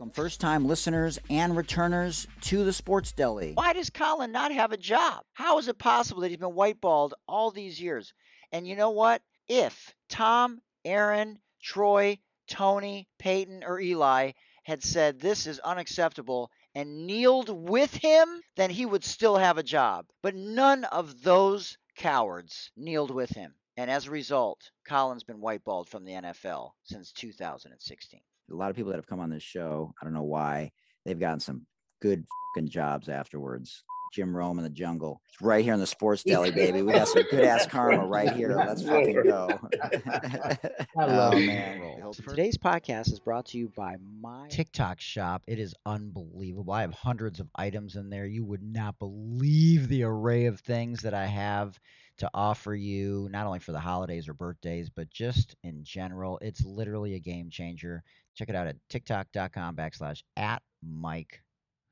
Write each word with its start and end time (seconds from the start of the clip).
Welcome, 0.00 0.14
first 0.14 0.40
time 0.40 0.64
listeners 0.64 1.18
and 1.28 1.54
returners 1.54 2.26
to 2.44 2.64
the 2.64 2.72
Sports 2.72 3.12
Deli. 3.12 3.52
Why 3.52 3.74
does 3.74 3.90
Colin 3.90 4.32
not 4.32 4.50
have 4.50 4.72
a 4.72 4.78
job? 4.78 5.24
How 5.34 5.58
is 5.58 5.68
it 5.68 5.76
possible 5.76 6.22
that 6.22 6.28
he's 6.28 6.38
been 6.38 6.54
whiteballed 6.54 7.12
all 7.28 7.50
these 7.50 7.78
years? 7.78 8.14
And 8.50 8.66
you 8.66 8.76
know 8.76 8.92
what? 8.92 9.20
If 9.46 9.94
Tom, 10.08 10.62
Aaron, 10.86 11.38
Troy, 11.62 12.18
Tony, 12.48 13.08
Peyton, 13.18 13.62
or 13.62 13.78
Eli 13.78 14.32
had 14.62 14.82
said 14.82 15.20
this 15.20 15.46
is 15.46 15.58
unacceptable 15.58 16.50
and 16.74 17.06
kneeled 17.06 17.50
with 17.50 17.94
him, 17.94 18.40
then 18.56 18.70
he 18.70 18.86
would 18.86 19.04
still 19.04 19.36
have 19.36 19.58
a 19.58 19.62
job. 19.62 20.06
But 20.22 20.34
none 20.34 20.84
of 20.84 21.20
those 21.20 21.76
cowards 21.94 22.70
kneeled 22.74 23.10
with 23.10 23.28
him. 23.28 23.54
And 23.76 23.90
as 23.90 24.06
a 24.06 24.10
result, 24.10 24.70
Colin's 24.88 25.24
been 25.24 25.42
whiteballed 25.42 25.88
from 25.90 26.06
the 26.06 26.12
NFL 26.12 26.70
since 26.84 27.12
2016. 27.12 28.22
A 28.50 28.54
lot 28.54 28.70
of 28.70 28.76
people 28.76 28.90
that 28.90 28.98
have 28.98 29.06
come 29.06 29.20
on 29.20 29.30
this 29.30 29.42
show, 29.42 29.92
I 30.00 30.04
don't 30.04 30.14
know 30.14 30.22
why, 30.22 30.72
they've 31.04 31.18
gotten 31.18 31.40
some 31.40 31.66
good 32.00 32.24
fucking 32.54 32.68
jobs 32.68 33.08
afterwards. 33.08 33.84
Jim 34.12 34.36
Rome 34.36 34.58
in 34.58 34.64
the 34.64 34.70
jungle. 34.70 35.22
It's 35.28 35.40
right 35.40 35.64
here 35.64 35.72
in 35.72 35.80
the 35.80 35.86
sports 35.86 36.24
deli, 36.24 36.50
baby. 36.50 36.82
We 36.82 36.92
got 36.92 37.08
some 37.08 37.22
good 37.30 37.44
ass 37.44 37.66
karma 37.66 38.04
right 38.04 38.32
here. 38.36 38.54
Let's 38.56 38.82
fucking 38.82 39.22
go. 39.22 39.48
I 39.82 40.58
love 40.96 41.34
oh, 41.34 41.36
it. 41.36 41.46
man. 41.46 42.12
Today's 42.28 42.58
podcast 42.58 43.12
is 43.12 43.20
brought 43.20 43.46
to 43.46 43.58
you 43.58 43.72
by 43.76 43.96
my 44.20 44.48
TikTok 44.48 45.00
shop. 45.00 45.42
It 45.46 45.60
is 45.60 45.74
unbelievable. 45.86 46.72
I 46.72 46.80
have 46.80 46.92
hundreds 46.92 47.38
of 47.38 47.48
items 47.54 47.94
in 47.94 48.10
there. 48.10 48.26
You 48.26 48.44
would 48.44 48.64
not 48.64 48.98
believe 48.98 49.88
the 49.88 50.02
array 50.02 50.46
of 50.46 50.58
things 50.60 51.02
that 51.02 51.14
I 51.14 51.26
have 51.26 51.78
to 52.18 52.30
offer 52.34 52.74
you, 52.74 53.28
not 53.30 53.46
only 53.46 53.60
for 53.60 53.72
the 53.72 53.80
holidays 53.80 54.28
or 54.28 54.34
birthdays, 54.34 54.90
but 54.90 55.08
just 55.08 55.54
in 55.62 55.84
general. 55.84 56.38
It's 56.42 56.64
literally 56.64 57.14
a 57.14 57.20
game 57.20 57.48
changer. 57.48 58.02
Check 58.40 58.48
it 58.48 58.56
out 58.56 58.68
at 58.68 58.76
tiktok.com 58.88 59.76
backslash 59.76 60.22
at 60.34 60.62
Mike 60.82 61.42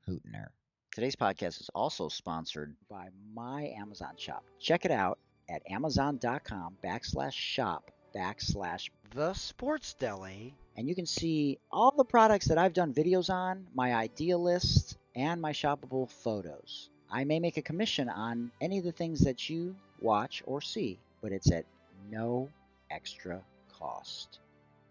Hootner. 0.07 0.47
Today's 0.91 1.15
podcast 1.15 1.61
is 1.61 1.69
also 1.75 2.09
sponsored 2.09 2.75
by 2.89 3.09
my 3.35 3.67
Amazon 3.77 4.13
shop. 4.17 4.43
Check 4.59 4.83
it 4.83 4.89
out 4.89 5.19
at 5.47 5.61
amazon.com 5.69 6.77
backslash 6.83 7.33
shop 7.33 7.91
backslash 8.15 8.89
the 9.13 9.31
sports 9.35 9.93
deli. 9.99 10.55
And 10.75 10.89
you 10.89 10.95
can 10.95 11.05
see 11.05 11.59
all 11.71 11.93
the 11.95 12.03
products 12.03 12.47
that 12.47 12.57
I've 12.57 12.73
done 12.73 12.95
videos 12.95 13.31
on, 13.31 13.67
my 13.75 13.93
idea 13.93 14.35
list, 14.35 14.97
and 15.15 15.39
my 15.39 15.51
shoppable 15.51 16.09
photos. 16.09 16.89
I 17.11 17.25
may 17.25 17.39
make 17.39 17.57
a 17.57 17.61
commission 17.61 18.09
on 18.09 18.49
any 18.59 18.79
of 18.79 18.85
the 18.85 18.91
things 18.91 19.19
that 19.19 19.51
you 19.51 19.75
watch 20.01 20.41
or 20.47 20.61
see, 20.61 20.97
but 21.21 21.31
it's 21.31 21.51
at 21.51 21.65
no 22.09 22.49
extra 22.89 23.39
cost 23.71 24.39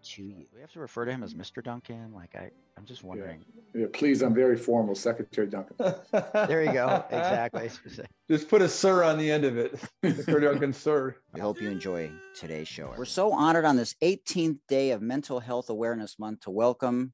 to 0.03 0.23
you. 0.23 0.45
We 0.53 0.61
have 0.61 0.71
to 0.73 0.79
refer 0.79 1.05
to 1.05 1.11
him 1.11 1.23
as 1.23 1.33
Mr. 1.33 1.63
Duncan. 1.63 2.13
Like 2.13 2.35
I, 2.35 2.51
I'm 2.77 2.85
just 2.85 3.03
wondering. 3.03 3.43
Yeah, 3.73 3.87
please, 3.91 4.21
I'm 4.21 4.33
very 4.33 4.57
formal, 4.57 4.95
Secretary 4.95 5.47
Duncan. 5.47 5.75
There 6.33 6.63
you 6.63 6.73
go. 6.73 7.03
Exactly. 7.09 7.69
Just 8.29 8.47
put 8.47 8.61
a 8.61 8.69
sir 8.69 9.03
on 9.03 9.17
the 9.17 9.29
end 9.31 9.43
of 9.43 9.57
it. 9.57 9.79
Secretary 10.03 10.41
Duncan, 10.41 10.73
sir. 10.73 11.15
I 11.35 11.39
hope 11.39 11.61
you 11.61 11.69
enjoy 11.69 12.11
today's 12.35 12.67
show. 12.67 12.93
We're 12.97 13.05
so 13.05 13.31
honored 13.31 13.65
on 13.65 13.75
this 13.75 13.95
18th 14.01 14.59
day 14.67 14.91
of 14.91 15.01
Mental 15.01 15.39
Health 15.39 15.69
Awareness 15.69 16.17
Month 16.19 16.41
to 16.41 16.51
welcome 16.51 17.13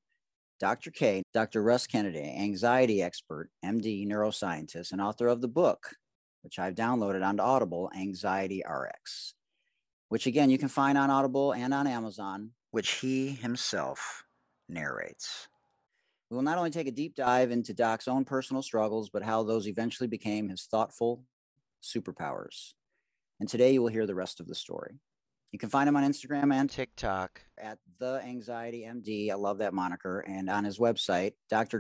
Dr. 0.59 0.91
K, 0.91 1.23
Dr. 1.33 1.63
Russ 1.63 1.87
Kennedy, 1.87 2.21
anxiety 2.21 3.01
expert, 3.01 3.49
MD, 3.63 4.07
neuroscientist, 4.07 4.91
and 4.91 5.01
author 5.01 5.27
of 5.27 5.41
the 5.41 5.47
book, 5.47 5.95
which 6.43 6.59
I've 6.59 6.75
downloaded 6.75 7.25
onto 7.25 7.43
Audible, 7.43 7.91
Anxiety 7.95 8.63
RX, 8.67 9.33
which 10.09 10.27
again 10.27 10.49
you 10.49 10.57
can 10.57 10.69
find 10.69 10.97
on 10.97 11.09
Audible 11.09 11.51
and 11.51 11.73
on 11.73 11.87
Amazon, 11.87 12.51
which 12.75 12.91
he 12.95 13.29
himself 13.29 14.25
narrates. 14.67 15.47
We 16.29 16.35
will 16.35 16.43
not 16.43 16.57
only 16.57 16.71
take 16.71 16.87
a 16.87 16.91
deep 16.91 17.15
dive 17.15 17.49
into 17.49 17.73
Doc's 17.73 18.09
own 18.09 18.25
personal 18.25 18.61
struggles, 18.61 19.09
but 19.09 19.23
how 19.23 19.43
those 19.43 19.69
eventually 19.69 20.09
became 20.09 20.49
his 20.49 20.63
thoughtful 20.69 21.23
superpowers. 21.81 22.73
And 23.39 23.47
today 23.47 23.71
you 23.71 23.81
will 23.81 23.87
hear 23.87 24.05
the 24.05 24.13
rest 24.13 24.41
of 24.41 24.47
the 24.47 24.55
story. 24.55 24.99
You 25.53 25.59
can 25.59 25.69
find 25.69 25.87
him 25.87 25.95
on 25.95 26.03
Instagram 26.03 26.53
and 26.53 26.69
TikTok 26.69 27.39
at 27.57 27.77
the 27.97 28.21
Anxiety 28.25 28.85
MD. 28.85 29.31
I 29.31 29.35
love 29.35 29.59
that 29.59 29.73
moniker. 29.73 30.19
And 30.27 30.49
on 30.49 30.65
his 30.65 30.77
website, 30.77 31.31
dr-russ.com, 31.49 31.79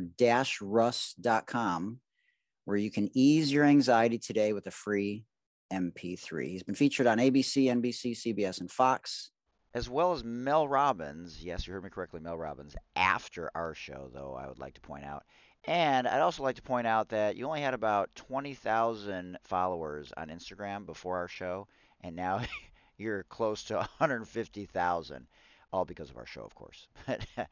where 2.63 2.77
you 2.77 2.89
can 2.89 3.09
ease 3.13 3.51
your 3.51 3.65
anxiety 3.65 4.17
today 4.17 4.53
with 4.53 4.65
a 4.67 4.71
free 4.71 5.25
MP3. 5.73 6.51
He's 6.51 6.63
been 6.63 6.73
featured 6.73 7.07
on 7.07 7.17
ABC, 7.17 7.65
NBC, 7.65 8.13
CBS, 8.13 8.61
and 8.61 8.71
Fox 8.71 9.31
as 9.75 9.89
well 9.89 10.13
as 10.13 10.23
Mel 10.23 10.67
Robbins. 10.67 11.43
Yes, 11.43 11.67
you 11.67 11.73
heard 11.73 11.83
me 11.83 11.89
correctly, 11.89 12.21
Mel 12.21 12.37
Robbins, 12.37 12.77
after 12.95 13.51
our 13.53 13.73
show, 13.75 14.09
though, 14.13 14.33
I 14.33 14.47
would 14.47 14.57
like 14.57 14.73
to 14.75 14.81
point 14.81 15.03
out. 15.03 15.23
And 15.65 16.07
I'd 16.07 16.21
also 16.21 16.43
like 16.43 16.55
to 16.55 16.61
point 16.61 16.87
out 16.87 17.09
that 17.09 17.35
you 17.35 17.45
only 17.45 17.61
had 17.61 17.73
about 17.73 18.09
20,000 18.15 19.37
followers 19.43 20.13
on 20.15 20.29
Instagram 20.29 20.85
before 20.85 21.17
our 21.17 21.27
show, 21.27 21.67
and 22.01 22.15
now 22.15 22.41
you're 22.97 23.23
close 23.23 23.63
to 23.65 23.75
150,000, 23.97 25.27
all 25.73 25.83
because 25.83 26.09
of 26.09 26.17
our 26.17 26.25
show, 26.25 26.41
of 26.43 26.55
course. 26.55 26.87
We're 27.07 27.47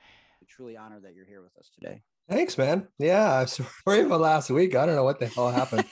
truly 0.48 0.78
honored 0.78 1.04
that 1.04 1.16
you're 1.16 1.26
here 1.26 1.42
with 1.42 1.58
us 1.58 1.70
today. 1.78 2.04
Thanks, 2.30 2.58
man. 2.58 2.88
Yeah, 3.00 3.40
I'm 3.40 3.48
sorry 3.48 4.02
about 4.02 4.22
last 4.22 4.50
week. 4.50 4.76
I 4.76 4.86
don't 4.86 4.96
know 4.96 5.04
what 5.04 5.20
the 5.20 5.28
hell 5.28 5.52
happened. 5.52 5.84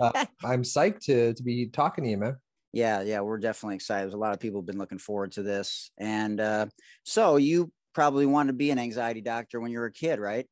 uh, 0.00 0.24
I'm 0.44 0.64
psyched 0.64 1.04
to 1.04 1.32
to 1.32 1.42
be 1.44 1.68
talking 1.68 2.02
to 2.02 2.10
you, 2.10 2.18
man. 2.18 2.36
Yeah, 2.72 3.02
yeah, 3.02 3.20
we're 3.20 3.38
definitely 3.38 3.76
excited. 3.76 4.04
There's 4.04 4.14
a 4.14 4.18
lot 4.18 4.34
of 4.34 4.40
people 4.40 4.60
have 4.60 4.66
been 4.66 4.78
looking 4.78 4.98
forward 4.98 5.32
to 5.32 5.42
this. 5.42 5.90
And 5.98 6.40
uh, 6.40 6.66
so 7.04 7.36
you 7.36 7.72
probably 7.94 8.26
wanted 8.26 8.48
to 8.48 8.58
be 8.58 8.70
an 8.70 8.78
anxiety 8.78 9.22
doctor 9.22 9.60
when 9.60 9.70
you 9.70 9.78
were 9.78 9.86
a 9.86 9.92
kid, 9.92 10.18
right? 10.18 10.46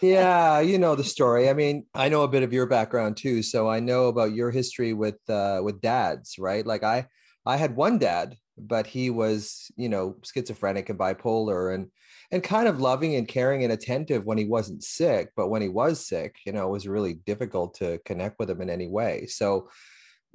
yeah, 0.00 0.60
you 0.60 0.78
know 0.78 0.94
the 0.94 1.04
story. 1.04 1.48
I 1.48 1.54
mean, 1.54 1.86
I 1.94 2.08
know 2.08 2.22
a 2.22 2.28
bit 2.28 2.42
of 2.42 2.52
your 2.52 2.66
background 2.66 3.16
too, 3.16 3.42
so 3.42 3.68
I 3.68 3.80
know 3.80 4.06
about 4.06 4.34
your 4.34 4.50
history 4.50 4.92
with 4.92 5.16
uh, 5.28 5.60
with 5.62 5.80
dads, 5.80 6.38
right? 6.38 6.66
Like 6.66 6.82
I, 6.82 7.06
I 7.46 7.56
had 7.56 7.76
one 7.76 7.98
dad, 7.98 8.36
but 8.58 8.86
he 8.86 9.10
was, 9.10 9.70
you 9.76 9.88
know, 9.88 10.16
schizophrenic 10.22 10.90
and 10.90 10.98
bipolar, 10.98 11.74
and 11.74 11.88
and 12.30 12.42
kind 12.42 12.68
of 12.68 12.80
loving 12.80 13.14
and 13.14 13.26
caring 13.26 13.64
and 13.64 13.72
attentive 13.72 14.24
when 14.24 14.38
he 14.38 14.44
wasn't 14.44 14.84
sick, 14.84 15.30
but 15.36 15.48
when 15.48 15.62
he 15.62 15.68
was 15.68 16.06
sick, 16.06 16.36
you 16.44 16.52
know, 16.52 16.66
it 16.68 16.72
was 16.72 16.88
really 16.88 17.14
difficult 17.14 17.74
to 17.74 17.98
connect 18.04 18.38
with 18.38 18.50
him 18.50 18.60
in 18.60 18.68
any 18.68 18.88
way. 18.88 19.26
So 19.26 19.70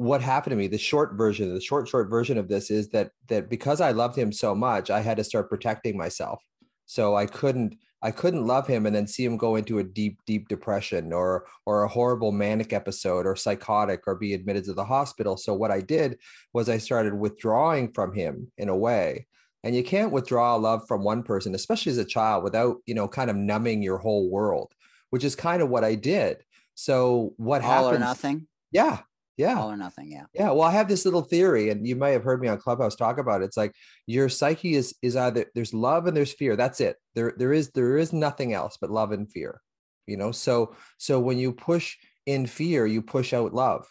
what 0.01 0.19
happened 0.19 0.51
to 0.51 0.57
me 0.57 0.65
the 0.65 0.79
short 0.79 1.13
version 1.13 1.53
the 1.53 1.61
short 1.61 1.87
short 1.87 2.09
version 2.09 2.35
of 2.39 2.47
this 2.47 2.71
is 2.71 2.89
that 2.89 3.11
that 3.27 3.51
because 3.51 3.79
i 3.79 3.91
loved 3.91 4.17
him 4.17 4.31
so 4.31 4.55
much 4.55 4.89
i 4.89 4.99
had 4.99 5.15
to 5.15 5.23
start 5.23 5.49
protecting 5.49 5.95
myself. 5.95 6.41
So 6.87 7.15
i 7.15 7.27
couldn't 7.27 7.75
i 8.01 8.09
couldn't 8.09 8.47
love 8.47 8.65
him 8.65 8.87
and 8.87 8.95
then 8.95 9.05
see 9.05 9.23
him 9.23 9.37
go 9.37 9.57
into 9.57 9.77
a 9.77 9.83
deep 9.83 10.17
deep 10.25 10.47
depression 10.47 11.13
or 11.13 11.45
or 11.67 11.83
a 11.83 11.87
horrible 11.87 12.31
manic 12.31 12.73
episode 12.73 13.27
or 13.27 13.35
psychotic 13.35 14.01
or 14.07 14.15
be 14.15 14.33
admitted 14.33 14.63
to 14.65 14.73
the 14.73 14.83
hospital. 14.83 15.37
So 15.37 15.53
what 15.53 15.69
i 15.69 15.81
did 15.81 16.17
was 16.51 16.67
i 16.67 16.79
started 16.79 17.13
withdrawing 17.13 17.93
from 17.93 18.11
him 18.13 18.51
in 18.57 18.69
a 18.69 18.75
way. 18.75 19.27
And 19.63 19.75
you 19.75 19.83
can't 19.83 20.11
withdraw 20.11 20.55
love 20.55 20.87
from 20.87 21.03
one 21.03 21.21
person 21.21 21.53
especially 21.53 21.91
as 21.91 21.99
a 21.99 22.05
child 22.05 22.43
without 22.43 22.77
you 22.87 22.95
know 22.95 23.07
kind 23.07 23.29
of 23.29 23.35
numbing 23.35 23.83
your 23.83 23.99
whole 23.99 24.31
world 24.31 24.73
which 25.11 25.23
is 25.23 25.35
kind 25.35 25.61
of 25.61 25.69
what 25.69 25.83
i 25.83 25.93
did. 25.93 26.37
So 26.73 27.35
what 27.37 27.61
All 27.61 27.69
happened 27.69 27.97
or 27.97 27.99
nothing? 27.99 28.47
Yeah 28.71 29.01
yeah. 29.41 29.59
All 29.59 29.71
or 29.71 29.77
nothing 29.77 30.11
yeah. 30.11 30.25
Yeah 30.33 30.51
well 30.51 30.63
i 30.63 30.71
have 30.71 30.87
this 30.87 31.05
little 31.05 31.21
theory 31.21 31.69
and 31.69 31.87
you 31.87 31.95
may 31.95 32.11
have 32.13 32.23
heard 32.23 32.41
me 32.41 32.47
on 32.47 32.57
clubhouse 32.59 32.95
talk 32.95 33.17
about 33.17 33.41
it. 33.41 33.45
It's 33.45 33.57
like 33.57 33.73
your 34.07 34.29
psyche 34.29 34.75
is 34.75 34.95
is 35.01 35.15
either 35.15 35.45
there's 35.55 35.73
love 35.73 36.07
and 36.07 36.15
there's 36.15 36.33
fear. 36.33 36.55
That's 36.55 36.79
it. 36.79 36.97
There 37.15 37.33
there 37.37 37.53
is 37.53 37.71
there 37.71 37.97
is 37.97 38.13
nothing 38.13 38.53
else 38.53 38.77
but 38.79 38.91
love 38.91 39.11
and 39.11 39.31
fear 39.31 39.61
you 40.07 40.17
know? 40.17 40.31
So 40.31 40.75
so 40.97 41.19
when 41.19 41.37
you 41.37 41.51
push 41.53 41.95
in 42.25 42.45
fear 42.45 42.85
you 42.85 43.01
push 43.01 43.33
out 43.33 43.53
love. 43.53 43.87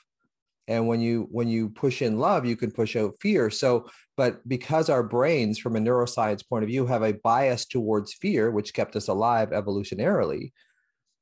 And 0.68 0.86
when 0.86 1.00
you 1.00 1.26
when 1.32 1.48
you 1.48 1.70
push 1.70 2.00
in 2.02 2.18
love 2.18 2.44
you 2.46 2.56
can 2.56 2.70
push 2.70 2.94
out 2.96 3.14
fear. 3.20 3.50
So 3.50 3.88
but 4.16 4.46
because 4.46 4.88
our 4.88 5.02
brains 5.02 5.58
from 5.58 5.76
a 5.76 5.80
neuroscience 5.80 6.46
point 6.48 6.62
of 6.62 6.68
view 6.68 6.86
have 6.86 7.02
a 7.02 7.14
bias 7.24 7.64
towards 7.66 8.14
fear 8.14 8.50
which 8.50 8.74
kept 8.74 8.94
us 8.96 9.08
alive 9.08 9.50
evolutionarily 9.50 10.52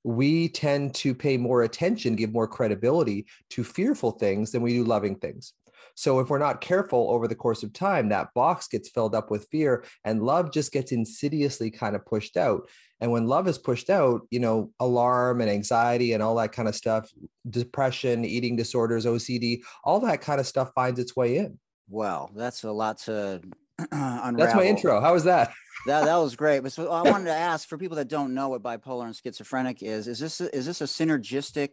we 0.08 0.48
tend 0.48 0.94
to 0.94 1.14
pay 1.14 1.36
more 1.36 1.64
attention, 1.64 2.16
give 2.16 2.32
more 2.32 2.48
credibility 2.48 3.26
to 3.50 3.62
fearful 3.62 4.12
things 4.12 4.50
than 4.50 4.62
we 4.62 4.72
do 4.72 4.82
loving 4.82 5.14
things. 5.14 5.52
So 5.96 6.18
if 6.20 6.30
we're 6.30 6.38
not 6.38 6.62
careful 6.62 7.10
over 7.10 7.28
the 7.28 7.34
course 7.34 7.62
of 7.62 7.74
time, 7.74 8.08
that 8.08 8.32
box 8.32 8.68
gets 8.68 8.88
filled 8.88 9.14
up 9.14 9.30
with 9.30 9.48
fear 9.50 9.84
and 10.04 10.22
love 10.22 10.50
just 10.50 10.72
gets 10.72 10.92
insidiously 10.92 11.70
kind 11.70 11.94
of 11.94 12.06
pushed 12.06 12.38
out. 12.38 12.70
And 13.02 13.12
when 13.12 13.26
love 13.26 13.48
is 13.48 13.58
pushed 13.58 13.90
out, 13.90 14.22
you 14.30 14.40
know, 14.40 14.70
alarm 14.80 15.42
and 15.42 15.50
anxiety 15.50 16.14
and 16.14 16.22
all 16.22 16.36
that 16.36 16.52
kind 16.52 16.68
of 16.68 16.74
stuff, 16.74 17.10
depression, 17.50 18.24
eating 18.24 18.56
disorders, 18.56 19.04
OCD, 19.04 19.60
all 19.84 20.00
that 20.00 20.22
kind 20.22 20.40
of 20.40 20.46
stuff 20.46 20.70
finds 20.74 20.98
its 20.98 21.16
way 21.16 21.36
in. 21.36 21.58
Well, 21.90 22.30
that's 22.34 22.64
a 22.64 22.72
lot 22.72 22.96
to 23.00 23.42
unravel. 23.92 24.32
That's 24.38 24.54
my 24.54 24.64
intro. 24.64 25.02
How 25.02 25.12
was 25.12 25.24
that? 25.24 25.52
that 25.86 26.04
that 26.04 26.16
was 26.16 26.36
great. 26.36 26.60
But 26.60 26.72
so 26.72 26.90
I 26.90 27.02
wanted 27.02 27.26
to 27.26 27.34
ask 27.34 27.68
for 27.68 27.78
people 27.78 27.96
that 27.96 28.08
don't 28.08 28.34
know 28.34 28.50
what 28.50 28.62
bipolar 28.62 29.06
and 29.06 29.16
schizophrenic 29.16 29.82
is: 29.82 30.08
is 30.08 30.18
this 30.18 30.40
is 30.40 30.66
this 30.66 30.80
a 30.80 30.84
synergistic 30.84 31.70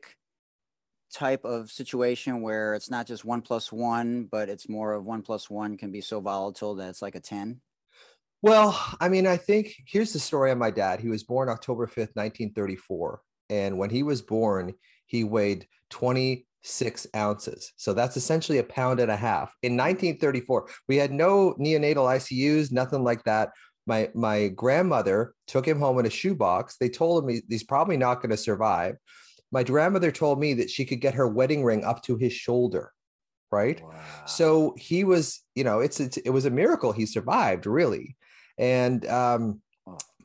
type 1.14 1.46
of 1.46 1.72
situation 1.72 2.42
where 2.42 2.74
it's 2.74 2.90
not 2.90 3.08
just 3.08 3.26
one 3.26 3.42
plus 3.42 3.72
one, 3.72 4.26
but 4.26 4.50
it's 4.50 4.68
more 4.70 4.94
of 4.94 5.06
one 5.06 5.22
plus 5.22 5.50
one 5.50 5.78
can 5.78 5.92
be 5.92 6.02
so 6.02 6.20
volatile 6.20 6.76
that 6.76 6.90
it's 6.90 7.02
like 7.02 7.16
a 7.16 7.20
ten? 7.20 7.62
Well, 8.42 8.80
I 9.00 9.10
mean, 9.10 9.26
I 9.26 9.38
think 9.38 9.74
here's 9.88 10.14
the 10.14 10.20
story 10.20 10.52
of 10.52 10.58
my 10.58 10.70
dad. 10.70 11.00
He 11.00 11.08
was 11.08 11.24
born 11.24 11.50
October 11.50 11.88
5th, 11.88 12.16
1934. 12.16 13.22
And 13.50 13.78
when 13.78 13.90
he 13.90 14.04
was 14.04 14.22
born, 14.22 14.74
he 15.08 15.24
weighed 15.24 15.68
26 15.90 17.08
ounces. 17.16 17.74
So 17.76 17.94
that's 17.94 18.18
essentially 18.18 18.60
a 18.60 18.64
pound 18.64 19.00
and 19.00 19.10
a 19.10 19.18
half. 19.18 19.56
In 19.64 19.74
1934, 19.74 20.70
we 20.88 20.98
had 20.98 21.12
no 21.12 21.56
neonatal 21.60 22.06
ICUs, 22.06 22.72
nothing 22.72 23.04
like 23.04 23.24
that. 23.24 23.50
My, 23.88 24.10
my 24.14 24.48
grandmother 24.48 25.34
took 25.48 25.68
him 25.68 25.80
home 25.80 26.00
in 26.00 26.06
a 26.06 26.10
shoebox. 26.10 26.78
They 26.78 26.90
told 26.90 27.24
him 27.24 27.42
he's 27.50 27.64
probably 27.64 27.98
not 27.98 28.16
going 28.16 28.32
to 28.32 28.38
survive. 28.38 28.96
My 29.52 29.64
grandmother 29.64 30.12
told 30.12 30.40
me 30.40 30.56
that 30.56 30.70
she 30.70 30.86
could 30.86 31.02
get 31.02 31.14
her 31.14 31.28
wedding 31.28 31.64
ring 31.64 31.84
up 31.84 32.02
to 32.04 32.18
his 32.18 32.34
shoulder 32.34 32.92
right 33.52 33.82
wow. 33.84 34.26
so 34.26 34.76
he 34.78 35.04
was 35.04 35.42
you 35.56 35.64
know 35.64 35.80
it's, 35.80 36.00
it's, 36.00 36.18
it 36.18 36.30
was 36.30 36.46
a 36.46 36.50
miracle 36.50 36.92
he 36.92 37.06
survived 37.06 37.66
really 37.66 38.16
and 38.58 39.06
um 39.08 39.62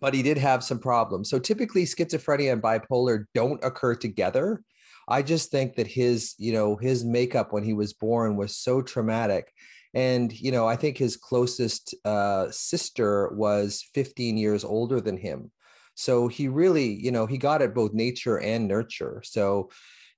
but 0.01 0.15
he 0.15 0.23
did 0.23 0.39
have 0.39 0.65
some 0.65 0.79
problems 0.79 1.29
so 1.29 1.39
typically 1.39 1.85
schizophrenia 1.85 2.53
and 2.53 2.63
bipolar 2.63 3.27
don't 3.35 3.63
occur 3.63 3.95
together 3.95 4.63
i 5.09 5.23
just 5.23 5.51
think 5.51 5.77
that 5.77 5.87
his 5.87 6.35
you 6.39 6.53
know 6.53 6.77
his 6.77 7.05
makeup 7.05 7.53
when 7.53 7.63
he 7.63 7.75
was 7.75 7.93
born 7.93 8.37
was 8.37 8.57
so 8.57 8.81
traumatic 8.81 9.53
and 9.95 10.39
you 10.39 10.53
know 10.53 10.67
i 10.67 10.77
think 10.77 10.97
his 10.97 11.17
closest 11.17 11.95
uh, 12.05 12.47
sister 12.51 13.31
was 13.35 13.85
15 13.95 14.37
years 14.37 14.65
older 14.65 15.01
than 15.01 15.17
him 15.17 15.51
so 15.95 16.29
he 16.29 16.49
really 16.49 16.93
you 16.93 17.11
know 17.11 17.27
he 17.27 17.39
got 17.39 17.63
it 17.63 17.75
both 17.75 17.93
nature 17.93 18.39
and 18.39 18.69
nurture 18.69 19.23
so 19.25 19.69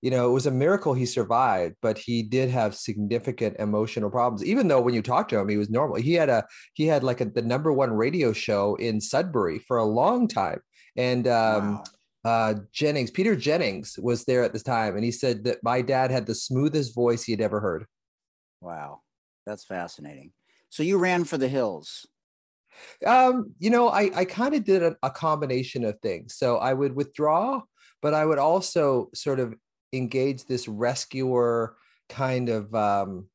you 0.03 0.11
know, 0.11 0.29
it 0.29 0.33
was 0.33 0.47
a 0.47 0.51
miracle 0.51 0.95
he 0.95 1.07
survived, 1.07 1.77
but 1.81 1.97
he 1.97 2.25
did 2.25 2.51
have 2.51 2.75
significant 2.75 3.57
emotional 3.61 4.11
problems. 4.11 4.45
Even 4.45 4.67
though 4.67 4.81
when 4.81 4.95
you 4.95 5.01
talk 5.01 5.29
to 5.29 5.39
him, 5.39 5.49
he 5.49 5.57
was 5.57 5.71
normal. 5.71 5.97
He 5.97 6.15
had 6.15 6.29
a 6.29 6.45
he 6.75 6.87
had 6.87 7.05
like 7.05 7.21
a, 7.21 7.27
the 7.27 7.41
number 7.41 7.73
one 7.73 7.93
radio 7.93 8.33
show 8.33 8.75
in 8.75 9.01
Sudbury 9.01 9.61
for 9.61 9.77
a 9.77 9.85
long 9.85 10.27
time, 10.27 10.59
and 10.97 11.29
um, 11.29 11.75
wow. 12.25 12.51
uh, 12.51 12.55
Jennings, 12.73 13.13
Peter 13.13 13.37
Jennings, 13.37 13.97
was 13.97 14.25
there 14.25 14.43
at 14.43 14.53
the 14.53 14.59
time, 14.59 14.97
and 14.97 15.05
he 15.05 15.13
said 15.13 15.45
that 15.45 15.59
my 15.63 15.83
dad 15.83 16.11
had 16.11 16.27
the 16.27 16.35
smoothest 16.35 16.97
voice 16.97 17.23
he 17.23 17.33
had 17.33 17.41
ever 17.41 17.61
heard. 17.61 17.87
Wow, 18.61 19.03
that's 19.47 19.65
fascinating. 19.65 20.33
So 20.69 20.83
you 20.83 20.99
ran 20.99 21.25
for 21.25 21.39
the 21.39 21.49
hills. 21.49 22.07
Um, 23.07 23.55
you 23.59 23.71
know, 23.71 23.89
I 23.89 24.11
I 24.15 24.25
kind 24.25 24.55
of 24.55 24.65
did 24.65 24.83
a, 24.83 24.97
a 25.03 25.11
combination 25.11 25.85
of 25.85 25.99
things. 26.01 26.35
So 26.35 26.57
I 26.57 26.73
would 26.73 26.95
withdraw 26.97 27.63
but 28.03 28.13
I 28.13 28.27
would 28.27 28.39
also 28.39 29.09
sort 29.15 29.41
of 29.41 29.55
engage 29.93 30.45
this 30.45 30.69
rescuer 30.69 31.77
kind 32.09 32.49
of 32.49 32.75
um, 32.75 33.29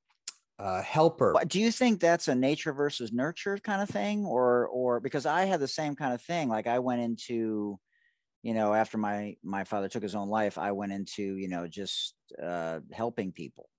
uh, 0.59 0.81
helper. 0.81 1.33
Do 1.47 1.59
you 1.59 1.71
think 1.71 1.99
that's 1.99 2.27
a 2.27 2.35
nature 2.35 2.73
versus 2.73 3.11
nurture 3.11 3.57
kind 3.57 3.81
of 3.81 3.89
thing, 3.89 4.25
or 4.25 4.67
or 4.67 4.99
because 4.99 5.25
I 5.25 5.45
had 5.45 5.61
the 5.61 5.67
same 5.67 5.95
kind 5.95 6.13
of 6.13 6.21
thing? 6.21 6.49
Like 6.49 6.67
I 6.67 6.79
went 6.79 7.01
into, 7.01 7.79
you 8.43 8.53
know, 8.53 8.73
after 8.73 8.97
my 8.97 9.37
my 9.41 9.63
father 9.63 9.87
took 9.87 10.03
his 10.03 10.15
own 10.15 10.29
life, 10.29 10.57
I 10.57 10.73
went 10.73 10.91
into 10.91 11.37
you 11.37 11.47
know 11.47 11.65
just 11.67 12.13
uh, 12.43 12.81
helping 12.91 13.31
people. 13.31 13.69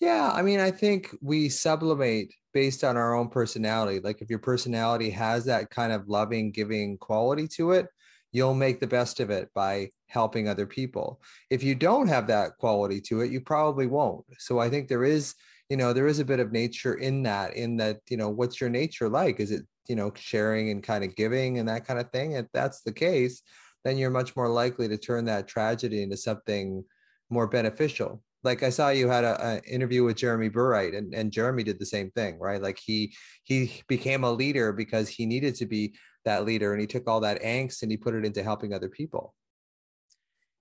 Yeah, 0.00 0.30
I 0.32 0.42
mean, 0.42 0.60
I 0.60 0.70
think 0.70 1.14
we 1.22 1.48
sublimate 1.48 2.32
based 2.52 2.84
on 2.84 2.96
our 2.96 3.14
own 3.14 3.28
personality. 3.28 4.00
Like 4.00 4.20
if 4.22 4.30
your 4.30 4.38
personality 4.38 5.10
has 5.10 5.44
that 5.46 5.70
kind 5.70 5.92
of 5.92 6.08
loving, 6.08 6.50
giving 6.50 6.98
quality 6.98 7.48
to 7.56 7.72
it, 7.72 7.86
you'll 8.32 8.54
make 8.54 8.80
the 8.80 8.86
best 8.86 9.20
of 9.20 9.30
it 9.30 9.48
by 9.54 9.88
helping 10.08 10.48
other 10.48 10.66
people. 10.66 11.20
If 11.50 11.62
you 11.62 11.74
don't 11.74 12.08
have 12.08 12.26
that 12.26 12.56
quality 12.58 13.00
to 13.02 13.20
it, 13.20 13.30
you 13.30 13.40
probably 13.40 13.86
won't. 13.86 14.24
So 14.38 14.58
I 14.58 14.68
think 14.68 14.88
there 14.88 15.04
is, 15.04 15.34
you 15.68 15.76
know, 15.76 15.92
there 15.92 16.08
is 16.08 16.18
a 16.18 16.24
bit 16.24 16.40
of 16.40 16.52
nature 16.52 16.94
in 16.94 17.22
that, 17.24 17.54
in 17.56 17.76
that, 17.76 17.98
you 18.10 18.16
know, 18.16 18.28
what's 18.28 18.60
your 18.60 18.70
nature 18.70 19.08
like? 19.08 19.38
Is 19.40 19.52
it, 19.52 19.62
you 19.88 19.94
know, 19.96 20.12
sharing 20.16 20.70
and 20.70 20.82
kind 20.82 21.04
of 21.04 21.14
giving 21.16 21.58
and 21.58 21.68
that 21.68 21.86
kind 21.86 22.00
of 22.00 22.10
thing? 22.10 22.32
If 22.32 22.46
that's 22.52 22.82
the 22.82 22.92
case, 22.92 23.42
then 23.84 23.96
you're 23.98 24.10
much 24.10 24.34
more 24.34 24.48
likely 24.48 24.88
to 24.88 24.98
turn 24.98 25.24
that 25.26 25.46
tragedy 25.46 26.02
into 26.02 26.16
something 26.16 26.84
more 27.30 27.46
beneficial. 27.46 28.22
Like 28.44 28.62
I 28.62 28.70
saw 28.70 28.90
you 28.90 29.08
had 29.08 29.24
an 29.24 29.60
interview 29.64 30.04
with 30.04 30.16
Jeremy 30.16 30.50
Burright 30.50 30.94
and, 30.94 31.14
and 31.14 31.32
Jeremy 31.32 31.62
did 31.62 31.78
the 31.78 31.86
same 31.86 32.10
thing, 32.10 32.38
right? 32.38 32.60
Like 32.60 32.78
he 32.78 33.14
he 33.44 33.82
became 33.88 34.22
a 34.22 34.30
leader 34.30 34.72
because 34.72 35.08
he 35.08 35.24
needed 35.24 35.54
to 35.56 35.66
be 35.66 35.94
that 36.24 36.44
leader 36.44 36.72
and 36.72 36.80
he 36.80 36.86
took 36.86 37.08
all 37.08 37.20
that 37.20 37.42
angst 37.42 37.82
and 37.82 37.90
he 37.90 37.96
put 37.96 38.14
it 38.14 38.24
into 38.24 38.42
helping 38.42 38.74
other 38.74 38.88
people. 38.88 39.34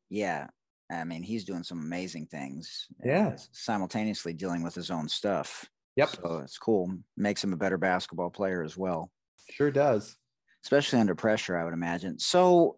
Yeah. 0.09 0.47
I 0.91 1.03
mean 1.03 1.23
he's 1.23 1.43
doing 1.43 1.63
some 1.63 1.79
amazing 1.79 2.27
things 2.27 2.87
yeah. 3.03 3.29
uh, 3.29 3.37
simultaneously 3.51 4.33
dealing 4.33 4.63
with 4.63 4.75
his 4.75 4.89
own 4.89 5.09
stuff. 5.09 5.67
Yep. 5.97 6.09
So 6.09 6.41
it's 6.43 6.57
cool. 6.57 6.97
Makes 7.17 7.43
him 7.43 7.53
a 7.53 7.57
better 7.57 7.77
basketball 7.77 8.29
player 8.29 8.63
as 8.63 8.77
well. 8.77 9.11
Sure 9.49 9.71
does. 9.71 10.15
Especially 10.63 10.99
under 10.99 11.15
pressure 11.15 11.57
i 11.57 11.63
would 11.65 11.73
imagine. 11.73 12.17
So 12.17 12.77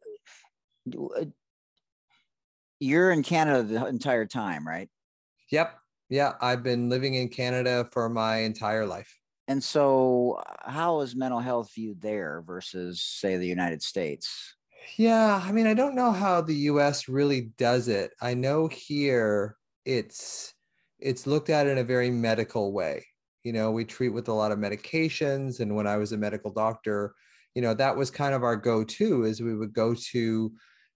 uh, 1.16 1.26
you're 2.80 3.12
in 3.12 3.24
canada 3.24 3.64
the 3.64 3.86
entire 3.88 4.26
time 4.26 4.68
right 4.68 4.90
yep 5.52 5.76
yeah 6.10 6.34
i've 6.42 6.64
been 6.64 6.90
living 6.90 7.16
in 7.16 7.28
canada 7.28 7.88
for 7.92 8.10
my 8.10 8.38
entire 8.38 8.86
life 8.86 9.20
and 9.48 9.64
so, 9.64 10.42
how 10.62 11.02
is 11.02 11.16
mental 11.16 11.40
health 11.40 11.72
viewed 11.76 12.02
there 12.02 12.44
versus, 12.46 13.02
say, 13.02 13.38
the 13.38 13.48
United 13.48 13.84
States? 13.84 14.56
Yeah, 14.98 15.42
I 15.44 15.52
mean, 15.52 15.68
I 15.68 15.74
don't 15.74 15.96
know 15.96 16.12
how 16.12 16.42
the 16.42 16.56
US 16.56 17.08
really 17.08 17.52
does 17.58 17.88
it. 17.88 18.12
I 18.22 18.34
know 18.34 18.68
here 18.68 19.58
it's 19.86 20.54
it's 21.00 21.28
looked 21.28 21.50
at 21.50 21.68
in 21.68 21.78
a 21.78 21.84
very 21.84 22.10
medical 22.10 22.72
way. 22.72 23.06
You 23.44 23.54
know, 23.54 23.72
we 23.72 23.86
treat 23.86 24.10
with 24.10 24.30
a 24.30 24.34
lot 24.34 24.52
of 24.52 24.58
medications 24.58 25.60
and 25.60 25.76
when 25.76 25.86
I 25.86 25.98
was 25.98 26.12
a 26.12 26.18
medical 26.18 26.52
doctor, 26.52 27.14
you 27.54 27.62
know, 27.62 27.74
that 27.76 27.96
was 27.96 28.10
kind 28.10 28.34
of 28.34 28.44
our 28.44 28.56
go-to 28.56 29.26
is 29.26 29.42
we 29.42 29.56
would 29.56 29.74
go 29.74 29.94
to 30.12 30.52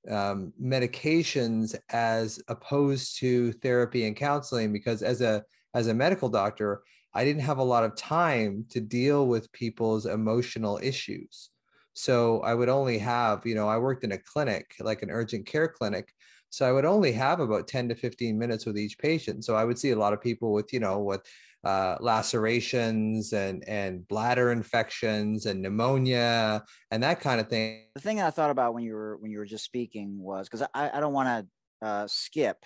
um, 0.10 0.54
medications 0.62 1.76
as 1.90 2.42
opposed 2.48 3.18
to 3.20 3.52
therapy 3.54 4.06
and 4.06 4.16
counseling 4.16 4.74
because 4.74 5.02
as 5.04 5.22
a 5.22 5.44
as 5.74 5.88
a 5.88 5.94
medical 5.94 6.30
doctor, 6.30 6.82
I 7.14 7.24
didn't 7.24 7.44
have 7.44 7.60
a 7.60 7.64
lot 7.64 7.84
of 7.84 7.96
time 7.96 8.66
to 8.70 8.80
deal 8.80 9.28
with 9.28 9.52
people's 9.52 10.06
emotional 10.06 10.80
issues. 10.82 11.50
So 11.94 12.42
I 12.42 12.54
would 12.54 12.70
only 12.70 12.98
have, 13.00 13.46
you 13.46 13.56
know, 13.56 13.68
I 13.68 13.78
worked 13.78 14.04
in 14.04 14.14
a 14.14 14.18
clinic, 14.18 14.76
like 14.80 15.04
an 15.04 15.12
urgent 15.12 15.46
care 15.46 15.68
clinic. 15.68 16.14
So 16.50 16.68
I 16.68 16.72
would 16.72 16.86
only 16.86 17.12
have 17.12 17.40
about 17.40 17.68
10 17.68 17.90
to 17.90 17.96
15 17.96 18.38
minutes 18.38 18.66
with 18.66 18.78
each 18.78 18.98
patient. 18.98 19.46
So 19.46 19.56
I 19.56 19.64
would 19.64 19.78
see 19.78 19.92
a 19.92 20.00
lot 20.00 20.14
of 20.14 20.22
people 20.22 20.52
with, 20.52 20.74
you 20.74 20.80
know, 20.80 21.00
with 21.00 21.22
uh, 21.64 21.98
lacerations 22.00 23.34
and 23.34 23.68
and 23.68 24.08
bladder 24.08 24.52
infections 24.52 25.46
and 25.46 25.62
pneumonia 25.62 26.64
and 26.92 27.04
that 27.04 27.20
kind 27.20 27.40
of 27.42 27.50
thing. 27.50 27.86
The 27.96 28.02
thing 28.02 28.22
I 28.22 28.30
thought 28.30 28.50
about 28.50 28.74
when 28.74 28.84
you 28.84 28.94
were 28.94 29.18
when 29.18 29.32
you 29.32 29.40
were 29.40 29.46
just 29.46 29.66
speaking 29.66 30.20
was 30.20 30.48
because 30.48 30.68
I, 30.74 30.90
I 30.94 31.00
don't 31.00 31.14
want 31.14 31.48
to 31.82 31.88
uh, 31.88 32.08
skip 32.08 32.58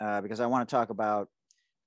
uh, 0.00 0.20
because 0.20 0.40
I 0.40 0.46
want 0.46 0.68
to 0.68 0.74
talk 0.74 0.90
about 0.90 1.28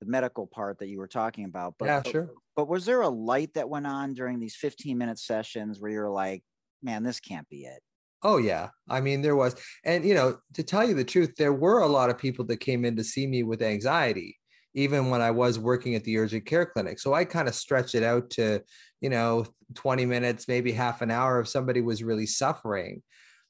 the 0.02 0.08
medical 0.08 0.48
part 0.48 0.80
that 0.80 0.88
you 0.88 0.98
were 0.98 1.08
talking 1.08 1.46
about. 1.46 1.76
But 1.78 1.86
yeah, 1.86 2.02
sure. 2.04 2.24
But, 2.24 2.36
but 2.56 2.68
was 2.68 2.86
there 2.86 3.02
a 3.02 3.10
light 3.10 3.54
that 3.54 3.70
went 3.70 3.88
on 3.88 4.14
during 4.14 4.40
these 4.40 4.56
15 4.56 4.98
minute 4.98 5.20
sessions 5.20 5.80
where 5.80 5.92
you're 5.92 6.10
like, 6.10 6.44
man, 6.84 7.04
this 7.04 7.20
can't 7.20 7.48
be 7.50 7.64
it? 7.64 7.82
Oh 8.24 8.38
yeah. 8.38 8.70
I 8.90 9.02
mean, 9.02 9.22
there 9.22 9.36
was, 9.36 9.56
and 9.84 10.04
you 10.06 10.14
know, 10.14 10.38
to 10.54 10.64
tell 10.64 10.88
you 10.88 10.94
the 10.94 11.04
truth, 11.04 11.36
there 11.38 11.54
were 11.54 11.80
a 11.80 11.88
lot 11.88 12.10
of 12.10 12.18
people 12.18 12.46
that 12.46 12.58
came 12.58 12.86
in 12.86 12.96
to 12.98 13.04
see 13.04 13.26
me 13.26 13.44
with 13.44 13.62
anxiety, 13.62 14.38
even 14.74 15.10
when 15.10 15.22
I 15.22 15.32
was 15.32 15.60
working 15.60 15.96
at 15.96 16.04
the 16.04 16.18
urgent 16.18 16.46
care 16.46 16.66
clinic. 16.66 17.00
So 17.00 17.14
I 17.14 17.26
kind 17.26 17.48
of 17.48 17.56
stretched 17.56 17.96
it 17.96 18.04
out 18.04 18.30
to, 18.32 18.62
you 19.02 19.10
know, 19.10 19.46
20 19.76 20.06
minutes, 20.06 20.48
maybe 20.48 20.72
half 20.72 21.02
an 21.02 21.12
hour 21.12 21.40
if 21.40 21.48
somebody 21.48 21.82
was 21.82 22.04
really 22.04 22.26
suffering. 22.26 23.02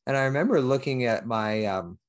And 0.08 0.18
I 0.18 0.24
remember 0.24 0.62
looking 0.62 1.06
at 1.06 1.26
my 1.26 1.66
um, 1.66 2.00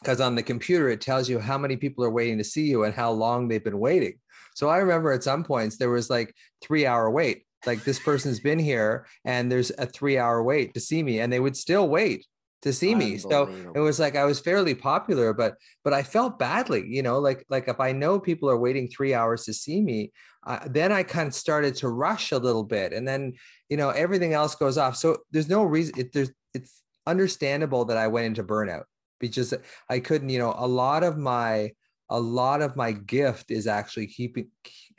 because 0.00 0.20
on 0.20 0.34
the 0.34 0.42
computer 0.42 0.90
it 0.90 1.00
tells 1.00 1.30
you 1.30 1.38
how 1.38 1.56
many 1.56 1.76
people 1.76 2.04
are 2.04 2.10
waiting 2.10 2.36
to 2.36 2.44
see 2.44 2.66
you 2.66 2.84
and 2.84 2.92
how 2.92 3.10
long 3.10 3.48
they've 3.48 3.64
been 3.64 3.78
waiting. 3.78 4.18
So 4.54 4.68
I 4.68 4.78
remember 4.78 5.10
at 5.12 5.24
some 5.24 5.44
points 5.44 5.78
there 5.78 5.90
was 5.90 6.10
like 6.10 6.34
three 6.62 6.86
hour 6.86 7.10
wait. 7.10 7.44
Like 7.64 7.82
this 7.84 7.98
person's 7.98 8.40
been 8.40 8.58
here 8.58 9.06
and 9.24 9.50
there's 9.50 9.72
a 9.78 9.86
three 9.86 10.18
hour 10.18 10.42
wait 10.42 10.74
to 10.74 10.80
see 10.80 11.02
me, 11.02 11.20
and 11.20 11.32
they 11.32 11.40
would 11.40 11.56
still 11.56 11.88
wait 11.88 12.26
to 12.64 12.72
see 12.72 12.94
me. 12.94 13.18
So 13.18 13.48
it 13.74 13.78
was 13.78 14.00
like 14.00 14.16
I 14.16 14.24
was 14.24 14.40
fairly 14.40 14.74
popular, 14.74 15.32
but 15.32 15.54
but 15.84 15.92
I 15.92 16.02
felt 16.02 16.38
badly, 16.38 16.84
you 16.86 17.02
know, 17.02 17.18
like 17.18 17.44
like 17.48 17.68
if 17.68 17.78
I 17.78 17.92
know 17.92 18.18
people 18.18 18.50
are 18.50 18.58
waiting 18.58 18.88
three 18.88 19.14
hours 19.14 19.44
to 19.44 19.52
see 19.52 19.80
me, 19.80 20.12
uh, 20.46 20.60
then 20.66 20.90
I 20.90 21.02
kind 21.02 21.28
of 21.28 21.34
started 21.34 21.76
to 21.76 21.88
rush 21.88 22.32
a 22.32 22.38
little 22.38 22.64
bit, 22.64 22.92
and 22.92 23.06
then 23.06 23.34
you 23.68 23.76
know 23.76 23.90
everything 23.90 24.32
else 24.32 24.54
goes 24.54 24.78
off. 24.78 24.96
So 24.96 25.18
there's 25.30 25.48
no 25.48 25.62
reason. 25.62 25.94
It, 25.98 26.12
there's 26.12 26.32
it's 26.54 26.82
understandable 27.06 27.84
that 27.84 27.98
I 27.98 28.08
went 28.08 28.26
into 28.26 28.42
burnout 28.42 28.84
because 29.20 29.52
I 29.90 30.00
couldn't, 30.00 30.30
you 30.30 30.38
know, 30.38 30.54
a 30.56 30.66
lot 30.66 31.04
of 31.04 31.18
my 31.18 31.72
a 32.10 32.20
lot 32.20 32.62
of 32.62 32.76
my 32.76 32.92
gift 32.92 33.50
is 33.50 33.66
actually 33.66 34.06
keeping 34.06 34.48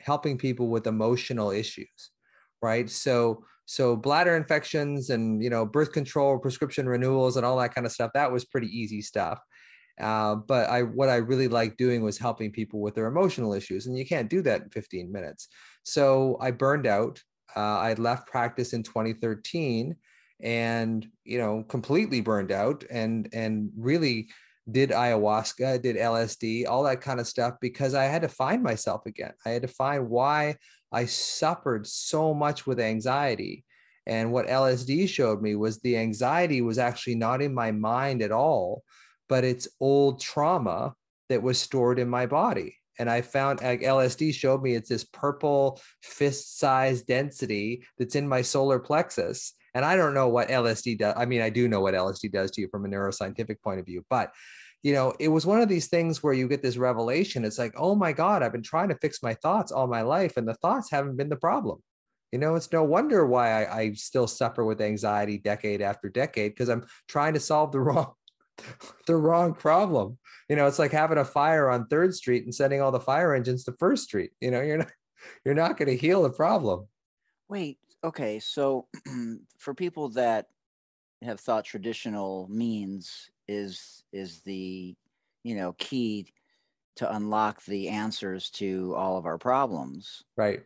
helping 0.00 0.38
people 0.38 0.68
with 0.68 0.86
emotional 0.86 1.50
issues, 1.50 2.10
right? 2.62 2.88
So 2.88 3.44
so 3.66 3.96
bladder 3.96 4.36
infections 4.36 5.10
and 5.10 5.42
you 5.42 5.50
know 5.50 5.66
birth 5.66 5.92
control, 5.92 6.38
prescription 6.38 6.88
renewals, 6.88 7.36
and 7.36 7.44
all 7.44 7.58
that 7.58 7.74
kind 7.74 7.86
of 7.86 7.92
stuff. 7.92 8.12
That 8.14 8.32
was 8.32 8.44
pretty 8.44 8.68
easy 8.68 9.02
stuff. 9.02 9.40
Uh, 10.00 10.36
but 10.36 10.68
I 10.70 10.82
what 10.82 11.08
I 11.08 11.16
really 11.16 11.48
liked 11.48 11.78
doing 11.78 12.02
was 12.02 12.18
helping 12.18 12.52
people 12.52 12.80
with 12.80 12.94
their 12.94 13.06
emotional 13.06 13.52
issues, 13.52 13.86
and 13.86 13.98
you 13.98 14.06
can't 14.06 14.30
do 14.30 14.42
that 14.42 14.62
in 14.62 14.70
15 14.70 15.10
minutes. 15.12 15.48
So 15.82 16.38
I 16.40 16.50
burned 16.52 16.86
out 16.86 17.22
Uh, 17.56 17.78
I 17.90 17.94
left 17.94 18.28
practice 18.28 18.72
in 18.72 18.82
2013 18.82 19.96
and 20.42 21.06
you 21.24 21.38
know 21.38 21.62
completely 21.64 22.20
burned 22.20 22.52
out 22.52 22.84
and 22.90 23.28
and 23.32 23.70
really 23.76 24.28
did 24.70 24.90
ayahuasca 24.90 25.80
did 25.80 25.96
lsd 25.96 26.66
all 26.68 26.82
that 26.82 27.00
kind 27.00 27.20
of 27.20 27.26
stuff 27.26 27.54
because 27.60 27.94
i 27.94 28.04
had 28.04 28.22
to 28.22 28.28
find 28.28 28.62
myself 28.62 29.06
again 29.06 29.32
i 29.46 29.50
had 29.50 29.62
to 29.62 29.68
find 29.68 30.10
why 30.10 30.54
i 30.96 31.04
suffered 31.04 31.86
so 31.86 32.34
much 32.34 32.66
with 32.66 32.80
anxiety 32.80 33.64
and 34.06 34.32
what 34.32 34.46
lsd 34.46 35.08
showed 35.08 35.42
me 35.42 35.54
was 35.54 35.78
the 35.78 35.96
anxiety 35.96 36.60
was 36.60 36.78
actually 36.78 37.14
not 37.14 37.42
in 37.42 37.54
my 37.54 37.70
mind 37.70 38.22
at 38.22 38.32
all 38.32 38.82
but 39.28 39.44
it's 39.44 39.68
old 39.80 40.20
trauma 40.20 40.94
that 41.28 41.42
was 41.42 41.58
stored 41.58 41.98
in 41.98 42.08
my 42.08 42.26
body 42.26 42.76
and 42.98 43.10
I 43.10 43.20
found 43.20 43.62
like 43.62 43.80
LSD 43.80 44.34
showed 44.34 44.62
me 44.62 44.74
it's 44.74 44.88
this 44.88 45.04
purple 45.04 45.80
fist 46.02 46.58
size 46.58 47.02
density 47.02 47.84
that's 47.98 48.14
in 48.14 48.28
my 48.28 48.42
solar 48.42 48.78
plexus. 48.78 49.52
And 49.74 49.84
I 49.84 49.96
don't 49.96 50.14
know 50.14 50.28
what 50.28 50.48
LSD 50.48 50.98
does. 50.98 51.14
I 51.16 51.26
mean, 51.26 51.42
I 51.42 51.50
do 51.50 51.68
know 51.68 51.80
what 51.80 51.94
LSD 51.94 52.32
does 52.32 52.50
to 52.52 52.62
you 52.62 52.68
from 52.68 52.86
a 52.86 52.88
neuroscientific 52.88 53.60
point 53.62 53.80
of 53.80 53.86
view, 53.86 54.04
but 54.08 54.32
you 54.86 54.92
know, 54.92 55.12
it 55.18 55.26
was 55.26 55.44
one 55.44 55.60
of 55.60 55.68
these 55.68 55.88
things 55.88 56.22
where 56.22 56.32
you 56.32 56.46
get 56.46 56.62
this 56.62 56.76
revelation. 56.76 57.44
It's 57.44 57.58
like, 57.58 57.74
oh 57.76 57.96
my 57.96 58.12
God, 58.12 58.44
I've 58.44 58.52
been 58.52 58.62
trying 58.62 58.88
to 58.90 58.98
fix 59.02 59.20
my 59.20 59.34
thoughts 59.34 59.72
all 59.72 59.88
my 59.88 60.02
life, 60.02 60.36
and 60.36 60.46
the 60.46 60.54
thoughts 60.54 60.92
haven't 60.92 61.16
been 61.16 61.28
the 61.28 61.34
problem. 61.34 61.82
You 62.30 62.38
know, 62.38 62.54
it's 62.54 62.70
no 62.70 62.84
wonder 62.84 63.26
why 63.26 63.64
I, 63.64 63.78
I 63.78 63.92
still 63.94 64.28
suffer 64.28 64.64
with 64.64 64.80
anxiety 64.80 65.38
decade 65.38 65.82
after 65.82 66.08
decade 66.08 66.52
because 66.52 66.68
I'm 66.68 66.86
trying 67.08 67.34
to 67.34 67.40
solve 67.40 67.72
the 67.72 67.80
wrong 67.88 68.12
the 69.08 69.16
wrong 69.16 69.54
problem. 69.54 70.18
You 70.48 70.54
know, 70.54 70.68
it's 70.68 70.78
like 70.78 70.92
having 70.92 71.18
a 71.18 71.24
fire 71.24 71.68
on 71.68 71.88
Third 71.88 72.14
Street 72.14 72.44
and 72.44 72.54
sending 72.54 72.80
all 72.80 72.92
the 72.92 73.00
fire 73.00 73.34
engines 73.34 73.64
to 73.64 73.72
First 73.80 74.04
Street. 74.04 74.30
You 74.40 74.52
know, 74.52 74.60
you're 74.60 74.78
not 74.78 74.92
you're 75.44 75.56
not 75.56 75.78
going 75.78 75.88
to 75.88 75.96
heal 75.96 76.22
the 76.22 76.30
problem. 76.30 76.86
Wait, 77.48 77.80
okay. 78.04 78.38
So 78.38 78.86
for 79.58 79.74
people 79.74 80.10
that 80.10 80.46
have 81.22 81.40
thought 81.40 81.64
traditional 81.64 82.46
means 82.48 83.30
is 83.48 84.04
is 84.12 84.40
the 84.40 84.94
you 85.44 85.54
know 85.54 85.74
key 85.78 86.26
to 86.96 87.14
unlock 87.14 87.62
the 87.64 87.88
answers 87.88 88.50
to 88.50 88.94
all 88.96 89.16
of 89.18 89.26
our 89.26 89.38
problems. 89.38 90.22
Right. 90.36 90.62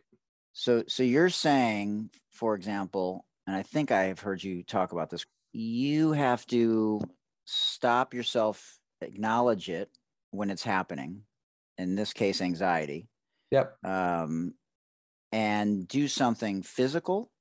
So 0.53 0.83
so 0.87 1.03
you're 1.03 1.29
saying, 1.29 2.09
for 2.31 2.55
example, 2.55 3.25
and 3.47 3.55
I 3.55 3.63
think 3.63 3.91
I've 3.91 4.19
heard 4.19 4.43
you 4.43 4.63
talk 4.63 4.91
about 4.91 5.09
this, 5.09 5.25
you 5.53 6.13
have 6.13 6.45
to 6.47 7.01
stop 7.45 8.13
yourself, 8.13 8.79
acknowledge 9.01 9.69
it 9.69 9.89
when 10.31 10.49
it's 10.49 10.63
happening. 10.63 11.23
In 11.77 11.95
this 11.95 12.13
case, 12.13 12.41
anxiety. 12.41 13.07
Yep. 13.51 13.75
Um, 13.83 14.53
and 15.31 15.87
do 15.87 16.07
something 16.07 16.61
physical. 16.61 17.31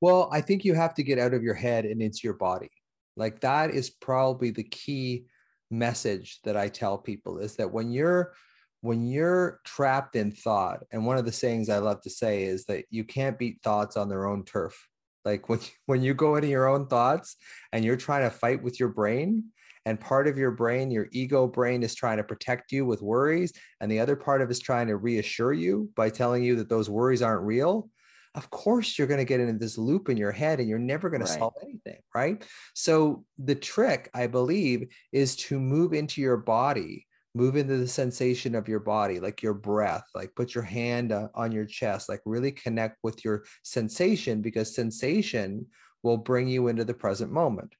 Well, 0.00 0.28
I 0.32 0.40
think 0.40 0.64
you 0.64 0.74
have 0.74 0.94
to 0.94 1.02
get 1.02 1.18
out 1.18 1.34
of 1.34 1.42
your 1.42 1.54
head 1.54 1.84
and 1.84 2.02
into 2.02 2.20
your 2.24 2.34
body. 2.34 2.70
Like 3.16 3.40
that 3.40 3.70
is 3.70 3.90
probably 3.90 4.50
the 4.50 4.64
key 4.64 5.26
message 5.70 6.40
that 6.44 6.56
I 6.56 6.68
tell 6.68 6.98
people 6.98 7.38
is 7.38 7.56
that 7.56 7.72
when 7.72 7.90
you're 7.90 8.32
when 8.80 9.06
you're 9.06 9.60
trapped 9.64 10.14
in 10.14 10.30
thought, 10.30 10.80
and 10.92 11.06
one 11.06 11.16
of 11.16 11.24
the 11.24 11.32
sayings 11.32 11.70
I 11.70 11.78
love 11.78 12.02
to 12.02 12.10
say 12.10 12.42
is 12.42 12.66
that 12.66 12.84
you 12.90 13.02
can't 13.02 13.38
beat 13.38 13.62
thoughts 13.62 13.96
on 13.96 14.10
their 14.10 14.26
own 14.26 14.44
turf. 14.44 14.88
Like 15.24 15.48
when 15.48 15.60
when 15.86 16.02
you 16.02 16.14
go 16.14 16.36
into 16.36 16.48
your 16.48 16.68
own 16.68 16.86
thoughts 16.86 17.36
and 17.72 17.84
you're 17.84 17.96
trying 17.96 18.22
to 18.24 18.30
fight 18.30 18.62
with 18.62 18.78
your 18.78 18.90
brain, 18.90 19.44
and 19.86 20.00
part 20.00 20.26
of 20.26 20.38
your 20.38 20.50
brain, 20.50 20.90
your 20.90 21.08
ego 21.12 21.46
brain, 21.46 21.82
is 21.82 21.94
trying 21.94 22.16
to 22.16 22.24
protect 22.24 22.72
you 22.72 22.86
with 22.86 23.02
worries, 23.02 23.52
and 23.80 23.90
the 23.90 24.00
other 24.00 24.16
part 24.16 24.40
of 24.40 24.50
is 24.50 24.60
trying 24.60 24.86
to 24.88 24.96
reassure 24.96 25.52
you 25.52 25.90
by 25.94 26.10
telling 26.10 26.42
you 26.42 26.56
that 26.56 26.68
those 26.68 26.88
worries 26.88 27.22
aren't 27.22 27.44
real. 27.44 27.90
Of 28.34 28.50
course, 28.50 28.98
you're 28.98 29.06
going 29.06 29.18
to 29.18 29.24
get 29.24 29.40
into 29.40 29.58
this 29.58 29.78
loop 29.78 30.08
in 30.08 30.16
your 30.16 30.32
head 30.32 30.58
and 30.58 30.68
you're 30.68 30.78
never 30.78 31.08
going 31.08 31.20
to 31.20 31.26
solve 31.26 31.54
anything, 31.62 32.00
right? 32.14 32.44
So, 32.74 33.24
the 33.38 33.54
trick, 33.54 34.10
I 34.12 34.26
believe, 34.26 34.92
is 35.12 35.36
to 35.36 35.60
move 35.60 35.92
into 35.92 36.20
your 36.20 36.36
body 36.36 37.06
move 37.36 37.56
into 37.56 37.76
the 37.76 37.88
sensation 37.88 38.54
of 38.54 38.68
your 38.68 38.78
body 38.78 39.18
like 39.18 39.42
your 39.42 39.54
breath 39.54 40.04
like 40.14 40.32
put 40.36 40.54
your 40.54 40.62
hand 40.62 41.10
uh, 41.10 41.28
on 41.34 41.50
your 41.50 41.64
chest 41.64 42.08
like 42.08 42.20
really 42.24 42.52
connect 42.52 42.96
with 43.02 43.24
your 43.24 43.44
sensation 43.64 44.40
because 44.40 44.72
sensation 44.72 45.66
will 46.04 46.16
bring 46.16 46.46
you 46.46 46.68
into 46.68 46.84
the 46.84 46.94
present 46.94 47.32
moment 47.32 47.74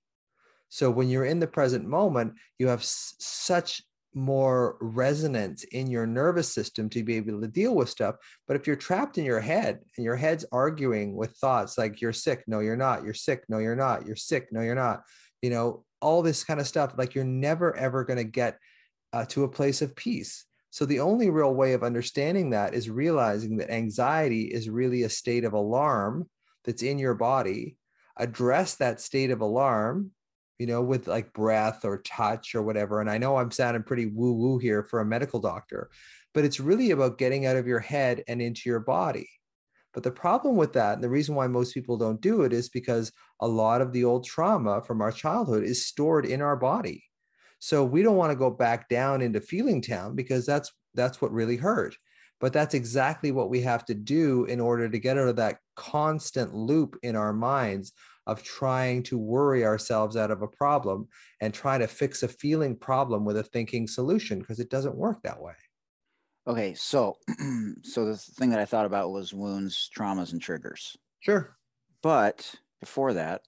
so 0.69 0.91
when 0.91 1.09
you're 1.09 1.25
in 1.25 1.41
the 1.41 1.47
present 1.47 1.87
moment 1.87 2.35
you 2.59 2.69
have 2.69 2.81
s- 2.81 3.15
such 3.19 3.83
more 4.15 4.77
resonance 4.81 5.65
in 5.65 5.91
your 5.91 6.07
nervous 6.07 6.53
system 6.53 6.89
to 6.91 7.03
be 7.03 7.17
able 7.17 7.41
to 7.41 7.49
deal 7.49 7.75
with 7.75 7.89
stuff. 7.89 8.17
But 8.47 8.57
if 8.57 8.67
you're 8.67 8.77
trapped 8.77 9.19
in 9.19 9.25
your 9.25 9.41
head 9.41 9.81
and 9.97 10.05
your 10.05 10.17
head's 10.17 10.45
arguing 10.53 11.17
with 11.17 11.33
thoughts 11.33 11.77
like 11.77 12.01
you're 12.01 12.13
sick. 12.13 12.45
No 12.47 12.61
you're 12.61 12.77
not. 12.77 13.05
You're 13.05 13.15
sick. 13.15 13.45
No 13.49 13.59
you're 13.59 13.77
not. 13.77 14.07
You're 14.07 14.17
sick. 14.17 14.49
No 14.53 14.61
you're 14.61 14.75
not 14.75 15.03
you 15.45 15.51
know 15.51 15.85
all 16.01 16.23
this 16.23 16.43
kind 16.43 16.59
of 16.59 16.67
stuff 16.67 16.95
like 16.97 17.15
you're 17.15 17.23
never 17.23 17.77
ever 17.77 18.03
going 18.03 18.17
to 18.17 18.25
get 18.25 18.59
uh, 19.13 19.27
to 19.27 19.45
a 19.45 19.49
place 19.49 19.83
of 19.83 19.95
peace. 19.95 20.47
So 20.71 20.87
the 20.87 21.01
only 21.01 21.29
real 21.29 21.55
way 21.55 21.75
of 21.75 21.83
understanding 21.83 22.51
that 22.51 22.75
is 22.75 22.89
realizing 22.89 23.59
that 23.59 23.71
anxiety 23.71 24.45
is 24.45 24.71
really 24.71 25.03
a 25.03 25.09
state 25.11 25.45
of 25.45 25.53
alarm 25.53 26.29
that's 26.65 26.83
in 26.83 26.99
your 26.99 27.15
body. 27.15 27.77
Address 28.17 28.77
that 28.77 29.01
state 29.01 29.31
of 29.31 29.43
alarm, 29.43 30.13
you 30.59 30.67
know, 30.67 30.83
with 30.83 31.07
like 31.09 31.33
breath 31.33 31.85
or 31.85 31.99
touch 32.03 32.55
or 32.55 32.63
whatever. 32.63 33.01
And 33.01 33.11
I 33.11 33.19
know 33.19 33.37
I'm 33.37 33.51
sounding 33.51 33.83
pretty 33.83 34.07
woo 34.07 34.33
woo 34.33 34.59
here 34.59 34.83
for 34.85 35.01
a 35.01 35.05
medical 35.05 35.41
doctor, 35.41 35.91
but 36.33 36.45
it's 36.45 36.61
really 36.61 36.91
about 36.91 37.19
getting 37.19 37.47
out 37.47 37.57
of 37.57 37.67
your 37.67 37.81
head 37.81 38.23
and 38.29 38.41
into 38.41 38.69
your 38.69 38.81
body. 38.81 39.29
But 39.93 40.03
the 40.03 40.11
problem 40.11 40.57
with 40.57 40.73
that, 40.73 40.95
and 40.95 41.05
the 41.05 41.09
reason 41.09 41.37
why 41.37 41.47
most 41.47 41.73
people 41.73 41.97
don't 41.97 42.21
do 42.21 42.43
it, 42.43 42.53
is 42.53 42.69
because 42.69 43.13
a 43.41 43.47
lot 43.47 43.81
of 43.81 43.93
the 43.93 44.05
old 44.05 44.25
trauma 44.25 44.83
from 44.83 45.01
our 45.01 45.13
childhood 45.13 45.63
is 45.63 45.87
stored 45.87 46.27
in 46.27 46.43
our 46.43 46.57
body. 46.57 47.05
So 47.61 47.85
we 47.85 48.03
don't 48.03 48.17
want 48.17 48.33
to 48.33 48.37
go 48.37 48.51
back 48.51 48.89
down 48.89 49.23
into 49.23 49.41
feeling 49.41 49.81
town 49.81 50.17
because 50.17 50.45
that's 50.45 50.73
that's 50.95 51.23
what 51.23 51.33
really 51.33 51.57
hurt. 51.57 51.97
But 52.41 52.53
that's 52.53 52.75
exactly 52.75 53.33
what 53.33 53.49
we 53.49 53.63
have 53.63 53.85
to 53.87 53.95
do 53.95 54.45
in 54.45 54.61
order 54.61 54.89
to 54.89 54.99
get 54.99 55.17
out 55.17 55.29
of 55.29 55.37
that 55.37 55.59
constant 55.77 56.55
loop 56.55 56.99
in 57.03 57.17
our 57.17 57.33
minds 57.33 57.93
of 58.27 58.43
trying 58.43 59.03
to 59.05 59.19
worry 59.19 59.65
ourselves 59.65 60.17
out 60.17 60.31
of 60.31 60.43
a 60.43 60.49
problem 60.49 61.09
and 61.41 61.53
try 61.53 61.79
to 61.79 61.87
fix 61.87 62.23
a 62.23 62.29
feeling 62.29 62.77
problem 62.77 63.25
with 63.25 63.37
a 63.37 63.43
thinking 63.43 63.87
solution 63.87 64.39
because 64.39 64.61
it 64.61 64.71
doesn't 64.71 64.97
work 64.97 65.23
that 65.23 65.41
way. 65.41 65.55
Okay, 66.47 66.75
so 66.75 67.17
so 67.83 68.05
the 68.05 68.17
thing 68.17 68.51
that 68.51 68.61
I 68.61 68.65
thought 68.65 68.87
about 68.87 69.11
was 69.11 69.33
wounds, 69.33 69.91
traumas, 69.97 70.33
and 70.33 70.41
triggers. 70.41 70.97
Sure. 71.21 71.57
But 72.03 72.55
before 72.81 73.15
that, 73.15 73.43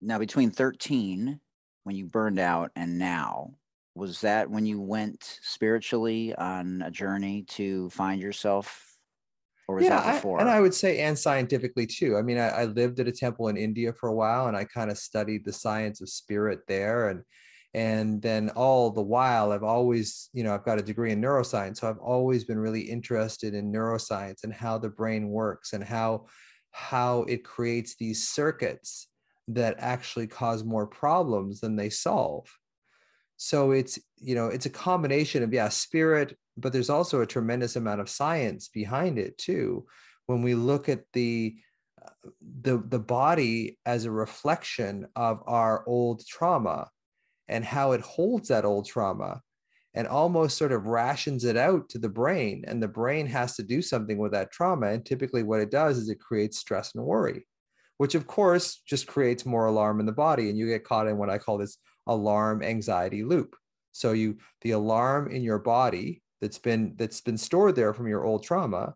now 0.00 0.18
between 0.18 0.50
13 0.50 1.40
when 1.84 1.96
you 1.96 2.06
burned 2.06 2.38
out 2.38 2.70
and 2.76 2.98
now 2.98 3.54
was 3.94 4.20
that 4.20 4.50
when 4.50 4.66
you 4.66 4.80
went 4.80 5.38
spiritually 5.42 6.34
on 6.34 6.82
a 6.82 6.90
journey 6.90 7.42
to 7.42 7.90
find 7.90 8.20
yourself 8.20 8.89
or 9.70 9.76
was 9.76 9.84
yeah, 9.84 10.00
that 10.00 10.14
before? 10.14 10.38
I, 10.38 10.40
and 10.42 10.50
I 10.50 10.60
would 10.60 10.74
say, 10.74 10.98
and 10.98 11.18
scientifically 11.18 11.86
too. 11.86 12.16
I 12.16 12.22
mean, 12.22 12.38
I, 12.38 12.48
I 12.48 12.64
lived 12.64 12.98
at 13.00 13.08
a 13.08 13.12
temple 13.12 13.48
in 13.48 13.56
India 13.56 13.92
for 13.92 14.08
a 14.08 14.14
while, 14.14 14.48
and 14.48 14.56
I 14.56 14.64
kind 14.64 14.90
of 14.90 14.98
studied 14.98 15.44
the 15.44 15.52
science 15.52 16.00
of 16.00 16.08
spirit 16.08 16.60
there, 16.66 17.08
and 17.08 17.22
and 17.72 18.20
then 18.20 18.50
all 18.50 18.90
the 18.90 19.00
while, 19.00 19.52
I've 19.52 19.62
always, 19.62 20.28
you 20.32 20.42
know, 20.42 20.52
I've 20.52 20.64
got 20.64 20.80
a 20.80 20.82
degree 20.82 21.12
in 21.12 21.22
neuroscience, 21.22 21.78
so 21.78 21.88
I've 21.88 21.98
always 21.98 22.44
been 22.44 22.58
really 22.58 22.80
interested 22.80 23.54
in 23.54 23.72
neuroscience 23.72 24.42
and 24.42 24.52
how 24.52 24.76
the 24.76 24.88
brain 24.88 25.28
works 25.28 25.72
and 25.72 25.84
how 25.84 26.26
how 26.72 27.22
it 27.22 27.44
creates 27.44 27.96
these 27.96 28.28
circuits 28.28 29.08
that 29.48 29.76
actually 29.78 30.26
cause 30.26 30.62
more 30.62 30.86
problems 30.86 31.60
than 31.60 31.74
they 31.74 31.90
solve 31.90 32.46
so 33.42 33.70
it's 33.70 33.98
you 34.18 34.34
know 34.34 34.48
it's 34.48 34.66
a 34.66 34.70
combination 34.70 35.42
of 35.42 35.50
yeah 35.50 35.68
spirit 35.70 36.36
but 36.60 36.72
there's 36.72 36.90
also 36.90 37.20
a 37.20 37.26
tremendous 37.26 37.76
amount 37.76 38.00
of 38.00 38.08
science 38.08 38.68
behind 38.68 39.18
it 39.18 39.36
too. 39.38 39.86
When 40.26 40.42
we 40.42 40.54
look 40.54 40.88
at 40.88 41.04
the 41.12 41.56
the 42.62 42.82
the 42.88 42.98
body 42.98 43.78
as 43.84 44.04
a 44.04 44.10
reflection 44.10 45.06
of 45.16 45.42
our 45.46 45.84
old 45.86 46.26
trauma 46.26 46.88
and 47.48 47.64
how 47.64 47.92
it 47.92 48.00
holds 48.00 48.48
that 48.48 48.64
old 48.64 48.86
trauma 48.86 49.40
and 49.94 50.06
almost 50.06 50.56
sort 50.56 50.72
of 50.72 50.86
rations 50.86 51.44
it 51.44 51.56
out 51.56 51.88
to 51.88 51.98
the 51.98 52.08
brain 52.08 52.64
and 52.66 52.82
the 52.82 52.88
brain 52.88 53.26
has 53.26 53.56
to 53.56 53.62
do 53.62 53.82
something 53.82 54.18
with 54.18 54.32
that 54.32 54.52
trauma 54.52 54.88
and 54.88 55.04
typically 55.04 55.42
what 55.42 55.60
it 55.60 55.70
does 55.70 55.98
is 55.98 56.08
it 56.08 56.20
creates 56.20 56.58
stress 56.58 56.94
and 56.94 57.04
worry 57.04 57.46
which 57.98 58.14
of 58.14 58.26
course 58.26 58.82
just 58.86 59.06
creates 59.06 59.44
more 59.44 59.66
alarm 59.66 60.00
in 60.00 60.06
the 60.06 60.12
body 60.12 60.48
and 60.48 60.56
you 60.56 60.66
get 60.66 60.84
caught 60.84 61.08
in 61.08 61.18
what 61.18 61.30
i 61.30 61.38
call 61.38 61.58
this 61.58 61.78
alarm 62.06 62.62
anxiety 62.62 63.22
loop. 63.22 63.56
So 63.92 64.12
you 64.12 64.38
the 64.62 64.72
alarm 64.72 65.30
in 65.30 65.42
your 65.42 65.58
body 65.58 66.22
that's 66.40 66.58
been 66.58 66.94
that's 66.96 67.20
been 67.20 67.38
stored 67.38 67.76
there 67.76 67.94
from 67.94 68.08
your 68.08 68.24
old 68.24 68.42
trauma 68.42 68.94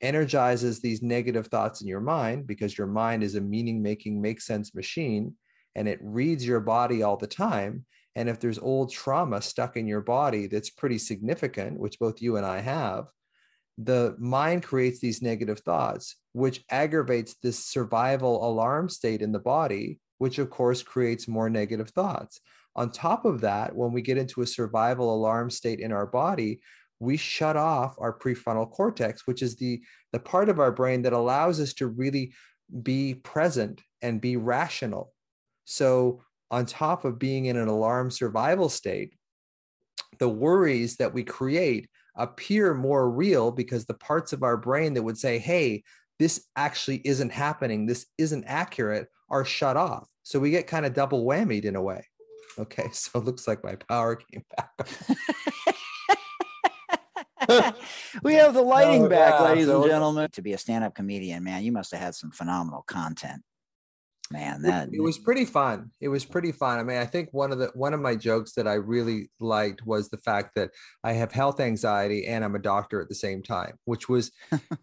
energizes 0.00 0.80
these 0.80 1.02
negative 1.02 1.48
thoughts 1.48 1.80
in 1.80 1.88
your 1.88 2.00
mind 2.00 2.46
because 2.46 2.78
your 2.78 2.86
mind 2.86 3.22
is 3.22 3.34
a 3.34 3.40
meaning 3.40 3.82
making 3.82 4.20
make 4.20 4.40
sense 4.40 4.74
machine 4.74 5.34
and 5.74 5.88
it 5.88 5.98
reads 6.02 6.46
your 6.46 6.60
body 6.60 7.02
all 7.02 7.16
the 7.16 7.26
time 7.26 7.84
and 8.14 8.28
if 8.28 8.38
there's 8.38 8.58
old 8.58 8.92
trauma 8.92 9.42
stuck 9.42 9.76
in 9.76 9.86
your 9.86 10.00
body 10.00 10.46
that's 10.46 10.70
pretty 10.70 10.98
significant 10.98 11.78
which 11.78 11.98
both 11.98 12.22
you 12.22 12.36
and 12.36 12.46
i 12.46 12.60
have 12.60 13.06
the 13.78 14.16
mind 14.18 14.64
creates 14.64 14.98
these 14.98 15.22
negative 15.22 15.60
thoughts, 15.60 16.16
which 16.32 16.64
aggravates 16.68 17.36
this 17.42 17.64
survival 17.64 18.46
alarm 18.46 18.88
state 18.88 19.22
in 19.22 19.30
the 19.30 19.38
body, 19.38 20.00
which 20.18 20.40
of 20.40 20.50
course 20.50 20.82
creates 20.82 21.28
more 21.28 21.48
negative 21.48 21.90
thoughts. 21.90 22.40
On 22.78 22.92
top 22.92 23.24
of 23.24 23.40
that, 23.40 23.74
when 23.74 23.92
we 23.92 24.02
get 24.02 24.18
into 24.18 24.40
a 24.40 24.46
survival 24.46 25.12
alarm 25.12 25.50
state 25.50 25.80
in 25.80 25.90
our 25.90 26.06
body, 26.06 26.60
we 27.00 27.16
shut 27.16 27.56
off 27.56 27.96
our 27.98 28.16
prefrontal 28.16 28.70
cortex, 28.70 29.26
which 29.26 29.42
is 29.42 29.56
the, 29.56 29.82
the 30.12 30.20
part 30.20 30.48
of 30.48 30.60
our 30.60 30.70
brain 30.70 31.02
that 31.02 31.12
allows 31.12 31.58
us 31.58 31.74
to 31.74 31.88
really 31.88 32.32
be 32.84 33.14
present 33.14 33.82
and 34.00 34.20
be 34.20 34.36
rational. 34.36 35.12
So, 35.64 36.22
on 36.52 36.66
top 36.66 37.04
of 37.04 37.18
being 37.18 37.46
in 37.46 37.56
an 37.56 37.66
alarm 37.66 38.12
survival 38.12 38.68
state, 38.68 39.12
the 40.20 40.28
worries 40.28 40.98
that 40.98 41.12
we 41.12 41.24
create 41.24 41.90
appear 42.14 42.74
more 42.74 43.10
real 43.10 43.50
because 43.50 43.86
the 43.86 43.94
parts 43.94 44.32
of 44.32 44.44
our 44.44 44.56
brain 44.56 44.94
that 44.94 45.02
would 45.02 45.18
say, 45.18 45.38
hey, 45.38 45.82
this 46.20 46.46
actually 46.54 47.02
isn't 47.04 47.32
happening, 47.32 47.86
this 47.86 48.06
isn't 48.18 48.44
accurate, 48.44 49.08
are 49.30 49.44
shut 49.44 49.76
off. 49.76 50.06
So 50.22 50.38
we 50.38 50.52
get 50.52 50.68
kind 50.68 50.86
of 50.86 50.94
double 50.94 51.24
whammied 51.24 51.64
in 51.64 51.74
a 51.74 51.82
way. 51.82 52.04
Okay, 52.58 52.88
so 52.92 53.18
it 53.18 53.24
looks 53.24 53.46
like 53.46 53.62
my 53.64 53.76
power 53.76 54.16
came 54.16 54.44
back. 54.56 54.88
we 58.22 58.34
have 58.34 58.54
the 58.54 58.62
lighting 58.62 59.04
Oh, 59.04 59.08
back, 59.08 59.34
yeah, 59.38 59.44
ladies 59.46 59.66
so- 59.66 59.82
and 59.82 59.90
gentlemen. 59.90 60.30
To 60.32 60.42
be 60.42 60.52
a 60.52 60.58
stand-up 60.58 60.94
comedian, 60.94 61.44
man, 61.44 61.62
you 61.62 61.72
must 61.72 61.92
have 61.92 62.00
had 62.00 62.14
some 62.14 62.30
phenomenal 62.30 62.82
content. 62.86 63.42
Man, 64.30 64.60
that 64.62 64.90
it 64.92 65.00
was 65.00 65.18
pretty 65.18 65.46
fun. 65.46 65.90
It 66.00 66.08
was 66.08 66.24
pretty 66.24 66.52
fun. 66.52 66.78
I 66.78 66.82
mean, 66.82 66.98
I 66.98 67.06
think 67.06 67.30
one 67.32 67.50
of 67.50 67.58
the 67.58 67.70
one 67.74 67.94
of 67.94 68.00
my 68.00 68.14
jokes 68.14 68.52
that 68.54 68.68
I 68.68 68.74
really 68.74 69.30
liked 69.40 69.86
was 69.86 70.10
the 70.10 70.18
fact 70.18 70.54
that 70.56 70.70
I 71.02 71.12
have 71.12 71.32
health 71.32 71.60
anxiety 71.60 72.26
and 72.26 72.44
I'm 72.44 72.54
a 72.54 72.58
doctor 72.58 73.00
at 73.00 73.08
the 73.08 73.14
same 73.14 73.42
time, 73.42 73.78
which 73.86 74.08
was, 74.08 74.30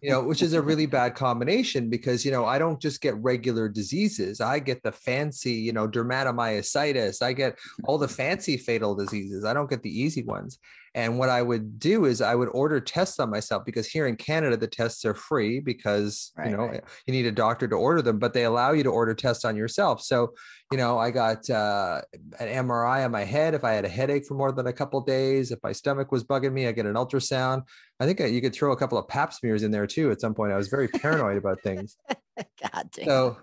you 0.02 0.10
know, 0.10 0.22
which 0.22 0.42
is 0.42 0.52
a 0.52 0.62
really 0.62 0.86
bad 0.98 1.14
combination 1.14 1.88
because 1.88 2.24
you 2.24 2.32
know 2.32 2.44
I 2.44 2.58
don't 2.58 2.80
just 2.80 3.00
get 3.00 3.14
regular 3.18 3.68
diseases. 3.68 4.40
I 4.40 4.58
get 4.58 4.82
the 4.82 4.92
fancy, 4.92 5.52
you 5.52 5.72
know, 5.72 5.86
dermatomyositis. 5.86 7.22
I 7.22 7.32
get 7.32 7.56
all 7.84 7.98
the 7.98 8.08
fancy 8.22 8.56
fatal 8.56 8.96
diseases. 8.96 9.44
I 9.44 9.52
don't 9.52 9.70
get 9.70 9.82
the 9.82 10.00
easy 10.00 10.24
ones. 10.24 10.58
And 10.96 11.18
what 11.18 11.28
I 11.28 11.42
would 11.42 11.78
do 11.78 12.06
is 12.06 12.22
I 12.22 12.34
would 12.34 12.48
order 12.48 12.80
tests 12.80 13.20
on 13.20 13.28
myself 13.28 13.66
because 13.66 13.86
here 13.86 14.06
in 14.06 14.16
Canada 14.16 14.56
the 14.56 14.66
tests 14.66 15.04
are 15.04 15.12
free 15.12 15.60
because 15.60 16.32
Right, 16.38 16.48
you 16.48 16.56
know 16.56 16.68
right. 16.68 16.82
you 17.06 17.12
need 17.12 17.26
a 17.26 17.32
doctor 17.32 17.68
to 17.68 17.76
order 17.76 18.00
them, 18.00 18.18
but 18.18 18.32
they 18.32 18.44
allow 18.44 18.72
you 18.72 18.82
to 18.82 18.88
order 18.88 19.12
tests 19.14 19.44
on 19.44 19.56
yourself. 19.56 20.00
So, 20.00 20.32
you 20.72 20.78
know, 20.78 20.98
I 20.98 21.10
got 21.10 21.48
uh, 21.50 22.00
an 22.40 22.66
MRI 22.66 23.04
on 23.04 23.10
my 23.10 23.24
head 23.24 23.52
if 23.52 23.62
I 23.62 23.72
had 23.72 23.84
a 23.84 23.90
headache 23.90 24.24
for 24.24 24.32
more 24.32 24.52
than 24.52 24.68
a 24.68 24.72
couple 24.72 24.98
days. 25.02 25.52
If 25.52 25.58
my 25.62 25.72
stomach 25.72 26.10
was 26.10 26.24
bugging 26.24 26.54
me, 26.54 26.66
I 26.66 26.72
get 26.72 26.86
an 26.86 26.94
ultrasound. 26.94 27.64
I 28.00 28.06
think 28.06 28.18
you 28.18 28.40
could 28.40 28.54
throw 28.54 28.72
a 28.72 28.76
couple 28.76 28.96
of 28.96 29.06
pap 29.06 29.34
smears 29.34 29.62
in 29.64 29.70
there 29.70 29.86
too. 29.86 30.10
At 30.10 30.22
some 30.22 30.32
point, 30.32 30.52
I 30.52 30.56
was 30.56 30.68
very 30.68 30.88
paranoid 30.88 31.36
about 31.36 31.60
things. 31.60 31.98
God 32.38 32.88
damn. 32.92 33.04
So, 33.04 33.36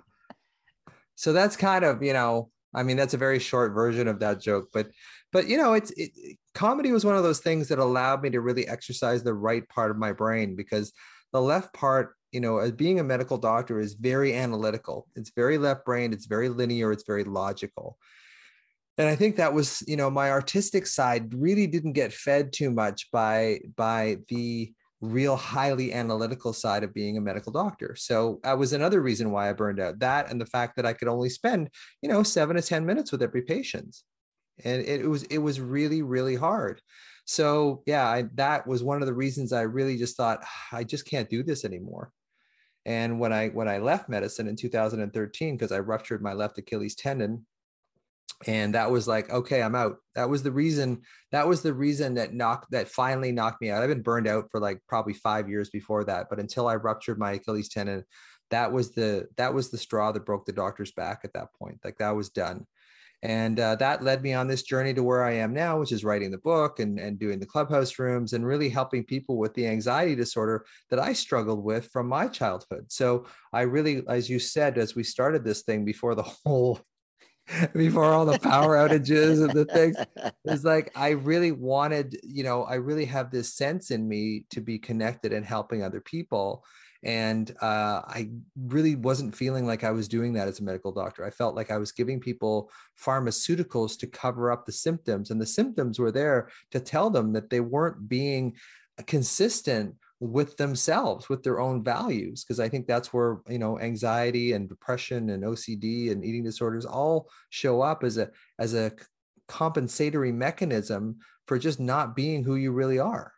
so 1.14 1.34
that's 1.34 1.56
kind 1.56 1.86
of 1.86 2.02
you 2.02 2.14
know, 2.14 2.50
I 2.74 2.82
mean, 2.82 2.98
that's 2.98 3.14
a 3.14 3.18
very 3.18 3.38
short 3.38 3.74
version 3.74 4.08
of 4.08 4.22
that 4.22 4.42
joke, 4.42 4.70
but 4.74 4.88
but 5.34 5.48
you 5.50 5.58
know, 5.58 5.74
it's 5.74 5.92
it, 5.98 6.12
comedy 6.54 6.92
was 6.92 7.04
one 7.04 7.18
of 7.18 7.24
those 7.24 7.40
things 7.40 7.68
that 7.68 7.80
allowed 7.80 8.22
me 8.22 8.30
to 8.30 8.40
really 8.40 8.68
exercise 8.68 9.24
the 9.24 9.34
right 9.34 9.68
part 9.68 9.92
of 9.92 9.98
my 9.98 10.14
brain 10.14 10.56
because 10.56 10.94
the 11.34 11.42
left 11.42 11.74
part, 11.74 12.16
you 12.32 12.40
know, 12.40 12.60
as 12.60 12.72
being 12.72 13.00
a 13.00 13.04
medical 13.04 13.38
doctor 13.38 13.80
is 13.80 13.96
very 13.96 14.36
analytical. 14.36 15.08
It's 15.16 15.32
very 15.36 15.58
left 15.58 15.84
brained. 15.84 16.14
It's 16.14 16.28
very 16.28 16.48
linear. 16.48 16.92
It's 16.92 17.06
very 17.06 17.24
logical. 17.24 17.98
And 19.00 19.10
I 19.10 19.16
think 19.16 19.38
that 19.38 19.54
was, 19.54 19.84
you 19.88 19.98
know, 19.98 20.12
my 20.12 20.30
artistic 20.30 20.86
side 20.86 21.34
really 21.34 21.66
didn't 21.66 21.94
get 21.94 22.14
fed 22.14 22.54
too 22.54 22.70
much 22.70 23.12
by 23.12 23.60
by 23.76 24.18
the 24.30 24.72
real 25.02 25.36
highly 25.36 25.92
analytical 25.92 26.54
side 26.54 26.84
of 26.84 26.94
being 26.94 27.18
a 27.18 27.22
medical 27.22 27.52
doctor. 27.52 27.96
So 27.98 28.40
that 28.44 28.58
was 28.58 28.72
another 28.72 29.02
reason 29.02 29.32
why 29.32 29.50
I 29.50 29.54
burned 29.54 29.80
out. 29.80 30.00
That 30.00 30.32
and 30.32 30.40
the 30.40 30.46
fact 30.46 30.76
that 30.76 30.86
I 30.86 30.94
could 30.94 31.08
only 31.08 31.30
spend, 31.30 31.70
you 32.02 32.08
know, 32.08 32.24
seven 32.24 32.56
to 32.56 32.62
ten 32.62 32.86
minutes 32.86 33.12
with 33.12 33.24
every 33.24 33.42
patient, 33.42 33.98
and 34.64 34.82
it, 34.82 35.08
was 35.08 35.24
it 35.24 35.40
was 35.40 35.60
really 35.60 36.02
really 36.02 36.36
hard. 36.36 36.82
So 37.26 37.84
yeah, 37.86 38.06
I, 38.06 38.26
that 38.36 38.68
was 38.68 38.84
one 38.84 39.02
of 39.02 39.08
the 39.08 39.14
reasons 39.14 39.54
I 39.54 39.62
really 39.62 39.98
just 39.98 40.18
thought 40.18 40.40
"Ah, 40.44 40.78
I 40.78 40.84
just 40.84 41.06
can't 41.06 41.30
do 41.30 41.44
this 41.44 41.66
anymore. 41.66 42.12
And 42.86 43.20
when 43.20 43.32
I 43.32 43.50
when 43.50 43.68
I 43.68 43.78
left 43.78 44.10
medicine 44.10 44.48
in 44.48 44.56
2013 44.56 45.56
because 45.56 45.72
I 45.72 45.80
ruptured 45.80 46.22
my 46.22 46.34
left 46.34 46.58
Achilles 46.58 46.96
tendon, 46.96 47.46
and 48.48 48.76
that 48.76 48.90
was 48.90 49.08
like 49.08 49.30
okay 49.32 49.62
i'm 49.62 49.76
out 49.76 49.98
that 50.16 50.30
was 50.30 50.44
the 50.44 50.52
reason 50.52 51.02
that 51.32 51.48
was 51.48 51.62
the 51.62 51.74
reason 51.74 52.16
that 52.16 52.34
knocked 52.34 52.70
that 52.72 52.88
finally 52.88 53.32
knocked 53.32 53.62
me 53.62 53.70
out 53.70 53.82
i've 53.82 53.90
been 53.90 54.02
burned 54.02 54.28
out 54.28 54.46
for 54.52 54.60
like 54.60 54.80
probably 54.88 55.14
five 55.14 55.50
years 55.50 55.70
before 55.70 56.04
that 56.04 56.28
but 56.30 56.40
until 56.40 56.68
i 56.68 56.76
ruptured 56.76 57.20
my 57.20 57.34
achilles 57.34 57.70
tendon 57.70 58.04
that 58.50 58.72
was 58.72 58.92
the 58.92 59.28
that 59.38 59.54
was 59.54 59.70
the 59.70 59.78
straw 59.78 60.12
that 60.12 60.26
broke 60.26 60.46
the 60.46 60.52
doctor's 60.52 60.92
back 60.92 61.22
at 61.24 61.34
that 61.34 61.54
point 61.58 61.80
like 61.84 61.98
that 61.98 62.16
was 62.16 62.30
done 62.30 62.66
and 63.24 63.58
uh, 63.60 63.74
that 63.76 64.04
led 64.04 64.22
me 64.22 64.34
on 64.34 64.48
this 64.48 64.64
journey 64.64 64.94
to 64.94 65.02
where 65.02 65.24
i 65.24 65.32
am 65.32 65.54
now 65.54 65.80
which 65.80 65.92
is 65.92 66.04
writing 66.04 66.30
the 66.30 66.38
book 66.38 66.80
and, 66.80 67.00
and 67.00 67.18
doing 67.18 67.40
the 67.40 67.46
clubhouse 67.46 67.98
rooms 67.98 68.34
and 68.34 68.46
really 68.46 68.70
helping 68.70 69.04
people 69.04 69.38
with 69.38 69.54
the 69.54 69.66
anxiety 69.66 70.16
disorder 70.16 70.66
that 70.90 71.00
i 71.00 71.14
struggled 71.14 71.64
with 71.64 71.90
from 71.92 72.08
my 72.08 72.28
childhood. 72.28 72.86
So 72.90 73.26
i 73.52 73.62
really 73.62 74.04
as 74.08 74.30
you 74.30 74.40
said 74.40 74.78
as 74.78 74.96
we 74.96 75.04
started 75.04 75.44
this 75.44 75.64
thing 75.64 75.86
before 75.86 76.16
the 76.16 76.24
whole 76.46 76.80
before 77.74 78.06
all 78.06 78.26
the 78.26 78.40
power 78.40 78.78
outages 78.78 79.44
and 79.44 79.52
the 79.52 79.66
things 79.66 79.98
it's 80.46 80.64
like 80.74 80.92
i 80.96 81.10
really 81.10 81.52
wanted 81.52 82.18
you 82.24 82.42
know 82.42 82.64
i 82.64 82.76
really 82.76 83.04
have 83.04 83.32
this 83.32 83.54
sense 83.54 83.92
in 83.92 84.08
me 84.08 84.46
to 84.50 84.62
be 84.62 84.80
connected 84.80 85.34
and 85.34 85.46
helping 85.46 85.84
other 85.84 86.00
people 86.00 86.64
and 87.04 87.56
uh, 87.62 88.02
i 88.08 88.30
really 88.68 88.96
wasn't 88.96 89.36
feeling 89.36 89.66
like 89.66 89.84
i 89.84 89.92
was 89.92 90.08
doing 90.08 90.34
that 90.34 90.48
as 90.48 90.60
a 90.60 90.64
medical 90.64 90.92
doctor. 90.92 91.26
I 91.26 91.30
felt 91.30 91.56
like 91.56 91.72
i 91.72 91.78
was 91.78 91.92
giving 91.92 92.20
people 92.20 92.72
pharmaceuticals 93.04 93.98
to 94.00 94.08
cover 94.08 94.52
up 94.52 94.66
the 94.66 94.72
symptoms 94.72 95.32
and 95.32 95.42
the 95.42 95.46
symptoms 95.46 96.00
were 96.00 96.12
there 96.12 96.50
to 96.72 96.80
tell 96.80 97.10
them 97.10 97.34
that 97.34 97.50
they 97.50 97.60
weren't 97.60 98.08
being 98.08 98.56
consistent 99.08 99.96
with 100.20 100.56
themselves 100.56 101.28
with 101.28 101.44
their 101.44 101.60
own 101.60 101.84
values 101.84 102.44
because 102.44 102.60
i 102.60 102.70
think 102.70 102.88
that's 102.88 103.12
where 103.12 103.42
you 103.50 103.60
know 103.60 103.78
anxiety 103.80 104.54
and 104.54 104.70
depression 104.70 105.32
and 105.32 105.44
ocd 105.44 106.12
and 106.12 106.24
eating 106.24 106.44
disorders 106.44 106.86
all 106.86 107.30
show 107.50 107.82
up 107.82 108.04
as 108.06 108.18
a 108.18 108.30
as 108.58 108.74
a 108.74 108.92
compensatory 109.48 110.32
mechanism 110.32 111.18
for 111.48 111.60
just 111.60 111.80
not 111.80 112.16
being 112.16 112.44
who 112.44 112.56
you 112.56 112.72
really 112.72 113.00
are. 113.00 113.34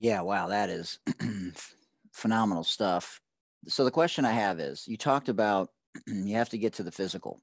Yeah, 0.00 0.22
wow, 0.22 0.48
that 0.48 0.70
is 0.70 0.98
phenomenal 2.12 2.64
stuff. 2.64 3.20
So 3.68 3.84
the 3.84 3.90
question 3.90 4.24
I 4.24 4.32
have 4.32 4.60
is 4.60 4.86
you 4.86 4.96
talked 4.96 5.28
about 5.28 5.70
you 6.06 6.34
have 6.36 6.50
to 6.50 6.58
get 6.58 6.74
to 6.74 6.82
the 6.82 6.92
physical. 6.92 7.40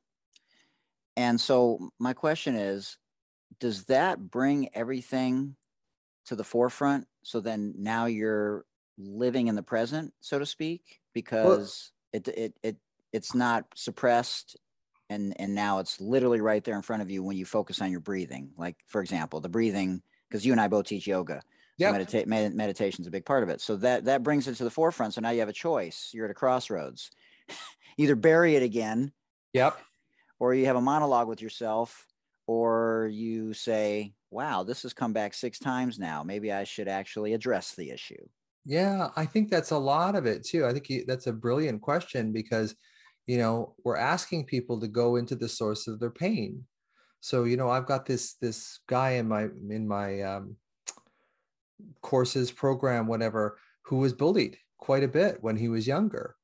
And 1.18 1.40
so 1.40 1.90
my 2.00 2.14
question 2.14 2.56
is 2.56 2.98
does 3.60 3.86
that 3.86 4.30
bring 4.30 4.70
everything 4.74 5.56
to 6.26 6.36
the 6.36 6.44
forefront 6.44 7.08
so 7.24 7.40
then 7.40 7.74
now 7.78 8.06
you're 8.06 8.64
living 8.98 9.48
in 9.48 9.56
the 9.56 9.64
present 9.64 10.14
so 10.22 10.38
to 10.38 10.46
speak 10.46 11.00
because 11.14 11.92
it 12.14 12.28
it 12.28 12.54
it 12.64 12.78
it's 13.12 13.34
not 13.34 13.66
suppressed 13.76 14.58
and 15.10 15.34
and 15.40 15.56
now 15.56 15.80
it's 15.80 16.00
literally 16.00 16.42
right 16.42 16.64
there 16.64 16.76
in 16.76 16.82
front 16.82 17.02
of 17.02 17.10
you 17.10 17.24
when 17.24 17.36
you 17.36 17.46
focus 17.46 17.82
on 17.82 17.92
your 17.92 18.00
breathing 18.00 18.52
like 18.58 18.76
for 18.86 19.02
example 19.02 19.40
the 19.40 19.50
breathing 19.50 20.02
because 20.30 20.46
you 20.46 20.52
and 20.52 20.62
I 20.62 20.68
both 20.68 20.86
teach 20.86 21.08
yoga 21.08 21.42
Yep. 21.80 21.96
medita- 21.96 22.26
med- 22.28 22.54
meditation's 22.54 23.08
a 23.08 23.12
big 23.12 23.26
part 23.26 23.44
of 23.44 23.50
it. 23.50 23.62
So 23.62 23.76
that 23.78 24.06
that 24.06 24.24
brings 24.24 24.48
it 24.48 24.56
to 24.56 24.64
the 24.64 24.70
forefront. 24.72 25.14
So 25.14 25.22
now 25.22 25.32
you 25.32 25.40
have 25.40 25.50
a 25.50 25.54
choice. 25.54 26.12
You're 26.14 26.26
at 26.26 26.32
a 26.32 26.36
crossroads. 26.36 27.12
Either 27.98 28.16
bury 28.16 28.56
it 28.56 28.64
again, 28.64 29.12
yep 29.54 29.80
or 30.40 30.54
you 30.54 30.66
have 30.66 30.76
a 30.76 30.82
monologue 30.82 31.28
with 31.28 31.42
yourself, 31.42 32.08
or 32.48 33.10
you 33.12 33.54
say, 33.54 34.14
"Wow, 34.32 34.64
this 34.64 34.84
has 34.84 34.94
come 34.94 35.14
back 35.14 35.34
six 35.34 35.60
times 35.60 36.00
now. 36.00 36.24
Maybe 36.24 36.52
I 36.52 36.64
should 36.64 36.88
actually 36.88 37.34
address 37.34 37.76
the 37.76 37.92
issue." 37.92 38.28
Yeah, 38.66 39.10
I 39.16 39.26
think 39.26 39.50
that's 39.50 39.72
a 39.72 39.78
lot 39.78 40.16
of 40.16 40.26
it 40.26 40.44
too. 40.46 40.66
I 40.66 40.74
think 40.74 40.90
you, 40.90 41.06
that's 41.06 41.28
a 41.28 41.34
brilliant 41.34 41.82
question 41.82 42.32
because, 42.32 42.76
you 43.26 43.38
know, 43.38 43.76
we're 43.84 43.98
asking 43.98 44.46
people 44.46 44.80
to 44.80 44.88
go 44.88 45.16
into 45.16 45.36
the 45.36 45.50
source 45.50 45.88
of 45.88 46.00
their 46.00 46.12
pain. 46.12 46.66
So, 47.22 47.44
you 47.46 47.58
know, 47.58 47.70
I've 47.70 47.86
got 47.88 48.06
this 48.06 48.36
this 48.36 48.80
guy 48.88 49.12
in 49.12 49.28
my 49.28 49.44
in 49.70 49.88
my 49.88 50.22
um, 50.22 50.58
courses 52.02 52.52
program, 52.52 53.08
whatever, 53.08 53.58
who 53.84 53.98
was 53.98 54.14
bullied 54.14 54.58
quite 54.78 55.04
a 55.04 55.08
bit 55.08 55.38
when 55.42 55.58
he 55.58 55.68
was 55.68 55.88
younger, 55.88 56.36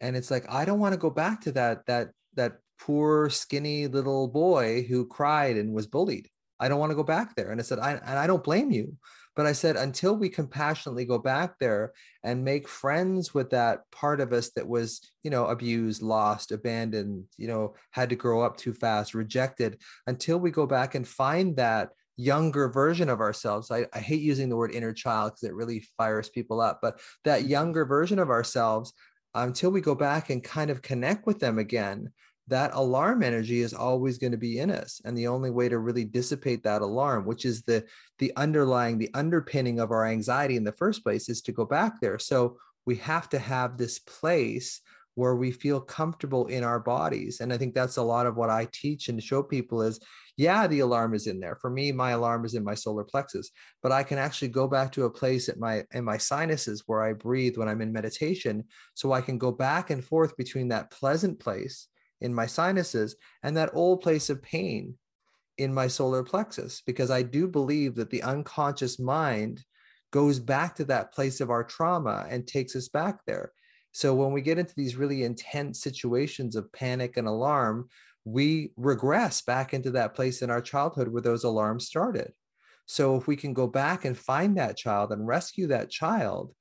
and 0.00 0.16
it's 0.16 0.30
like 0.30 0.44
I 0.50 0.64
don't 0.64 0.80
want 0.80 0.92
to 0.92 0.98
go 0.98 1.10
back 1.10 1.40
to 1.42 1.52
that 1.52 1.86
that 1.86 2.10
that 2.34 2.58
poor 2.80 3.28
skinny 3.30 3.86
little 3.86 4.28
boy 4.28 4.82
who 4.82 5.06
cried 5.06 5.56
and 5.56 5.72
was 5.72 5.86
bullied. 5.86 6.28
I 6.58 6.68
don't 6.68 6.80
want 6.80 6.90
to 6.90 6.96
go 6.96 7.02
back 7.02 7.34
there. 7.34 7.50
And 7.50 7.60
I 7.60 7.64
said, 7.64 7.78
I 7.78 7.92
and 7.92 8.18
I 8.18 8.26
don't 8.26 8.44
blame 8.44 8.70
you. 8.70 8.96
But 9.36 9.46
I 9.46 9.52
said, 9.52 9.76
until 9.76 10.16
we 10.16 10.28
compassionately 10.28 11.04
go 11.04 11.16
back 11.16 11.58
there 11.58 11.92
and 12.24 12.44
make 12.44 12.68
friends 12.68 13.32
with 13.32 13.50
that 13.50 13.90
part 13.92 14.20
of 14.20 14.32
us 14.32 14.50
that 14.50 14.66
was, 14.66 15.00
you 15.22 15.30
know, 15.30 15.46
abused, 15.46 16.02
lost, 16.02 16.50
abandoned, 16.50 17.24
you 17.38 17.46
know, 17.46 17.74
had 17.92 18.10
to 18.10 18.16
grow 18.16 18.42
up 18.42 18.56
too 18.56 18.74
fast, 18.74 19.14
rejected, 19.14 19.80
until 20.06 20.38
we 20.38 20.50
go 20.50 20.66
back 20.66 20.94
and 20.94 21.06
find 21.06 21.56
that 21.56 21.90
younger 22.20 22.68
version 22.68 23.08
of 23.08 23.20
ourselves. 23.20 23.70
I, 23.70 23.86
I 23.92 24.00
hate 24.00 24.20
using 24.20 24.48
the 24.48 24.56
word 24.56 24.74
inner 24.74 24.92
child 24.92 25.32
because 25.32 25.48
it 25.48 25.54
really 25.54 25.80
fires 25.96 26.28
people 26.28 26.60
up, 26.60 26.80
but 26.82 27.00
that 27.24 27.40
Mm-hmm. 27.40 27.50
younger 27.56 27.84
version 27.84 28.18
of 28.18 28.30
ourselves, 28.30 28.92
until 29.34 29.70
we 29.70 29.80
go 29.80 29.94
back 29.94 30.30
and 30.30 30.42
kind 30.42 30.70
of 30.70 30.82
connect 30.82 31.26
with 31.26 31.38
them 31.38 31.58
again, 31.58 32.10
that 32.48 32.74
alarm 32.74 33.22
energy 33.22 33.60
is 33.60 33.72
always 33.72 34.18
going 34.18 34.32
to 34.32 34.38
be 34.48 34.58
in 34.58 34.70
us. 34.70 35.00
And 35.04 35.16
the 35.16 35.28
only 35.28 35.50
way 35.50 35.68
to 35.68 35.78
really 35.78 36.04
dissipate 36.04 36.62
that 36.64 36.82
alarm, 36.82 37.24
which 37.24 37.44
is 37.44 37.62
the 37.62 37.84
the 38.18 38.32
underlying, 38.36 38.98
the 38.98 39.10
underpinning 39.14 39.78
of 39.80 39.90
our 39.90 40.06
anxiety 40.06 40.56
in 40.56 40.64
the 40.64 40.72
first 40.82 41.04
place, 41.04 41.28
is 41.28 41.42
to 41.42 41.52
go 41.52 41.64
back 41.64 42.00
there. 42.00 42.18
So 42.18 42.58
we 42.86 42.96
have 42.96 43.28
to 43.30 43.38
have 43.38 43.76
this 43.76 44.00
place 44.00 44.80
where 45.14 45.36
we 45.36 45.50
feel 45.52 45.80
comfortable 45.80 46.46
in 46.46 46.64
our 46.64 46.80
bodies. 46.80 47.40
And 47.40 47.52
I 47.52 47.58
think 47.58 47.74
that's 47.74 47.98
a 47.98 48.02
lot 48.02 48.26
of 48.26 48.36
what 48.36 48.50
I 48.50 48.68
teach 48.72 49.08
and 49.08 49.22
show 49.22 49.42
people 49.42 49.82
is 49.82 50.00
yeah, 50.40 50.66
the 50.66 50.80
alarm 50.80 51.12
is 51.12 51.26
in 51.26 51.38
there. 51.38 51.56
For 51.60 51.68
me, 51.68 51.92
my 51.92 52.12
alarm 52.12 52.46
is 52.46 52.54
in 52.54 52.64
my 52.64 52.74
solar 52.74 53.04
plexus, 53.04 53.50
but 53.82 53.92
I 53.92 54.02
can 54.02 54.16
actually 54.16 54.48
go 54.48 54.66
back 54.66 54.90
to 54.92 55.04
a 55.04 55.10
place 55.10 55.50
at 55.50 55.58
my 55.58 55.84
in 55.92 56.02
my 56.02 56.16
sinuses 56.16 56.84
where 56.86 57.02
I 57.02 57.12
breathe 57.12 57.58
when 57.58 57.68
I'm 57.68 57.82
in 57.82 57.92
meditation. 57.92 58.64
So 58.94 59.12
I 59.12 59.20
can 59.20 59.36
go 59.36 59.52
back 59.52 59.90
and 59.90 60.02
forth 60.02 60.34
between 60.38 60.68
that 60.68 60.90
pleasant 60.90 61.38
place 61.40 61.88
in 62.22 62.32
my 62.32 62.46
sinuses 62.46 63.16
and 63.42 63.54
that 63.58 63.74
old 63.74 64.00
place 64.00 64.30
of 64.30 64.42
pain 64.42 64.94
in 65.58 65.74
my 65.74 65.88
solar 65.88 66.22
plexus, 66.22 66.82
because 66.86 67.10
I 67.10 67.20
do 67.20 67.46
believe 67.46 67.94
that 67.96 68.08
the 68.08 68.22
unconscious 68.22 68.98
mind 68.98 69.62
goes 70.10 70.38
back 70.40 70.74
to 70.76 70.86
that 70.86 71.12
place 71.12 71.42
of 71.42 71.50
our 71.50 71.64
trauma 71.64 72.26
and 72.30 72.46
takes 72.46 72.74
us 72.74 72.88
back 72.88 73.20
there. 73.26 73.52
So 73.92 74.14
when 74.14 74.32
we 74.32 74.40
get 74.40 74.58
into 74.58 74.74
these 74.74 74.96
really 74.96 75.24
intense 75.24 75.82
situations 75.82 76.56
of 76.56 76.72
panic 76.72 77.18
and 77.18 77.28
alarm, 77.28 77.88
we 78.24 78.72
regress 78.76 79.42
back 79.42 79.72
into 79.72 79.90
that 79.92 80.14
place 80.14 80.42
in 80.42 80.50
our 80.50 80.60
childhood 80.60 81.08
where 81.08 81.22
those 81.22 81.44
alarms 81.44 81.86
started. 81.86 82.32
So 82.86 83.16
if 83.16 83.26
we 83.26 83.36
can 83.36 83.54
go 83.54 83.66
back 83.66 84.04
and 84.04 84.18
find 84.18 84.58
that 84.58 84.76
child 84.76 85.12
and 85.12 85.26
rescue 85.26 85.68
that 85.68 85.90
child, 85.90 86.52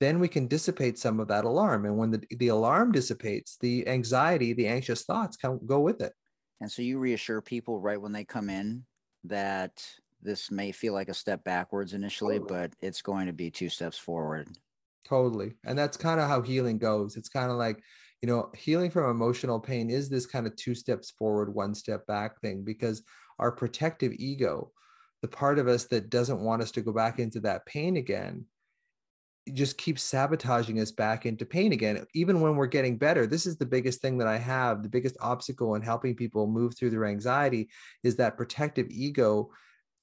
then 0.00 0.20
we 0.20 0.28
can 0.28 0.46
dissipate 0.46 0.98
some 0.98 1.20
of 1.20 1.28
that 1.28 1.44
alarm. 1.44 1.84
And 1.86 1.96
when 1.96 2.10
the, 2.10 2.22
the 2.30 2.48
alarm 2.48 2.92
dissipates, 2.92 3.56
the 3.60 3.86
anxiety, 3.88 4.52
the 4.52 4.66
anxious 4.66 5.04
thoughts 5.04 5.36
come 5.36 5.60
go 5.64 5.80
with 5.80 6.00
it. 6.00 6.12
And 6.60 6.70
so 6.70 6.82
you 6.82 6.98
reassure 6.98 7.40
people 7.42 7.80
right 7.80 8.00
when 8.00 8.12
they 8.12 8.24
come 8.24 8.50
in 8.50 8.84
that 9.24 9.84
this 10.22 10.50
may 10.50 10.72
feel 10.72 10.92
like 10.92 11.08
a 11.08 11.14
step 11.14 11.44
backwards 11.44 11.92
initially, 11.92 12.38
Totally. 12.38 12.60
but 12.60 12.72
it's 12.80 13.02
going 13.02 13.26
to 13.26 13.32
be 13.32 13.50
two 13.50 13.68
steps 13.68 13.98
forward. 13.98 14.48
Totally. 15.06 15.54
And 15.64 15.78
that's 15.78 15.96
kind 15.96 16.20
of 16.20 16.28
how 16.28 16.42
healing 16.42 16.78
goes. 16.78 17.16
It's 17.16 17.28
kind 17.28 17.50
of 17.50 17.58
like, 17.58 17.80
you 18.22 18.28
know, 18.28 18.50
healing 18.56 18.90
from 18.90 19.10
emotional 19.10 19.60
pain 19.60 19.90
is 19.90 20.08
this 20.08 20.26
kind 20.26 20.46
of 20.46 20.56
two 20.56 20.74
steps 20.74 21.10
forward, 21.10 21.54
one 21.54 21.74
step 21.74 22.06
back 22.06 22.40
thing 22.40 22.64
because 22.64 23.02
our 23.38 23.52
protective 23.52 24.12
ego, 24.18 24.72
the 25.22 25.28
part 25.28 25.58
of 25.58 25.68
us 25.68 25.84
that 25.84 26.10
doesn't 26.10 26.40
want 26.40 26.62
us 26.62 26.70
to 26.72 26.82
go 26.82 26.92
back 26.92 27.18
into 27.18 27.40
that 27.40 27.66
pain 27.66 27.96
again, 27.96 28.46
just 29.52 29.78
keeps 29.78 30.02
sabotaging 30.02 30.80
us 30.80 30.90
back 30.90 31.24
into 31.24 31.46
pain 31.46 31.72
again. 31.72 32.04
Even 32.14 32.40
when 32.40 32.56
we're 32.56 32.66
getting 32.66 32.98
better, 32.98 33.26
this 33.26 33.46
is 33.46 33.56
the 33.56 33.66
biggest 33.66 34.00
thing 34.00 34.18
that 34.18 34.26
I 34.26 34.38
have. 34.38 34.82
The 34.82 34.88
biggest 34.88 35.16
obstacle 35.20 35.76
in 35.76 35.82
helping 35.82 36.16
people 36.16 36.46
move 36.46 36.76
through 36.76 36.90
their 36.90 37.04
anxiety 37.04 37.68
is 38.02 38.16
that 38.16 38.36
protective 38.36 38.88
ego 38.90 39.50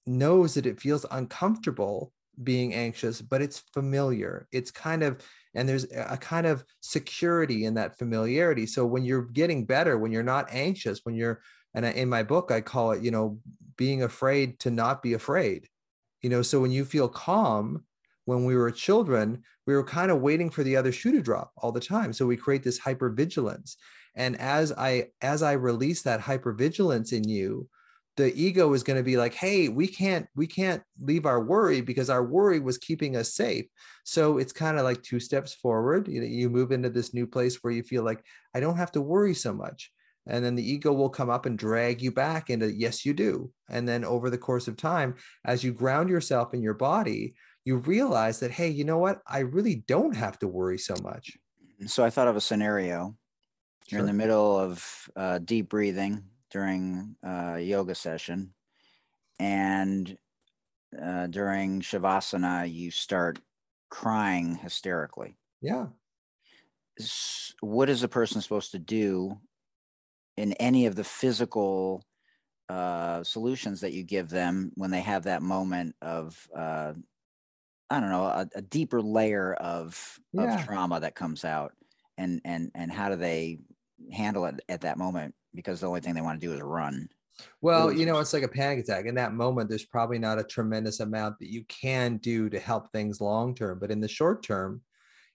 knows 0.06 0.54
that 0.54 0.65
it 0.65 0.80
feels 0.80 1.06
uncomfortable 1.12 2.13
being 2.41 2.74
anxious, 2.74 3.22
but 3.22 3.41
it's 3.41 3.63
familiar. 3.74 4.48
It's 4.52 4.72
kind 4.72 5.04
of, 5.04 5.22
and 5.54 5.69
there's 5.69 5.86
a 5.96 6.17
kind 6.17 6.48
of 6.48 6.65
security 6.82 7.65
in 7.65 7.76
that 7.76 7.98
familiarity. 7.98 8.65
So 8.65 8.86
when 8.86 9.06
you're 9.06 9.26
getting 9.26 9.65
better, 9.65 9.98
when 9.98 10.12
you're 10.12 10.24
not 10.24 10.48
anxious, 10.52 11.02
when 11.04 11.15
you're, 11.15 11.41
and 11.76 11.86
in 11.86 12.10
my 12.10 12.24
book, 12.24 12.52
I 12.52 12.62
call 12.62 12.91
it, 12.91 13.04
you 13.04 13.12
know, 13.12 13.39
being 13.78 14.04
afraid 14.04 14.60
to 14.60 14.72
not 14.72 15.02
be 15.02 15.13
afraid. 15.13 15.67
You 16.22 16.30
know, 16.30 16.41
so 16.41 16.60
when 16.60 16.72
you 16.72 16.86
feel 16.86 17.10
calm, 17.10 17.84
when 18.26 18.46
we 18.46 18.56
were 18.56 18.72
children, 18.72 19.43
we 19.67 19.76
were 19.76 19.84
kind 19.84 20.12
of 20.12 20.22
waiting 20.22 20.50
for 20.50 20.63
the 20.63 20.76
other 20.76 20.91
shoe 20.91 21.12
to 21.12 21.22
drop 21.22 21.52
all 21.58 21.72
the 21.72 21.80
time. 21.80 22.13
So 22.13 22.26
we 22.26 22.38
create 22.38 22.63
this 22.63 22.80
hypervigilance. 22.80 23.76
And 24.15 24.39
as 24.39 24.72
I 24.72 25.08
as 25.22 25.41
I 25.41 25.54
release 25.54 26.04
that 26.04 26.22
hypervigilance 26.22 27.13
in 27.13 27.28
you, 27.28 27.67
the 28.15 28.34
ego 28.36 28.73
is 28.73 28.84
going 28.84 28.97
to 28.97 29.04
be 29.04 29.17
like 29.17 29.34
hey 29.34 29.69
we 29.69 29.88
can't 29.88 30.28
we 30.36 30.45
can't 30.45 30.84
leave 31.02 31.26
our 31.26 31.43
worry 31.43 31.82
because 31.82 32.10
our 32.10 32.23
worry 32.23 32.60
was 32.60 32.78
keeping 32.78 33.15
us 33.15 33.34
safe. 33.34 33.65
So 34.04 34.38
it's 34.38 34.54
kind 34.54 34.78
of 34.78 34.84
like 34.84 35.02
two 35.02 35.19
steps 35.19 35.54
forward 35.54 36.08
you, 36.08 36.21
know, 36.21 36.28
you 36.28 36.49
move 36.49 36.71
into 36.71 36.89
this 36.89 37.13
new 37.13 37.26
place 37.26 37.58
where 37.62 37.73
you 37.73 37.84
feel 37.84 38.04
like 38.04 38.23
i 38.54 38.60
don't 38.60 38.78
have 38.78 38.91
to 38.93 39.02
worry 39.02 39.34
so 39.34 39.54
much. 39.54 39.91
And 40.26 40.43
then 40.43 40.56
the 40.56 40.71
ego 40.71 40.93
will 40.93 41.10
come 41.10 41.30
up 41.30 41.45
and 41.45 41.58
drag 41.58 42.02
you 42.02 42.12
back 42.12 42.49
into 42.49 42.71
yes 42.71 43.06
you 43.06 43.13
do. 43.13 43.52
And 43.69 43.88
then 43.88 44.06
over 44.06 44.30
the 44.30 44.38
course 44.38 44.67
of 44.67 44.78
time 44.78 45.15
as 45.45 45.63
you 45.63 45.73
ground 45.73 46.10
yourself 46.10 46.54
in 46.54 46.62
your 46.62 46.76
body 46.76 47.36
you 47.65 47.78
realize 47.78 48.41
that 48.41 48.52
hey 48.52 48.67
you 48.67 48.84
know 48.84 48.97
what? 48.97 49.21
I 49.26 49.39
really 49.39 49.76
don't 49.88 50.15
have 50.15 50.38
to 50.39 50.47
worry 50.47 50.78
so 50.78 50.95
much. 51.02 51.38
So 51.88 52.04
I 52.04 52.10
thought 52.10 52.28
of 52.28 52.36
a 52.36 52.41
scenario. 52.41 53.15
You're 53.88 53.99
in 53.99 54.06
the 54.06 54.13
middle 54.13 54.58
of 54.58 55.10
uh, 55.15 55.39
deep 55.39 55.69
breathing 55.69 56.23
during 56.53 57.17
a 57.23 57.59
yoga 57.59 57.95
session, 57.95 58.53
and 59.39 60.17
uh, 61.01 61.27
during 61.27 61.81
shavasana, 61.81 62.71
you 62.71 62.91
start 62.91 63.39
crying 63.89 64.55
hysterically. 64.55 65.37
yeah 65.61 65.87
What 67.61 67.89
is 67.89 68.03
a 68.03 68.07
person 68.07 68.41
supposed 68.41 68.71
to 68.71 68.79
do 68.79 69.39
in 70.37 70.53
any 70.53 70.85
of 70.85 70.95
the 70.95 71.03
physical 71.03 72.03
uh, 72.69 73.23
solutions 73.23 73.81
that 73.81 73.93
you 73.93 74.03
give 74.03 74.29
them 74.29 74.71
when 74.75 74.91
they 74.91 75.01
have 75.01 75.23
that 75.23 75.41
moment 75.41 75.95
of, 76.01 76.47
uh, 76.55 76.93
I 77.89 77.99
don't 77.99 78.09
know, 78.09 78.25
a, 78.25 78.47
a 78.55 78.61
deeper 78.61 79.01
layer 79.01 79.53
of, 79.53 80.19
Yeah. 80.33 80.55
of 80.55 80.65
trauma 80.65 80.99
that 81.01 81.15
comes 81.15 81.45
out, 81.45 81.73
and 82.17 82.41
and 82.45 82.71
and 82.75 82.91
how 82.91 83.09
do 83.09 83.15
they 83.15 83.59
handle 84.11 84.45
it 84.45 84.61
at 84.69 84.81
that 84.81 84.97
moment? 84.97 85.35
Because 85.53 85.81
the 85.81 85.87
only 85.87 86.01
thing 86.01 86.13
they 86.15 86.21
want 86.21 86.39
to 86.41 86.47
do 86.47 86.53
is 86.53 86.61
run. 86.61 87.09
Well, 87.61 87.91
you 87.91 88.05
know, 88.05 88.19
it's 88.19 88.33
like 88.33 88.43
a 88.43 88.47
panic 88.47 88.79
attack. 88.79 89.05
In 89.05 89.15
that 89.15 89.33
moment, 89.33 89.69
there's 89.69 89.85
probably 89.85 90.19
not 90.19 90.39
a 90.39 90.43
tremendous 90.43 90.99
amount 90.99 91.39
that 91.39 91.51
you 91.51 91.63
can 91.65 92.17
do 92.17 92.49
to 92.49 92.59
help 92.59 92.91
things 92.91 93.21
long 93.21 93.55
term. 93.55 93.79
But 93.79 93.91
in 93.91 94.01
the 94.01 94.07
short 94.07 94.43
term, 94.43 94.81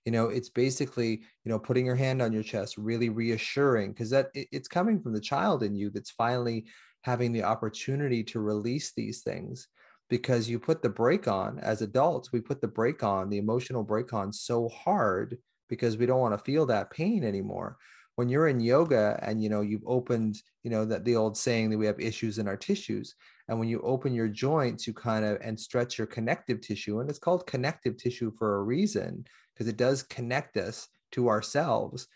you 0.04 0.12
know, 0.12 0.28
it's 0.28 0.48
basically, 0.48 1.10
you 1.44 1.50
know, 1.50 1.58
putting 1.58 1.86
your 1.86 1.96
hand 1.96 2.22
on 2.22 2.32
your 2.32 2.42
chest, 2.42 2.78
really 2.78 3.10
reassuring, 3.10 3.92
because 3.92 4.10
that 4.10 4.30
it- 4.34 4.48
it's 4.52 4.68
coming 4.68 5.00
from 5.00 5.12
the 5.12 5.20
child 5.20 5.62
in 5.62 5.76
you 5.76 5.90
that's 5.90 6.10
finally 6.10 6.66
having 7.02 7.32
the 7.32 7.42
opportunity 7.44 8.24
to 8.24 8.40
release 8.40 8.92
these 8.92 9.22
things. 9.22 9.68
Because 10.08 10.48
you 10.48 10.58
put 10.58 10.82
the 10.82 10.88
brake 10.88 11.28
on 11.28 11.58
as 11.58 11.82
adults, 11.82 12.32
we 12.32 12.40
put 12.40 12.60
the 12.62 12.68
brake 12.68 13.02
on, 13.02 13.28
the 13.28 13.38
emotional 13.38 13.84
brake 13.84 14.12
on 14.14 14.32
so 14.32 14.68
hard 14.68 15.38
because 15.68 15.98
we 15.98 16.06
don't 16.06 16.20
want 16.20 16.38
to 16.38 16.44
feel 16.44 16.64
that 16.66 16.90
pain 16.90 17.24
anymore 17.24 17.76
when 18.18 18.28
you're 18.28 18.48
in 18.48 18.58
yoga 18.58 19.16
and 19.22 19.40
you 19.40 19.48
know 19.48 19.60
you've 19.60 19.86
opened 19.86 20.42
you 20.64 20.70
know 20.72 20.84
that 20.84 21.04
the 21.04 21.14
old 21.14 21.36
saying 21.36 21.70
that 21.70 21.78
we 21.78 21.86
have 21.86 22.00
issues 22.00 22.38
in 22.38 22.48
our 22.48 22.56
tissues. 22.56 23.14
And 23.46 23.60
when 23.60 23.68
you 23.68 23.80
open 23.82 24.12
your 24.12 24.26
joints 24.26 24.88
you 24.88 24.92
kind 24.92 25.24
of 25.24 25.38
and 25.40 25.58
stretch 25.58 25.98
your 25.98 26.08
connective 26.08 26.60
tissue 26.60 26.98
and 26.98 27.08
it's 27.08 27.20
called 27.20 27.46
connective 27.46 27.96
tissue 27.96 28.32
for 28.36 28.56
a 28.56 28.62
reason 28.64 29.24
because 29.54 29.68
it 29.68 29.76
does 29.76 30.02
connect 30.02 30.56
us 30.56 30.88
to 31.12 31.28
ourselves. 31.28 32.08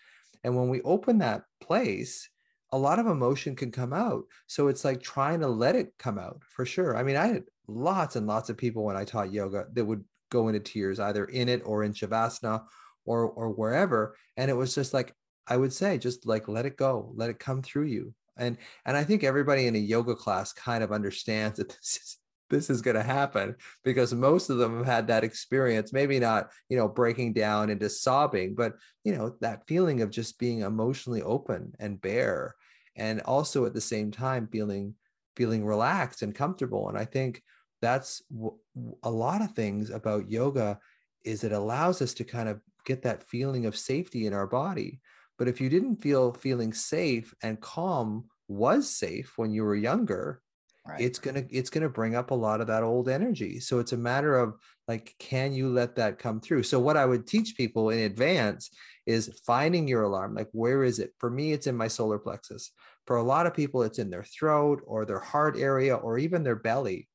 And 0.42 0.56
when 0.56 0.68
we 0.68 0.82
open 0.82 1.18
that 1.18 1.44
place 1.60 2.28
a 2.72 2.78
lot 2.78 2.98
of 2.98 3.06
emotion 3.06 3.54
can 3.54 3.70
come 3.70 3.92
out. 3.92 4.24
So 4.48 4.66
it's 4.66 4.84
like 4.84 5.02
trying 5.02 5.38
to 5.40 5.46
let 5.46 5.76
it 5.76 5.92
come 6.00 6.18
out 6.18 6.42
for 6.48 6.66
sure. 6.66 6.96
I 6.96 7.04
mean 7.04 7.16
i 7.16 7.28
had 7.28 7.44
lots 7.68 8.16
and 8.16 8.26
lots 8.26 8.50
of 8.50 8.56
people 8.56 8.82
when 8.82 8.96
i 8.96 9.04
taught 9.04 9.32
yoga 9.32 9.66
that 9.72 9.84
would 9.84 10.02
go 10.32 10.48
into 10.48 10.58
tears 10.58 10.98
either 10.98 11.26
in 11.26 11.48
it 11.48 11.62
or 11.64 11.84
in 11.84 11.92
shavasana 11.92 12.64
or 13.04 13.28
or 13.30 13.50
wherever. 13.50 14.16
And 14.36 14.50
it 14.50 14.54
was 14.54 14.74
just 14.74 14.92
like 14.92 15.14
I 15.46 15.57
would 15.57 15.72
say 15.72 15.98
just 15.98 16.26
like 16.26 16.48
let 16.48 16.66
it 16.66 16.76
go, 16.76 17.12
let 17.14 17.31
it 17.31 17.38
come 17.38 17.62
through 17.62 17.87
you. 17.87 18.14
And 18.37 18.57
and 18.87 18.96
I 18.96 19.05
think 19.05 19.24
everybody 19.24 19.66
in 19.66 19.76
a 19.76 19.78
yoga 19.78 20.14
class 20.14 20.52
kind 20.52 20.83
of 20.83 20.92
understands 20.92 21.59
that 21.59 21.68
this 21.81 21.96
is 22.02 22.18
this 22.52 22.70
is 22.70 22.83
going 22.83 22.96
to 22.96 23.02
happen 23.02 23.57
because 23.83 24.12
most 24.14 24.50
of 24.50 24.59
them 24.59 24.76
have 24.76 24.87
had 24.87 25.07
that 25.07 25.24
experience 25.24 25.92
maybe 25.92 26.20
not 26.20 26.50
you 26.68 26.76
know 26.76 26.87
breaking 26.87 27.33
down 27.33 27.70
into 27.70 27.88
sobbing 27.88 28.55
but 28.55 28.74
you 29.05 29.16
know 29.16 29.35
that 29.40 29.66
feeling 29.66 30.02
of 30.02 30.11
just 30.11 30.38
being 30.38 30.61
emotionally 30.61 31.22
open 31.22 31.72
and 31.81 32.00
bare 32.00 32.55
and 32.94 33.22
also 33.22 33.64
at 33.64 33.72
the 33.72 33.81
same 33.81 34.11
time 34.11 34.46
feeling 34.52 34.94
feeling 35.35 35.64
relaxed 35.64 36.20
and 36.20 36.35
comfortable 36.35 36.90
and 36.90 36.98
i 36.98 37.07
think 37.07 37.42
that's 37.81 38.22
w- 38.31 38.59
a 39.02 39.11
lot 39.11 39.40
of 39.40 39.52
things 39.52 39.88
about 39.88 40.31
yoga 40.31 40.78
is 41.24 41.44
it 41.44 41.52
allows 41.52 42.02
us 42.02 42.12
to 42.12 42.22
kind 42.22 42.50
of 42.50 42.61
get 42.85 43.02
that 43.02 43.24
feeling 43.24 43.64
of 43.64 43.76
safety 43.76 44.26
in 44.26 44.35
our 44.35 44.46
body 44.46 45.00
but 45.42 45.48
if 45.48 45.61
you 45.61 45.68
didn't 45.68 45.96
feel 46.07 46.33
feeling 46.33 46.72
safe 46.72 47.35
and 47.42 47.61
calm 47.61 48.31
was 48.48 48.88
safe 48.88 49.35
when 49.38 49.50
you 49.52 49.64
were 49.64 49.74
younger, 49.76 50.40
Right. 50.87 51.00
it's 51.02 51.18
gonna 51.18 51.44
it's 51.50 51.70
gonna 51.70 51.88
bring 51.88 52.14
up 52.14 52.31
a 52.31 52.35
lot 52.46 52.61
of 52.61 52.68
that 52.68 52.85
old 52.85 53.09
energy. 53.09 53.61
So 53.61 53.81
it's 53.81 53.92
a 53.92 53.96
matter 53.96 54.38
of 54.38 54.55
like, 54.88 55.14
can 55.18 55.52
you 55.52 55.68
let 55.68 55.96
that 55.96 56.18
come 56.18 56.40
through? 56.40 56.64
So 56.64 56.78
what 56.81 56.96
I 56.96 57.07
would 57.07 57.26
teach 57.26 57.57
people 57.57 57.90
in 57.90 58.00
advance 58.00 58.70
is 59.07 59.40
finding 59.46 59.88
your 59.88 60.02
alarm. 60.02 60.35
Like, 60.35 60.50
where 60.52 60.85
is 60.85 60.98
it? 61.00 61.12
For 61.18 61.31
me, 61.31 61.52
it's 61.52 61.66
in 61.66 61.76
my 61.76 61.88
solar 61.88 62.18
plexus. 62.18 62.70
For 63.07 63.16
a 63.16 63.22
lot 63.24 63.46
of 63.46 63.55
people, 63.55 63.83
it's 63.83 63.98
in 63.98 64.11
their 64.11 64.24
throat 64.24 64.83
or 64.87 65.05
their 65.05 65.20
heart 65.20 65.57
area 65.59 65.96
or 65.96 66.18
even 66.18 66.44
their 66.44 66.57
belly. 66.57 67.09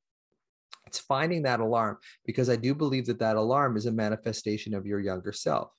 it's 0.88 1.00
finding 1.00 1.44
that 1.44 1.60
alarm 1.60 1.98
because 2.26 2.50
i 2.50 2.56
do 2.56 2.74
believe 2.74 3.06
that 3.08 3.20
that 3.20 3.36
alarm 3.36 3.78
is 3.78 3.86
a 3.88 3.92
manifestation 3.92 4.74
of 4.74 4.86
your 4.86 5.00
younger 5.00 5.34
self 5.34 5.70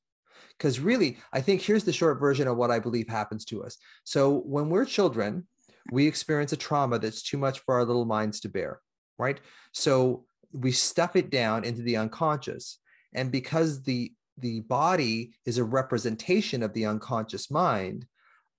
because 0.59 0.81
really 0.81 1.19
i 1.33 1.41
think 1.41 1.63
here's 1.63 1.85
the 1.85 1.93
short 1.93 2.19
version 2.21 2.49
of 2.49 2.57
what 2.57 2.71
i 2.71 2.79
believe 2.79 3.09
happens 3.09 3.45
to 3.45 3.63
us. 3.65 3.79
So 4.05 4.41
when 4.41 4.69
we're 4.69 4.85
children 4.85 5.47
we 5.91 6.07
experience 6.07 6.53
a 6.53 6.57
trauma 6.57 6.99
that's 6.99 7.23
too 7.23 7.39
much 7.39 7.61
for 7.61 7.77
our 7.77 7.85
little 7.85 8.05
minds 8.05 8.41
to 8.41 8.49
bear 8.49 8.81
right? 9.19 9.41
So 9.73 10.25
we 10.53 10.73
stuff 10.73 11.17
it 11.17 11.31
down 11.31 11.65
into 11.65 11.83
the 11.83 11.97
unconscious. 11.97 12.79
And 13.13 13.31
because 13.31 13.83
the 13.83 14.13
the 14.39 14.61
body 14.61 15.33
is 15.45 15.59
a 15.59 15.65
representation 15.65 16.63
of 16.63 16.73
the 16.73 16.87
unconscious 16.87 17.51
mind 17.51 18.07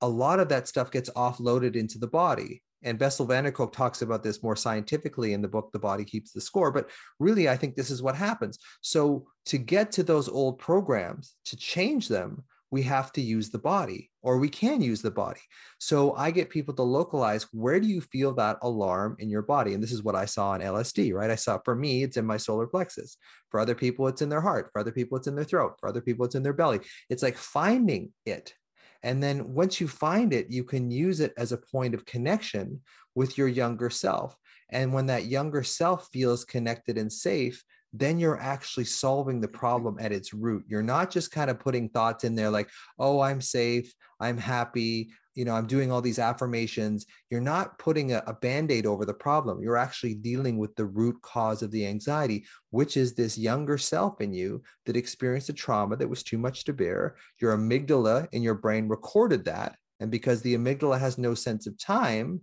a 0.01 0.07
lot 0.07 0.41
of 0.41 0.49
that 0.49 0.67
stuff 0.67 0.91
gets 0.91 1.09
offloaded 1.12 1.77
into 1.77 1.97
the 1.97 2.07
body 2.07 2.62
and 2.84 2.98
Bessel 2.98 3.26
van 3.26 3.44
der 3.44 3.52
Kolk 3.52 3.74
talks 3.74 4.02
about 4.02 4.24
this 4.24 4.42
more 4.44 4.56
scientifically 4.56 5.34
in 5.34 5.42
the 5.42 5.48
book 5.48 5.72
The 5.72 5.80
Body 5.80 6.06
Keeps 6.06 6.32
the 6.32 6.42
Score. 6.42 6.72
But 6.72 6.89
really, 7.20 7.50
I 7.50 7.58
think 7.58 7.76
this 7.76 7.89
is 7.92 8.02
what 8.02 8.15
happens. 8.15 8.58
So, 8.82 9.28
to 9.48 9.58
get 9.58 9.92
to 9.94 10.04
those 10.04 10.30
old 10.30 10.60
programs, 10.60 11.36
to 11.46 11.58
change 11.58 12.08
them, 12.08 12.44
we 12.72 12.84
have 12.84 13.12
to 13.13 13.22
use 13.22 13.50
the 13.50 13.58
body 13.58 14.12
or 14.22 14.38
we 14.38 14.48
can 14.48 14.80
use 14.80 15.02
the 15.02 15.10
body. 15.10 15.39
So, 15.80 16.13
I 16.15 16.32
get 16.32 16.50
people 16.50 16.74
to 16.76 16.84
localize 16.84 17.48
where 17.52 17.80
do 17.80 17.88
you 17.88 18.02
feel 18.02 18.34
that 18.36 18.60
alarm 18.62 19.18
in 19.20 19.30
your 19.30 19.42
body? 19.42 19.74
And 19.74 19.84
this 19.84 19.92
is 19.92 20.04
what 20.04 20.15
I 20.15 20.26
saw 20.26 20.52
on 20.52 20.62
LSD, 20.62 21.13
right? 21.13 21.32
I 21.32 21.36
saw 21.36 21.60
for 21.65 21.76
me, 21.76 22.04
it's 22.04 22.18
in 22.18 22.26
my 22.26 22.38
solar 22.38 22.68
plexus. 22.68 23.18
For 23.50 23.60
other 23.60 23.76
people, 23.76 24.08
it's 24.08 24.22
in 24.22 24.30
their 24.30 24.42
heart. 24.42 24.70
For 24.72 24.80
other 24.80 24.92
people, 24.92 25.18
it's 25.18 25.28
in 25.28 25.36
their 25.36 25.44
throat. 25.44 25.74
For 25.80 25.89
other 25.89 26.02
people, 26.02 26.26
it's 26.26 26.36
in 26.36 26.44
their 26.44 26.54
belly. 26.54 26.80
It's 27.10 27.24
like 27.24 27.36
finding 27.36 28.13
it 28.26 28.54
and 29.03 29.21
then 29.23 29.53
once 29.53 29.79
you 29.79 29.88
find 29.88 30.33
it, 30.33 30.49
you 30.49 30.63
can 30.63 30.91
use 30.91 31.19
it 31.19 31.33
as 31.38 31.51
a 31.51 31.57
point 31.57 31.93
of 31.93 32.05
connection 32.05 32.81
with 33.15 33.38
your 33.38 33.47
younger 33.47 33.89
self. 33.89 34.35
And 34.71 34.93
when 34.93 35.07
that 35.07 35.25
younger 35.25 35.63
self 35.63 36.09
feels 36.12 36.45
connected 36.45 36.97
and 36.97 37.12
safe, 37.12 37.63
then 37.91 38.19
you're 38.19 38.39
actually 38.39 38.85
solving 38.85 39.41
the 39.41 39.47
problem 39.47 39.97
at 39.99 40.12
its 40.12 40.33
root. 40.33 40.63
You're 40.67 40.83
not 40.83 41.09
just 41.09 41.31
kind 41.31 41.49
of 41.49 41.59
putting 41.59 41.89
thoughts 41.89 42.23
in 42.23 42.35
there 42.35 42.51
like, 42.51 42.69
oh, 42.99 43.19
I'm 43.19 43.41
safe, 43.41 43.91
I'm 44.19 44.38
happy, 44.38 45.09
you 45.39 45.45
know, 45.45 45.56
I'm 45.56 45.67
doing 45.67 45.89
all 45.89 46.02
these 46.02 46.19
affirmations. 46.19 47.06
You're 47.30 47.39
not 47.39 47.80
putting 47.80 48.12
a, 48.12 48.21
a 48.28 48.34
band 48.34 48.71
aid 48.73 48.86
over 48.86 49.06
the 49.06 49.13
problem. 49.13 49.62
You're 49.62 49.78
actually 49.78 50.15
dealing 50.15 50.58
with 50.58 50.75
the 50.75 50.86
root 50.86 51.15
cause 51.21 51.63
of 51.63 51.71
the 51.71 51.88
anxiety, 51.88 52.43
which 52.71 52.97
is 52.97 53.13
this 53.13 53.38
younger 53.38 53.78
self 53.78 54.19
in 54.19 54.34
you 54.34 54.62
that 54.86 54.97
experienced 54.97 55.47
a 55.47 55.54
trauma 55.54 55.95
that 55.95 56.10
was 56.10 56.23
too 56.23 56.38
much 56.38 56.65
to 56.65 56.73
bear. 56.73 57.15
Your 57.39 57.58
amygdala 57.58 58.28
in 58.34 58.43
your 58.43 58.56
brain 58.56 58.89
recorded 58.89 59.45
that. 59.45 59.78
And 60.02 60.12
because 60.12 60.41
the 60.41 60.56
amygdala 60.58 60.99
has 60.99 61.17
no 61.17 61.34
sense 61.36 61.67
of 61.67 61.78
time, 61.78 62.41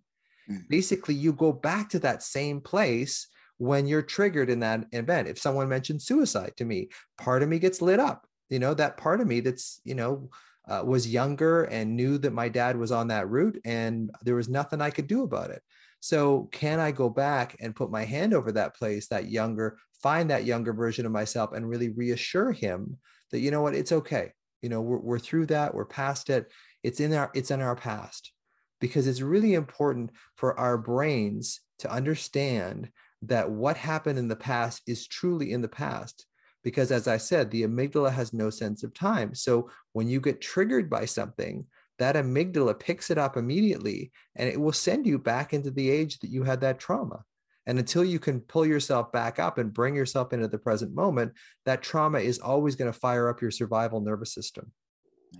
mm. 0.50 0.66
basically 0.70 1.16
you 1.16 1.34
go 1.34 1.52
back 1.52 1.90
to 1.90 1.98
that 1.98 2.22
same 2.22 2.62
place 2.62 3.28
when 3.58 3.86
you're 3.86 4.00
triggered 4.00 4.48
in 4.48 4.60
that 4.60 4.86
event. 4.92 5.28
If 5.28 5.38
someone 5.38 5.68
mentions 5.68 6.06
suicide 6.06 6.54
to 6.56 6.64
me, 6.64 6.88
part 7.18 7.42
of 7.42 7.50
me 7.50 7.58
gets 7.58 7.82
lit 7.82 8.00
up. 8.00 8.26
You 8.48 8.58
know, 8.58 8.72
that 8.72 8.96
part 8.96 9.20
of 9.20 9.26
me 9.26 9.40
that's, 9.40 9.82
you 9.84 9.94
know, 9.94 10.30
uh, 10.68 10.82
was 10.84 11.08
younger 11.08 11.64
and 11.64 11.96
knew 11.96 12.18
that 12.18 12.32
my 12.32 12.48
dad 12.48 12.76
was 12.76 12.92
on 12.92 13.08
that 13.08 13.28
route 13.28 13.60
and 13.64 14.10
there 14.22 14.34
was 14.34 14.48
nothing 14.48 14.80
I 14.80 14.90
could 14.90 15.06
do 15.06 15.22
about 15.22 15.50
it. 15.50 15.62
So, 16.00 16.48
can 16.52 16.78
I 16.78 16.92
go 16.92 17.08
back 17.08 17.56
and 17.60 17.74
put 17.74 17.90
my 17.90 18.04
hand 18.04 18.34
over 18.34 18.52
that 18.52 18.76
place, 18.76 19.08
that 19.08 19.30
younger, 19.30 19.78
find 20.02 20.30
that 20.30 20.44
younger 20.44 20.72
version 20.72 21.06
of 21.06 21.12
myself 21.12 21.52
and 21.52 21.68
really 21.68 21.88
reassure 21.88 22.52
him 22.52 22.98
that, 23.30 23.40
you 23.40 23.50
know 23.50 23.62
what, 23.62 23.74
it's 23.74 23.92
okay. 23.92 24.32
You 24.62 24.68
know, 24.68 24.80
we're, 24.80 24.98
we're 24.98 25.18
through 25.18 25.46
that, 25.46 25.74
we're 25.74 25.86
past 25.86 26.30
it. 26.30 26.50
It's 26.82 27.00
in 27.00 27.12
our, 27.14 27.30
it's 27.34 27.50
in 27.50 27.60
our 27.60 27.76
past 27.76 28.32
because 28.80 29.06
it's 29.06 29.22
really 29.22 29.54
important 29.54 30.10
for 30.36 30.58
our 30.58 30.78
brains 30.78 31.60
to 31.78 31.90
understand 31.90 32.90
that 33.22 33.50
what 33.50 33.76
happened 33.76 34.18
in 34.18 34.28
the 34.28 34.36
past 34.36 34.82
is 34.86 35.06
truly 35.06 35.52
in 35.52 35.62
the 35.62 35.68
past 35.68 36.26
because 36.66 36.90
as 36.90 37.06
i 37.06 37.16
said 37.16 37.48
the 37.48 37.62
amygdala 37.62 38.12
has 38.12 38.32
no 38.32 38.50
sense 38.50 38.82
of 38.82 38.92
time 38.92 39.32
so 39.36 39.70
when 39.92 40.08
you 40.08 40.20
get 40.20 40.40
triggered 40.40 40.90
by 40.90 41.04
something 41.04 41.64
that 42.00 42.16
amygdala 42.16 42.76
picks 42.76 43.08
it 43.08 43.18
up 43.18 43.36
immediately 43.36 44.10
and 44.34 44.48
it 44.48 44.60
will 44.60 44.72
send 44.72 45.06
you 45.06 45.16
back 45.16 45.54
into 45.54 45.70
the 45.70 45.88
age 45.88 46.18
that 46.18 46.30
you 46.30 46.42
had 46.42 46.60
that 46.60 46.80
trauma 46.80 47.22
and 47.68 47.78
until 47.78 48.02
you 48.02 48.18
can 48.18 48.40
pull 48.40 48.66
yourself 48.66 49.12
back 49.12 49.38
up 49.38 49.58
and 49.58 49.72
bring 49.72 49.94
yourself 49.94 50.32
into 50.32 50.48
the 50.48 50.58
present 50.58 50.92
moment 50.92 51.32
that 51.64 51.82
trauma 51.82 52.18
is 52.18 52.40
always 52.40 52.74
going 52.74 52.92
to 52.92 52.98
fire 52.98 53.28
up 53.28 53.40
your 53.40 53.52
survival 53.52 54.00
nervous 54.00 54.34
system 54.34 54.72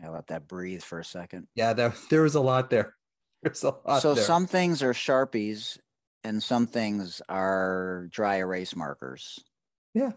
I 0.05 0.09
let 0.09 0.27
that 0.29 0.47
breathe 0.47 0.83
for 0.83 0.99
a 0.99 1.05
second. 1.05 1.47
Yeah, 1.55 1.73
there, 1.73 1.95
there 2.11 2.23
was 2.23 2.35
a 2.35 2.41
lot 2.41 2.71
there. 2.71 2.95
There's 3.43 3.63
a 3.65 3.75
lot 3.87 4.03
so 4.03 4.15
there. 4.15 4.25
some 4.25 4.47
things 4.47 4.83
are 4.83 4.93
sharpies 4.93 5.79
and 6.25 6.43
some 6.43 6.67
things 6.67 7.23
are 7.29 8.09
dry 8.11 8.37
erase 8.37 8.75
markers. 8.75 9.39
Yeah. 9.95 10.13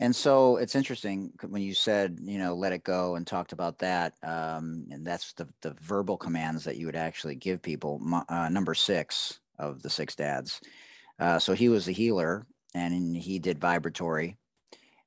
And 0.00 0.14
so 0.14 0.58
it's 0.58 0.76
interesting 0.76 1.32
when 1.48 1.62
you 1.62 1.74
said, 1.74 2.18
you 2.22 2.38
know, 2.38 2.54
let 2.54 2.72
it 2.72 2.84
go 2.84 3.16
and 3.16 3.26
talked 3.26 3.52
about 3.52 3.78
that. 3.78 4.14
Um, 4.22 4.86
and 4.90 5.04
that's 5.04 5.32
the, 5.32 5.48
the 5.62 5.74
verbal 5.80 6.16
commands 6.16 6.64
that 6.64 6.76
you 6.76 6.86
would 6.86 6.96
actually 6.96 7.34
give 7.34 7.60
people. 7.60 8.00
Uh, 8.28 8.48
number 8.48 8.74
six 8.74 9.40
of 9.58 9.82
the 9.82 9.90
six 9.90 10.14
dads. 10.14 10.60
Uh, 11.18 11.38
so 11.38 11.52
he 11.52 11.68
was 11.68 11.88
a 11.88 11.92
healer 11.92 12.46
and 12.74 13.16
he 13.16 13.40
did 13.40 13.58
vibratory. 13.58 14.36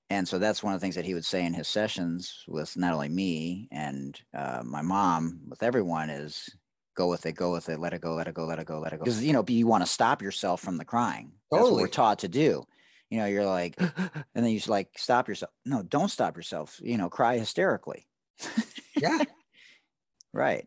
And 0.10 0.28
so 0.28 0.40
that's 0.40 0.62
one 0.62 0.74
of 0.74 0.82
the 0.82 0.84
things 0.84 0.96
that 0.96 1.06
he 1.06 1.14
would 1.14 1.24
say 1.24 1.46
in 1.46 1.54
his 1.54 1.70
sessions 1.70 2.44
with 2.46 2.76
not 2.76 2.94
only 2.94 3.08
me 3.08 3.70
and 3.72 4.20
uh, 4.34 4.62
my 4.62 4.82
mom, 4.82 5.40
with 5.48 5.64
everyone 5.64 6.10
is 6.10 6.50
go 6.98 7.08
with 7.08 7.26
it, 7.26 7.32
go 7.32 7.54
with 7.54 7.70
it, 7.70 7.80
let 7.80 7.94
it 7.94 8.02
go, 8.02 8.14
let 8.14 8.28
it 8.28 8.34
go, 8.34 8.46
let 8.46 8.60
it 8.60 8.66
go, 8.66 8.80
let 8.80 8.92
it 8.92 8.98
go. 8.98 9.06
Because, 9.06 9.24
you 9.24 9.32
know, 9.32 9.46
you 9.48 9.68
want 9.68 9.84
to 9.84 9.90
stop 9.90 10.22
yourself 10.22 10.60
from 10.60 10.76
the 10.76 10.84
crying. 10.84 11.32
That's 11.50 11.62
totally. 11.62 11.76
what 11.76 11.82
we're 11.84 11.88
taught 11.88 12.20
to 12.20 12.28
do 12.28 12.66
you 13.12 13.20
know 13.20 13.26
you're 13.26 13.46
like 13.46 13.76
and 13.80 14.26
then 14.34 14.48
you 14.48 14.58
just 14.58 14.70
like 14.70 14.90
stop 14.98 15.28
yourself 15.28 15.52
no 15.66 15.84
don't 15.84 16.10
stop 16.10 16.36
yourself 16.36 16.80
you 16.82 16.98
know 16.98 17.10
cry 17.10 17.38
hysterically. 17.38 18.08
Yeah. 18.98 19.20
Right. 20.34 20.66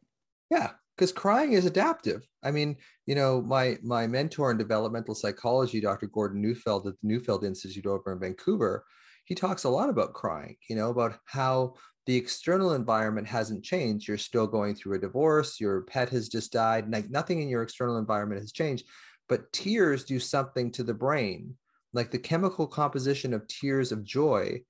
Yeah 0.51 0.73
because 0.95 1.11
crying 1.11 1.55
is 1.55 1.65
adaptive. 1.65 2.23
I 2.43 2.51
mean 2.51 2.77
you 3.07 3.15
know 3.15 3.41
my 3.41 3.79
my 3.83 4.07
mentor 4.07 4.51
in 4.51 4.59
developmental 4.59 5.15
psychology 5.15 5.81
dr 5.81 6.07
gordon 6.09 6.43
neufeld 6.43 6.87
at 6.87 6.93
the 7.01 7.09
neufeld 7.09 7.45
institute 7.45 7.87
over 7.87 8.13
in 8.13 8.21
vancouver 8.21 8.85
he 9.25 9.35
talks 9.35 9.65
a 9.65 9.71
lot 9.71 9.89
about 9.89 10.13
crying 10.13 10.57
you 10.69 10.77
know 10.77 10.91
about 10.91 11.19
how 11.25 11.75
the 12.07 12.17
external 12.17 12.75
environment 12.75 13.27
hasn't 13.27 13.65
changed. 13.65 14.07
You're 14.07 14.19
still 14.19 14.47
going 14.47 14.75
through 14.75 14.97
a 14.97 15.01
divorce 15.01 15.61
your 15.61 15.83
pet 15.83 16.11
has 16.11 16.29
just 16.29 16.53
died 16.53 16.91
like 16.91 17.11
nothing 17.11 17.41
in 17.41 17.49
your 17.49 17.63
external 17.63 17.99
environment 17.99 18.41
has 18.41 18.53
changed 18.53 18.87
but 19.29 19.53
tears 19.53 20.05
do 20.05 20.21
something 20.21 20.71
to 20.73 20.83
the 20.83 20.95
brain 20.95 21.57
like 21.95 22.11
the 22.11 22.19
chemical 22.19 22.67
composition 22.67 23.33
of 23.33 23.47
tears 23.47 23.93
of 23.93 24.05
joy 24.05 24.61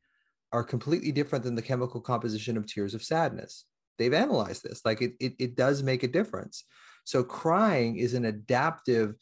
are 0.53 0.63
completely 0.63 1.11
different 1.11 1.45
than 1.45 1.57
the 1.57 1.63
chemical 1.63 2.01
composition 2.01 2.57
of 2.57 2.67
tears 2.67 2.95
of 2.95 3.03
sadness. 3.03 3.65
They've 3.99 4.15
analyzed 4.15 4.63
this. 4.63 4.83
Like 4.85 5.03
it, 5.03 5.15
it, 5.19 5.35
it 5.39 5.57
does 5.57 5.83
make 5.83 6.03
a 6.03 6.09
difference. 6.09 6.65
So 7.05 7.25
crying 7.25 7.97
is 7.97 8.15
an 8.15 8.25
adaptive 8.27 9.17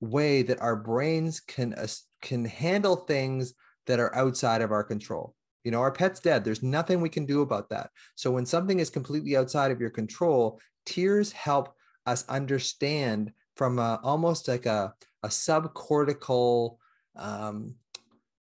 way 0.00 0.42
that 0.42 0.60
our 0.60 0.76
brains 0.76 1.40
can 1.40 1.74
uh, 1.74 1.88
can 2.22 2.44
handle 2.44 2.96
things 2.96 3.54
that 3.86 4.00
are 4.00 4.14
outside 4.14 4.62
of 4.62 4.72
our 4.72 4.84
control. 4.84 5.34
You 5.64 5.72
know, 5.72 5.80
our 5.80 5.92
pet's 5.92 6.20
dead. 6.20 6.44
There's 6.44 6.62
nothing 6.62 7.00
we 7.00 7.08
can 7.08 7.26
do 7.26 7.42
about 7.42 7.68
that. 7.70 7.90
So 8.14 8.30
when 8.30 8.46
something 8.46 8.80
is 8.80 8.90
completely 8.90 9.36
outside 9.36 9.70
of 9.70 9.80
your 9.80 9.90
control, 9.90 10.60
tears 10.86 11.32
help 11.32 11.74
us 12.06 12.24
understand 12.28 13.32
from 13.56 13.78
a, 13.78 14.00
almost 14.02 14.48
like 14.48 14.66
a, 14.66 14.94
a 15.22 15.28
subcortical 15.28 16.76
um, 17.18 17.74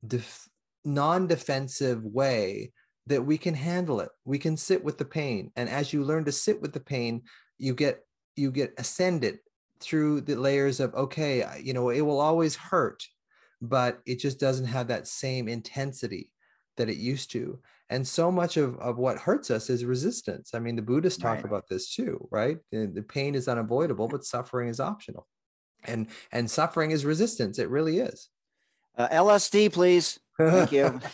def- 0.06 0.50
non-defensive 0.86 2.04
way 2.04 2.72
that 3.08 3.24
we 3.24 3.38
can 3.38 3.54
handle 3.54 4.02
it. 4.02 4.10
We 4.26 4.38
can 4.38 4.58
sit 4.58 4.84
with 4.84 4.98
the 4.98 5.06
pain. 5.06 5.52
And 5.56 5.70
as 5.70 5.94
you 5.94 6.04
learn 6.04 6.26
to 6.26 6.32
sit 6.32 6.62
with 6.62 6.74
the 6.74 6.80
pain 6.80 7.24
you 7.58 7.74
get 7.74 8.04
you 8.36 8.52
get 8.52 8.74
ascended 8.78 9.40
through 9.80 10.22
the 10.22 10.36
layers 10.36 10.80
of 10.80 10.94
okay 10.96 11.46
you 11.62 11.74
know 11.74 11.90
it 11.90 12.02
will 12.02 12.20
always 12.20 12.56
hurt 12.56 13.04
but 13.62 14.00
it 14.06 14.20
just 14.20 14.40
doesn't 14.40 14.66
have 14.66 14.88
that 14.88 15.08
same 15.08 15.48
intensity 15.48 16.32
that 16.78 16.90
it 16.90 16.98
used 16.98 17.32
to. 17.32 17.58
And 17.90 18.08
so 18.08 18.32
much 18.32 18.56
of, 18.58 18.78
of 18.78 18.98
what 18.98 19.18
hurts 19.18 19.50
us 19.50 19.72
is 19.72 19.84
resistance. 19.84 20.52
I 20.54 20.60
mean 20.60 20.76
the 20.76 20.82
buddhists 20.82 21.20
talk 21.20 21.38
right. 21.38 21.46
about 21.46 21.68
this 21.68 21.94
too 21.94 22.28
right? 22.32 22.58
The, 22.72 22.88
the 22.88 23.02
pain 23.02 23.36
is 23.36 23.48
unavoidable 23.48 24.08
but 24.08 24.26
suffering 24.26 24.70
is 24.70 24.80
optional. 24.80 25.28
And 25.86 26.08
and 26.32 26.50
suffering 26.50 26.92
is 26.92 27.06
resistance. 27.06 27.60
It 27.60 27.70
really 27.70 28.00
is 28.00 28.30
uh, 28.97 29.07
LSD, 29.10 29.71
please. 29.71 30.19
Thank 30.38 30.71
you. 30.71 30.99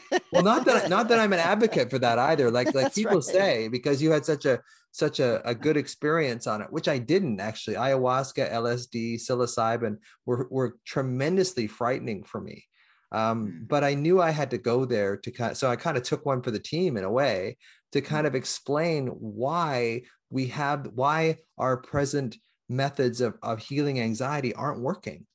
well, 0.32 0.42
not 0.42 0.64
that 0.66 0.88
not 0.88 1.08
that 1.08 1.18
I'm 1.18 1.32
an 1.32 1.40
advocate 1.40 1.90
for 1.90 1.98
that 1.98 2.18
either. 2.18 2.50
Like 2.50 2.74
like 2.74 2.94
people 2.94 3.16
right. 3.16 3.24
say, 3.24 3.68
because 3.68 4.02
you 4.02 4.10
had 4.10 4.24
such 4.24 4.44
a 4.44 4.60
such 4.92 5.20
a, 5.20 5.46
a 5.48 5.54
good 5.54 5.76
experience 5.76 6.46
on 6.46 6.60
it, 6.62 6.70
which 6.70 6.88
I 6.88 6.98
didn't 6.98 7.40
actually. 7.40 7.76
Ayahuasca, 7.76 8.52
LSD, 8.52 9.14
psilocybin 9.14 9.96
were 10.26 10.48
were 10.50 10.76
tremendously 10.86 11.66
frightening 11.66 12.24
for 12.24 12.40
me. 12.40 12.64
Um, 13.10 13.46
mm. 13.46 13.68
but 13.68 13.84
I 13.84 13.94
knew 13.94 14.20
I 14.20 14.30
had 14.30 14.50
to 14.50 14.58
go 14.58 14.84
there 14.84 15.16
to 15.18 15.30
kind 15.30 15.52
of, 15.52 15.56
so 15.58 15.70
I 15.70 15.76
kind 15.76 15.96
of 15.96 16.02
took 16.02 16.24
one 16.24 16.42
for 16.42 16.50
the 16.50 16.58
team 16.58 16.96
in 16.96 17.04
a 17.04 17.10
way 17.10 17.58
to 17.92 18.00
kind 18.00 18.26
of 18.26 18.34
explain 18.34 19.08
why 19.08 20.02
we 20.30 20.46
have 20.48 20.88
why 20.94 21.36
our 21.58 21.76
present 21.76 22.36
methods 22.68 23.20
of, 23.20 23.34
of 23.42 23.58
healing 23.58 24.00
anxiety 24.00 24.54
aren't 24.54 24.80
working 24.80 25.26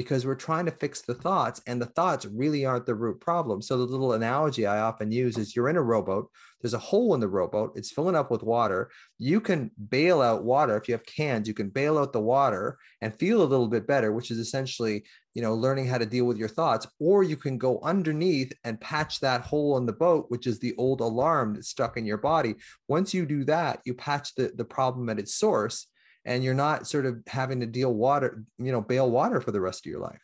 because 0.00 0.24
we're 0.24 0.34
trying 0.34 0.64
to 0.64 0.70
fix 0.70 1.02
the 1.02 1.12
thoughts 1.12 1.60
and 1.66 1.78
the 1.78 1.84
thoughts 1.84 2.24
really 2.24 2.64
aren't 2.64 2.86
the 2.86 2.94
root 2.94 3.20
problem. 3.20 3.60
So 3.60 3.76
the 3.76 3.84
little 3.84 4.14
analogy 4.14 4.66
I 4.66 4.80
often 4.80 5.12
use 5.12 5.36
is 5.36 5.54
you're 5.54 5.68
in 5.68 5.76
a 5.76 5.82
rowboat, 5.82 6.30
there's 6.62 6.72
a 6.72 6.78
hole 6.78 7.12
in 7.12 7.20
the 7.20 7.28
rowboat, 7.28 7.72
it's 7.76 7.92
filling 7.92 8.16
up 8.16 8.30
with 8.30 8.42
water. 8.42 8.90
You 9.18 9.42
can 9.42 9.70
bail 9.90 10.22
out 10.22 10.42
water 10.42 10.74
if 10.78 10.88
you 10.88 10.94
have 10.94 11.04
cans, 11.04 11.46
you 11.46 11.52
can 11.52 11.68
bail 11.68 11.98
out 11.98 12.14
the 12.14 12.20
water 12.20 12.78
and 13.02 13.14
feel 13.14 13.42
a 13.42 13.44
little 13.44 13.68
bit 13.68 13.86
better, 13.86 14.10
which 14.10 14.30
is 14.30 14.38
essentially, 14.38 15.04
you 15.34 15.42
know, 15.42 15.54
learning 15.54 15.86
how 15.86 15.98
to 15.98 16.06
deal 16.06 16.24
with 16.24 16.38
your 16.38 16.48
thoughts, 16.48 16.86
or 16.98 17.22
you 17.22 17.36
can 17.36 17.58
go 17.58 17.78
underneath 17.82 18.54
and 18.64 18.80
patch 18.80 19.20
that 19.20 19.42
hole 19.42 19.76
in 19.76 19.84
the 19.84 19.92
boat, 19.92 20.24
which 20.30 20.46
is 20.46 20.58
the 20.58 20.74
old 20.78 21.02
alarm 21.02 21.52
that's 21.52 21.68
stuck 21.68 21.98
in 21.98 22.06
your 22.06 22.16
body. 22.16 22.54
Once 22.88 23.12
you 23.12 23.26
do 23.26 23.44
that, 23.44 23.80
you 23.84 23.92
patch 23.92 24.34
the, 24.34 24.50
the 24.56 24.64
problem 24.64 25.10
at 25.10 25.18
its 25.18 25.34
source 25.34 25.88
and 26.24 26.44
you're 26.44 26.54
not 26.54 26.86
sort 26.86 27.06
of 27.06 27.22
having 27.26 27.60
to 27.60 27.66
deal 27.66 27.92
water, 27.92 28.44
you 28.58 28.72
know, 28.72 28.80
bail 28.80 29.10
water 29.10 29.40
for 29.40 29.52
the 29.52 29.60
rest 29.60 29.86
of 29.86 29.90
your 29.90 30.00
life. 30.00 30.22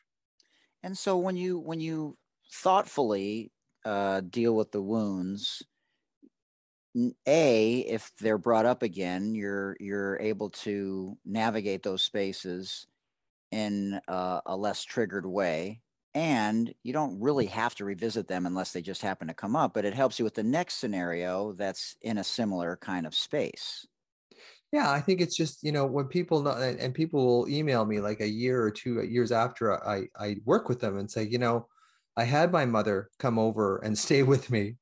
And 0.83 0.97
so 0.97 1.17
when 1.19 1.37
you 1.37 1.59
when 1.59 1.81
you 1.81 2.17
thoughtfully 2.53 3.53
uh, 3.85 4.21
deal 4.21 4.55
with 4.55 4.73
the 4.73 4.83
wounds, 4.83 5.63
a 7.27 7.79
if 7.81 8.13
they're 8.21 8.39
brought 8.39 8.67
up 8.67 8.83
again, 8.83 9.35
you're 9.35 9.77
you're 9.81 10.19
able 10.21 10.51
to 10.51 11.19
navigate 11.25 11.83
those 11.83 12.03
spaces 12.03 12.87
in 13.51 14.01
a, 14.09 14.43
a 14.47 14.57
less 14.57 14.83
triggered 14.85 15.27
way 15.27 15.81
and 16.15 16.75
you 16.83 16.93
don't 16.93 17.21
really 17.21 17.47
have 17.47 17.75
to 17.75 17.85
revisit 17.85 18.27
them 18.27 18.47
unless 18.47 18.73
they 18.73 18.83
just 18.83 19.03
happen 19.03 19.29
to 19.29 19.35
come 19.35 19.55
up 19.55 19.73
but 19.75 19.85
it 19.85 19.95
helps 19.95 20.19
you 20.19 20.25
with 20.25 20.35
the 20.35 20.43
next 20.43 20.75
scenario 20.75 21.53
that's 21.53 21.97
in 22.03 22.19
a 22.19 22.25
similar 22.25 22.77
kind 22.77 23.07
of 23.07 23.15
space 23.15 23.87
yeah, 24.72 24.90
I 24.90 25.00
think 25.00 25.20
it's 25.20 25.37
just, 25.37 25.62
you 25.62 25.72
know, 25.72 25.87
when 25.87 26.07
people 26.07 26.42
know, 26.42 26.50
and 26.52 26.94
people 26.94 27.24
will 27.24 27.48
email 27.48 27.85
me 27.85 28.00
like 28.00 28.20
a 28.20 28.29
year 28.29 28.62
or 28.62 28.70
two 28.70 29.00
uh, 29.00 29.02
years 29.02 29.31
after 29.33 29.83
I, 29.87 30.09
I 30.18 30.37
work 30.44 30.68
with 30.68 30.81
them 30.81 30.98
and 30.98 31.11
say, 31.11 31.24
you 31.24 31.38
know, 31.38 31.68
I 32.16 32.24
had 32.24 32.50
my 32.50 32.66
mother 32.66 33.11
come 33.18 33.38
over 33.38 33.79
and 33.79 33.96
stay 34.07 34.22
with 34.22 34.50
me. 34.50 34.76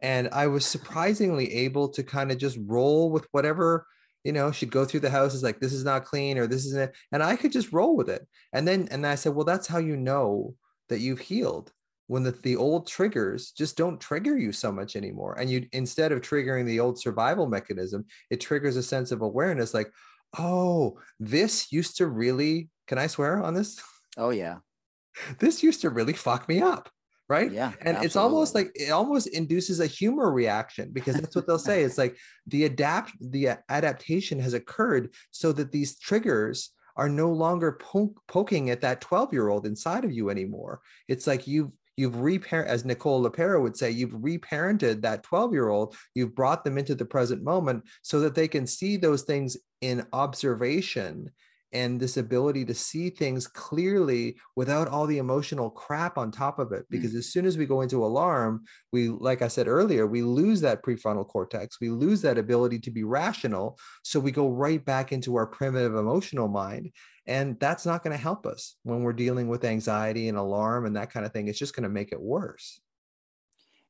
And 0.00 0.28
I 0.32 0.46
was 0.46 0.64
surprisingly 0.64 1.52
able 1.52 1.88
to 1.90 2.02
kind 2.02 2.30
of 2.30 2.38
just 2.38 2.58
roll 2.66 3.10
with 3.10 3.26
whatever, 3.32 3.86
you 4.22 4.32
know, 4.32 4.52
she'd 4.52 4.70
go 4.70 4.84
through 4.84 5.00
the 5.00 5.10
house 5.10 5.34
is 5.34 5.42
like, 5.42 5.60
this 5.60 5.72
is 5.72 5.84
not 5.84 6.04
clean 6.04 6.38
or 6.38 6.46
this 6.46 6.66
isn't 6.66 6.90
it. 6.90 6.96
And 7.12 7.22
I 7.22 7.34
could 7.34 7.50
just 7.50 7.72
roll 7.72 7.96
with 7.96 8.08
it. 8.08 8.26
And 8.52 8.66
then, 8.66 8.88
and 8.90 9.06
I 9.06 9.16
said, 9.16 9.34
well, 9.34 9.44
that's 9.44 9.66
how 9.66 9.78
you 9.78 9.96
know 9.96 10.54
that 10.88 11.00
you've 11.00 11.20
healed 11.20 11.72
when 12.08 12.24
the, 12.24 12.32
the 12.32 12.56
old 12.56 12.86
triggers 12.86 13.52
just 13.52 13.76
don't 13.76 14.00
trigger 14.00 14.36
you 14.36 14.50
so 14.50 14.72
much 14.72 14.96
anymore 14.96 15.38
and 15.38 15.48
you 15.48 15.66
instead 15.72 16.10
of 16.10 16.20
triggering 16.20 16.66
the 16.66 16.80
old 16.80 16.98
survival 16.98 17.46
mechanism 17.46 18.04
it 18.30 18.40
triggers 18.40 18.76
a 18.76 18.82
sense 18.82 19.12
of 19.12 19.22
awareness 19.22 19.72
like 19.72 19.90
oh 20.38 20.98
this 21.20 21.70
used 21.70 21.96
to 21.96 22.06
really 22.06 22.68
can 22.88 22.98
i 22.98 23.06
swear 23.06 23.42
on 23.42 23.54
this? 23.54 23.80
Oh 24.16 24.30
yeah. 24.30 24.56
This 25.38 25.62
used 25.62 25.80
to 25.82 25.90
really 25.90 26.12
fuck 26.12 26.48
me 26.48 26.60
up 26.60 26.88
right? 27.28 27.52
Yeah 27.52 27.72
and 27.80 27.96
absolutely. 27.96 28.06
it's 28.06 28.16
almost 28.16 28.54
like 28.54 28.70
it 28.74 28.90
almost 28.90 29.26
induces 29.28 29.80
a 29.80 29.86
humor 29.86 30.32
reaction 30.32 30.90
because 30.92 31.16
that's 31.16 31.36
what 31.36 31.46
they'll 31.46 31.58
say. 31.58 31.82
It's 31.82 31.98
like 31.98 32.16
the 32.46 32.64
adapt 32.64 33.12
the 33.20 33.58
adaptation 33.68 34.40
has 34.40 34.54
occurred 34.54 35.14
so 35.30 35.52
that 35.52 35.70
these 35.70 35.98
triggers 35.98 36.70
are 36.96 37.08
no 37.08 37.30
longer 37.30 37.78
po- 37.80 38.14
poking 38.26 38.70
at 38.70 38.80
that 38.80 39.00
12 39.00 39.32
year 39.32 39.48
old 39.48 39.66
inside 39.66 40.04
of 40.04 40.12
you 40.12 40.30
anymore. 40.30 40.80
It's 41.06 41.26
like 41.26 41.46
you've 41.46 41.70
you've 41.98 42.20
reparent 42.20 42.68
as 42.68 42.84
nicole 42.84 43.22
LePera 43.22 43.60
would 43.60 43.76
say 43.76 43.90
you've 43.90 44.12
reparented 44.12 45.02
that 45.02 45.22
12 45.24 45.52
year 45.52 45.68
old 45.68 45.96
you've 46.14 46.34
brought 46.34 46.64
them 46.64 46.78
into 46.78 46.94
the 46.94 47.04
present 47.04 47.42
moment 47.42 47.82
so 48.02 48.20
that 48.20 48.34
they 48.34 48.48
can 48.48 48.66
see 48.66 48.96
those 48.96 49.22
things 49.22 49.56
in 49.80 50.06
observation 50.12 51.30
and 51.72 52.00
this 52.00 52.16
ability 52.16 52.64
to 52.64 52.74
see 52.74 53.10
things 53.10 53.46
clearly 53.46 54.36
without 54.56 54.88
all 54.88 55.06
the 55.06 55.18
emotional 55.18 55.70
crap 55.70 56.16
on 56.16 56.30
top 56.30 56.58
of 56.58 56.72
it 56.72 56.86
because 56.90 57.12
mm. 57.12 57.18
as 57.18 57.30
soon 57.30 57.44
as 57.44 57.58
we 57.58 57.66
go 57.66 57.82
into 57.82 58.04
alarm 58.04 58.62
we 58.92 59.08
like 59.08 59.42
i 59.42 59.48
said 59.48 59.68
earlier 59.68 60.06
we 60.06 60.22
lose 60.22 60.60
that 60.60 60.82
prefrontal 60.82 61.26
cortex 61.26 61.80
we 61.80 61.90
lose 61.90 62.22
that 62.22 62.38
ability 62.38 62.78
to 62.78 62.90
be 62.90 63.04
rational 63.04 63.78
so 64.02 64.18
we 64.18 64.30
go 64.30 64.48
right 64.48 64.84
back 64.84 65.12
into 65.12 65.36
our 65.36 65.46
primitive 65.46 65.94
emotional 65.94 66.48
mind 66.48 66.90
and 67.26 67.58
that's 67.60 67.84
not 67.84 68.02
going 68.02 68.16
to 68.16 68.22
help 68.22 68.46
us 68.46 68.76
when 68.84 69.02
we're 69.02 69.12
dealing 69.12 69.48
with 69.48 69.64
anxiety 69.64 70.28
and 70.28 70.38
alarm 70.38 70.86
and 70.86 70.96
that 70.96 71.10
kind 71.10 71.26
of 71.26 71.32
thing 71.32 71.48
it's 71.48 71.58
just 71.58 71.74
going 71.74 71.82
to 71.82 71.88
make 71.88 72.12
it 72.12 72.20
worse 72.20 72.80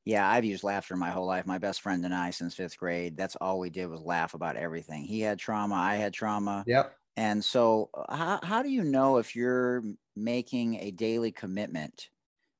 yeah, 0.04 0.26
I've 0.26 0.46
used 0.46 0.64
laughter 0.64 0.96
my 0.96 1.10
whole 1.10 1.26
life. 1.26 1.44
My 1.44 1.58
best 1.58 1.82
friend 1.82 2.02
and 2.02 2.14
I, 2.14 2.30
since 2.30 2.54
fifth 2.54 2.78
grade, 2.78 3.14
that's 3.14 3.36
all 3.42 3.58
we 3.58 3.68
did 3.68 3.90
was 3.90 4.00
laugh 4.00 4.32
about 4.32 4.56
everything. 4.56 5.04
He 5.04 5.20
had 5.20 5.38
trauma, 5.38 5.74
I 5.74 5.96
had 5.96 6.14
trauma. 6.14 6.64
Yep. 6.66 6.94
And 7.18 7.44
so, 7.44 7.90
uh, 7.94 8.16
how, 8.16 8.40
how 8.44 8.62
do 8.62 8.70
you 8.70 8.84
know 8.84 9.16
if 9.18 9.34
you're 9.34 9.82
making 10.14 10.76
a 10.76 10.92
daily 10.92 11.32
commitment 11.32 12.10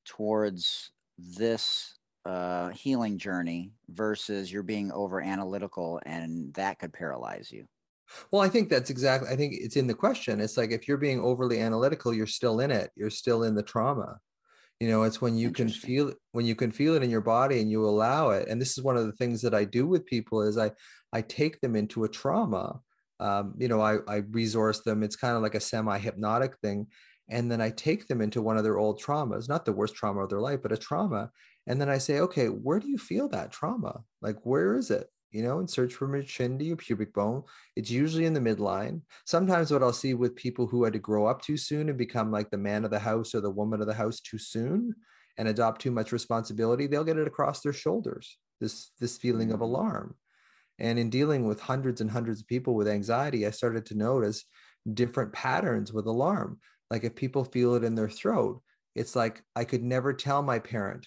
towards 0.04 0.90
this 1.16 1.94
uh, 2.24 2.70
healing 2.70 3.18
journey 3.18 3.70
versus 3.88 4.52
you're 4.52 4.64
being 4.64 4.90
over 4.90 5.20
analytical 5.20 6.00
and 6.04 6.52
that 6.54 6.80
could 6.80 6.92
paralyze 6.92 7.52
you? 7.52 7.66
Well, 8.32 8.42
I 8.42 8.48
think 8.48 8.68
that's 8.68 8.90
exactly, 8.90 9.28
I 9.28 9.36
think 9.36 9.54
it's 9.54 9.76
in 9.76 9.86
the 9.86 9.94
question. 9.94 10.40
It's 10.40 10.56
like 10.56 10.72
if 10.72 10.88
you're 10.88 10.96
being 10.96 11.20
overly 11.20 11.60
analytical, 11.60 12.12
you're 12.12 12.26
still 12.26 12.58
in 12.58 12.72
it, 12.72 12.90
you're 12.96 13.10
still 13.10 13.44
in 13.44 13.54
the 13.54 13.62
trauma. 13.62 14.18
You 14.80 14.88
know, 14.88 15.04
it's 15.04 15.20
when 15.20 15.38
you 15.38 15.52
can 15.52 15.68
feel 15.68 16.14
when 16.32 16.46
you 16.46 16.56
can 16.56 16.72
feel 16.72 16.94
it 16.94 17.04
in 17.04 17.10
your 17.10 17.20
body 17.20 17.60
and 17.60 17.70
you 17.70 17.84
allow 17.86 18.30
it. 18.30 18.48
And 18.48 18.60
this 18.60 18.76
is 18.76 18.82
one 18.82 18.96
of 18.96 19.06
the 19.06 19.12
things 19.12 19.40
that 19.42 19.54
I 19.54 19.64
do 19.64 19.86
with 19.86 20.04
people 20.04 20.42
is 20.42 20.58
I 20.58 20.72
I 21.12 21.22
take 21.22 21.60
them 21.60 21.76
into 21.76 22.02
a 22.02 22.08
trauma 22.08 22.80
um, 23.20 23.54
you 23.58 23.68
know, 23.68 23.80
I, 23.80 23.98
I 24.08 24.16
resource 24.30 24.80
them. 24.80 25.02
It's 25.02 25.16
kind 25.16 25.36
of 25.36 25.42
like 25.42 25.54
a 25.54 25.60
semi 25.60 25.98
hypnotic 25.98 26.58
thing. 26.58 26.86
And 27.30 27.50
then 27.50 27.60
I 27.60 27.70
take 27.70 28.06
them 28.06 28.20
into 28.20 28.40
one 28.40 28.56
of 28.56 28.64
their 28.64 28.78
old 28.78 29.02
traumas, 29.02 29.48
not 29.48 29.64
the 29.64 29.72
worst 29.72 29.94
trauma 29.94 30.22
of 30.22 30.30
their 30.30 30.40
life, 30.40 30.60
but 30.62 30.72
a 30.72 30.76
trauma. 30.76 31.30
And 31.66 31.80
then 31.80 31.90
I 31.90 31.98
say, 31.98 32.20
okay, 32.20 32.46
where 32.46 32.80
do 32.80 32.88
you 32.88 32.96
feel 32.96 33.28
that 33.28 33.52
trauma? 33.52 34.00
Like, 34.22 34.36
where 34.44 34.76
is 34.76 34.90
it? 34.90 35.08
You 35.30 35.42
know, 35.42 35.58
and 35.58 35.68
search 35.68 35.92
from 35.92 36.14
your 36.14 36.22
chin 36.22 36.58
to 36.58 36.64
your 36.64 36.78
pubic 36.78 37.12
bone. 37.12 37.42
It's 37.76 37.90
usually 37.90 38.24
in 38.24 38.32
the 38.32 38.40
midline. 38.40 39.02
Sometimes 39.26 39.70
what 39.70 39.82
I'll 39.82 39.92
see 39.92 40.14
with 40.14 40.34
people 40.36 40.66
who 40.66 40.84
had 40.84 40.94
to 40.94 40.98
grow 40.98 41.26
up 41.26 41.42
too 41.42 41.58
soon 41.58 41.90
and 41.90 41.98
become 41.98 42.32
like 42.32 42.50
the 42.50 42.56
man 42.56 42.86
of 42.86 42.90
the 42.90 42.98
house 42.98 43.34
or 43.34 43.42
the 43.42 43.50
woman 43.50 43.82
of 43.82 43.86
the 43.86 43.92
house 43.92 44.20
too 44.20 44.38
soon 44.38 44.94
and 45.36 45.46
adopt 45.46 45.82
too 45.82 45.90
much 45.90 46.12
responsibility, 46.12 46.86
they'll 46.86 47.04
get 47.04 47.18
it 47.18 47.26
across 47.26 47.60
their 47.60 47.74
shoulders. 47.74 48.38
This 48.60 48.90
this 48.98 49.18
feeling 49.18 49.52
of 49.52 49.60
mm. 49.60 49.64
alarm. 49.64 50.16
And 50.78 50.98
in 50.98 51.10
dealing 51.10 51.46
with 51.46 51.60
hundreds 51.60 52.00
and 52.00 52.10
hundreds 52.10 52.40
of 52.40 52.46
people 52.46 52.74
with 52.74 52.88
anxiety, 52.88 53.46
I 53.46 53.50
started 53.50 53.86
to 53.86 53.96
notice 53.96 54.44
different 54.94 55.32
patterns 55.32 55.92
with 55.92 56.06
alarm. 56.06 56.58
Like 56.90 57.04
if 57.04 57.14
people 57.14 57.44
feel 57.44 57.74
it 57.74 57.84
in 57.84 57.94
their 57.94 58.08
throat, 58.08 58.62
it's 58.94 59.14
like 59.16 59.42
I 59.54 59.64
could 59.64 59.82
never 59.82 60.12
tell 60.12 60.42
my 60.42 60.58
parent 60.58 61.06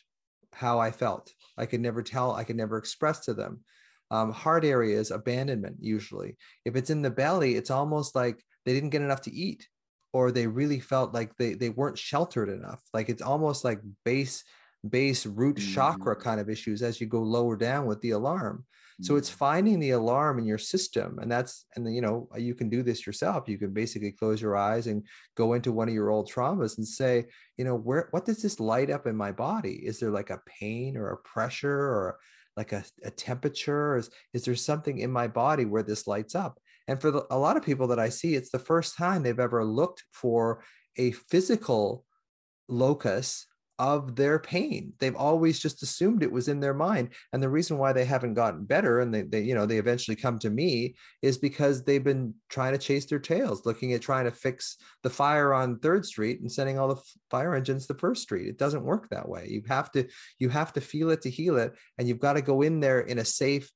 how 0.53 0.79
I 0.79 0.91
felt. 0.91 1.31
I 1.57 1.65
could 1.65 1.81
never 1.81 2.03
tell, 2.03 2.33
I 2.33 2.43
could 2.43 2.57
never 2.57 2.77
express 2.77 3.21
to 3.21 3.33
them. 3.33 3.61
Um, 4.09 4.31
hard 4.31 4.65
areas, 4.65 5.09
abandonment, 5.09 5.77
usually. 5.79 6.37
If 6.65 6.75
it's 6.75 6.89
in 6.89 7.01
the 7.01 7.09
belly, 7.09 7.55
it's 7.55 7.71
almost 7.71 8.13
like 8.13 8.43
they 8.65 8.73
didn't 8.73 8.89
get 8.89 9.01
enough 9.01 9.21
to 9.21 9.33
eat 9.33 9.67
or 10.13 10.31
they 10.31 10.47
really 10.47 10.79
felt 10.79 11.13
like 11.13 11.35
they, 11.37 11.53
they 11.53 11.69
weren't 11.69 11.97
sheltered 11.97 12.49
enough. 12.49 12.81
Like 12.93 13.09
it's 13.09 13.21
almost 13.21 13.63
like 13.63 13.79
base, 14.03 14.43
base 14.89 15.25
root 15.25 15.57
mm-hmm. 15.57 15.73
chakra 15.73 16.15
kind 16.15 16.39
of 16.39 16.49
issues 16.49 16.81
as 16.81 16.99
you 16.99 17.07
go 17.07 17.21
lower 17.21 17.55
down 17.55 17.85
with 17.85 18.01
the 18.01 18.11
alarm. 18.11 18.65
So 19.01 19.15
it's 19.15 19.31
mm. 19.31 19.35
finding 19.35 19.79
the 19.79 19.91
alarm 19.91 20.37
in 20.37 20.45
your 20.45 20.59
system. 20.59 21.17
And 21.19 21.31
that's, 21.31 21.65
and 21.75 21.85
then, 21.85 21.93
you 21.93 22.01
know, 22.01 22.29
you 22.37 22.53
can 22.53 22.69
do 22.69 22.83
this 22.83 23.05
yourself. 23.05 23.49
You 23.49 23.57
can 23.57 23.73
basically 23.73 24.11
close 24.11 24.39
your 24.39 24.55
eyes 24.55 24.87
and 24.87 25.03
go 25.35 25.53
into 25.53 25.71
one 25.71 25.87
of 25.87 25.93
your 25.93 26.11
old 26.11 26.31
traumas 26.31 26.77
and 26.77 26.87
say, 26.87 27.25
you 27.57 27.65
know, 27.65 27.75
where, 27.75 28.09
what 28.11 28.25
does 28.25 28.41
this 28.41 28.59
light 28.59 28.91
up 28.91 29.07
in 29.07 29.15
my 29.15 29.31
body? 29.31 29.73
Is 29.73 29.99
there 29.99 30.11
like 30.11 30.29
a 30.29 30.41
pain 30.59 30.97
or 30.97 31.09
a 31.09 31.17
pressure 31.17 31.71
or 31.71 32.19
like 32.55 32.73
a, 32.73 32.83
a 33.03 33.09
temperature? 33.09 33.97
Is, 33.97 34.09
is 34.33 34.45
there 34.45 34.55
something 34.55 34.99
in 34.99 35.11
my 35.11 35.27
body 35.27 35.65
where 35.65 35.83
this 35.83 36.05
lights 36.05 36.35
up? 36.35 36.59
And 36.87 37.01
for 37.01 37.09
the, 37.09 37.25
a 37.31 37.37
lot 37.37 37.57
of 37.57 37.63
people 37.63 37.87
that 37.87 37.99
I 37.99 38.09
see, 38.09 38.35
it's 38.35 38.51
the 38.51 38.59
first 38.59 38.97
time 38.97 39.23
they've 39.23 39.39
ever 39.39 39.63
looked 39.63 40.03
for 40.11 40.63
a 40.97 41.11
physical 41.11 42.05
locus 42.67 43.47
of 43.81 44.15
their 44.15 44.37
pain. 44.37 44.93
They've 44.99 45.15
always 45.15 45.59
just 45.59 45.81
assumed 45.81 46.21
it 46.21 46.31
was 46.31 46.47
in 46.47 46.59
their 46.59 46.75
mind. 46.75 47.09
And 47.33 47.41
the 47.41 47.49
reason 47.49 47.79
why 47.79 47.93
they 47.93 48.05
haven't 48.05 48.35
gotten 48.35 48.63
better 48.63 48.99
and 48.99 49.11
they, 49.11 49.23
they, 49.23 49.41
you 49.41 49.55
know, 49.55 49.65
they 49.65 49.79
eventually 49.79 50.15
come 50.15 50.37
to 50.37 50.51
me 50.51 50.93
is 51.23 51.39
because 51.39 51.83
they've 51.83 52.03
been 52.03 52.35
trying 52.47 52.73
to 52.73 52.77
chase 52.77 53.07
their 53.07 53.17
tails, 53.17 53.65
looking 53.65 53.93
at 53.93 54.01
trying 54.01 54.25
to 54.25 54.31
fix 54.31 54.77
the 55.01 55.09
fire 55.09 55.51
on 55.51 55.79
third 55.79 56.05
street 56.05 56.41
and 56.41 56.51
sending 56.51 56.77
all 56.77 56.89
the 56.89 57.01
fire 57.31 57.55
engines 57.55 57.87
to 57.87 57.95
first 57.95 58.21
street. 58.21 58.47
It 58.47 58.59
doesn't 58.59 58.83
work 58.83 59.09
that 59.09 59.27
way. 59.27 59.47
You 59.49 59.63
have 59.67 59.91
to, 59.93 60.07
you 60.37 60.49
have 60.49 60.73
to 60.73 60.81
feel 60.81 61.09
it 61.09 61.23
to 61.23 61.31
heal 61.31 61.57
it. 61.57 61.73
And 61.97 62.07
you've 62.07 62.19
got 62.19 62.33
to 62.33 62.43
go 62.43 62.61
in 62.61 62.81
there 62.81 62.99
in 62.99 63.17
a 63.17 63.25
safe, 63.25 63.71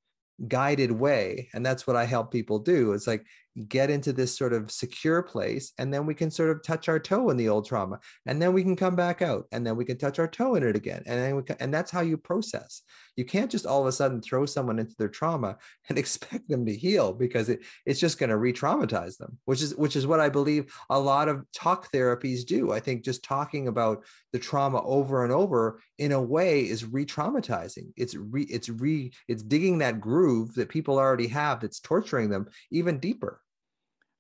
guided 0.50 0.92
way 0.92 1.48
and 1.54 1.66
that's 1.66 1.88
what 1.88 1.96
i 1.96 2.04
help 2.04 2.30
people 2.30 2.60
do 2.60 2.92
it's 2.92 3.08
like 3.08 3.26
get 3.68 3.90
into 3.90 4.12
this 4.12 4.38
sort 4.38 4.54
of 4.54 4.72
secure 4.72 5.22
place 5.22 5.72
and 5.78 5.94
then 5.94 6.06
we 6.06 6.14
can 6.14 6.30
sort 6.30 6.50
of 6.50 6.62
touch 6.62 6.90
our 6.90 7.00
toe 7.00 7.30
in 7.30 7.38
the 7.38 7.50
old 7.50 7.66
trauma 7.66 8.00
and 8.26 8.42
then 8.42 8.54
we 8.54 8.64
can 8.64 8.76
come 8.76 8.96
back 8.96 9.22
out 9.22 9.46
and 9.52 9.66
then 9.66 9.76
we 9.76 9.86
can 9.86 9.98
touch 9.98 10.20
our 10.20 10.28
toe 10.28 10.56
in 10.56 10.64
it 10.64 10.76
again 10.76 11.02
and 11.06 11.20
then 11.20 11.36
we 11.36 11.44
can, 11.44 11.56
and 11.60 11.74
that's 11.74 11.92
how 11.92 12.02
you 12.02 12.18
process. 12.18 12.82
You 13.16 13.24
can't 13.24 13.50
just 13.50 13.66
all 13.66 13.82
of 13.82 13.88
a 13.88 13.94
sudden 13.94 14.22
throw 14.22 14.46
someone 14.46 14.78
into 14.78 14.96
their 14.98 15.08
trauma 15.08 15.58
and 15.90 15.98
expect 15.98 16.50
them 16.50 16.66
to 16.66 16.76
heal 16.76 17.14
because 17.14 17.50
it, 17.50 17.62
it's 17.86 18.00
just 18.00 18.20
going 18.20 18.30
to 18.30 18.38
re-traumatize 18.38 19.18
them 19.18 19.38
which 19.46 19.62
is 19.62 19.76
which 19.76 19.96
is 19.96 20.08
what 20.08 20.20
i 20.20 20.30
believe 20.30 20.74
a 20.90 21.00
lot 21.00 21.30
of 21.30 21.46
talk 21.52 21.92
therapies 21.92 22.46
do. 22.46 22.72
I 22.72 22.80
think 22.80 23.04
just 23.04 23.24
talking 23.24 23.68
about 23.68 24.04
the 24.32 24.40
trauma 24.40 24.84
over 24.84 25.24
and 25.24 25.34
over 25.34 25.80
in 25.98 26.12
a 26.12 26.22
way 26.22 26.62
is 26.62 26.86
re-traumatizing. 26.86 27.92
It's 27.96 28.16
re 28.16 28.44
it's 28.44 28.70
re 28.70 29.12
it's 29.28 29.44
digging 29.44 29.80
that 29.80 30.00
groove 30.00 30.54
that 30.56 30.70
people 30.70 30.98
already 30.98 31.28
have 31.28 31.62
that's 31.62 31.80
torturing 31.80 32.30
them 32.30 32.48
even 32.72 33.00
deeper 33.00 33.42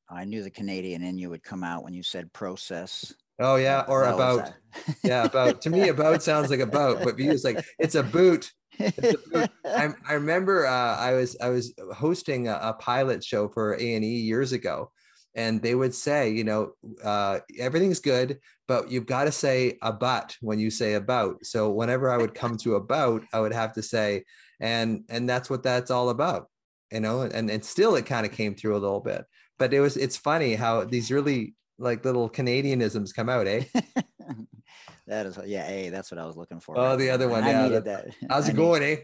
I 0.10 0.26
knew 0.26 0.43
the 0.43 0.51
Canadian 0.51 1.03
in 1.03 1.18
you 1.18 1.30
would 1.30 1.43
come 1.43 1.64
out 1.64 1.84
when 1.84 1.93
you 1.93 2.03
said 2.03 2.32
process. 2.34 3.14
Oh 3.39 3.56
yeah, 3.56 3.84
or 3.88 4.03
That 4.03 4.14
about. 4.14 4.53
yeah, 5.03 5.26
about. 5.26 5.62
To 5.64 5.70
me, 5.70 5.89
about 5.89 6.24
sounds 6.24 6.49
like 6.49 6.60
a 6.60 6.68
boat, 6.68 6.99
but 7.03 7.18
you 7.20 7.32
was 7.32 7.43
like 7.43 7.66
it's 7.80 7.95
a 7.95 8.03
boot. 8.03 8.51
It's 8.80 8.97
a 8.97 9.30
boot. 9.30 9.49
I, 9.66 9.89
I 10.08 10.14
remember 10.14 10.66
uh, 10.66 10.97
I 10.97 11.14
was 11.14 11.36
I 11.41 11.49
was 11.49 11.74
hosting 11.93 12.47
a, 12.47 12.60
a 12.62 12.74
pilot 12.74 13.24
show 13.24 13.47
for 13.49 13.74
A 13.74 13.95
and 13.95 14.06
E 14.06 14.20
years 14.20 14.51
ago, 14.51 14.91
and 15.36 15.62
they 15.62 15.76
would 15.76 15.93
say, 15.93 16.30
you 16.30 16.43
know, 16.43 16.72
uh, 17.03 17.39
everything's 17.60 17.99
good, 17.99 18.39
but 18.68 18.89
you've 18.89 19.06
got 19.06 19.26
to 19.26 19.32
say 19.32 19.78
about 19.82 20.36
when 20.41 20.60
you 20.60 20.70
say 20.70 20.93
about. 20.93 21.45
So 21.45 21.70
whenever 21.72 22.10
I 22.10 22.18
would 22.18 22.34
come 22.34 22.58
to 22.58 22.76
about, 22.76 23.24
I 23.34 23.41
would 23.41 23.53
have 23.53 23.74
to 23.74 23.82
say, 23.82 24.24
and 24.62 25.03
and 25.10 25.28
that's 25.28 25.49
what 25.49 25.64
that's 25.64 25.91
all 25.91 26.10
about, 26.10 26.49
you 26.91 27.01
know. 27.01 27.22
And 27.22 27.49
and 27.49 27.66
still, 27.66 27.95
it 27.95 28.06
kind 28.06 28.26
of 28.26 28.32
came 28.32 28.56
through 28.56 28.78
a 28.78 28.80
little 28.80 29.01
bit, 29.01 29.26
but 29.58 29.74
it 29.74 29.80
was 29.80 29.97
it's 29.97 30.18
funny 30.18 30.56
how 30.56 30.84
these 30.86 31.12
really 31.12 31.56
like 31.78 32.06
little 32.06 32.30
Canadianisms 32.30 33.14
come 33.14 33.30
out, 33.30 33.47
eh? 33.47 33.64
that 35.08 35.26
is, 35.26 35.38
yeah, 35.45 35.66
hey, 35.66 35.89
that's 35.89 36.12
what 36.12 36.20
I 36.20 36.26
was 36.26 36.38
looking 36.38 36.60
for. 36.60 36.78
Oh, 36.78 36.89
right 36.91 36.95
the 36.97 37.10
other 37.10 37.28
one, 37.28 37.43
I 37.43 37.51
yeah, 37.51 37.64
needed 37.64 37.84
that- 37.86 38.06
that. 38.06 38.16
How's 38.30 38.47
I 38.47 38.51
it 38.51 38.56
going, 38.56 38.84
eh? 38.84 38.95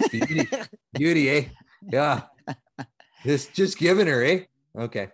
Beauty, 0.10 0.46
beauty, 0.92 1.30
eh? 1.30 1.44
Yeah. 1.82 2.22
Just 3.24 3.54
just 3.54 3.78
giving 3.78 4.06
her, 4.06 4.22
eh? 4.22 4.44
Okay. 4.78 5.08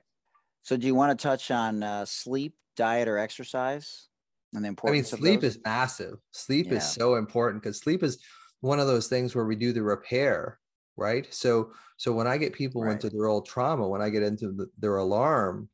So, 0.62 0.76
do 0.76 0.86
you 0.86 0.94
want 0.94 1.16
to 1.16 1.22
touch 1.22 1.50
on 1.52 1.82
uh, 1.82 2.04
sleep, 2.04 2.54
diet, 2.76 3.06
or 3.06 3.16
exercise, 3.18 4.08
and 4.52 4.64
the 4.64 4.66
I 4.66 4.70
mean, 4.70 4.72
importance 4.72 5.12
of 5.12 5.20
sleep 5.20 5.44
is 5.44 5.58
massive. 5.64 6.16
Sleep 6.32 6.66
Yeah. 6.66 6.78
is 6.78 6.90
so 6.90 7.14
important 7.14 7.62
because 7.62 7.78
sleep 7.78 8.02
is 8.02 8.18
one 8.62 8.80
of 8.80 8.86
those 8.88 9.06
things 9.06 9.34
where 9.34 9.44
we 9.44 9.54
do 9.56 9.72
the 9.72 9.82
repair, 9.82 10.58
right? 10.96 11.26
So 11.32 11.72
so 11.96 12.12
when 12.12 12.26
I 12.26 12.38
get 12.38 12.52
people 12.52 12.82
Right. 12.82 12.92
into 12.92 13.10
their 13.10 13.26
old 13.26 13.46
trauma, 13.46 13.88
when 13.88 14.02
I 14.02 14.10
get 14.10 14.22
into 14.22 14.52
the, 14.52 14.66
their 14.78 14.96
alarm 14.96 15.68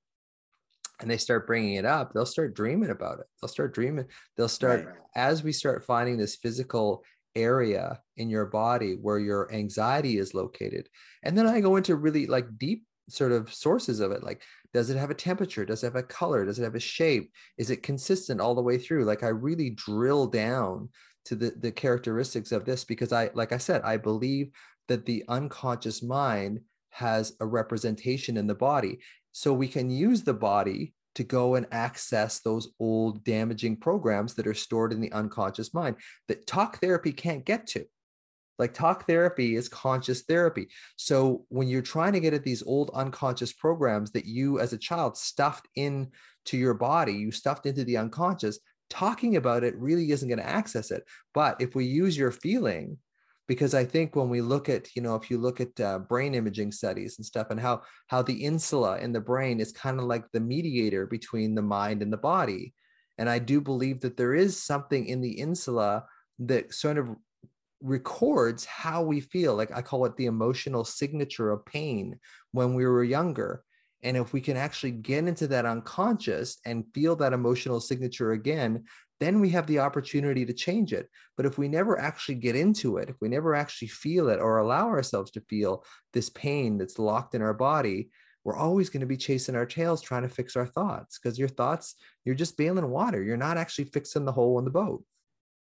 and 1.00 1.10
they 1.10 1.16
start 1.16 1.46
bringing 1.46 1.74
it 1.74 1.86
up, 1.86 2.12
they'll 2.12 2.26
start 2.26 2.54
dreaming 2.54 2.90
about 2.90 3.20
it. 3.20 3.26
They'll 3.40 3.48
start 3.48 3.74
dreaming. 3.74 4.06
They'll 4.36 4.48
start 4.48 4.84
Right. 4.86 4.94
as 5.16 5.42
we 5.42 5.52
start 5.52 5.84
finding 5.84 6.18
this 6.18 6.36
physical 6.36 7.02
area 7.34 8.00
in 8.16 8.28
your 8.28 8.46
body 8.46 8.94
where 9.00 9.18
your 9.18 9.52
anxiety 9.52 10.18
is 10.18 10.34
located. 10.34 10.88
And 11.22 11.38
then 11.38 11.46
I 11.46 11.60
go 11.60 11.76
into 11.76 11.96
really 11.96 12.26
like 12.26 12.58
deep 12.58 12.86
sort 13.08 13.32
of 13.32 13.52
sources 13.52 14.00
of 14.00 14.12
it. 14.12 14.22
Like, 14.22 14.42
does 14.72 14.90
it 14.90 14.96
have 14.96 15.10
a 15.10 15.14
temperature? 15.14 15.64
Does 15.64 15.82
it 15.82 15.86
have 15.86 15.96
a 15.96 16.02
color? 16.02 16.44
Does 16.44 16.58
it 16.58 16.64
have 16.64 16.74
a 16.74 16.80
shape? 16.80 17.32
Is 17.56 17.70
it 17.70 17.82
consistent 17.82 18.40
all 18.40 18.54
the 18.54 18.62
way 18.62 18.78
through? 18.78 19.04
Like 19.04 19.22
I 19.22 19.28
really 19.28 19.70
drill 19.70 20.26
down 20.26 20.90
to 21.26 21.34
the, 21.36 21.50
the 21.50 21.72
characteristics 21.72 22.52
of 22.52 22.64
this 22.64 22.84
because 22.84 23.12
I, 23.12 23.30
like 23.34 23.52
I 23.52 23.58
said, 23.58 23.82
I 23.82 23.96
believe 23.96 24.50
that 24.90 25.06
the 25.06 25.24
unconscious 25.28 26.02
mind 26.02 26.60
has 26.90 27.32
a 27.38 27.46
representation 27.46 28.36
in 28.36 28.48
the 28.48 28.54
body. 28.56 28.98
So 29.30 29.52
we 29.52 29.68
can 29.68 29.88
use 29.88 30.24
the 30.24 30.34
body 30.34 30.94
to 31.14 31.22
go 31.22 31.54
and 31.54 31.66
access 31.70 32.40
those 32.40 32.72
old 32.80 33.22
damaging 33.22 33.76
programs 33.76 34.34
that 34.34 34.48
are 34.48 34.54
stored 34.54 34.92
in 34.92 35.00
the 35.00 35.12
unconscious 35.12 35.72
mind 35.72 35.94
that 36.26 36.44
talk 36.44 36.80
therapy 36.80 37.12
can't 37.12 37.44
get 37.44 37.68
to. 37.68 37.84
Like 38.58 38.74
talk 38.74 39.06
therapy 39.06 39.54
is 39.54 39.68
conscious 39.68 40.22
therapy. 40.22 40.66
So 40.96 41.46
when 41.50 41.68
you're 41.68 41.82
trying 41.82 42.12
to 42.14 42.20
get 42.20 42.34
at 42.34 42.42
these 42.42 42.64
old 42.64 42.90
unconscious 42.92 43.52
programs 43.52 44.10
that 44.10 44.26
you 44.26 44.58
as 44.58 44.72
a 44.72 44.78
child 44.78 45.16
stuffed 45.16 45.68
into 45.76 46.08
your 46.54 46.74
body, 46.74 47.12
you 47.12 47.30
stuffed 47.30 47.66
into 47.66 47.84
the 47.84 47.96
unconscious, 47.96 48.58
talking 48.88 49.36
about 49.36 49.62
it 49.62 49.78
really 49.78 50.10
isn't 50.10 50.28
going 50.28 50.40
to 50.40 50.48
access 50.48 50.90
it. 50.90 51.04
But 51.32 51.60
if 51.60 51.76
we 51.76 51.86
use 51.86 52.18
your 52.18 52.32
feeling, 52.32 52.98
because 53.50 53.74
I 53.74 53.84
think 53.84 54.14
when 54.14 54.28
we 54.28 54.42
look 54.42 54.68
at, 54.68 54.94
you 54.94 55.02
know, 55.02 55.16
if 55.16 55.28
you 55.28 55.36
look 55.36 55.60
at 55.60 55.80
uh, 55.80 55.98
brain 55.98 56.36
imaging 56.36 56.70
studies 56.70 57.18
and 57.18 57.26
stuff, 57.26 57.48
and 57.50 57.58
how 57.58 57.82
how 58.06 58.22
the 58.22 58.44
insula 58.44 58.98
in 58.98 59.12
the 59.12 59.20
brain 59.20 59.58
is 59.58 59.72
kind 59.72 59.98
of 59.98 60.06
like 60.06 60.24
the 60.30 60.38
mediator 60.38 61.04
between 61.04 61.56
the 61.56 61.60
mind 61.78 62.00
and 62.00 62.12
the 62.12 62.16
body, 62.16 62.74
and 63.18 63.28
I 63.28 63.40
do 63.40 63.60
believe 63.60 64.02
that 64.02 64.16
there 64.16 64.34
is 64.34 64.62
something 64.62 65.04
in 65.04 65.20
the 65.20 65.32
insula 65.32 66.04
that 66.38 66.72
sort 66.72 66.96
of 66.96 67.08
records 67.82 68.64
how 68.66 69.02
we 69.02 69.18
feel. 69.18 69.56
Like 69.56 69.72
I 69.76 69.82
call 69.82 70.04
it 70.04 70.16
the 70.16 70.26
emotional 70.26 70.84
signature 70.84 71.50
of 71.50 71.66
pain 71.66 72.20
when 72.52 72.74
we 72.74 72.86
were 72.86 73.02
younger. 73.02 73.64
And 74.04 74.16
if 74.16 74.32
we 74.32 74.40
can 74.40 74.56
actually 74.56 74.92
get 74.92 75.26
into 75.26 75.48
that 75.48 75.66
unconscious 75.66 76.58
and 76.64 76.84
feel 76.94 77.16
that 77.16 77.32
emotional 77.32 77.80
signature 77.80 78.30
again, 78.30 78.84
then 79.20 79.40
we 79.40 79.50
have 79.50 79.66
the 79.66 79.78
opportunity 79.78 80.44
to 80.46 80.52
change 80.52 80.92
it. 80.92 81.08
But 81.36 81.46
if 81.46 81.58
we 81.58 81.68
never 81.68 81.98
actually 82.00 82.36
get 82.36 82.56
into 82.56 82.96
it, 82.96 83.08
if 83.08 83.16
we 83.20 83.28
never 83.28 83.54
actually 83.54 83.88
feel 83.88 84.28
it 84.30 84.40
or 84.40 84.58
allow 84.58 84.88
ourselves 84.88 85.30
to 85.32 85.42
feel 85.42 85.84
this 86.12 86.30
pain 86.30 86.78
that's 86.78 86.98
locked 86.98 87.34
in 87.34 87.42
our 87.42 87.54
body, 87.54 88.10
we're 88.44 88.56
always 88.56 88.88
going 88.88 89.02
to 89.02 89.06
be 89.06 89.18
chasing 89.18 89.54
our 89.54 89.66
tails 89.66 90.00
trying 90.00 90.22
to 90.22 90.28
fix 90.28 90.56
our 90.56 90.66
thoughts 90.66 91.18
because 91.18 91.38
your 91.38 91.48
thoughts, 91.48 91.96
you're 92.24 92.34
just 92.34 92.56
bailing 92.56 92.88
water. 92.88 93.22
You're 93.22 93.36
not 93.36 93.58
actually 93.58 93.84
fixing 93.84 94.24
the 94.24 94.32
hole 94.32 94.58
in 94.58 94.64
the 94.64 94.70
boat. 94.70 95.04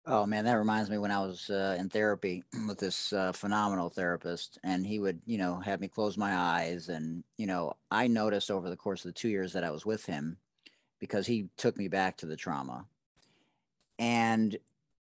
Oh 0.07 0.25
man, 0.25 0.47
that 0.47 0.55
reminds 0.55 0.89
me 0.89 0.97
when 0.97 1.11
I 1.11 1.21
was 1.21 1.51
uh, 1.51 1.77
in 1.79 1.91
therapy 1.91 2.43
with 2.67 2.79
this 2.79 3.13
uh, 3.13 3.33
phenomenal 3.33 3.91
therapist, 3.91 4.59
and 4.65 4.87
he 4.87 5.01
would, 5.01 5.21
you 5.27 5.37
know, 5.37 5.61
have 5.61 5.81
me 5.81 5.89
close 5.89 6.17
my 6.17 6.35
eyes, 6.35 6.89
and 6.89 7.23
you 7.37 7.47
know, 7.47 7.75
I 7.91 8.07
noticed 8.07 8.51
over 8.51 8.71
the 8.71 8.77
course 8.77 9.05
of 9.05 9.11
the 9.11 9.21
two 9.21 9.29
years 9.29 9.53
that 9.53 9.65
I 9.65 9.71
was 9.71 9.85
with 9.85 10.07
him, 10.07 10.39
because 10.99 11.27
he 11.27 11.49
took 11.59 11.77
me 11.77 11.89
back 11.89 12.17
to 12.19 12.27
the 12.27 12.37
trauma, 12.37 12.87
and 13.99 14.57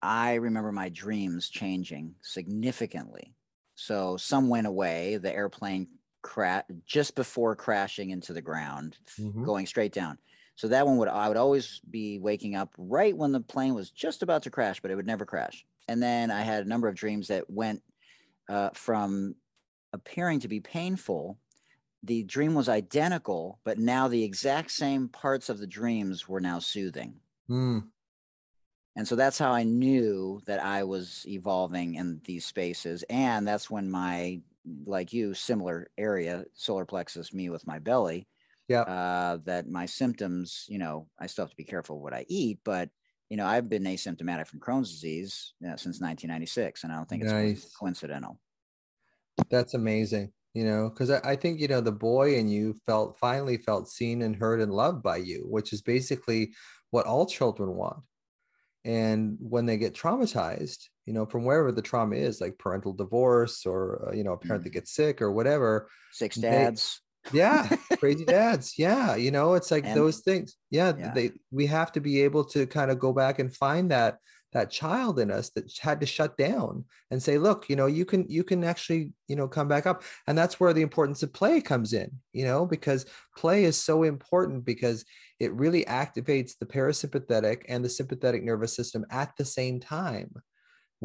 I 0.03 0.35
remember 0.35 0.73
my 0.73 0.89
dreams 0.89 1.49
changing 1.49 2.17
significantly. 2.23 3.35
So 3.75 4.17
some 4.17 4.49
went 4.49 4.67
away. 4.67 5.17
The 5.17 5.33
airplane 5.33 5.89
cra- 6.23 6.65
just 6.85 7.15
before 7.15 7.57
crashing 7.57 8.11
into 8.11 8.33
the 8.33 8.43
ground, 8.43 8.99
Mhm. 9.19 9.45
going 9.45 9.67
straight 9.67 9.93
down. 9.93 10.19
So 10.57 10.69
that 10.69 10.87
one 10.87 10.99
would 10.99 11.09
I 11.09 11.29
would 11.29 11.37
always 11.37 11.81
be 11.91 12.19
waking 12.19 12.55
up 12.55 12.75
right 12.79 13.17
when 13.17 13.33
the 13.33 13.41
plane 13.41 13.75
was 13.75 13.91
just 13.91 14.23
about 14.23 14.43
to 14.45 14.51
crash, 14.51 14.81
but 14.81 14.91
it 14.91 14.95
would 14.95 15.07
never 15.07 15.27
crash. 15.27 15.67
And 15.89 16.03
then 16.03 16.31
I 16.31 16.43
had 16.43 16.65
a 16.65 16.69
number 16.69 16.89
of 16.89 16.95
dreams 16.95 17.29
that 17.29 17.51
went 17.51 17.83
uh, 18.49 18.71
from 18.75 19.37
appearing 19.93 20.41
to 20.41 20.49
be 20.49 20.61
painful. 20.61 21.39
The 22.03 22.25
dream 22.25 22.55
was 22.55 22.69
identical, 22.69 23.61
but 23.65 23.79
now 23.79 24.09
the 24.09 24.25
exact 24.25 24.71
same 24.73 25.09
parts 25.09 25.49
of 25.49 25.59
the 25.59 25.67
dreams 25.67 26.29
were 26.29 26.41
now 26.41 26.59
soothing. 26.61 27.21
Mm, 27.49 27.91
And 28.97 29.09
so 29.09 29.17
that's 29.17 29.39
how 29.39 29.53
I 29.53 29.65
knew 29.65 30.41
that 30.47 30.61
I 30.63 30.85
was 30.85 31.25
evolving 31.27 31.97
in 31.97 32.21
these 32.25 32.47
spaces. 32.47 33.05
And 33.11 33.47
that's 33.47 33.69
when 33.71 33.91
my, 33.91 34.43
like 34.87 35.13
you, 35.13 35.35
similar 35.35 35.91
area, 35.99 36.45
solar 36.55 36.87
plexus, 36.87 37.33
me 37.35 37.51
with 37.51 37.67
my 37.67 37.79
belly, 37.81 38.29
Yeah. 38.69 38.87
uh, 38.87 39.39
that 39.45 39.69
my 39.69 39.87
symptoms, 39.87 40.67
you 40.69 40.79
know, 40.79 41.09
I 41.19 41.27
still 41.27 41.45
have 41.45 41.51
to 41.51 41.57
be 41.57 41.65
careful 41.65 42.01
what 42.01 42.15
I 42.15 42.27
eat, 42.29 42.61
but, 42.65 42.91
you 43.31 43.37
know, 43.37 43.47
I've 43.47 43.69
been 43.69 43.85
asymptomatic 43.85 44.47
from 44.47 44.61
Crohn's 44.61 44.91
disease 44.93 45.55
uh, 45.67 45.77
since 45.77 46.01
1996. 46.01 46.85
And 46.85 46.93
I 46.93 46.97
don't 46.97 47.09
think 47.09 47.23
it's 47.23 47.35
Nice. 47.35 47.75
coincidental. 47.79 48.41
That's 49.51 49.75
amazing. 49.75 50.33
You 50.55 50.65
know, 50.65 50.89
because 50.89 51.11
I, 51.11 51.33
I 51.33 51.37
think, 51.37 51.59
you 51.61 51.67
know, 51.67 51.81
the 51.81 51.91
boy 51.93 52.37
in 52.37 52.49
you 52.49 52.75
felt 52.87 53.19
finally 53.19 53.57
felt 53.59 53.89
seen 53.89 54.23
and 54.23 54.37
heard 54.37 54.61
and 54.61 54.73
loved 54.73 55.03
by 55.03 55.17
you, 55.17 55.45
which 55.49 55.73
is 55.73 55.83
basically 55.83 56.53
what 56.91 57.07
all 57.07 57.27
children 57.27 57.75
want. 57.75 58.05
And 58.85 59.37
when 59.41 59.67
they 59.67 59.77
get 59.79 59.95
traumatized, 59.95 60.85
you 61.07 61.13
know, 61.13 61.27
from 61.27 61.45
wherever 61.45 61.73
the 61.73 61.83
trauma 61.83 62.17
is, 62.17 62.41
like 62.41 62.59
parental 62.59 62.93
divorce 62.93 63.65
or, 63.67 64.09
uh, 64.09 64.13
you 64.15 64.25
know, 64.25 64.33
a 64.33 64.39
parent 64.39 64.65
that 64.65 64.71
Mhm. 64.71 64.75
gets 64.75 64.93
sick 64.95 65.23
or 65.23 65.31
whatever. 65.33 65.89
Six 66.13 66.37
They- 66.37 66.51
dads. 66.51 67.01
Yeah. 67.33 67.69
crazy 67.99 68.25
dads. 68.27 68.79
Yeah. 68.79 69.17
You 69.17 69.31
know, 69.31 69.55
it's 69.55 69.71
like 69.71 69.87
And- 69.87 69.97
those 69.97 70.21
things. 70.21 70.57
Yeah, 70.71 70.93
Yeah. 70.99 71.13
They, 71.15 71.33
we 71.51 71.67
have 71.67 71.93
to 71.93 72.01
be 72.01 72.21
able 72.23 72.45
to 72.47 72.67
kind 72.67 72.91
of 72.91 72.99
go 72.99 73.13
back 73.13 73.39
and 73.39 73.55
find 73.55 73.91
that 73.91 74.19
that 74.53 74.71
child 74.71 75.19
in 75.19 75.33
us 75.33 75.51
that 75.51 75.65
had 75.81 75.99
to 76.01 76.07
shut 76.07 76.37
down 76.37 76.85
and 77.11 77.21
say 77.21 77.39
look 77.39 77.69
you 77.69 77.75
know 77.75 77.87
you 77.87 78.05
can 78.05 78.25
you 78.29 78.45
can 78.45 78.63
actually 78.63 79.13
you 79.27 79.35
know 79.35 79.49
come 79.49 79.67
back 79.67 79.85
up 79.85 80.05
and 80.29 80.39
that's 80.39 80.61
where 80.61 80.73
the 80.73 80.81
importance 80.81 81.25
of 81.25 81.33
play 81.33 81.61
comes 81.61 81.93
in 81.93 82.09
you 82.33 82.45
know 82.45 82.65
because 82.65 83.05
play 83.37 83.65
is 83.65 83.77
so 83.77 84.05
important 84.05 84.65
because 84.65 85.05
it 85.41 85.53
really 85.53 85.85
activates 85.85 86.53
the 86.59 86.67
parasympathetic 86.67 87.63
and 87.69 87.85
the 87.85 87.89
sympathetic 87.89 88.43
nervous 88.43 88.75
system 88.75 89.05
at 89.11 89.33
the 89.37 89.45
same 89.45 89.81
time 89.81 90.33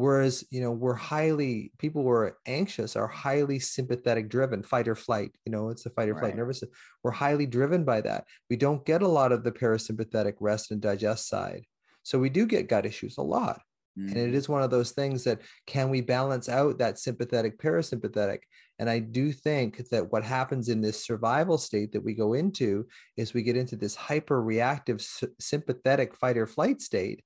Whereas, 0.00 0.44
you 0.50 0.62
know, 0.62 0.70
we're 0.70 0.94
highly, 0.94 1.72
people 1.76 2.02
who 2.02 2.08
are 2.08 2.38
anxious 2.46 2.96
are 2.96 3.06
highly 3.06 3.58
sympathetic 3.58 4.30
driven, 4.30 4.62
fight 4.62 4.88
or 4.88 4.94
flight. 4.94 5.32
You 5.44 5.52
know, 5.52 5.68
it's 5.68 5.82
the 5.82 5.90
fight 5.90 6.08
or 6.08 6.16
flight 6.16 6.34
nervous 6.36 6.60
system. 6.60 6.74
We're 7.02 7.10
highly 7.10 7.44
driven 7.44 7.84
by 7.84 8.00
that. 8.02 8.24
We 8.48 8.56
don't 8.56 8.86
get 8.86 9.02
a 9.02 9.08
lot 9.08 9.30
of 9.30 9.44
the 9.44 9.52
parasympathetic 9.52 10.36
rest 10.40 10.70
and 10.70 10.80
digest 10.80 11.28
side. 11.28 11.66
So 12.02 12.18
we 12.18 12.30
do 12.30 12.46
get 12.46 12.66
gut 12.66 12.86
issues 12.86 13.18
a 13.18 13.22
lot. 13.22 13.60
And 14.08 14.18
it 14.18 14.34
Mhm. 14.34 14.34
is 14.34 14.48
one 14.48 14.62
of 14.62 14.70
those 14.70 14.90
things 14.90 15.24
that 15.24 15.40
can 15.66 15.88
we 15.88 16.00
balance 16.00 16.48
out 16.48 16.78
that 16.78 16.98
sympathetic 16.98 17.58
parasympathetic? 17.58 18.40
And 18.78 18.90
I 18.90 18.98
do 18.98 19.32
think 19.32 19.88
that 19.90 20.10
what 20.10 20.24
happens 20.24 20.68
in 20.68 20.80
this 20.80 21.04
survival 21.04 21.58
state 21.58 21.92
that 21.92 22.02
we 22.02 22.14
go 22.14 22.32
into 22.32 22.86
is 23.16 23.34
we 23.34 23.42
get 23.42 23.56
into 23.56 23.76
this 23.76 23.94
hyper 23.94 24.42
reactive 24.42 25.00
sympathetic 25.38 26.16
fight 26.16 26.36
or 26.36 26.46
flight 26.46 26.80
state. 26.80 27.22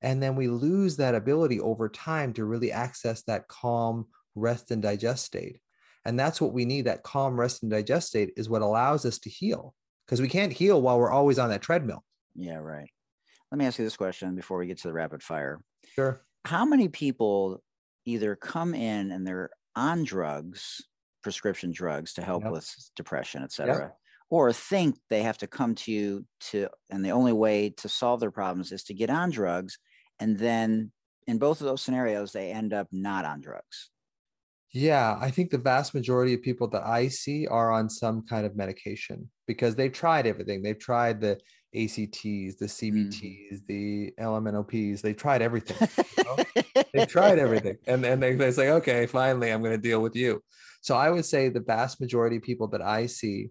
And 0.00 0.22
then 0.22 0.36
we 0.36 0.48
lose 0.48 0.96
that 0.96 1.14
ability 1.16 1.58
over 1.60 1.88
time 1.88 2.32
to 2.34 2.44
really 2.44 2.70
access 2.70 3.22
that 3.24 3.48
calm 3.48 4.06
rest 4.34 4.70
and 4.70 4.80
digest 4.82 5.24
state. 5.24 5.60
And 6.04 6.18
that's 6.18 6.40
what 6.40 6.52
we 6.52 6.64
need 6.64 6.82
that 6.82 7.02
calm 7.02 7.38
rest 7.38 7.62
and 7.62 7.70
digest 7.72 8.08
state 8.08 8.32
is 8.36 8.48
what 8.48 8.62
allows 8.62 9.04
us 9.04 9.18
to 9.20 9.30
heal 9.30 9.74
because 10.06 10.20
we 10.20 10.28
can't 10.28 10.52
heal 10.52 10.80
while 10.80 10.98
we're 10.98 11.10
always 11.10 11.38
on 11.38 11.50
that 11.50 11.62
treadmill. 11.62 12.04
Yeah, 12.34 12.56
right. 12.56 12.90
Let 13.52 13.58
me 13.58 13.66
ask 13.66 13.78
you 13.78 13.84
this 13.86 13.96
question 13.96 14.36
before 14.36 14.58
we 14.58 14.66
get 14.66 14.78
to 14.78 14.88
the 14.88 14.94
rapid 14.94 15.22
fire. 15.22 15.60
Sure. 15.86 16.24
How 16.44 16.64
many 16.64 16.88
people 16.88 17.62
either 18.04 18.36
come 18.36 18.74
in 18.74 19.10
and 19.12 19.26
they're 19.26 19.50
on 19.76 20.04
drugs, 20.04 20.80
prescription 21.22 21.72
drugs 21.72 22.14
to 22.14 22.22
help 22.22 22.42
Yep. 22.44 22.52
with 22.52 22.74
depression, 22.96 23.42
et 23.42 23.52
cetera, 23.52 23.92
or 24.30 24.52
think 24.52 24.96
they 25.10 25.22
have 25.22 25.38
to 25.38 25.46
come 25.46 25.74
to 25.74 25.92
you 25.92 26.26
to, 26.40 26.68
and 26.90 27.04
the 27.04 27.10
only 27.10 27.32
way 27.32 27.70
to 27.70 27.88
solve 27.88 28.20
their 28.20 28.30
problems 28.30 28.72
is 28.72 28.84
to 28.84 28.94
get 28.94 29.10
on 29.10 29.30
drugs. 29.30 29.78
And 30.18 30.38
then 30.38 30.92
in 31.26 31.38
both 31.38 31.60
of 31.60 31.66
those 31.66 31.82
scenarios, 31.82 32.32
they 32.32 32.50
end 32.50 32.72
up 32.72 32.88
not 32.92 33.24
on 33.24 33.40
drugs. 33.40 33.90
Yeah, 34.72 35.16
I 35.18 35.30
think 35.30 35.50
the 35.50 35.58
vast 35.58 35.94
majority 35.94 36.34
of 36.34 36.42
people 36.42 36.68
that 36.70 36.86
I 36.86 37.08
see 37.08 37.46
are 37.46 37.72
on 37.72 37.88
some 37.88 38.26
kind 38.26 38.44
of 38.44 38.54
medication 38.54 39.30
because 39.46 39.76
they've 39.76 39.92
tried 39.92 40.26
everything. 40.26 40.62
They've 40.62 40.78
tried 40.78 41.20
the 41.22 41.40
ACTs, 41.74 42.56
the 42.56 42.66
mm. 42.66 43.10
CBTs, 43.10 43.66
the 43.66 44.12
LMNOPs. 44.18 45.02
They've 45.02 45.16
tried 45.16 45.42
everything. 45.42 45.88
They've 46.92 47.06
tried 47.06 47.38
everything. 47.38 47.76
And 47.86 48.02
then 48.02 48.20
they, 48.20 48.34
they 48.34 48.50
say, 48.50 48.70
okay, 48.70 49.06
finally, 49.06 49.52
I'm 49.52 49.62
going 49.62 49.76
to 49.76 49.82
deal 49.82 50.00
with 50.00 50.16
you. 50.16 50.42
So 50.80 50.96
I 50.96 51.10
would 51.10 51.24
say 51.24 51.48
the 51.48 51.60
vast 51.60 52.00
majority 52.00 52.36
of 52.36 52.42
people 52.42 52.68
that 52.68 52.82
I 52.82 53.06
see 53.06 53.50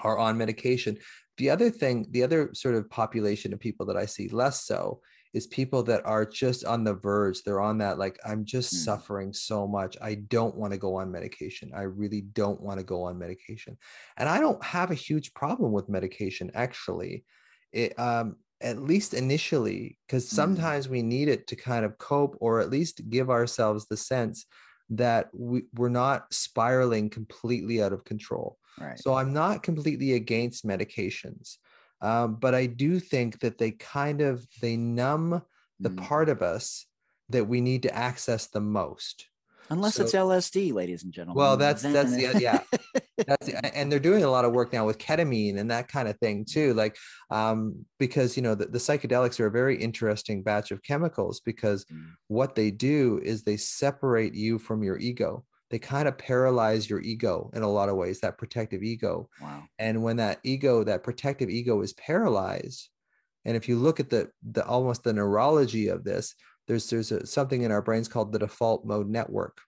are 0.00 0.18
on 0.18 0.36
medication. 0.38 0.98
The 1.36 1.50
other 1.50 1.70
thing, 1.70 2.06
the 2.10 2.22
other 2.22 2.50
sort 2.54 2.74
of 2.74 2.88
population 2.90 3.52
of 3.52 3.60
people 3.60 3.86
that 3.86 3.96
I 3.96 4.06
see 4.06 4.28
less 4.28 4.64
so 4.64 5.00
is 5.32 5.48
people 5.48 5.82
that 5.82 6.04
are 6.06 6.24
just 6.24 6.64
on 6.64 6.84
the 6.84 6.94
verge. 6.94 7.42
They're 7.42 7.60
on 7.60 7.78
that, 7.78 7.98
like, 7.98 8.18
I'm 8.24 8.44
just 8.44 8.72
Mm. 8.72 8.84
suffering 8.84 9.32
so 9.32 9.66
much. 9.66 9.96
I 10.00 10.14
don't 10.14 10.56
want 10.56 10.72
to 10.72 10.78
go 10.78 10.94
on 10.96 11.10
medication. 11.10 11.72
I 11.74 11.82
really 11.82 12.20
don't 12.20 12.60
want 12.60 12.78
to 12.78 12.84
go 12.86 13.02
on 13.02 13.18
medication. 13.18 13.76
And 14.16 14.28
I 14.28 14.38
don't 14.38 14.62
have 14.62 14.92
a 14.92 14.94
huge 14.94 15.34
problem 15.34 15.72
with 15.72 15.88
medication, 15.88 16.52
actually. 16.54 17.24
It, 17.72 17.98
um, 17.98 18.36
at 18.60 18.78
least 18.78 19.12
initially, 19.12 19.98
because 20.06 20.30
Mhm. 20.30 20.30
sometimes 20.30 20.88
we 20.88 21.02
need 21.02 21.28
it 21.28 21.48
to 21.48 21.56
kind 21.56 21.84
of 21.84 21.98
cope 21.98 22.36
or 22.40 22.60
at 22.60 22.70
least 22.70 23.10
give 23.10 23.28
ourselves 23.28 23.86
the 23.86 23.96
sense 23.96 24.46
that 24.90 25.30
we, 25.34 25.64
we're 25.74 25.88
not 25.88 26.32
spiraling 26.32 27.10
completely 27.10 27.82
out 27.82 27.92
of 27.92 28.04
control. 28.04 28.58
Right. 28.80 28.98
So 28.98 29.14
I'm 29.14 29.32
not 29.32 29.62
completely 29.62 30.14
against 30.14 30.66
medications, 30.66 31.56
um, 32.00 32.36
but 32.36 32.54
I 32.54 32.66
do 32.66 32.98
think 33.00 33.40
that 33.40 33.58
they 33.58 33.72
kind 33.72 34.20
of 34.20 34.46
they 34.60 34.76
numb 34.76 35.42
the 35.80 35.90
Mm. 35.90 36.02
part 36.06 36.28
of 36.28 36.40
us 36.42 36.86
that 37.30 37.46
we 37.48 37.60
need 37.60 37.82
to 37.82 37.94
access 37.94 38.46
the 38.46 38.60
most. 38.60 39.26
Unless 39.70 39.98
it's 39.98 40.12
LSD, 40.12 40.72
ladies 40.74 41.04
and 41.04 41.12
gentlemen. 41.12 41.38
Well, 41.38 41.56
that's 41.56 41.82
that's 41.82 42.14
the 42.14 42.38
yeah. 42.38 42.60
That's 43.26 43.46
the- 43.46 43.74
and 43.76 43.90
they're 43.90 43.98
doing 44.00 44.24
a 44.24 44.30
lot 44.30 44.44
of 44.44 44.52
work 44.52 44.72
now 44.72 44.84
with 44.84 44.98
ketamine 44.98 45.58
and 45.58 45.70
that 45.70 45.88
kind 45.88 46.06
of 46.08 46.18
thing 46.18 46.44
too. 46.44 46.74
Like 46.74 46.96
um, 47.30 47.86
because 47.98 48.36
you 48.36 48.42
know 48.42 48.54
the, 48.54 48.66
the 48.66 48.78
psychedelics 48.78 49.40
are 49.40 49.46
a 49.46 49.50
very 49.50 49.76
interesting 49.80 50.42
batch 50.42 50.70
of 50.70 50.82
chemicals 50.82 51.40
because 51.40 51.84
Mm. 51.86 52.10
what 52.28 52.54
they 52.56 52.70
do 52.70 53.20
is 53.24 53.42
they 53.42 53.56
separate 53.56 54.34
you 54.34 54.58
from 54.58 54.82
your 54.82 54.98
ego. 54.98 55.44
They 55.70 55.78
kind 55.78 56.06
of 56.06 56.18
paralyze 56.18 56.88
your 56.88 57.00
ego 57.00 57.50
in 57.54 57.62
a 57.62 57.70
lot 57.70 57.88
of 57.88 57.96
ways, 57.96 58.20
that 58.20 58.38
protective 58.38 58.82
ego. 58.82 59.28
wow. 59.40 59.62
and 59.78 60.02
when 60.02 60.16
that 60.16 60.40
ego 60.44 60.84
that 60.84 61.02
protective 61.02 61.50
ego 61.50 61.80
is 61.80 61.92
paralyzed 61.94 62.88
and 63.44 63.56
if 63.56 63.68
you 63.68 63.76
look 63.76 64.00
at 64.00 64.10
the 64.10 64.30
the 64.52 64.64
almost 64.66 65.04
the 65.04 65.12
neurology 65.12 65.88
of 65.88 66.04
this 66.04 66.34
there's 66.66 66.88
there's 66.90 67.12
a, 67.12 67.26
something 67.26 67.62
in 67.62 67.70
our 67.70 67.82
brains 67.82 68.08
called 68.08 68.32
the 68.32 68.38
default 68.38 68.84
mode 68.84 69.08
network 69.08 69.60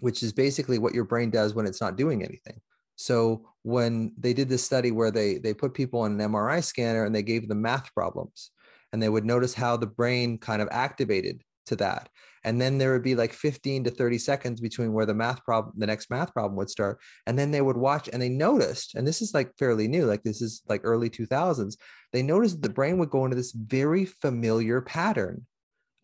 which 0.00 0.22
is 0.22 0.32
basically 0.32 0.78
what 0.78 0.94
your 0.94 1.04
brain 1.04 1.30
does 1.30 1.54
when 1.54 1.66
it's 1.66 1.80
not 1.80 1.96
doing 1.96 2.22
anything 2.22 2.60
so 2.96 3.46
when 3.62 4.12
they 4.18 4.32
did 4.32 4.48
this 4.48 4.64
study 4.64 4.90
where 4.90 5.10
they 5.10 5.38
they 5.38 5.54
put 5.54 5.74
people 5.74 6.00
on 6.00 6.20
an 6.20 6.32
mri 6.32 6.62
scanner 6.62 7.04
and 7.04 7.14
they 7.14 7.22
gave 7.22 7.48
them 7.48 7.62
math 7.62 7.92
problems 7.94 8.50
and 8.92 9.02
they 9.02 9.08
would 9.08 9.24
notice 9.24 9.54
how 9.54 9.76
the 9.76 9.86
brain 9.86 10.38
kind 10.38 10.62
of 10.62 10.68
activated 10.70 11.42
to 11.66 11.76
that 11.76 12.08
and 12.46 12.60
then 12.60 12.78
there 12.78 12.92
would 12.92 13.02
be 13.02 13.16
like 13.16 13.32
15 13.34 13.84
to 13.84 13.90
30 13.90 14.18
seconds 14.18 14.60
between 14.60 14.92
where 14.94 15.04
the 15.04 15.12
math 15.12 15.44
problem 15.44 15.74
the 15.76 15.86
next 15.86 16.08
math 16.08 16.32
problem 16.32 16.56
would 16.56 16.70
start 16.70 16.98
and 17.26 17.38
then 17.38 17.50
they 17.50 17.60
would 17.60 17.76
watch 17.76 18.08
and 18.10 18.22
they 18.22 18.30
noticed 18.30 18.94
and 18.94 19.06
this 19.06 19.20
is 19.20 19.34
like 19.34 19.52
fairly 19.58 19.88
new 19.88 20.06
like 20.06 20.22
this 20.22 20.40
is 20.40 20.62
like 20.68 20.80
early 20.84 21.10
2000s 21.10 21.76
they 22.12 22.22
noticed 22.22 22.54
that 22.54 22.66
the 22.68 22.72
brain 22.74 22.96
would 22.98 23.10
go 23.10 23.24
into 23.24 23.36
this 23.36 23.52
very 23.52 24.06
familiar 24.06 24.80
pattern 24.80 25.44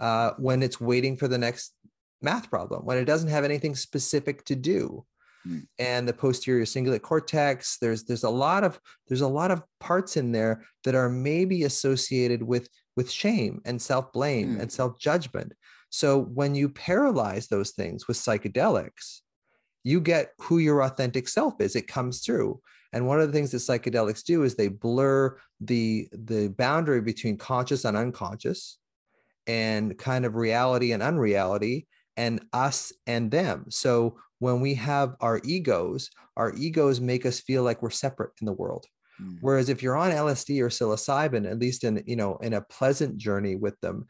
uh, 0.00 0.32
when 0.36 0.62
it's 0.62 0.80
waiting 0.80 1.16
for 1.16 1.28
the 1.28 1.38
next 1.38 1.72
math 2.20 2.50
problem 2.50 2.84
when 2.84 2.98
it 2.98 3.04
doesn't 3.04 3.30
have 3.30 3.44
anything 3.44 3.74
specific 3.74 4.44
to 4.44 4.56
do 4.56 5.04
Hmm. 5.44 5.58
and 5.80 6.06
the 6.06 6.12
posterior 6.12 6.64
cingulate 6.64 7.02
cortex 7.02 7.76
there's 7.80 8.04
there's 8.04 8.22
a 8.22 8.30
lot 8.30 8.62
of 8.62 8.78
there's 9.08 9.22
a 9.22 9.26
lot 9.40 9.50
of 9.50 9.60
parts 9.80 10.16
in 10.16 10.30
there 10.30 10.64
that 10.84 10.94
are 10.94 11.08
maybe 11.08 11.64
associated 11.64 12.44
with 12.44 12.68
with 12.94 13.10
shame 13.10 13.60
and 13.64 13.82
self-blame 13.82 14.54
Hmm. 14.54 14.60
and 14.60 14.70
self-judgment 14.70 15.52
so 15.92 16.20
when 16.20 16.54
you 16.54 16.68
paralyze 16.68 17.46
those 17.46 17.70
things 17.70 18.08
with 18.08 18.16
psychedelics 18.16 19.20
you 19.84 20.00
get 20.00 20.32
who 20.40 20.58
your 20.58 20.82
authentic 20.82 21.28
self 21.28 21.60
is. 21.60 21.76
It 21.76 21.88
comes 21.88 22.20
through. 22.20 22.60
And 22.92 23.06
one 23.06 23.20
of 23.20 23.26
the 23.26 23.32
things 23.32 23.50
that 23.52 23.58
psychedelics 23.58 24.22
do 24.22 24.42
is 24.42 24.54
they 24.54 24.68
blur 24.68 25.38
the 25.60 26.08
the 26.12 26.48
boundary 26.48 27.00
between 27.00 27.36
conscious 27.36 27.84
and 27.84 27.96
unconscious 27.96 28.78
and 29.46 29.96
kind 29.98 30.24
of 30.24 30.36
reality 30.36 30.92
and 30.92 31.02
unreality 31.02 31.88
and 32.16 32.44
us 32.52 32.92
and 33.06 33.30
them. 33.30 33.66
So 33.70 34.18
when 34.38 34.60
we 34.60 34.74
have 34.74 35.16
our 35.20 35.40
egos 35.44 36.10
our 36.36 36.54
egos 36.54 37.00
make 37.00 37.26
us 37.26 37.40
feel 37.40 37.62
like 37.62 37.82
we're 37.82 37.90
separate 37.90 38.32
in 38.40 38.46
the 38.46 38.52
world. 38.52 38.86
Mm. 39.20 39.36
whereas 39.42 39.68
if 39.68 39.82
you're 39.82 39.96
on 39.96 40.10
lsd 40.10 40.58
or 40.62 40.70
psilocybin 40.70 41.48
at 41.48 41.58
least 41.58 41.84
in 41.84 42.02
you 42.06 42.16
know 42.16 42.36
in 42.36 42.54
a 42.54 42.62
pleasant 42.62 43.18
journey 43.18 43.56
with 43.56 43.78
them 43.82 44.06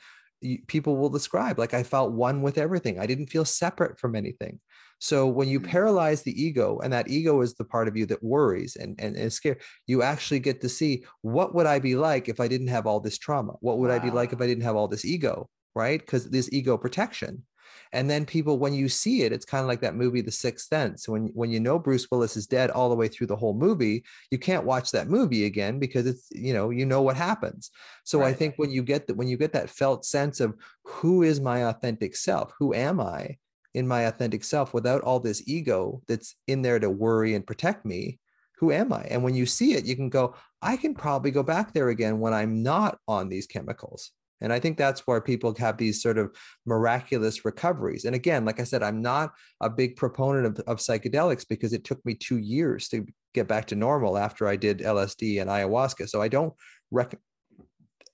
people 0.67 0.97
will 0.97 1.09
describe 1.09 1.59
like 1.59 1.75
i 1.75 1.83
felt 1.83 2.13
one 2.13 2.43
with 2.43 2.59
everything. 2.59 2.99
I 2.99 3.07
didn't 3.07 3.29
feel 3.29 3.45
separate 3.45 3.99
from 3.99 4.15
anything. 4.15 4.61
So 4.99 5.27
when 5.27 5.49
you 5.49 5.59
Mm. 5.61 5.67
paralyze 5.67 6.23
the 6.23 6.41
ego 6.41 6.79
and 6.83 6.93
that 6.93 7.09
ego 7.11 7.41
is 7.41 7.55
the 7.55 7.65
part 7.65 7.89
of 7.89 7.97
you 7.97 8.07
that 8.07 8.23
worries 8.23 8.77
and, 8.77 8.95
and 9.01 9.17
is 9.17 9.35
scared 9.35 9.61
you 9.87 10.03
actually 10.03 10.39
get 10.39 10.61
to 10.61 10.69
see 10.69 11.05
what 11.23 11.55
would 11.55 11.67
i 11.67 11.79
be 11.79 11.97
like 11.97 12.29
if 12.29 12.39
i 12.39 12.49
didn't 12.49 12.69
have 12.69 12.87
all 12.87 13.01
this 13.01 13.19
trauma? 13.19 13.55
What 13.61 13.79
would 13.79 13.91
i 13.91 13.99
be 13.99 14.11
like 14.11 14.33
if 14.33 14.41
i 14.41 14.47
didn't 14.47 14.65
have 14.65 14.77
all 14.77 14.89
this 14.89 15.05
ego? 15.05 15.49
Right? 15.75 16.01
Because 16.01 16.29
this 16.29 16.51
ego 16.53 16.77
protection 16.77 17.45
and 17.93 18.09
then 18.09 18.25
people 18.25 18.59
when 18.59 18.75
you 18.75 18.89
see 18.89 19.23
it 19.23 19.33
it's 19.33 19.45
kind 19.45 19.63
of 19.63 19.69
like 19.69 19.81
that 19.81 19.95
movie 19.95 20.21
the 20.21 20.31
sixth 20.31 20.69
sense. 20.69 21.09
When 21.09 21.27
when 21.35 21.51
you 21.51 21.61
know 21.61 21.79
bruce 21.79 22.09
willis 22.11 22.37
is 22.37 22.47
dead 22.47 22.71
all 22.71 22.89
the 22.89 22.97
way 22.97 23.09
through 23.09 23.29
the 23.29 23.37
whole 23.37 23.55
movie 23.55 24.05
you 24.31 24.39
can't 24.39 24.65
watch 24.65 24.91
that 24.93 25.09
movie 25.09 25.45
again 25.45 25.79
because 25.79 26.07
it's 26.07 26.29
you 26.33 26.53
know 26.53 26.71
you 26.71 26.87
know 26.87 27.03
what 27.03 27.17
happens. 27.17 27.71
So 28.05 28.23
i 28.23 28.33
think 28.33 28.55
when 28.57 28.71
you 28.71 28.83
get 28.83 29.07
that 29.07 29.17
when 29.17 29.29
you 29.29 29.37
get 29.37 29.53
that 29.53 29.71
felt 29.71 30.05
sense 30.05 30.41
of 30.41 30.55
who 30.85 31.23
is 31.23 31.41
my 31.41 31.67
authentic 31.67 32.17
self? 32.17 32.53
Who 32.59 32.75
am 32.75 33.01
i 33.01 33.37
in 33.75 33.89
my 33.89 34.03
authentic 34.03 34.45
self 34.45 34.75
without 34.75 35.01
all 35.03 35.21
this 35.21 35.43
ego 35.47 36.03
that's 36.07 36.37
in 36.47 36.63
there 36.63 36.79
to 36.79 36.91
worry 36.91 37.35
and 37.35 37.47
protect 37.47 37.85
me? 37.85 38.19
Who 38.59 38.71
am 38.71 38.93
i? 38.93 39.03
And 39.11 39.23
when 39.23 39.35
you 39.35 39.47
see 39.47 39.75
it 39.75 39.85
you 39.85 39.97
can 39.97 40.09
go 40.09 40.35
i 40.63 40.77
can 40.77 40.95
probably 40.95 41.31
go 41.31 41.43
back 41.43 41.73
there 41.73 41.89
again 41.89 42.21
when 42.21 42.33
i'm 42.33 42.63
not 42.63 42.99
on 43.09 43.29
these 43.29 43.47
chemicals 43.47 44.13
and 44.43 44.53
i 44.53 44.59
think 44.59 44.77
that's 44.77 45.07
where 45.07 45.21
people 45.21 45.55
have 45.59 45.79
these 45.79 46.03
sort 46.03 46.19
of 46.19 46.35
miraculous 46.67 47.45
recoveries. 47.45 48.05
And 48.05 48.15
again 48.15 48.45
like 48.45 48.61
i 48.61 48.65
said 48.65 48.83
i'm 48.83 49.01
not 49.01 49.33
a 49.61 49.71
big 49.71 49.97
proponent 49.97 50.47
of, 50.47 50.65
of 50.67 50.79
psychedelics 50.79 51.47
because 51.49 51.73
it 51.73 51.85
took 51.85 52.05
me 52.05 52.15
two 52.15 52.39
years 52.39 52.89
to 52.89 53.07
get 53.33 53.49
back 53.49 53.67
to 53.69 53.77
normal 53.77 54.19
after 54.19 54.47
i 54.47 54.57
did 54.57 54.81
lsd 54.81 55.41
and 55.41 55.49
ayahuasca. 55.49 56.09
So 56.09 56.21
i 56.21 56.29
don't 56.29 56.53
rec- 56.91 57.21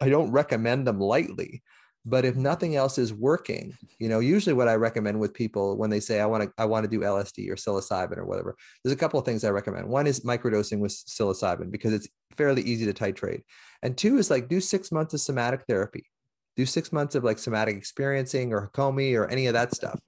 i 0.00 0.08
don't 0.08 0.30
recommend 0.30 0.86
them 0.86 1.00
lightly. 1.00 1.62
But 2.06 2.24
if 2.24 2.36
nothing 2.36 2.74
else 2.74 2.96
is 2.96 3.12
working 3.12 3.76
you 3.98 4.08
know 4.08 4.20
usually 4.20 4.54
what 4.54 4.68
i 4.68 4.76
recommend 4.76 5.18
with 5.20 5.34
people 5.34 5.76
when 5.76 5.90
they 5.90 6.00
say 6.00 6.20
i 6.20 6.26
want 6.26 6.44
to 6.44 6.52
i 6.56 6.64
want 6.64 6.84
to 6.84 6.90
do 6.90 7.00
lsd 7.00 7.50
or 7.50 7.56
psilocybin 7.56 8.16
or 8.16 8.24
whatever 8.24 8.56
there's 8.82 8.94
a 8.94 8.96
couple 8.96 9.18
of 9.20 9.26
things 9.26 9.44
i 9.44 9.50
recommend. 9.50 9.86
One 9.88 10.06
is 10.06 10.20
microdosing 10.20 10.78
with 10.78 10.92
psilocybin 10.92 11.70
because 11.70 11.92
it's 11.92 12.08
fairly 12.38 12.62
easy 12.62 12.86
to 12.86 12.94
titrate. 12.94 13.42
And 13.82 13.96
two 13.96 14.16
is 14.16 14.30
like 14.30 14.48
do 14.48 14.60
six 14.60 14.90
months 14.90 15.12
of 15.12 15.20
somatic 15.20 15.64
therapy 15.68 16.04
do 16.58 16.66
six 16.66 16.92
months 16.92 17.14
of 17.14 17.22
like 17.22 17.38
somatic 17.38 17.76
experiencing 17.76 18.52
or 18.52 18.68
Hakomi 18.68 19.16
or 19.16 19.28
any 19.28 19.46
of 19.46 19.54
that 19.54 19.72
stuff, 19.72 20.00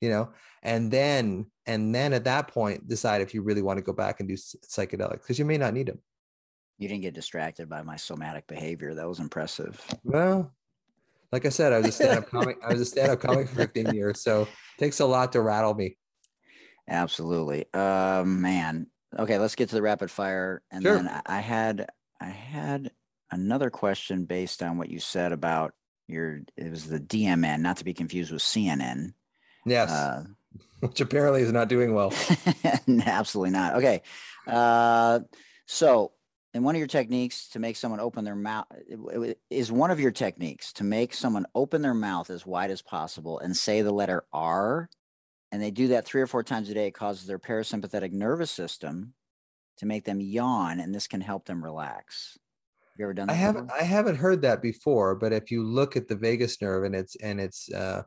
you 0.00 0.08
know, 0.08 0.30
and 0.62 0.90
then 0.92 1.46
and 1.66 1.92
then 1.92 2.12
at 2.12 2.22
that 2.24 2.46
point 2.48 2.86
decide 2.86 3.20
if 3.20 3.34
you 3.34 3.42
really 3.42 3.62
want 3.62 3.78
to 3.78 3.82
go 3.82 3.92
back 3.92 4.20
and 4.20 4.28
do 4.28 4.34
psychedelics 4.36 5.22
because 5.22 5.40
you 5.40 5.44
may 5.44 5.58
not 5.58 5.74
need 5.74 5.88
them. 5.88 5.98
You 6.78 6.86
didn't 6.86 7.02
get 7.02 7.14
distracted 7.14 7.68
by 7.68 7.82
my 7.82 7.96
somatic 7.96 8.46
behavior. 8.46 8.94
That 8.94 9.08
was 9.08 9.18
impressive. 9.18 9.84
Well, 10.04 10.54
like 11.32 11.44
I 11.44 11.48
said, 11.48 11.72
I 11.72 11.78
was 11.78 11.88
a 11.88 11.92
stand-up 11.92 12.30
comic. 12.30 12.58
I 12.64 12.72
was 12.72 12.80
a 12.80 12.84
stand-up 12.86 13.18
comic 13.18 13.48
for 13.48 13.56
15 13.56 13.92
years, 13.92 14.22
so 14.22 14.42
it 14.42 14.48
takes 14.78 15.00
a 15.00 15.04
lot 15.04 15.32
to 15.32 15.40
rattle 15.42 15.74
me. 15.74 15.96
Absolutely. 16.86 17.66
Uh, 17.74 18.22
man. 18.24 18.86
Okay, 19.18 19.36
let's 19.38 19.56
get 19.56 19.68
to 19.70 19.74
the 19.74 19.82
rapid 19.82 20.12
fire. 20.12 20.62
And 20.70 20.82
Sure. 20.84 20.94
then 20.94 21.08
I- 21.08 21.22
I 21.26 21.40
had 21.40 21.88
I 22.20 22.26
had 22.30 22.92
another 23.30 23.70
question 23.70 24.24
based 24.24 24.62
on 24.62 24.78
what 24.78 24.88
you 24.88 25.00
said 25.00 25.32
about 25.32 25.74
your 26.08 26.40
it 26.56 26.70
was 26.70 26.86
the 26.88 26.98
DMN, 26.98 27.60
not 27.60 27.76
to 27.78 27.84
be 27.84 27.94
confused 27.94 28.32
with 28.32 28.42
CNN. 28.42 29.12
Yes, 29.64 29.90
Uh, 29.90 30.24
which 30.80 31.00
apparently 31.00 31.42
is 31.42 31.52
not 31.52 31.68
doing 31.68 31.94
well. 31.94 32.12
absolutely 33.06 33.50
not. 33.50 33.76
Okay. 33.76 34.02
Uh, 34.46 35.20
so 35.66 36.12
in 36.54 36.62
one 36.62 36.74
of 36.74 36.78
your 36.78 36.88
techniques 36.88 37.48
to 37.50 37.58
make 37.58 37.76
someone 37.76 38.00
open 38.00 38.24
their 38.24 38.34
mouth 38.34 38.66
is 39.50 39.70
one 39.70 39.90
of 39.90 40.00
your 40.00 40.10
techniques 40.10 40.72
to 40.74 40.84
make 40.84 41.12
someone 41.12 41.46
open 41.54 41.82
their 41.82 41.94
mouth 41.94 42.30
as 42.30 42.46
wide 42.46 42.70
as 42.70 42.80
possible 42.80 43.38
and 43.38 43.56
say 43.56 43.82
the 43.82 43.92
letter 43.92 44.24
R. 44.32 44.88
And 45.52 45.62
they 45.62 45.70
do 45.70 45.88
that 45.88 46.04
three 46.04 46.20
or 46.20 46.26
four 46.26 46.42
times 46.42 46.68
a 46.68 46.74
day. 46.74 46.88
It 46.88 46.94
causes 46.94 47.26
their 47.26 47.38
parasympathetic 47.38 48.12
nervous 48.12 48.50
system 48.50 49.14
to 49.78 49.86
make 49.86 50.04
them 50.04 50.20
yawn, 50.20 50.80
and 50.80 50.94
this 50.94 51.06
can 51.06 51.20
help 51.20 51.46
them 51.46 51.62
relax. 51.64 52.36
You 52.98 53.04
ever 53.04 53.14
done 53.14 53.28
that? 53.28 53.32
I 53.32 53.36
haven't 53.36 53.66
before? 53.66 53.80
I 53.80 53.84
haven't 53.84 54.16
heard 54.16 54.42
that 54.42 54.60
before, 54.60 55.14
but 55.14 55.32
if 55.32 55.50
you 55.50 55.62
look 55.64 55.96
at 55.96 56.08
the 56.08 56.16
vagus 56.16 56.60
nerve 56.60 56.84
and 56.84 56.94
its 56.94 57.16
and 57.16 57.40
its 57.40 57.72
uh, 57.72 58.02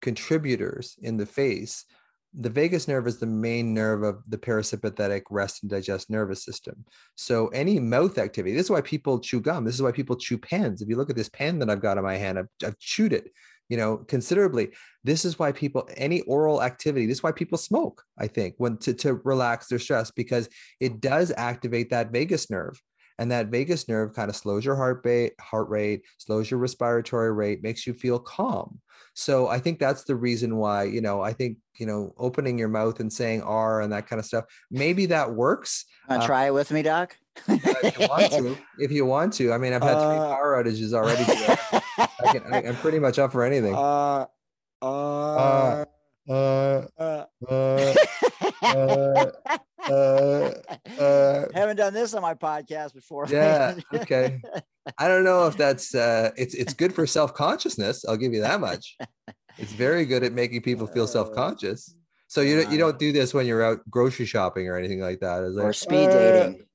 contributors 0.00 0.96
in 1.02 1.16
the 1.16 1.26
face, 1.26 1.84
the 2.32 2.50
vagus 2.50 2.86
nerve 2.86 3.08
is 3.08 3.18
the 3.18 3.26
main 3.26 3.74
nerve 3.74 4.04
of 4.04 4.22
the 4.28 4.38
parasympathetic 4.38 5.22
rest 5.30 5.62
and 5.62 5.70
digest 5.70 6.10
nervous 6.10 6.44
system. 6.44 6.84
So 7.16 7.48
any 7.48 7.80
mouth 7.80 8.18
activity, 8.18 8.54
this 8.54 8.66
is 8.66 8.70
why 8.70 8.82
people 8.82 9.18
chew 9.18 9.40
gum. 9.40 9.64
This 9.64 9.74
is 9.74 9.82
why 9.82 9.92
people 9.92 10.16
chew 10.16 10.38
pens. 10.38 10.80
If 10.80 10.88
you 10.88 10.96
look 10.96 11.10
at 11.10 11.16
this 11.16 11.28
pen 11.28 11.58
that 11.58 11.70
I've 11.70 11.82
got 11.82 11.98
in 11.98 12.04
my 12.04 12.16
hand, 12.16 12.38
I've, 12.38 12.48
I've 12.64 12.78
chewed 12.78 13.12
it, 13.12 13.32
you 13.68 13.76
know, 13.76 13.96
considerably. 13.96 14.70
This 15.02 15.24
is 15.24 15.40
why 15.40 15.50
people 15.50 15.88
any 15.96 16.20
oral 16.22 16.62
activity. 16.62 17.06
This 17.06 17.18
is 17.18 17.22
why 17.24 17.32
people 17.32 17.58
smoke. 17.58 18.04
I 18.16 18.28
think 18.28 18.54
when 18.58 18.76
to 18.78 18.94
to 18.94 19.14
relax 19.24 19.66
their 19.66 19.80
stress 19.80 20.12
because 20.12 20.48
it 20.78 21.00
does 21.00 21.32
activate 21.36 21.90
that 21.90 22.12
vagus 22.12 22.48
nerve 22.48 22.80
and 23.18 23.30
that 23.30 23.46
vagus 23.48 23.88
nerve 23.88 24.14
kind 24.14 24.28
of 24.28 24.36
slows 24.36 24.64
your 24.64 24.76
heart 24.76 25.00
rate 25.04 25.32
heart 25.40 25.68
rate 25.68 26.02
slows 26.18 26.50
your 26.50 26.58
respiratory 26.60 27.32
rate 27.32 27.62
makes 27.62 27.86
you 27.86 27.94
feel 27.94 28.18
calm. 28.18 28.80
So 29.14 29.46
i 29.48 29.58
think 29.58 29.78
that's 29.78 30.04
the 30.04 30.16
reason 30.16 30.56
why 30.56 30.84
you 30.84 31.00
know 31.00 31.20
i 31.22 31.32
think 31.32 31.58
you 31.78 31.86
know 31.86 32.12
opening 32.18 32.58
your 32.58 32.68
mouth 32.68 32.98
and 33.00 33.12
saying 33.12 33.42
r 33.42 33.80
and 33.80 33.92
that 33.92 34.08
kind 34.08 34.18
of 34.18 34.26
stuff 34.26 34.44
maybe 34.70 35.06
that 35.06 35.32
works 35.32 35.84
uh, 36.08 36.24
try 36.26 36.46
it 36.46 36.54
with 36.54 36.70
me, 36.70 36.82
Doc? 36.82 37.16
if 37.48 37.98
you 37.98 38.06
want 38.08 38.30
to 38.32 38.56
if 38.78 38.90
you 38.90 39.06
want 39.06 39.32
to. 39.34 39.52
I 39.52 39.58
mean 39.58 39.72
i've 39.72 39.82
had 39.82 40.00
three 40.00 40.18
Uh, 40.18 40.28
power 40.34 40.62
outages 40.62 40.92
already. 40.92 41.24
I 41.98 42.68
i'm 42.68 42.76
pretty 42.76 42.98
much 42.98 43.18
up 43.18 43.32
for 43.32 43.44
anything. 43.50 43.74
Uh, 43.74 44.26
Uh, 44.82 45.84
uh, 46.28 46.86
uh, 46.98 47.24
uh, 47.48 47.94
uh, 48.62 49.30
uh, 49.90 50.50
uh, 51.00 51.46
Haven't 51.54 51.76
done 51.76 51.94
this 51.94 52.14
on 52.14 52.22
my 52.22 52.34
podcast 52.34 52.94
before. 52.94 53.26
Yeah, 53.28 53.74
okay. 53.94 54.40
I 54.98 55.08
don't 55.08 55.24
know 55.24 55.46
if 55.46 55.56
that's 55.56 55.94
uh 55.94 56.30
it's 56.36 56.54
it's 56.54 56.74
good 56.74 56.94
for 56.94 57.06
self-consciousness, 57.06 58.04
I'll 58.06 58.16
give 58.16 58.32
you 58.32 58.42
that 58.42 58.60
much. 58.60 58.96
It's 59.58 59.72
very 59.72 60.04
good 60.04 60.22
at 60.24 60.32
making 60.32 60.62
people 60.62 60.86
feel 60.86 61.04
Uh, 61.04 61.08
self-conscious. 61.08 61.94
So 62.28 62.40
you 62.40 62.62
don't 62.62 62.72
you 62.72 62.78
don't 62.78 62.98
do 62.98 63.12
this 63.12 63.32
when 63.32 63.46
you're 63.46 63.62
out 63.62 63.80
grocery 63.88 64.26
shopping 64.26 64.68
or 64.68 64.76
anything 64.76 65.00
like 65.00 65.20
that. 65.20 65.44
It's 65.44 65.56
or 65.56 65.66
like, 65.66 65.74
speed 65.74 66.08
"Uh," 66.10 66.12
dating. 66.12 66.66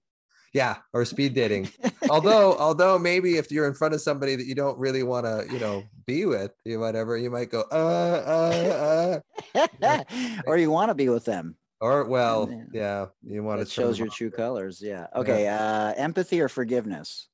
Yeah, 0.53 0.77
or 0.93 1.05
speed 1.05 1.35
dating. 1.35 1.69
although 2.09 2.55
although 2.59 2.97
maybe 2.97 3.37
if 3.37 3.51
you're 3.51 3.67
in 3.67 3.73
front 3.75 3.93
of 3.93 4.01
somebody 4.01 4.35
that 4.35 4.45
you 4.45 4.55
don't 4.55 4.79
really 4.79 5.03
want 5.03 5.25
to, 5.25 5.45
you 5.51 5.59
know, 5.59 5.83
be 6.07 6.25
with, 6.25 6.51
you 6.65 6.79
whatever, 6.79 7.17
you 7.17 7.29
might 7.29 7.51
go 7.51 7.65
uh 7.71 9.19
uh 9.53 9.63
uh 9.75 10.03
or 10.47 10.57
you 10.57 10.71
want 10.71 10.89
to 10.89 10.95
be 10.95 11.09
with 11.09 11.25
them. 11.25 11.55
Or 11.81 12.05
well, 12.05 12.49
Yeah. 12.49 12.65
yeah, 12.73 13.05
you 13.23 13.43
want 13.43 13.59
to 13.59 13.65
That 13.65 13.71
shows 13.71 13.99
your 13.99 14.09
true 14.09 14.31
colors. 14.31 14.81
Yeah. 14.81 15.07
Okay. 15.15 15.47
Uh, 15.47 15.93
empathy 15.95 16.41
or 16.41 16.49
forgiveness. 16.49 17.29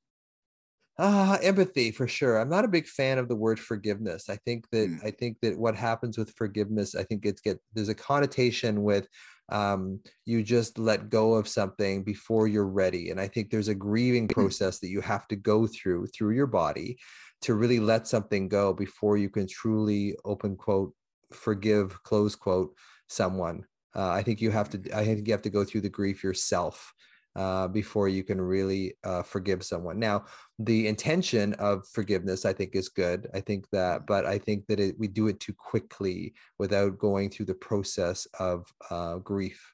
Ah, 0.98 1.38
empathy 1.42 1.90
for 1.90 2.08
sure. 2.08 2.38
I'm 2.38 2.48
not 2.48 2.64
a 2.64 2.68
big 2.68 2.86
fan 2.86 3.18
of 3.18 3.28
the 3.28 3.36
word 3.36 3.60
forgiveness. 3.60 4.30
I 4.30 4.36
think 4.36 4.66
that 4.70 4.88
Mm. 4.88 5.04
I 5.04 5.10
think 5.10 5.38
that 5.42 5.58
what 5.58 5.76
happens 5.76 6.16
with 6.16 6.30
forgiveness, 6.34 6.94
I 6.94 7.02
think 7.04 7.26
it's 7.26 7.40
get 7.42 7.60
there's 7.74 7.90
a 7.90 7.94
connotation 7.94 8.82
with 8.82 9.06
um 9.50 10.00
you 10.24 10.42
just 10.42 10.78
let 10.78 11.10
go 11.10 11.34
of 11.34 11.46
something 11.48 12.02
before 12.02 12.48
you're 12.48 12.66
ready. 12.66 13.10
And 13.10 13.20
I 13.20 13.28
think 13.28 13.50
there's 13.50 13.68
a 13.68 13.74
grieving 13.74 14.26
process 14.38 14.78
that 14.80 14.88
you 14.88 15.02
have 15.02 15.28
to 15.28 15.36
go 15.36 15.66
through 15.66 16.06
through 16.08 16.30
your 16.34 16.46
body 16.46 16.96
to 17.42 17.54
really 17.54 17.78
let 17.78 18.06
something 18.08 18.48
go 18.48 18.72
before 18.72 19.18
you 19.18 19.28
can 19.28 19.46
truly 19.46 20.16
open 20.24 20.56
quote 20.56 20.94
forgive 21.30 22.02
close 22.04 22.34
quote 22.36 22.74
someone. 23.08 23.66
Uh, 23.96 24.10
I 24.10 24.22
think 24.22 24.40
you 24.40 24.50
have 24.50 24.68
to 24.70 24.78
I 24.94 25.04
think 25.04 25.26
you 25.26 25.32
have 25.32 25.42
to 25.42 25.50
go 25.50 25.64
through 25.64 25.80
the 25.82 25.88
grief 25.88 26.22
yourself 26.22 26.92
uh, 27.34 27.68
before 27.68 28.08
you 28.08 28.24
can 28.24 28.40
really 28.40 28.96
uh, 29.04 29.22
forgive 29.22 29.62
someone. 29.62 29.98
Now, 29.98 30.24
the 30.58 30.86
intention 30.88 31.52
of 31.54 31.86
forgiveness 31.88 32.46
i 32.46 32.52
think 32.52 32.74
is 32.74 32.88
good 32.88 33.28
i 33.34 33.40
think 33.40 33.68
that 33.72 34.06
but 34.06 34.24
i 34.24 34.38
think 34.38 34.66
that 34.66 34.80
it, 34.80 34.98
we 34.98 35.06
do 35.06 35.28
it 35.28 35.38
too 35.38 35.52
quickly 35.52 36.32
without 36.58 36.98
going 36.98 37.28
through 37.28 37.44
the 37.44 37.54
process 37.54 38.26
of 38.40 38.64
uh, 38.90 39.16
grief 39.16 39.72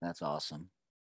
That's 0.00 0.22
awesome. 0.22 0.70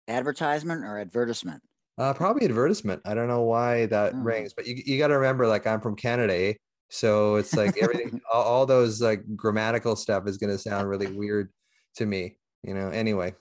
Advertisement 0.07 0.83
or 0.85 0.97
advertisement? 0.99 1.61
uh, 1.97 2.13
probably 2.13 2.45
advertisement 2.45 3.01
i 3.05 3.13
don't 3.13 3.27
know 3.27 3.41
why 3.43 3.85
that 3.87 4.13
Mm. 4.13 4.23
rings 4.23 4.53
but 4.53 4.65
you, 4.65 4.81
you 4.85 4.97
got 4.97 5.07
to 5.07 5.17
remember 5.17 5.45
like 5.47 5.67
i'm 5.67 5.81
from 5.81 5.95
canada 5.95 6.33
eh? 6.33 6.53
So 6.89 7.35
it's 7.35 7.55
like 7.55 7.77
everything 7.77 8.19
all, 8.33 8.43
all 8.43 8.65
those 8.65 9.01
like 9.01 9.23
grammatical 9.35 9.95
stuff 9.95 10.27
is 10.27 10.37
going 10.37 10.51
to 10.51 10.57
sound 10.57 10.89
really 10.89 11.07
weird 11.07 11.51
to 11.95 12.05
me 12.05 12.37
you 12.63 12.73
know 12.73 12.89
anyway 12.89 13.33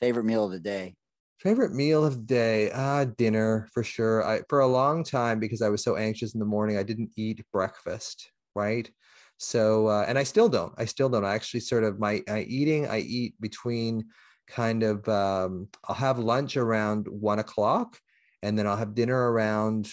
Favorite 0.00 0.24
meal 0.24 0.46
of 0.46 0.50
the 0.50 0.58
day? 0.58 0.94
Favorite 1.40 1.72
meal 1.72 2.04
of 2.04 2.14
the 2.14 2.22
day? 2.22 2.70
Ah, 2.72 3.04
dinner 3.04 3.68
for 3.72 3.82
sure. 3.82 4.26
I 4.26 4.40
for 4.48 4.60
a 4.60 4.66
long 4.66 5.04
time 5.04 5.38
because 5.38 5.60
I 5.62 5.68
was 5.68 5.82
so 5.82 5.96
anxious 5.96 6.34
in 6.34 6.40
the 6.40 6.46
morning, 6.46 6.78
I 6.78 6.82
didn't 6.82 7.10
eat 7.16 7.44
breakfast, 7.52 8.30
right? 8.54 8.90
So 9.36 9.88
uh, 9.88 10.06
and 10.08 10.18
I 10.18 10.22
still 10.22 10.48
don't. 10.48 10.72
I 10.78 10.86
still 10.86 11.10
don't. 11.10 11.24
I 11.24 11.34
actually 11.34 11.60
sort 11.60 11.84
of 11.84 11.98
my 11.98 12.22
I 12.28 12.40
eating. 12.40 12.86
I 12.88 13.00
eat 13.00 13.34
between 13.40 14.06
kind 14.46 14.82
of. 14.82 15.06
Um, 15.08 15.68
I'll 15.86 15.94
have 15.94 16.18
lunch 16.18 16.56
around 16.56 17.06
one 17.08 17.38
o'clock, 17.38 17.98
and 18.42 18.58
then 18.58 18.66
I'll 18.66 18.76
have 18.76 18.94
dinner 18.94 19.32
around 19.32 19.86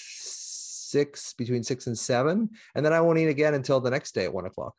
six 0.87 1.33
between 1.33 1.63
six 1.63 1.87
and 1.87 1.97
seven, 1.97 2.49
and 2.75 2.85
then 2.85 2.93
I 2.93 3.01
won't 3.01 3.19
eat 3.19 3.27
again 3.27 3.53
until 3.53 3.79
the 3.79 3.89
next 3.91 4.13
day 4.13 4.25
at 4.25 4.33
one 4.33 4.45
o'clock. 4.45 4.73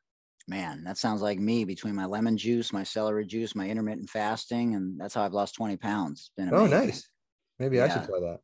Man, 0.46 0.84
that 0.84 0.96
sounds 0.96 1.20
like 1.20 1.38
me 1.38 1.64
between 1.64 1.94
my 1.94 2.06
lemon 2.06 2.36
juice, 2.38 2.72
my 2.72 2.82
celery 2.82 3.26
juice, 3.26 3.54
my 3.54 3.68
intermittent 3.68 4.08
fasting, 4.08 4.74
and 4.74 4.98
that's 4.98 5.14
how 5.14 5.22
I've 5.22 5.34
lost 5.34 5.54
20 5.56 5.76
pounds. 5.76 6.20
It's 6.20 6.30
been 6.36 6.54
Oh, 6.54 6.66
nice. 6.66 7.06
Maybe 7.58 7.80
I 7.80 7.88
should 7.88 8.08
try 8.08 8.20
that. 8.20 8.40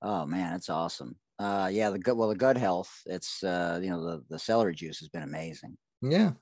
Oh 0.00 0.24
man, 0.26 0.54
it's 0.54 0.70
awesome. 0.70 1.16
Uh, 1.38 1.68
yeah, 1.72 1.90
the 1.90 1.98
gut. 1.98 2.16
Well, 2.16 2.28
the 2.28 2.36
gut 2.36 2.56
health. 2.56 2.90
It's 3.06 3.42
uh, 3.42 3.80
you 3.82 3.90
know, 3.90 4.02
the 4.04 4.24
the 4.30 4.38
celery 4.38 4.74
juice 4.74 5.00
has 5.00 5.08
been 5.08 5.22
amazing. 5.22 5.76
Yeah. 6.00 6.32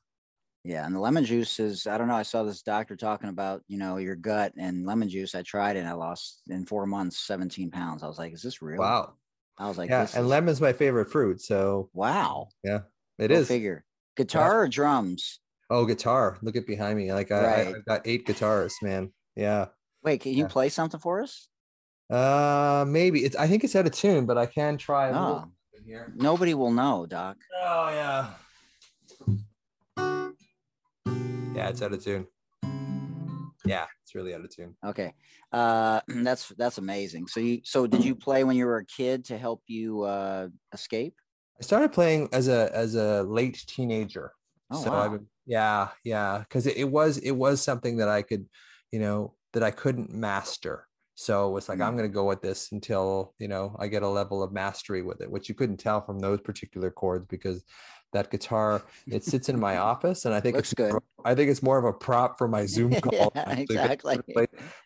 Yeah, 0.63 0.85
and 0.85 0.95
the 0.95 1.01
lemon 1.01 1.25
juice 1.25 1.59
is. 1.59 1.87
I 1.87 1.97
don't 1.97 2.09
know. 2.09 2.15
I 2.15 2.23
saw 2.23 2.43
this 2.43 2.63
doctor 2.63 2.95
talking 2.95 3.31
about 3.31 3.63
you 3.67 3.79
know 3.79 3.97
your 3.97 4.17
gut 4.17 4.53
and 4.59 4.87
lemon 4.87 5.09
juice. 5.09 5.35
I 5.35 5.43
tried 5.43 5.77
it. 5.77 5.81
and 5.81 5.89
I 5.89 5.93
lost 5.93 6.43
in 6.49 6.67
four 6.67 6.87
months 6.87 7.19
17 7.27 7.71
pounds. 7.71 8.03
I 8.03 8.09
was 8.09 8.19
like, 8.19 8.35
is 8.35 8.43
this 8.43 8.61
real? 8.61 8.81
Wow. 8.81 9.15
I 9.61 9.69
was 9.69 9.77
like, 9.79 9.91
yeah, 9.91 10.01
and 10.15 10.25
is- 10.25 10.31
lemon's 10.31 10.61
my 10.61 10.73
favorite 10.73 11.11
fruit, 11.11 11.41
so 11.41 11.91
Wow. 11.93 12.49
yeah, 12.65 12.81
it 13.19 13.29
Go 13.29 13.35
is. 13.35 13.49
Figure. 13.49 13.85
Guitar 14.17 14.63
or 14.63 14.69
drums? 14.69 15.39
Oh, 15.69 15.85
guitar! 15.87 16.37
Look 16.43 16.57
at 16.57 16.67
behind 16.67 16.99
me. 16.99 17.13
Like 17.13 17.31
I, 17.31 17.37
I, 17.37 17.43
Right. 17.65 17.69
I've 17.77 17.85
got 17.85 18.01
eight 18.07 18.27
guitars, 18.27 18.75
man. 18.83 19.13
Yeah. 19.37 19.67
Wait, 20.03 20.21
can 20.23 20.33
you 20.33 20.45
Yeah. 20.45 20.49
play 20.49 20.69
something 20.69 20.99
for 20.99 21.23
us? 21.23 21.49
Uh, 22.11 22.85
maybe 22.89 23.25
it's. 23.25 23.37
I 23.37 23.47
think 23.47 23.63
it's 23.63 23.77
out 23.77 23.87
of 23.87 23.93
tune, 23.93 24.27
but 24.27 24.37
I 24.37 24.47
can 24.47 24.77
try 24.79 25.09
a 25.09 25.13
little 25.13 25.45
Oh, 25.47 25.53
here. 25.87 26.13
nobody 26.17 26.55
will 26.55 26.73
know, 26.73 27.07
Doc. 27.07 27.37
Oh 27.63 27.89
yeah. 27.91 28.31
Yeah, 31.55 31.69
it's 31.69 31.83
out 31.83 31.93
of 31.93 32.03
tune. 32.03 32.27
Yeah, 33.65 33.87
it's 34.03 34.15
really 34.15 34.35
out 34.35 34.45
of 34.45 34.51
tune. 34.55 34.77
Okay. 34.85 35.15
Uh, 35.53 36.01
that's 36.09 36.49
that's 36.51 36.79
amazing. 36.79 37.27
So 37.27 37.41
you 37.41 37.61
so 37.65 37.87
did 37.87 38.03
you 38.05 38.15
play 38.15 38.45
when 38.45 38.57
you 38.57 38.67
were 38.67 38.79
a 38.79 38.87
kid 38.87 39.25
to 39.27 39.39
help 39.39 39.63
you 39.67 40.03
uh 40.03 40.49
escape? 40.73 41.15
I 41.61 41.63
started 41.63 41.93
playing 41.93 42.29
as 42.33 42.49
a 42.49 42.71
as 42.75 42.95
a 42.95 43.23
late 43.25 43.63
teenager. 43.67 44.33
Oh, 44.71 44.83
so 44.83 44.91
wow. 44.91 45.05
I've 45.05 45.11
been, 45.13 45.27
yeah, 45.47 45.89
yeah, 46.05 46.39
because 46.39 46.67
it, 46.67 46.77
it 46.77 46.91
was 46.91 47.19
it 47.19 47.33
was 47.33 47.61
something 47.63 47.99
that 47.99 48.09
I 48.09 48.23
could, 48.23 48.47
you 48.93 49.01
know, 49.01 49.35
that 49.53 49.63
I 49.63 49.71
couldn't 49.71 50.11
master. 50.11 50.87
So 51.17 51.57
it's 51.59 51.69
like 51.69 51.79
Mm. 51.79 51.85
I'm 51.85 51.97
going 51.97 52.09
to 52.09 52.15
go 52.15 52.25
with 52.25 52.41
this 52.41 52.73
until 52.73 53.35
you 53.39 53.49
know 53.49 53.77
I 53.79 53.89
get 53.89 54.03
a 54.03 54.09
level 54.09 54.43
of 54.43 54.53
mastery 54.53 55.03
with 55.03 55.21
it, 55.21 55.31
which 55.31 55.49
you 55.49 55.55
couldn't 55.55 55.77
tell 55.77 56.01
from 56.01 56.19
those 56.19 56.41
particular 56.41 56.91
chords 56.91 57.27
because 57.29 57.63
that 58.13 58.31
guitar 58.31 58.83
it 59.07 59.25
sits 59.25 59.49
in 59.49 59.59
my 59.59 59.77
office, 59.91 60.25
and 60.25 60.35
I 60.35 60.41
think 60.41 60.57
Looks 60.57 60.73
it's 60.73 60.75
good. 60.77 60.93
more- 60.93 61.03
I 61.25 61.35
think 61.35 61.51
it's 61.51 61.63
more 61.63 61.77
of 61.79 61.85
a 61.85 61.93
prop 61.93 62.39
for 62.39 62.49
my 62.49 62.65
Zoom 62.65 62.93
call. 63.01 63.31
Yeah, 63.35 63.53
exactly. 63.53 64.19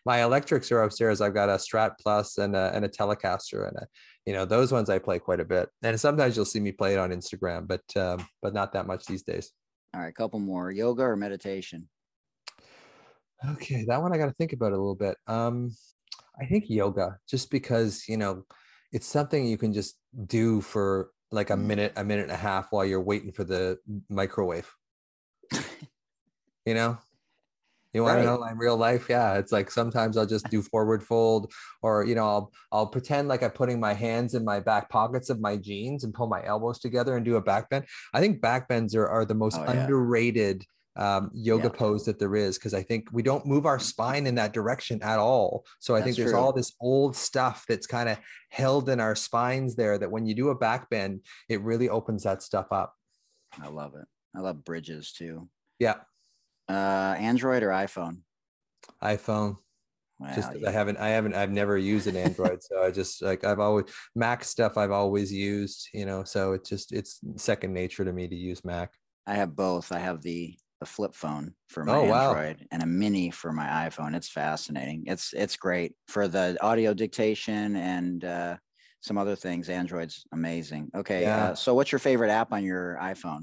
My 0.05 0.21
electrics 0.23 0.69
are 0.71 0.83
upstairs. 0.83 1.21
I've 1.21 1.33
got 1.33 1.47
a 1.47 1.53
Strat 1.53 1.91
Plus 2.01 2.37
and 2.37 2.55
a, 2.55 2.71
and 2.75 2.83
a 2.83 2.89
Telecaster, 2.89 3.67
and 3.67 3.77
a, 3.77 3.87
you 4.25 4.33
know 4.33 4.43
those 4.45 4.71
ones 4.71 4.89
I 4.89 4.99
play 4.99 5.19
quite 5.19 5.39
a 5.39 5.45
bit. 5.45 5.69
And 5.81 5.99
sometimes 5.99 6.35
you'll 6.35 6.45
see 6.45 6.59
me 6.59 6.71
play 6.73 6.93
it 6.93 6.99
on 6.99 7.11
Instagram, 7.11 7.67
but 7.67 7.83
um, 7.95 8.25
but 8.41 8.53
not 8.53 8.73
that 8.73 8.85
much 8.85 9.05
these 9.05 9.23
days. 9.23 9.51
All 9.93 10.01
right, 10.01 10.09
a 10.09 10.13
couple 10.13 10.39
more. 10.39 10.71
Yoga 10.71 11.03
or 11.03 11.15
meditation? 11.15 11.87
Okay, 13.51 13.85
that 13.87 14.01
one 14.01 14.13
I 14.13 14.17
got 14.17 14.25
to 14.27 14.33
think 14.33 14.53
about 14.53 14.71
a 14.71 14.77
little 14.77 14.95
bit. 14.95 15.17
Um, 15.27 15.71
I 16.39 16.45
think 16.45 16.69
yoga, 16.69 17.17
just 17.29 17.49
because 17.51 18.05
you 18.07 18.17
know, 18.17 18.43
it's 18.91 19.07
something 19.07 19.45
you 19.45 19.57
can 19.57 19.71
just 19.73 19.95
do 20.25 20.59
for 20.61 21.11
like 21.35 21.49
a 21.51 21.57
minute, 21.57 21.93
a 21.95 22.03
minute 22.03 22.23
and 22.23 22.31
a 22.31 22.37
half 22.37 22.71
while 22.71 22.85
you're 22.85 23.01
waiting 23.01 23.31
for 23.31 23.43
the 23.43 23.79
microwave. 24.09 24.69
you 26.65 26.73
know, 26.73 26.97
you 27.93 28.03
want 28.03 28.17
Right. 28.17 28.21
to 28.21 28.25
know 28.25 28.37
like 28.37 28.57
real 28.57 28.77
life? 28.77 29.07
Yeah, 29.09 29.35
it's 29.37 29.51
like 29.51 29.71
sometimes 29.71 30.17
I'll 30.17 30.25
just 30.25 30.49
do 30.49 30.61
forward 30.61 31.03
fold, 31.03 31.51
or 31.81 32.05
you 32.05 32.15
know, 32.15 32.27
I'll 32.27 32.51
I'll 32.71 32.87
pretend 32.87 33.27
like 33.29 33.43
I'm 33.43 33.51
putting 33.51 33.79
my 33.79 33.93
hands 33.93 34.33
in 34.35 34.45
my 34.45 34.59
back 34.59 34.89
pockets 34.89 35.29
of 35.29 35.39
my 35.39 35.57
jeans 35.57 36.03
and 36.03 36.13
pull 36.13 36.27
my 36.27 36.43
elbows 36.45 36.79
together 36.79 37.15
and 37.15 37.25
do 37.25 37.37
a 37.37 37.41
back 37.41 37.69
bend. 37.69 37.85
I 38.13 38.19
think 38.21 38.41
back 38.41 38.67
bends 38.67 38.95
are, 38.95 39.07
are 39.07 39.25
the 39.25 39.35
most 39.35 39.57
Oh, 39.57 39.63
yeah. 39.63 39.71
underrated 39.71 40.65
um, 40.97 41.29
yoga 41.33 41.65
Yeah. 41.65 41.77
pose 41.77 42.05
that 42.05 42.19
there 42.19 42.35
is 42.35 42.57
because 42.57 42.73
I 42.73 42.83
think 42.83 43.09
we 43.11 43.21
don't 43.23 43.45
move 43.45 43.65
our 43.65 43.79
spine 43.79 44.27
in 44.27 44.35
that 44.35 44.53
direction 44.53 45.01
at 45.03 45.19
all. 45.19 45.65
So 45.79 45.95
I 45.95 46.01
think 46.01 46.15
there's 46.15 46.31
true. 46.31 46.39
all 46.39 46.53
this 46.53 46.73
old 46.79 47.15
stuff 47.15 47.65
that's 47.67 47.87
kind 47.87 48.07
of 48.09 48.17
held 48.49 48.89
in 48.89 48.99
our 48.99 49.15
spines 49.15 49.75
there 49.75 49.97
that 49.97 50.09
when 50.11 50.25
you 50.25 50.33
do 50.35 50.49
a 50.49 50.55
back 50.55 50.89
bend, 50.89 51.21
it 51.49 51.61
really 51.61 51.89
opens 51.89 52.23
that 52.23 52.41
stuff 52.43 52.67
up. 52.71 52.93
I 53.61 53.67
love 53.67 53.93
it. 53.95 54.07
I 54.35 54.39
love 54.39 54.63
bridges 54.63 55.11
too. 55.13 55.49
Yeah, 55.79 55.95
Uh, 56.69 57.15
Android 57.19 57.63
or 57.63 57.69
iPhone? 57.69 58.19
iPhone. 59.03 59.57
just 60.33 60.49
yeah. 60.57 60.69
I 60.69 60.71
haven't, 60.71 60.97
I 60.97 61.09
haven't, 61.09 61.35
I've 61.35 61.51
never 61.51 61.77
used 61.77 62.07
an 62.07 62.15
Android, 62.15 62.63
so 62.63 62.81
I 62.83 62.91
just 62.91 63.21
like 63.21 63.43
I've 63.43 63.59
always 63.59 63.85
Mac 64.15 64.43
stuff. 64.45 64.77
I've 64.77 64.91
always 64.91 65.31
used, 65.33 65.89
you 65.93 66.05
know, 66.05 66.23
so 66.23 66.53
it's 66.53 66.69
just 66.69 66.93
it's 66.93 67.19
second 67.35 67.73
nature 67.73 68.05
to 68.05 68.13
me 68.13 68.27
to 68.27 68.35
use 68.35 68.63
Mac. 68.63 68.93
I 69.27 69.35
have 69.35 69.55
both. 69.55 69.91
I 69.91 69.99
have 69.99 70.21
the 70.21 70.57
the 70.85 70.91
flip 70.91 71.15
phone 71.15 71.53
for 71.67 71.83
my 71.83 71.97
Oh, 71.97 72.03
wow. 72.05 72.35
Android 72.35 72.67
and 72.71 72.83
a 72.83 72.85
mini 72.85 73.31
for 73.31 73.51
my 73.51 73.65
iPhone. 73.87 74.15
It's 74.15 74.29
fascinating. 74.29 75.03
It's 75.07 75.33
it's 75.33 75.55
great 75.57 75.93
for 76.07 76.27
the 76.27 76.57
audio 76.61 76.93
dictation 76.93 77.75
and 77.75 78.23
uh, 78.23 78.57
some 79.01 79.17
other 79.17 79.35
things. 79.35 79.69
Android's 79.69 80.25
amazing. 80.31 80.91
Okay, 80.95 81.23
Yeah. 81.23 81.51
uh, 81.51 81.55
so 81.55 81.73
what's 81.73 81.91
your 81.91 81.99
favorite 81.99 82.29
app 82.29 82.53
on 82.53 82.63
your 82.63 82.97
iPhone? 83.01 83.41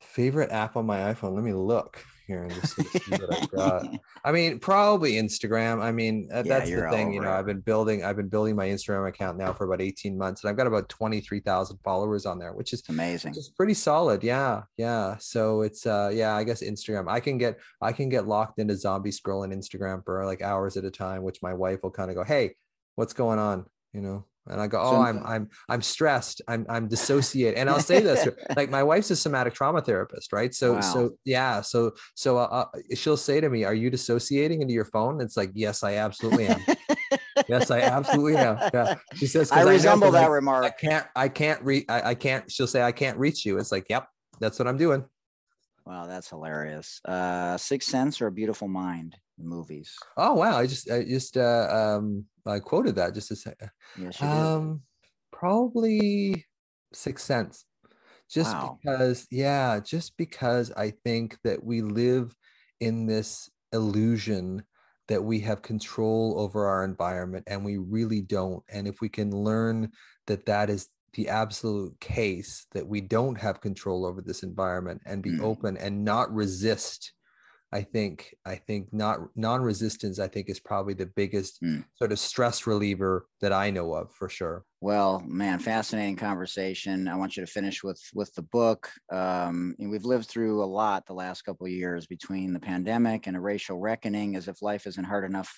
Favorite 0.00 0.50
app 0.50 0.76
on 0.76 0.84
my 0.86 0.98
iPhone? 1.12 1.34
Let 1.34 1.44
me 1.44 1.54
look 1.54 2.04
here 2.26 2.42
and 2.42 2.54
just 2.54 2.76
see 2.76 3.10
what 3.10 3.34
I've 3.34 3.50
got. 3.50 3.86
I 4.24 4.32
mean, 4.32 4.58
probably 4.58 5.12
Instagram. 5.12 5.82
I 5.82 5.92
mean, 5.92 6.28
uh, 6.32 6.42
Yeah, 6.44 6.58
that's 6.58 6.70
the 6.70 6.88
thing. 6.90 7.12
You 7.12 7.20
know. 7.20 7.30
I've 7.30 7.46
been 7.46 7.60
building, 7.60 8.04
I've 8.04 8.16
been 8.16 8.28
building 8.28 8.56
my 8.56 8.66
Instagram 8.66 9.08
account 9.08 9.38
now 9.38 9.52
for 9.52 9.64
about 9.64 9.80
18 9.80 10.16
months, 10.16 10.42
and 10.42 10.50
I've 10.50 10.56
got 10.56 10.66
about 10.66 10.88
23,000 10.88 11.78
followers 11.84 12.26
on 12.26 12.38
there, 12.38 12.52
which 12.52 12.72
is 12.72 12.82
amazing. 12.88 13.34
It's 13.36 13.48
pretty 13.48 13.74
solid. 13.74 14.22
Yeah, 14.22 14.62
yeah. 14.76 15.16
So 15.18 15.62
it's 15.62 15.86
uh, 15.86 16.10
yeah, 16.12 16.34
I 16.34 16.44
guess 16.44 16.62
Instagram. 16.62 17.08
I 17.08 17.20
can 17.20 17.38
get, 17.38 17.58
I 17.80 17.92
can 17.92 18.08
get 18.08 18.26
locked 18.26 18.58
into 18.58 18.76
zombie 18.76 19.10
scrolling 19.10 19.54
Instagram 19.54 20.04
for 20.04 20.24
like 20.24 20.42
hours 20.42 20.76
at 20.76 20.84
a 20.84 20.90
time, 20.90 21.22
which 21.22 21.42
my 21.42 21.52
wife 21.52 21.82
will 21.82 21.90
kind 21.90 22.10
of 22.10 22.16
go, 22.16 22.24
"Hey, 22.24 22.54
what's 22.94 23.12
going 23.12 23.38
on?" 23.38 23.66
You 23.92 24.00
know. 24.00 24.24
And 24.46 24.60
I 24.60 24.66
go, 24.66 24.78
oh, 24.80 24.98
I'm 25.00 25.22
I'm 25.24 25.48
I'm 25.68 25.80
stressed. 25.82 26.42
I'm 26.46 26.66
I'm 26.68 26.86
dissociated. 26.88 27.58
And 27.58 27.70
I'll 27.70 27.80
say 27.80 28.00
this, 28.02 28.28
like 28.56 28.68
my 28.70 28.82
wife's 28.82 29.10
a 29.10 29.16
somatic 29.16 29.54
trauma 29.54 29.80
therapist, 29.80 30.32
right? 30.32 30.52
So 30.54 30.74
Wow. 30.74 30.80
so 30.80 31.10
yeah, 31.24 31.60
so 31.62 31.92
so 32.14 32.36
uh, 32.38 32.42
uh, 32.74 32.78
she'll 32.94 33.16
say 33.16 33.40
to 33.40 33.48
me, 33.48 33.64
"Are 33.64 33.72
you 33.74 33.88
dissociating 33.90 34.60
into 34.60 34.74
your 34.74 34.84
phone?" 34.84 35.20
It's 35.22 35.36
like, 35.36 35.50
yes, 35.54 35.82
I 35.82 35.94
absolutely 35.94 36.46
am. 36.46 36.64
yes, 37.48 37.70
I 37.70 37.80
absolutely 37.80 38.36
am. 38.36 38.58
Yeah, 38.74 38.96
she 39.16 39.26
says, 39.26 39.50
I 39.50 39.62
resemble 39.62 40.08
'cause 40.08 40.14
that 40.14 40.30
I- 40.30 40.66
I 40.66 40.70
can't, 40.70 41.06
I 41.16 41.28
can't 41.28 41.62
read, 41.62 41.84
I, 41.88 42.10
I 42.10 42.14
can't, 42.14 42.50
she'll 42.50 42.66
say, 42.66 42.82
I 42.82 42.92
can't 42.92 43.18
reach 43.18 43.44
you. 43.46 43.58
It's 43.58 43.72
like, 43.72 43.86
yep, 43.88 44.08
that's 44.40 44.58
what 44.58 44.66
I'm 44.68 44.76
doing. 44.76 45.04
Wow, 45.86 46.06
that's 46.06 46.28
hilarious. 46.30 47.00
Uh, 47.04 47.56
Sixth 47.58 47.88
Sense 47.90 48.20
or 48.20 48.26
A 48.28 48.32
Beautiful 48.32 48.68
Mind? 48.68 49.16
The 49.38 49.44
movies. 49.44 49.96
Oh, 50.16 50.34
wow. 50.34 50.58
I 50.58 50.66
just, 50.66 50.90
I 50.90 51.04
just, 51.04 51.36
uh, 51.36 51.96
um, 51.98 52.24
I 52.46 52.60
quoted 52.60 52.94
that 52.96 53.14
just 53.14 53.30
a 53.30 53.36
second. 53.36 53.70
Yes, 53.98 54.20
you 54.20 54.28
did. 54.28 54.38
Um, 54.38 54.82
probably 55.32 56.46
Sixth 56.92 57.24
Sense. 57.24 57.64
Just 58.30 58.54
Wow. 58.54 58.78
because, 58.84 59.26
yeah, 59.30 59.80
just 59.80 60.16
because 60.16 60.72
I 60.72 60.92
think 61.04 61.38
that 61.44 61.62
we 61.62 61.82
live 61.82 62.34
in 62.80 63.06
this 63.06 63.50
illusion 63.72 64.64
that 65.08 65.22
we 65.22 65.40
have 65.40 65.60
control 65.62 66.38
over 66.38 66.66
our 66.66 66.84
environment 66.84 67.44
and 67.46 67.64
we 67.64 67.76
really 67.76 68.22
don't. 68.22 68.62
And 68.70 68.88
if 68.88 69.00
we 69.00 69.08
can 69.08 69.30
learn 69.30 69.90
that 70.26 70.46
that 70.46 70.70
is 70.70 70.88
the 71.12 71.28
absolute 71.28 71.98
case, 72.00 72.66
that 72.72 72.86
we 72.86 73.00
don't 73.00 73.36
have 73.36 73.60
control 73.60 74.06
over 74.06 74.22
this 74.22 74.42
environment 74.42 75.02
and 75.04 75.22
be 75.22 75.32
Mm. 75.32 75.44
open 75.44 75.76
and 75.76 76.04
not 76.04 76.32
resist. 76.32 77.12
I 77.74 77.82
think 77.82 78.34
I 78.46 78.54
think 78.54 78.92
not 78.92 79.18
non-resistance 79.36 80.18
I 80.20 80.28
think 80.28 80.48
is 80.48 80.60
probably 80.60 80.94
the 80.94 81.06
biggest 81.06 81.60
Mm. 81.62 81.84
sort 81.94 82.12
of 82.12 82.18
stress 82.20 82.66
reliever 82.66 83.26
that 83.40 83.52
I 83.52 83.70
know 83.70 83.92
of 83.94 84.14
for 84.14 84.28
sure. 84.28 84.64
Well, 84.80 85.20
man, 85.26 85.58
fascinating 85.58 86.16
conversation. 86.16 87.08
I 87.08 87.16
want 87.16 87.36
you 87.36 87.44
to 87.44 87.50
finish 87.50 87.82
with 87.82 88.00
with 88.14 88.32
the 88.34 88.42
book. 88.42 88.92
Um, 89.10 89.74
and 89.80 89.90
we've 89.90 90.04
lived 90.04 90.28
through 90.28 90.62
a 90.62 90.66
lot 90.80 91.06
the 91.06 91.14
last 91.14 91.42
couple 91.42 91.66
of 91.66 91.72
years 91.72 92.06
between 92.06 92.52
the 92.52 92.60
pandemic 92.60 93.26
and 93.26 93.36
a 93.36 93.40
racial 93.40 93.78
reckoning, 93.80 94.36
as 94.36 94.46
if 94.46 94.62
life 94.62 94.86
isn't 94.86 95.04
hard 95.04 95.24
enough, 95.24 95.52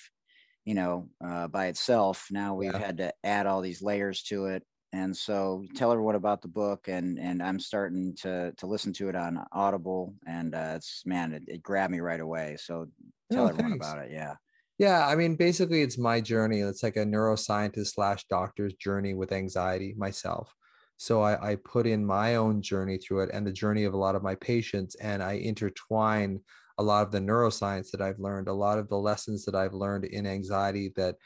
you 0.64 0.74
know, 0.74 1.10
uh, 1.24 1.48
by 1.48 1.66
itself. 1.66 2.28
Now 2.30 2.54
we've 2.54 2.72
Yeah. 2.72 2.78
had 2.78 2.96
to 2.98 3.12
add 3.24 3.46
all 3.46 3.60
these 3.60 3.82
layers 3.82 4.22
to 4.24 4.46
it. 4.46 4.62
And 4.92 5.16
so, 5.16 5.64
tell 5.74 5.92
everyone 5.92 6.14
about 6.14 6.42
the 6.42 6.48
book, 6.48 6.88
and 6.88 7.18
and 7.18 7.42
I'm 7.42 7.60
starting 7.60 8.14
to 8.16 8.52
to 8.56 8.66
listen 8.66 8.92
to 8.94 9.08
it 9.08 9.16
on 9.16 9.44
Audible, 9.52 10.14
and 10.26 10.54
uh, 10.54 10.74
it's 10.76 11.04
man, 11.06 11.32
it, 11.34 11.44
it 11.48 11.62
grabbed 11.62 11.92
me 11.92 12.00
right 12.00 12.20
away. 12.20 12.56
So 12.58 12.86
tell 13.30 13.46
Oh, 13.46 13.48
everyone 13.48 13.72
thanks. 13.72 13.72
about 13.72 13.98
it. 14.04 14.10
Yeah. 14.12 14.36
Yeah, 14.78 15.06
I 15.06 15.16
mean, 15.16 15.36
basically, 15.36 15.82
it's 15.82 15.98
my 15.98 16.20
journey. 16.20 16.60
It's 16.60 16.82
like 16.82 16.96
a 16.96 17.04
neuroscientist 17.04 17.94
slash 17.94 18.26
doctor's 18.28 18.74
journey 18.74 19.14
with 19.14 19.32
anxiety 19.32 19.94
myself. 19.96 20.54
So 20.98 21.22
I, 21.22 21.52
I 21.52 21.56
put 21.56 21.86
in 21.86 22.04
my 22.06 22.36
own 22.36 22.62
journey 22.62 22.98
through 22.98 23.22
it 23.22 23.30
and 23.32 23.46
the 23.46 23.52
journey 23.52 23.84
of 23.84 23.94
a 23.94 23.98
lot 23.98 24.14
of 24.16 24.22
my 24.22 24.34
patients, 24.34 24.94
and 24.96 25.22
I 25.22 25.34
intertwine 25.34 26.40
a 26.78 26.82
lot 26.82 27.06
of 27.06 27.12
the 27.12 27.20
neuroscience 27.20 27.90
that 27.92 28.02
I've 28.02 28.18
learned, 28.18 28.48
a 28.48 28.52
lot 28.52 28.78
of 28.78 28.88
the 28.88 28.98
lessons 28.98 29.44
that 29.46 29.54
I've 29.54 29.74
learned 29.74 30.04
in 30.04 30.26
anxiety 30.26 30.92
that 30.96 31.16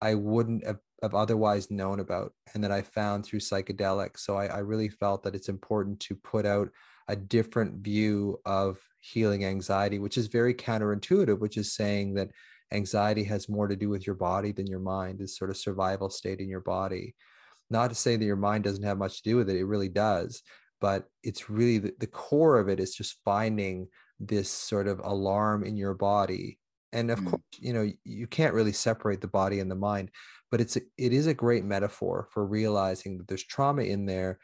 I 0.00 0.14
wouldn't 0.14 0.66
have, 0.66 0.78
have 1.04 1.14
otherwise 1.14 1.70
known 1.70 2.00
about 2.00 2.32
and 2.54 2.64
that 2.64 2.72
I 2.72 2.82
found 2.82 3.24
through 3.24 3.40
psychedelics. 3.40 4.20
So 4.20 4.36
I, 4.36 4.46
I 4.46 4.58
really 4.58 4.88
felt 4.88 5.22
that 5.22 5.34
it's 5.34 5.48
important 5.48 6.00
to 6.00 6.16
put 6.16 6.44
out 6.46 6.68
a 7.08 7.16
different 7.16 7.84
view 7.84 8.40
of 8.44 8.78
healing 9.00 9.44
anxiety, 9.44 9.98
which 9.98 10.18
is 10.18 10.26
very 10.26 10.54
counterintuitive, 10.54 11.38
which 11.38 11.56
is 11.56 11.74
saying 11.74 12.14
that 12.14 12.30
anxiety 12.72 13.24
has 13.24 13.48
more 13.48 13.68
to 13.68 13.76
do 13.76 13.88
with 13.88 14.06
your 14.06 14.16
body 14.16 14.52
than 14.52 14.66
your 14.66 14.80
mind 14.80 15.20
is 15.20 15.36
sort 15.36 15.50
of 15.50 15.56
survival 15.56 16.10
state 16.10 16.40
in 16.40 16.48
your 16.48 16.60
body 16.60 17.14
not 17.70 17.88
to 17.88 17.94
say 17.94 18.16
that 18.16 18.24
your 18.24 18.36
mind 18.36 18.64
doesn't 18.64 18.84
have 18.84 18.98
much 18.98 19.22
to 19.22 19.30
do 19.30 19.36
with 19.36 19.48
it 19.48 19.56
it 19.56 19.64
really 19.64 19.88
does 19.88 20.42
but 20.80 21.04
it's 21.22 21.48
really 21.48 21.78
the, 21.78 21.94
the 21.98 22.06
core 22.06 22.58
of 22.58 22.68
it 22.68 22.80
is 22.80 22.94
just 22.94 23.18
finding 23.24 23.86
this 24.20 24.50
sort 24.50 24.88
of 24.88 25.00
alarm 25.04 25.64
in 25.64 25.76
your 25.76 25.94
body 25.94 26.58
and 26.92 27.10
of 27.10 27.20
Mm. 27.20 27.30
course 27.30 27.42
you 27.58 27.72
know 27.72 27.90
you 28.04 28.26
can't 28.26 28.54
really 28.54 28.72
separate 28.72 29.20
the 29.20 29.28
body 29.28 29.60
and 29.60 29.70
the 29.70 29.76
mind 29.76 30.10
but 30.54 30.60
it's 30.60 30.76
a, 30.76 30.82
it 30.96 31.12
is 31.12 31.26
a 31.26 31.34
great 31.34 31.64
metaphor 31.64 32.28
for 32.30 32.46
realizing 32.46 33.18
that 33.18 33.26
there's 33.26 33.42
trauma 33.42 33.82
in 33.82 34.06
there 34.06 34.38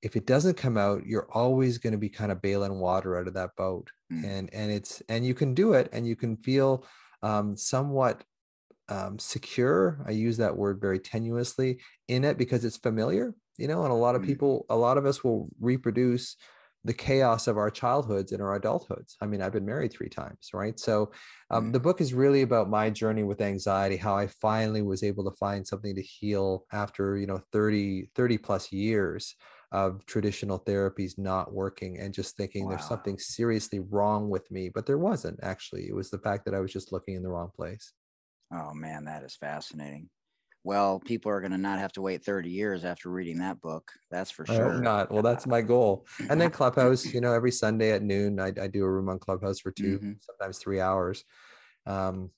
if 0.00 0.14
it 0.14 0.24
doesn't 0.24 0.56
come 0.56 0.78
out 0.78 1.04
you're 1.04 1.26
always 1.32 1.76
going 1.76 1.90
to 1.92 1.98
be 1.98 2.08
kind 2.08 2.30
of 2.30 2.40
bailing 2.40 2.78
water 2.78 3.18
out 3.18 3.26
of 3.26 3.34
that 3.34 3.50
boat 3.56 3.90
Mm. 4.12 4.24
and 4.24 4.54
and 4.54 4.70
it's 4.70 5.02
and 5.08 5.26
you 5.26 5.34
can 5.34 5.54
do 5.54 5.72
it 5.72 5.88
and 5.92 6.06
you 6.06 6.14
can 6.14 6.36
feel 6.36 6.86
um, 7.24 7.56
somewhat 7.56 8.22
um, 8.88 9.18
secure. 9.18 10.04
I 10.06 10.12
use 10.12 10.36
that 10.36 10.56
word 10.56 10.80
very 10.80 11.00
tenuously 11.00 11.80
in 12.06 12.22
it 12.22 12.38
because 12.38 12.64
it's 12.64 12.76
familiar, 12.76 13.34
you 13.58 13.66
know, 13.66 13.82
and 13.82 13.90
a 13.90 13.96
lot 13.96 14.14
of 14.14 14.22
Mm. 14.22 14.26
people, 14.26 14.66
a 14.70 14.76
lot 14.76 14.98
of 14.98 15.04
us 15.06 15.24
will 15.24 15.48
reproduce 15.58 16.36
the 16.86 16.94
chaos 16.94 17.46
of 17.48 17.58
our 17.58 17.70
childhoods 17.70 18.32
and 18.32 18.42
our 18.42 18.58
adulthoods. 18.58 19.14
I 19.20 19.26
mean, 19.26 19.42
I've 19.42 19.52
been 19.52 19.66
married 19.66 19.92
three 19.92 20.08
times, 20.08 20.50
right? 20.54 20.78
So 20.78 21.12
um, 21.50 21.70
Mm. 21.70 21.72
the 21.72 21.80
book 21.80 22.00
is 22.00 22.14
really 22.14 22.42
about 22.42 22.70
my 22.70 22.90
journey 22.90 23.24
with 23.24 23.40
anxiety, 23.40 23.96
how 23.96 24.16
I 24.16 24.26
finally 24.28 24.82
was 24.82 25.02
able 25.02 25.24
to 25.30 25.36
find 25.36 25.66
something 25.66 25.94
to 25.94 26.02
heal 26.02 26.64
after, 26.72 27.16
you 27.16 27.26
know, 27.26 27.40
30, 27.52 28.10
30 28.14 28.38
plus 28.38 28.72
years 28.72 29.34
of 29.72 30.06
traditional 30.06 30.60
therapies 30.60 31.18
not 31.18 31.52
working 31.52 31.98
and 31.98 32.14
just 32.14 32.36
thinking 32.36 32.68
there's 32.68 32.86
something 32.86 33.18
seriously 33.18 33.80
wrong 33.80 34.28
with 34.30 34.50
me, 34.50 34.68
but 34.68 34.86
there 34.86 34.98
wasn't 34.98 35.38
actually. 35.42 35.88
It 35.88 35.94
was 35.94 36.10
the 36.10 36.18
fact 36.18 36.44
that 36.44 36.54
I 36.54 36.60
was 36.60 36.72
just 36.72 36.92
looking 36.92 37.14
in 37.16 37.22
the 37.22 37.30
wrong 37.30 37.50
place. 37.54 37.92
Oh 38.50 38.74
man, 38.74 39.04
that 39.04 39.22
is 39.22 39.36
fascinating. 39.36 40.10
Well, 40.66 40.98
people 40.98 41.30
are 41.30 41.40
going 41.40 41.52
to 41.52 41.58
not 41.58 41.78
have 41.78 41.92
to 41.92 42.02
wait 42.02 42.24
30 42.24 42.50
years 42.50 42.84
after 42.84 43.08
reading 43.08 43.38
that 43.38 43.60
book. 43.60 43.92
That's 44.10 44.32
for 44.32 44.44
sure. 44.44 44.80
not. 44.82 45.12
Well, 45.12 45.22
that's 45.22 45.46
my 45.46 45.62
goal. 45.62 46.06
And 46.28 46.40
then 46.40 46.50
Clubhouse, 46.50 47.14
you 47.14 47.20
know, 47.20 47.32
every 47.32 47.52
Sunday 47.52 47.92
at 47.92 48.02
noon, 48.02 48.40
I, 48.40 48.48
I 48.60 48.66
do 48.66 48.82
a 48.82 48.90
room 48.90 49.08
on 49.08 49.20
Clubhouse 49.20 49.60
for 49.60 49.70
2 49.70 50.00
Mhm. 50.00 50.16
sometimes 50.20 50.58
three 50.58 50.80
hours. 50.80 51.22
Um, 51.86 52.30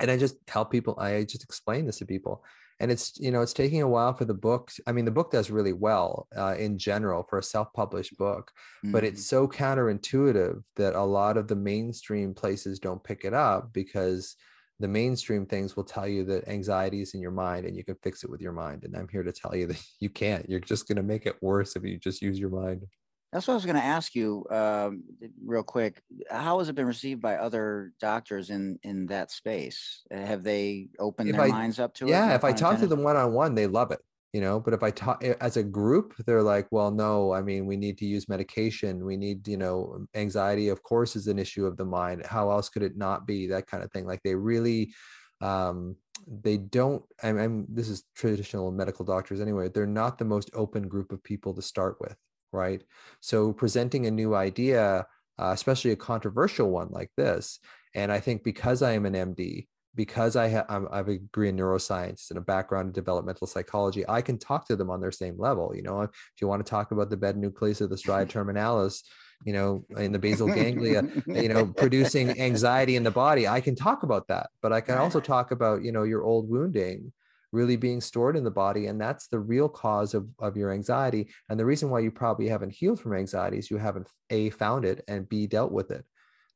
and 0.00 0.10
I 0.10 0.16
just 0.16 0.44
tell 0.48 0.64
people, 0.64 0.98
I 0.98 1.22
just 1.22 1.44
explain 1.44 1.86
this 1.86 1.98
to 1.98 2.06
people. 2.06 2.42
And 2.80 2.90
it's, 2.90 3.16
you 3.20 3.30
know, 3.30 3.40
it's 3.40 3.52
taking 3.52 3.82
a 3.82 3.88
while 3.88 4.14
for 4.14 4.24
the 4.24 4.34
book. 4.34 4.72
I 4.88 4.90
mean, 4.90 5.04
the 5.04 5.12
book 5.12 5.30
does 5.30 5.48
really 5.48 5.72
well 5.72 6.26
uh, 6.36 6.56
in 6.58 6.76
general 6.76 7.22
for 7.22 7.38
a 7.38 7.42
self 7.42 7.72
published 7.72 8.18
book, 8.18 8.50
but 8.82 9.04
Mhm. 9.04 9.06
it's 9.06 9.26
so 9.28 9.46
counterintuitive 9.46 10.60
that 10.74 10.96
a 10.96 11.04
lot 11.04 11.36
of 11.36 11.46
the 11.46 11.54
mainstream 11.54 12.34
places 12.34 12.80
don't 12.80 13.04
pick 13.04 13.24
it 13.24 13.32
up 13.32 13.72
because 13.72 14.34
the 14.80 14.88
mainstream 14.88 15.46
things 15.46 15.76
will 15.76 15.84
tell 15.84 16.08
you 16.08 16.24
that 16.24 16.48
anxiety 16.48 17.00
is 17.00 17.14
in 17.14 17.20
your 17.20 17.30
mind 17.30 17.64
and 17.66 17.76
you 17.76 17.84
can 17.84 17.96
fix 18.02 18.24
it 18.24 18.30
with 18.30 18.40
your 18.40 18.52
mind. 18.52 18.84
And 18.84 18.96
I'm 18.96 19.08
here 19.08 19.22
to 19.22 19.32
tell 19.32 19.54
you 19.54 19.66
that 19.68 19.80
you 20.00 20.10
can't. 20.10 20.48
You're 20.48 20.60
just 20.60 20.88
going 20.88 20.96
to 20.96 21.02
make 21.02 21.26
it 21.26 21.36
worse 21.40 21.76
if 21.76 21.84
you 21.84 21.96
just 21.98 22.22
use 22.22 22.38
your 22.38 22.50
mind. 22.50 22.84
That's 23.32 23.48
what 23.48 23.54
I 23.54 23.56
was 23.56 23.64
going 23.64 23.76
to 23.76 23.82
ask 23.84 24.14
you, 24.14 24.46
um, 24.50 25.02
real 25.44 25.64
quick. 25.64 26.00
How 26.30 26.60
has 26.60 26.68
it 26.68 26.76
been 26.76 26.86
received 26.86 27.20
by 27.20 27.34
other 27.34 27.92
doctors 28.00 28.50
in 28.50 28.78
in 28.84 29.06
that 29.06 29.32
space? 29.32 30.02
Have 30.12 30.44
they 30.44 30.86
opened 31.00 31.30
If 31.30 31.34
their 31.36 31.44
I- 31.46 31.48
minds 31.48 31.80
up 31.80 31.94
to 31.94 32.06
it? 32.06 32.10
yeah 32.10 32.34
if 32.36 32.44
i 32.44 32.52
talk 32.52 32.78
to 32.78 32.86
them 32.86 33.02
one-on-one 33.02 33.56
they 33.56 33.66
love 33.66 33.90
it 33.90 33.98
you 34.34 34.40
know 34.40 34.58
but 34.58 34.74
if 34.74 34.82
i 34.82 34.90
talk 34.90 35.22
as 35.22 35.56
a 35.56 35.62
group 35.62 36.12
they're 36.26 36.42
like 36.42 36.66
well 36.72 36.90
no 36.90 37.32
i 37.32 37.40
mean 37.40 37.66
we 37.66 37.76
need 37.76 37.96
to 37.96 38.04
use 38.04 38.28
medication. 38.28 39.04
We 39.04 39.16
need 39.16 39.46
you 39.46 39.56
know 39.56 40.06
anxiety 40.14 40.68
of 40.68 40.82
course 40.82 41.14
is 41.14 41.28
an 41.28 41.38
issue 41.38 41.66
of 41.66 41.76
the 41.76 41.84
mind. 41.84 42.26
How 42.26 42.50
else 42.50 42.68
could 42.68 42.82
it 42.82 42.96
not 42.96 43.26
be? 43.26 43.46
That 43.46 43.68
kind 43.68 43.82
of 43.84 43.92
thing. 43.92 44.06
Like 44.06 44.20
they 44.24 44.34
really 44.34 44.92
um 45.40 45.96
they 46.26 46.56
don't 46.56 47.02
I'm, 47.22 47.38
I'm 47.38 47.66
this 47.68 47.88
is 47.88 48.02
traditional 48.16 48.70
medical 48.72 49.04
doctors 49.04 49.40
anyway 49.40 49.68
they're 49.68 49.86
not 49.86 50.18
the 50.18 50.24
most 50.24 50.50
open 50.54 50.88
group 50.88 51.12
of 51.12 51.22
people 51.22 51.54
to 51.54 51.62
start 51.62 51.96
with 52.00 52.16
right? 52.52 52.82
So 53.20 53.52
presenting 53.52 54.06
a 54.06 54.10
new 54.10 54.34
idea 54.34 55.06
uh, 55.38 55.50
especially 55.52 55.90
a 55.90 55.96
controversial 55.96 56.70
one 56.70 56.88
like 56.90 57.10
this 57.16 57.58
and 57.94 58.12
i 58.12 58.20
think 58.20 58.44
because 58.44 58.82
i 58.82 58.92
am 58.92 59.04
an 59.04 59.14
md 59.14 59.66
because 59.94 60.36
I, 60.36 60.50
ha- 60.50 60.66
I'm, 60.68 60.86
have 60.92 61.08
a 61.08 61.18
degree 61.18 61.48
in 61.48 61.56
neuroscience 61.56 62.30
and 62.30 62.38
a 62.38 62.42
background 62.42 62.88
in 62.88 62.92
developmental 62.92 63.46
psychology, 63.46 64.04
I 64.08 64.22
can 64.22 64.38
talk 64.38 64.66
to 64.68 64.76
them 64.76 64.90
on 64.90 65.00
their 65.00 65.12
same 65.12 65.38
level. 65.38 65.74
You 65.74 65.82
know, 65.82 66.02
if 66.02 66.10
you 66.40 66.48
want 66.48 66.64
to 66.64 66.68
talk 66.68 66.90
about 66.90 67.10
the 67.10 67.16
bed 67.16 67.36
nucleus 67.36 67.80
of 67.80 67.90
the 67.90 67.96
stria 67.96 68.26
terminalis, 68.26 69.02
you 69.44 69.52
know, 69.52 69.84
in 69.96 70.12
the 70.12 70.18
basal 70.18 70.48
ganglia, 70.48 71.02
you 71.26 71.48
know, 71.48 71.66
producing 71.66 72.40
anxiety 72.40 72.96
in 72.96 73.02
the 73.02 73.10
body, 73.10 73.46
I 73.46 73.60
can 73.60 73.74
talk 73.74 74.02
about 74.02 74.28
that. 74.28 74.48
But 74.62 74.72
I 74.72 74.80
can 74.80 74.96
also 74.98 75.20
talk 75.20 75.50
about, 75.50 75.82
you 75.82 75.92
know, 75.92 76.04
your 76.04 76.22
old 76.22 76.48
wounding 76.48 77.12
really 77.52 77.76
being 77.76 78.00
stored 78.00 78.36
in 78.36 78.42
the 78.42 78.50
body. 78.50 78.86
And 78.86 79.00
that's 79.00 79.28
the 79.28 79.38
real 79.38 79.68
cause 79.68 80.12
of, 80.12 80.26
of 80.40 80.56
your 80.56 80.72
anxiety. 80.72 81.28
And 81.48 81.58
the 81.58 81.64
reason 81.64 81.88
why 81.88 82.00
you 82.00 82.10
probably 82.10 82.48
haven't 82.48 82.72
healed 82.72 83.00
from 83.00 83.14
anxiety 83.14 83.58
is 83.58 83.70
you 83.70 83.76
haven't 83.76 84.08
A, 84.30 84.50
found 84.50 84.84
it 84.84 85.04
and 85.06 85.28
B, 85.28 85.46
dealt 85.46 85.70
with 85.70 85.92
it. 85.92 86.04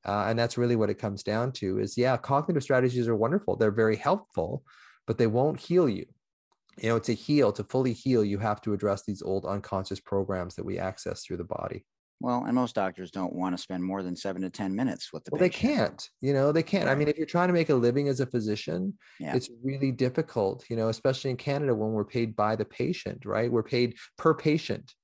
Uh, 0.09 0.25
and 0.29 0.39
that's 0.39 0.57
really 0.57 0.75
what 0.75 0.89
it 0.89 0.99
comes 0.99 1.23
down 1.23 1.53
to 1.53 1.79
is 1.79 1.99
yeah, 1.99 2.17
cognitive 2.17 2.63
strategies 2.63 3.07
are 3.07 3.15
wonderful. 3.15 3.57
They're 3.57 3.71
very 3.71 3.97
helpful, 3.97 4.65
but 5.07 5.19
they 5.19 5.27
won't 5.27 5.61
heal 5.61 5.87
you. 5.87 6.07
You 6.79 6.89
know, 6.91 6.99
to 7.01 7.13
heal, 7.13 7.53
to 7.53 7.65
fully 7.65 7.93
heal, 7.93 8.25
you 8.25 8.39
have 8.39 8.63
to 8.63 8.73
address 8.73 9.03
these 9.05 9.21
old 9.21 9.45
unconscious 9.45 10.01
programs 10.01 10.55
that 10.55 10.65
we 10.65 10.79
access 10.79 11.25
through 11.25 11.37
the 11.37 11.45
body. 11.45 11.85
Well, 12.21 12.45
and 12.47 12.55
most 12.55 12.75
doctors 12.75 13.11
don't 13.11 13.35
want 13.35 13.55
to 13.55 13.63
spend 13.63 13.85
more 13.85 14.03
than 14.03 14.17
seven 14.17 14.41
to 14.43 14.51
ten 14.51 14.75
minutes 14.75 15.13
with 15.13 15.25
the 15.25 15.31
Well, 15.33 15.41
they 15.41 15.51
can't, 15.51 16.09
you 16.23 16.33
know, 16.33 16.53
they 16.53 16.63
can't. 16.63 16.89
I 16.89 16.95
mean, 16.95 17.09
if 17.09 17.19
you're 17.19 17.27
trying 17.27 17.49
to 17.49 17.53
make 17.55 17.69
a 17.69 17.75
living 17.75 18.09
as 18.09 18.21
a 18.21 18.27
physician, 18.27 18.97
Yeah. 19.21 19.37
it's 19.37 19.51
really 19.63 19.93
difficult, 19.93 20.65
you 20.71 20.77
know, 20.77 20.89
especially 20.89 21.31
in 21.31 21.37
Canada 21.37 21.75
when 21.75 21.93
we're 21.93 22.05
paid 22.05 22.35
by 22.35 22.57
the 22.57 22.65
patient, 22.65 23.27
right? 23.27 23.53
We're 23.53 23.63
paid 23.63 23.97
per 24.17 24.33
patient. 24.35 24.95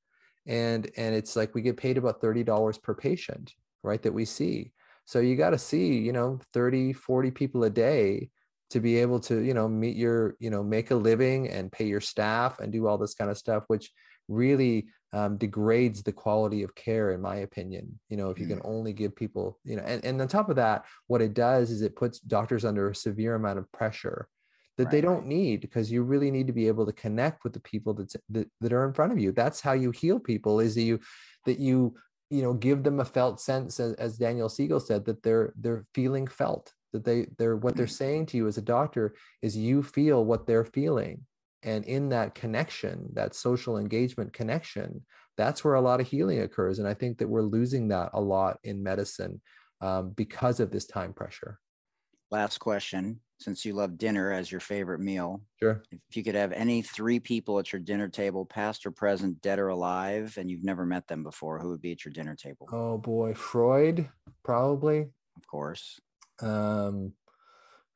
And 0.47 0.91
and 0.97 1.15
it's 1.15 1.37
like 1.37 1.55
we 1.55 1.61
get 1.63 1.77
paid 1.77 1.99
about 1.99 2.23
$30 2.23 2.83
per 2.83 2.95
patient, 2.95 3.53
right? 3.83 4.03
That 4.03 4.15
we 4.15 4.25
see. 4.25 4.73
So 5.05 5.21
you 5.21 5.37
got 5.37 5.51
to 5.51 5.59
see, 5.59 5.99
you 5.99 6.13
know, 6.13 6.41
30, 6.53 6.93
40 6.93 7.31
people 7.31 7.65
a 7.65 7.71
day 7.71 8.31
to 8.71 8.81
be 8.81 8.97
able 8.99 9.21
to, 9.21 9.41
you 9.41 9.55
know, 9.55 9.69
meet 9.69 9.97
your, 9.97 10.37
you 10.41 10.51
know, 10.51 10.63
make 10.63 10.91
a 10.91 10.95
living 10.95 11.49
and 11.49 11.71
pay 11.71 11.87
your 11.87 12.01
staff 12.01 12.59
and 12.61 12.73
do 12.73 12.87
all 12.87 12.99
this 12.99 13.15
kind 13.15 13.31
of 13.31 13.39
stuff, 13.39 13.65
which 13.69 13.91
really 14.29 14.87
um, 15.13 15.37
degrades 15.37 16.03
the 16.03 16.13
quality 16.13 16.63
of 16.63 16.75
care, 16.75 17.13
in 17.13 17.21
my 17.21 17.37
opinion. 17.37 18.01
You 18.09 18.17
know, 18.17 18.31
if 18.31 18.39
you 18.39 18.47
can 18.47 18.61
only 18.65 18.93
give 18.93 19.15
people, 19.15 19.59
you 19.63 19.77
know, 19.77 19.83
and, 19.87 20.05
and 20.05 20.21
on 20.21 20.27
top 20.27 20.49
of 20.49 20.57
that, 20.57 20.87
what 21.07 21.23
it 21.23 21.35
does 21.35 21.71
is 21.71 21.83
it 21.83 21.95
puts 21.95 22.19
doctors 22.19 22.65
under 22.65 22.91
a 22.91 22.95
severe 22.95 23.35
amount 23.35 23.59
of 23.59 23.71
pressure 23.71 24.29
that 24.77 24.91
they 24.91 25.01
don't 25.01 25.27
need 25.27 25.61
because 25.61 25.93
you 25.93 26.03
really 26.03 26.33
need 26.33 26.49
to 26.49 26.53
be 26.53 26.67
able 26.67 26.85
to 26.85 26.93
connect 26.93 27.45
with 27.45 27.53
the 27.53 27.61
people 27.61 27.95
that's, 27.95 28.17
that 28.31 28.49
that 28.61 28.73
are 28.73 28.87
in 28.87 28.93
front 28.93 29.13
of 29.13 29.19
you. 29.19 29.31
That's 29.31 29.61
how 29.61 29.73
you 29.73 29.93
heal 29.93 30.19
people 30.19 30.59
is 30.59 30.75
that 30.75 30.83
you 30.83 30.99
that 31.47 31.61
you 31.61 31.95
you 32.31 32.43
know 32.43 32.55
give 32.55 32.83
them 32.83 33.01
a 33.01 33.05
felt 33.05 33.41
sense 33.41 33.79
as, 33.81 33.95
as 33.95 34.19
Daniel 34.19 34.49
Siegel 34.49 34.81
said 34.81 35.05
that 35.05 35.23
they're 35.23 35.53
they're 35.57 35.85
feeling 35.95 36.27
felt 36.27 36.73
that 36.93 37.05
they 37.05 37.27
they're 37.39 37.57
what 37.57 37.77
they're 37.77 37.87
saying 37.87 38.27
to 38.27 38.37
you 38.37 38.47
as 38.47 38.59
a 38.59 38.63
doctor 38.63 39.15
is 39.43 39.57
you 39.57 39.83
feel 39.83 40.25
what 40.25 40.47
they're 40.47 40.65
feeling. 40.65 41.27
And 41.63 41.85
in 41.87 42.11
that 42.11 42.35
connection 42.35 43.09
that 43.15 43.35
social 43.35 43.79
engagement 43.79 44.33
connection 44.33 45.05
that's 45.37 45.65
where 45.65 45.75
a 45.75 45.81
lot 45.81 46.01
of 46.01 46.07
healing 46.07 46.41
occurs. 46.41 46.79
And 46.79 46.87
i 46.87 46.95
think 46.95 47.19
that 47.19 47.29
we're 47.29 47.43
losing 47.43 47.89
that 47.89 48.11
a 48.13 48.21
lot 48.21 48.59
in 48.65 48.83
medicine 48.83 49.41
um, 49.81 50.11
because 50.11 50.61
of 50.61 50.71
this 50.71 50.87
time 50.87 51.13
pressure. 51.13 51.59
Last 52.31 52.59
question. 52.59 53.21
Since 53.45 53.67
you 53.67 53.75
love 53.75 53.99
dinner 53.99 54.33
as 54.33 54.51
your 54.51 54.61
favorite 54.63 55.01
meal, 55.01 55.43
sure. 55.63 55.83
If 55.91 56.17
you 56.17 56.25
could 56.25 56.35
have 56.35 56.53
any 56.53 56.81
three 56.81 57.21
people 57.21 57.59
at 57.59 57.75
your 57.75 57.81
dinner 57.81 58.09
table, 58.09 58.47
past 58.47 58.87
or 58.87 58.91
present, 58.91 59.43
dead 59.43 59.59
or 59.59 59.69
alive, 59.69 60.39
and 60.39 60.51
you've 60.51 60.65
never 60.65 60.87
met 60.87 61.07
them 61.09 61.23
before, 61.23 61.59
who 61.59 61.69
would 61.69 61.83
be 61.83 61.93
at 61.93 62.07
your 62.07 62.13
dinner 62.13 62.35
table? 62.35 62.67
oh 62.73 62.97
boy. 62.97 63.35
Freud 63.35 64.09
probably. 64.43 65.01
Of 65.37 65.47
course. 65.47 66.01
um 66.41 67.13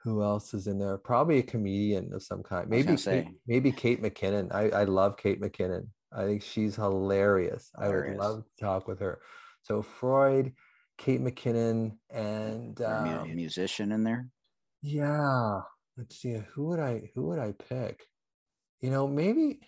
who 0.05 0.23
else 0.23 0.53
is 0.53 0.67
in 0.67 0.79
there? 0.79 0.99
Probably 0.99 1.39
a 1.39 1.43
comedian 1.43 2.13
of 2.13 2.23
some 2.23 2.43
kind. 2.43 2.69
Maybe 2.69 2.95
kate, 2.97 3.29
maybe 3.47 3.73
kate 3.73 4.03
mckinnon. 4.03 4.55
I, 4.55 4.69
I 4.69 4.85
love 4.85 5.17
kate 5.17 5.41
mckinnon. 5.41 5.89
I 6.13 6.25
think 6.25 6.43
she's 6.43 6.77
hilarious. 6.77 7.71
I 7.75 7.89
would 7.89 8.17
love 8.17 8.45
to 8.45 8.65
talk 8.65 8.87
with 8.87 9.01
her. 9.01 9.19
So 9.63 9.81
freud 9.81 10.53
kate 10.99 11.23
mckinnon 11.23 11.97
and 12.11 12.77
there 12.77 12.89
a 12.91 13.23
um, 13.23 13.35
musician 13.35 13.93
in 13.93 14.05
there. 14.05 14.29
Yeah 14.83 15.61
let's 15.97 16.17
see 16.17 16.41
who 16.55 16.67
would 16.67 16.81
i 16.81 17.11
who 17.15 17.27
would 17.27 17.39
i 17.39 17.53
pick? 17.53 18.05
You 18.81 18.91
know 18.91 19.09
maybe 19.09 19.61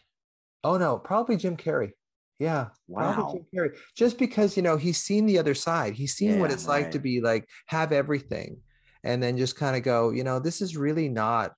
oh 0.62 0.76
no 0.78 0.98
probably 0.98 1.36
jim 1.36 1.56
carrey. 1.56 1.92
Yeah 2.38 2.68
Wow. 2.86 3.32
jim 3.32 3.46
carrey 3.54 3.76
just 3.96 4.18
because 4.18 4.56
you 4.56 4.62
know 4.62 4.76
he's 4.76 4.98
seen 4.98 5.26
the 5.26 5.38
other 5.38 5.54
side. 5.54 5.94
He's 5.94 6.14
seen 6.14 6.38
what 6.38 6.50
Yeah, 6.50 6.54
it's 6.54 6.68
like 6.68 6.90
to 6.92 6.98
be 6.98 7.20
like 7.20 7.48
have 7.66 7.92
everything 7.92 8.61
and 9.02 9.22
then 9.22 9.36
just 9.38 9.56
kind 9.56 9.76
of 9.76 9.82
go 9.82 10.11
you 10.11 10.24
know 10.24 10.38
this 10.38 10.61
is 10.61 10.76
really 10.76 11.08
not 11.08 11.52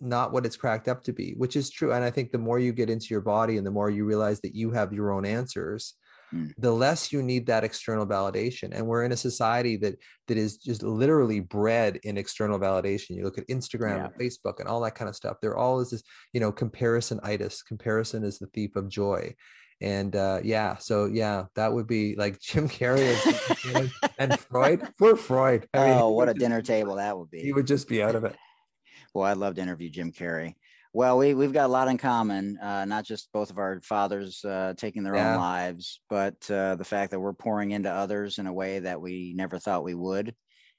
not 0.00 0.32
what 0.32 0.46
it's 0.46 0.56
cracked 0.56 0.88
up 0.88 1.02
to 1.04 1.12
be 1.12 1.34
which 1.36 1.56
is 1.56 1.70
true. 1.70 1.92
And 1.92 2.04
i 2.04 2.10
think 2.10 2.32
the 2.32 2.38
more 2.38 2.58
you 2.58 2.72
get 2.72 2.90
into 2.90 3.08
your 3.10 3.20
body 3.20 3.56
and 3.58 3.66
the 3.66 3.70
more 3.70 3.90
you 3.90 4.04
realize 4.04 4.40
that 4.42 4.54
you 4.54 4.70
have 4.72 4.92
your 4.92 5.12
own 5.12 5.24
answers 5.24 5.94
Mm. 6.32 6.52
the 6.58 6.70
less 6.70 7.12
you 7.12 7.22
need 7.22 7.46
that 7.46 7.64
external 7.64 8.06
validation 8.06 8.70
and 8.72 8.86
we're 8.86 9.02
in 9.04 9.10
a 9.10 9.16
society 9.16 9.76
that 9.78 9.96
that 10.28 10.38
is 10.38 10.58
just 10.58 10.82
literally 10.82 11.40
bred 11.40 11.98
in 12.04 12.16
external 12.16 12.58
validation 12.58 13.16
you 13.16 13.24
look 13.24 13.36
at 13.38 13.48
instagram 13.48 13.96
Yeah. 13.96 14.04
and 14.06 14.14
facebook 14.14 14.60
and 14.60 14.68
all 14.68 14.80
that 14.82 14.94
kind 14.94 15.08
of 15.08 15.16
stuff 15.16 15.38
they're 15.42 15.56
all 15.56 15.80
is 15.80 15.90
this 15.90 16.04
you 16.32 16.38
know 16.38 16.52
comparisonitis 16.52 17.64
comparison 17.66 18.22
is 18.22 18.38
the 18.38 18.46
thief 18.48 18.76
of 18.76 18.88
joy 18.88 19.34
and 19.80 20.14
uh 20.14 20.38
yeah 20.44 20.76
so 20.76 21.06
yeah 21.06 21.46
that 21.56 21.72
would 21.72 21.86
be 21.88 22.14
like 22.16 22.38
jim 22.48 22.68
carrey 22.68 23.10
and, 24.18 24.38
freud 24.38 24.88
poor 24.98 25.16
freud 25.16 25.66
I 25.74 25.86
mean, 25.86 25.98
oh, 25.98 26.10
what 26.10 26.28
a 26.28 26.34
dinner 26.34 26.62
table 26.62 26.96
that 26.96 27.16
would 27.18 27.30
be. 27.30 27.40
he 27.40 27.52
would 27.52 27.66
just 27.66 27.88
be 27.88 28.02
out 28.02 28.14
of 28.14 28.24
it 28.24 28.36
Well, 29.12 29.24
I'd 29.24 29.38
love 29.38 29.56
to 29.56 29.60
interview 29.62 29.90
Jim 29.90 30.12
Carrey. 30.12 30.54
Well, 30.92 31.18
we, 31.18 31.34
we've 31.34 31.52
got 31.52 31.66
a 31.66 31.72
lot 31.72 31.86
in 31.88 31.98
common, 31.98 32.58
uh, 32.58 32.84
not 32.84 33.04
just 33.04 33.28
both 33.32 33.50
of 33.50 33.58
our 33.58 33.80
fathers 33.82 34.44
uh, 34.44 34.74
taking 34.76 35.04
their 35.04 35.14
Yeah. 35.14 35.32
own 35.34 35.38
lives, 35.38 36.00
but 36.10 36.50
uh, 36.50 36.74
the 36.74 36.84
fact 36.84 37.12
that 37.12 37.20
we're 37.20 37.32
pouring 37.32 37.70
into 37.70 37.90
others 37.90 38.38
in 38.38 38.46
a 38.48 38.52
way 38.52 38.80
that 38.80 39.00
we 39.00 39.32
never 39.36 39.58
thought 39.58 39.84
we 39.84 39.94
would 39.94 40.34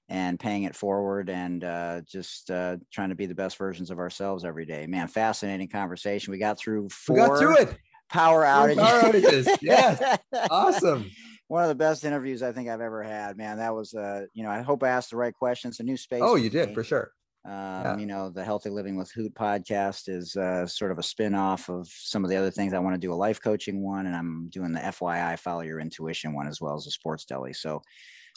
and 0.09 0.37
paying 0.37 0.63
it 0.63 0.75
forward 0.75 1.29
and 1.29 1.63
uh, 1.63 2.01
just 2.05 2.51
uh, 2.51 2.75
trying 2.91 3.09
to 3.09 3.15
be 3.15 3.25
the 3.25 3.35
best 3.35 3.57
versions 3.57 3.89
of 3.89 3.99
ourselves 3.99 4.43
every 4.43 4.65
day. 4.65 4.85
Man, 4.85 5.07
fascinating 5.07 5.69
conversation. 5.69 6.31
We 6.31 6.37
got 6.39 6.57
through 6.57 6.89
four 6.89 7.15
we 7.15 7.21
got 7.21 7.37
through 7.39 7.57
it 7.59 7.77
power 8.09 8.43
outages. 8.43 8.77
power 8.79 9.01
outages. 9.03 9.47
Yes. 9.61 10.19
awesome 10.51 11.09
One 11.47 11.63
of 11.63 11.69
the 11.69 11.75
best 11.75 12.03
interviews 12.03 12.43
I 12.43 12.51
think 12.51 12.67
I've 12.67 12.81
ever 12.81 13.01
had, 13.03 13.37
man. 13.37 13.59
That 13.59 13.73
was, 13.73 13.93
uh, 13.93 14.25
you 14.33 14.43
know, 14.43 14.49
I 14.49 14.61
hope 14.61 14.83
I 14.83 14.89
asked 14.89 15.11
the 15.11 15.17
right 15.17 15.33
questions. 15.33 15.79
A 15.79 15.83
new 15.83 15.95
space. 15.95 16.21
oh 16.21 16.35
you 16.35 16.49
did 16.49 16.69
me. 16.69 16.73
for 16.75 16.83
sure 16.83 17.11
Um, 17.43 17.51
Yeah. 17.53 17.97
You 17.97 18.05
know, 18.05 18.29
the 18.29 18.43
Healthy 18.43 18.69
Living 18.69 18.95
with 18.97 19.11
Hoot 19.11 19.33
podcast 19.33 20.07
is 20.09 20.35
uh, 20.35 20.67
sort 20.67 20.91
of 20.91 20.99
a 20.99 21.03
spin 21.03 21.33
off 21.33 21.69
of 21.69 21.87
some 21.87 22.23
of 22.23 22.29
the 22.29 22.35
other 22.37 22.51
things. 22.51 22.73
I 22.73 22.79
want 22.79 22.93
to 22.93 22.99
do 22.99 23.13
a 23.13 23.15
life 23.15 23.41
coaching 23.41 23.81
one, 23.81 24.05
and 24.05 24.15
I'm 24.15 24.49
doing 24.49 24.71
the 24.73 24.79
FYI 24.79 25.37
Follow 25.39 25.61
Your 25.61 25.79
Intuition 25.79 26.33
one 26.33 26.47
as 26.47 26.61
well 26.61 26.75
as 26.75 26.85
a 26.87 26.91
sports 26.91 27.25
deli. 27.25 27.53
So 27.53 27.81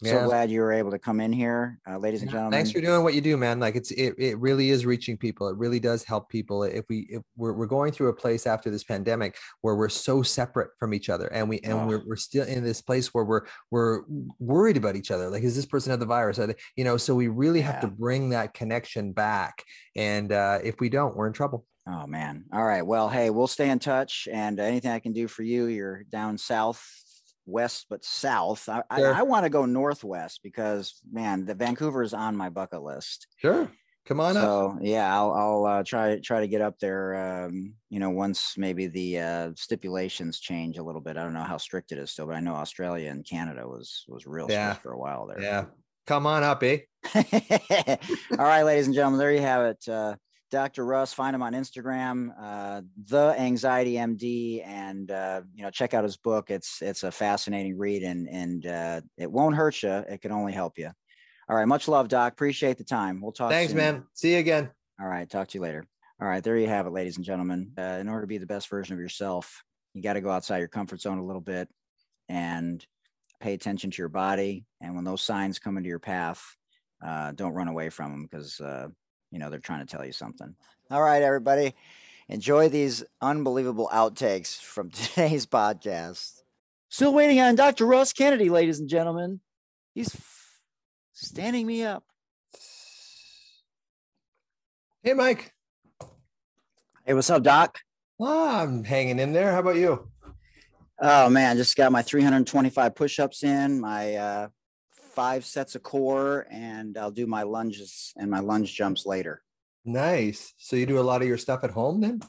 So 0.03 0.25
glad 0.25 0.51
you 0.51 0.61
were 0.61 0.73
able 0.73 0.91
to 0.91 0.99
come 0.99 1.21
in 1.21 1.33
here, 1.33 1.79
uh, 1.89 1.99
ladies 1.99 2.23
and 2.23 2.31
gentlemen. 2.31 2.53
Thanks 2.53 2.73
for 2.73 2.81
doing 2.81 3.05
what 3.05 3.15
you 3.15 3.21
do, 3.21 3.37
man. 3.37 3.61
Like 3.61 3.77
it's 3.77 3.91
it, 3.93 4.15
it 4.19 4.39
really 4.39 4.71
is 4.71 4.85
reaching 4.85 5.17
people. 5.17 5.49
It 5.49 5.57
really 5.57 5.79
does 5.79 6.03
help 6.03 6.29
people. 6.29 6.65
If 6.65 6.85
we 6.89 7.07
if 7.11 7.23
we're, 7.37 7.53
we're 7.53 7.67
going 7.67 7.93
through 7.93 8.09
a 8.09 8.13
place 8.15 8.47
after 8.47 8.71
this 8.71 8.83
pandemic 8.83 9.37
where 9.61 9.77
we're 9.77 9.89
so 9.89 10.23
separate 10.23 10.71
from 10.81 10.95
each 10.95 11.09
other 11.09 11.27
and 11.29 11.49
we 11.49 11.61
and 11.61 11.75
Oh. 11.75 11.87
we're, 11.87 12.03
we're 12.07 12.17
still 12.17 12.45
in 12.47 12.65
this 12.65 12.83
place 12.83 13.15
where 13.15 13.25
we're 13.25 13.43
we're 13.71 14.03
worried 14.41 14.77
about 14.77 14.97
each 14.97 15.11
other. 15.11 15.31
Like, 15.31 15.45
is 15.45 15.55
this 15.55 15.67
person 15.67 15.91
have 15.91 16.01
the 16.01 16.07
virus? 16.07 16.39
They, 16.39 16.55
you 16.77 16.85
know, 16.85 16.97
so 16.97 17.15
we 17.15 17.29
really 17.29 17.61
have 17.61 17.81
to 17.81 17.87
bring 17.87 18.31
that 18.31 18.53
connection 18.55 19.13
back. 19.13 19.63
And 19.97 20.33
uh, 20.33 20.59
if 20.65 20.81
we 20.81 20.89
don't, 20.89 21.17
we're 21.17 21.29
in 21.29 21.33
trouble. 21.33 21.67
Oh 21.87 22.07
man. 22.07 22.45
All 22.53 22.65
right. 22.65 22.83
Well, 22.85 23.09
hey, 23.09 23.31
we'll 23.31 23.47
stay 23.47 23.69
in 23.71 23.79
touch 23.79 24.27
and 24.33 24.59
anything 24.59 24.91
I 24.91 24.99
can 24.99 25.13
do 25.13 25.29
for 25.29 25.43
you, 25.43 25.67
you're 25.67 26.05
down 26.05 26.39
south 26.39 26.83
west 27.47 27.87
but 27.91 28.05
south. 28.05 28.69
I 28.69 28.83
Sure. 28.99 29.15
I, 29.15 29.21
I 29.21 29.23
want 29.23 29.45
to 29.45 29.51
go 29.51 29.67
northwest 29.67 30.41
because 30.43 31.01
man, 31.11 31.45
the 31.47 31.55
Vancouver 31.55 32.03
is 32.03 32.15
on 32.15 32.37
my 32.37 32.49
bucket 32.51 32.83
list. 32.83 33.27
Sure. 33.37 33.71
Come 34.07 34.21
on 34.21 34.37
up. 34.37 34.43
So 34.43 34.79
yeah, 34.83 35.15
I'll 35.15 35.33
I'll 35.33 35.65
uh, 35.65 35.83
try 35.83 36.19
try 36.21 36.41
to 36.41 36.47
get 36.47 36.61
up 36.61 36.79
there. 36.79 37.45
Um, 37.47 37.75
you 37.89 37.99
know, 38.01 38.11
once 38.11 38.55
maybe 38.59 38.87
the 38.87 39.19
uh, 39.19 39.51
stipulations 39.57 40.41
change 40.41 40.77
a 40.77 40.83
little 40.83 41.01
bit. 41.01 41.17
I 41.17 41.23
don't 41.23 41.33
know 41.33 41.43
how 41.43 41.57
strict 41.57 41.91
it 41.91 41.97
is 41.99 42.11
still, 42.11 42.27
but 42.27 42.35
I 42.37 42.41
know 42.41 42.55
Australia 42.55 43.11
and 43.11 43.25
Canada 43.27 43.67
was 43.67 44.05
was 44.09 44.27
real 44.27 44.47
Yeah. 44.51 44.73
strict 44.73 44.83
for 44.83 44.93
a 44.93 44.99
while 44.99 45.27
there. 45.27 45.41
Yeah. 45.41 45.65
Come 46.07 46.27
on 46.27 46.43
up, 46.43 46.63
eh? 46.63 46.81
All 47.15 48.45
right, 48.45 48.63
ladies 48.63 48.87
and 48.87 48.95
gentlemen, 48.95 49.19
there 49.19 49.33
you 49.33 49.41
have 49.41 49.65
it. 49.65 49.89
Uh, 49.89 50.17
Dr. 50.55 50.87
Russ, 50.87 51.13
find 51.13 51.35
him 51.35 51.43
on 51.43 51.53
Instagram, 51.53 52.33
uh, 52.41 52.83
the 53.09 53.35
Anxiety 53.37 53.95
MD, 53.95 54.65
and 54.65 55.11
uh, 55.11 55.43
you 55.53 55.65
know 55.65 55.71
check 55.71 55.95
out 55.95 56.05
his 56.05 56.17
book. 56.17 56.49
It's 56.49 56.81
it's 56.81 57.03
a 57.03 57.11
fascinating 57.11 57.77
read, 57.77 58.05
and 58.05 58.29
and 58.29 58.65
uh, 58.65 59.01
it 59.19 59.29
won't 59.29 59.57
hurt 59.57 59.83
you. 59.83 59.91
It 59.91 60.23
can 60.23 60.31
only 60.31 60.53
help 60.53 60.79
you. 60.79 60.93
All 61.49 61.57
right, 61.57 61.65
much 61.67 61.89
love, 61.89 62.07
Doc. 62.07 62.35
Appreciate 62.35 62.79
the 62.79 62.85
time. 62.85 63.21
We'll 63.21 63.33
talk. 63.33 63.51
Thanks, 63.51 63.73
soon. 63.73 63.79
man. 63.79 64.05
See 64.15 64.35
you 64.35 64.39
again. 64.39 64.71
All 65.01 65.09
right, 65.09 65.29
talk 65.29 65.49
to 65.49 65.59
you 65.59 65.63
later. 65.63 65.85
All 66.23 66.29
right, 66.29 66.43
there 66.43 66.57
you 66.57 66.69
have 66.69 66.87
it, 66.87 66.93
ladies 66.93 67.17
and 67.17 67.27
gentlemen. 67.27 67.73
Uh, 67.77 67.99
in 68.01 68.09
order 68.09 68.21
to 68.21 68.29
be 68.29 68.39
the 68.39 68.47
best 68.47 68.71
version 68.71 68.95
of 68.95 69.01
yourself, 69.01 69.65
you 69.93 70.03
got 70.03 70.13
to 70.13 70.21
go 70.21 70.31
outside 70.31 70.59
your 70.59 70.69
comfort 70.69 71.01
zone 71.01 71.19
a 71.19 71.25
little 71.25 71.43
bit 71.43 71.69
and 72.29 72.87
pay 73.41 73.55
attention 73.55 73.91
to 73.91 74.01
your 74.01 74.09
body. 74.09 74.67
And 74.81 74.95
when 74.95 75.03
those 75.03 75.23
signs 75.23 75.59
come 75.59 75.79
into 75.79 75.89
your 75.89 75.99
path, 75.99 76.41
uh, 77.05 77.33
don't 77.33 77.55
run 77.55 77.67
away 77.67 77.91
from 77.91 78.13
them 78.13 78.29
because 78.31 78.61
uh, 78.61 78.87
you 79.35 79.41
know 79.41 79.51
they're 79.51 79.59
trying 79.59 79.85
to 79.85 79.97
tell 79.97 80.07
you 80.07 80.13
something. 80.13 80.55
All 80.93 81.03
right, 81.03 81.21
everybody, 81.21 81.75
enjoy 82.29 82.69
these 82.69 83.03
unbelievable 83.21 83.91
outtakes 83.93 84.61
from 84.61 84.91
today's 84.91 85.45
podcast. 85.45 86.43
Still 86.89 87.13
waiting 87.13 87.41
on 87.41 87.57
Dr. 87.57 87.85
Russ 87.85 88.13
Kennedy, 88.13 88.49
ladies 88.49 88.79
and 88.79 88.89
gentlemen. 88.89 89.41
He's 89.93 90.15
f- 90.15 90.61
standing 91.13 91.67
me 91.67 91.83
up. 91.83 92.05
Hey, 95.03 95.15
Mike. 95.15 95.53
Hey, 97.05 97.13
what's 97.13 97.29
up, 97.29 97.43
Doc? 97.43 97.81
Ah, 98.23 98.63
I'm 98.63 98.85
hanging 98.85 99.19
in 99.19 99.33
there. 99.33 99.51
How 99.51 99.59
about 99.59 99.77
you? 99.77 100.09
Oh 101.01 101.29
man, 101.29 101.57
just 101.57 101.77
got 101.77 101.91
my 101.91 102.03
325 102.03 102.95
push-ups 102.95 103.43
in, 103.43 103.81
my 103.81 104.15
uh, 104.15 104.49
five 105.15 105.45
sets 105.45 105.75
of 105.75 105.83
core, 105.83 106.47
and 106.51 106.99
I'll 106.99 107.11
do 107.11 107.27
my 107.27 107.43
lunges 107.43 108.13
and 108.17 108.31
my 108.31 108.41
lunge 108.41 108.75
jumps 108.75 109.07
later. 109.07 109.43
Nice. 109.85 110.55
So 110.59 110.77
you 110.77 110.87
do 110.87 110.99
a 110.99 111.03
lot 111.03 111.23
of 111.23 111.29
your 111.29 111.39
stuff 111.39 111.63
at 111.63 111.71
home 111.71 112.01
then? 112.01 112.21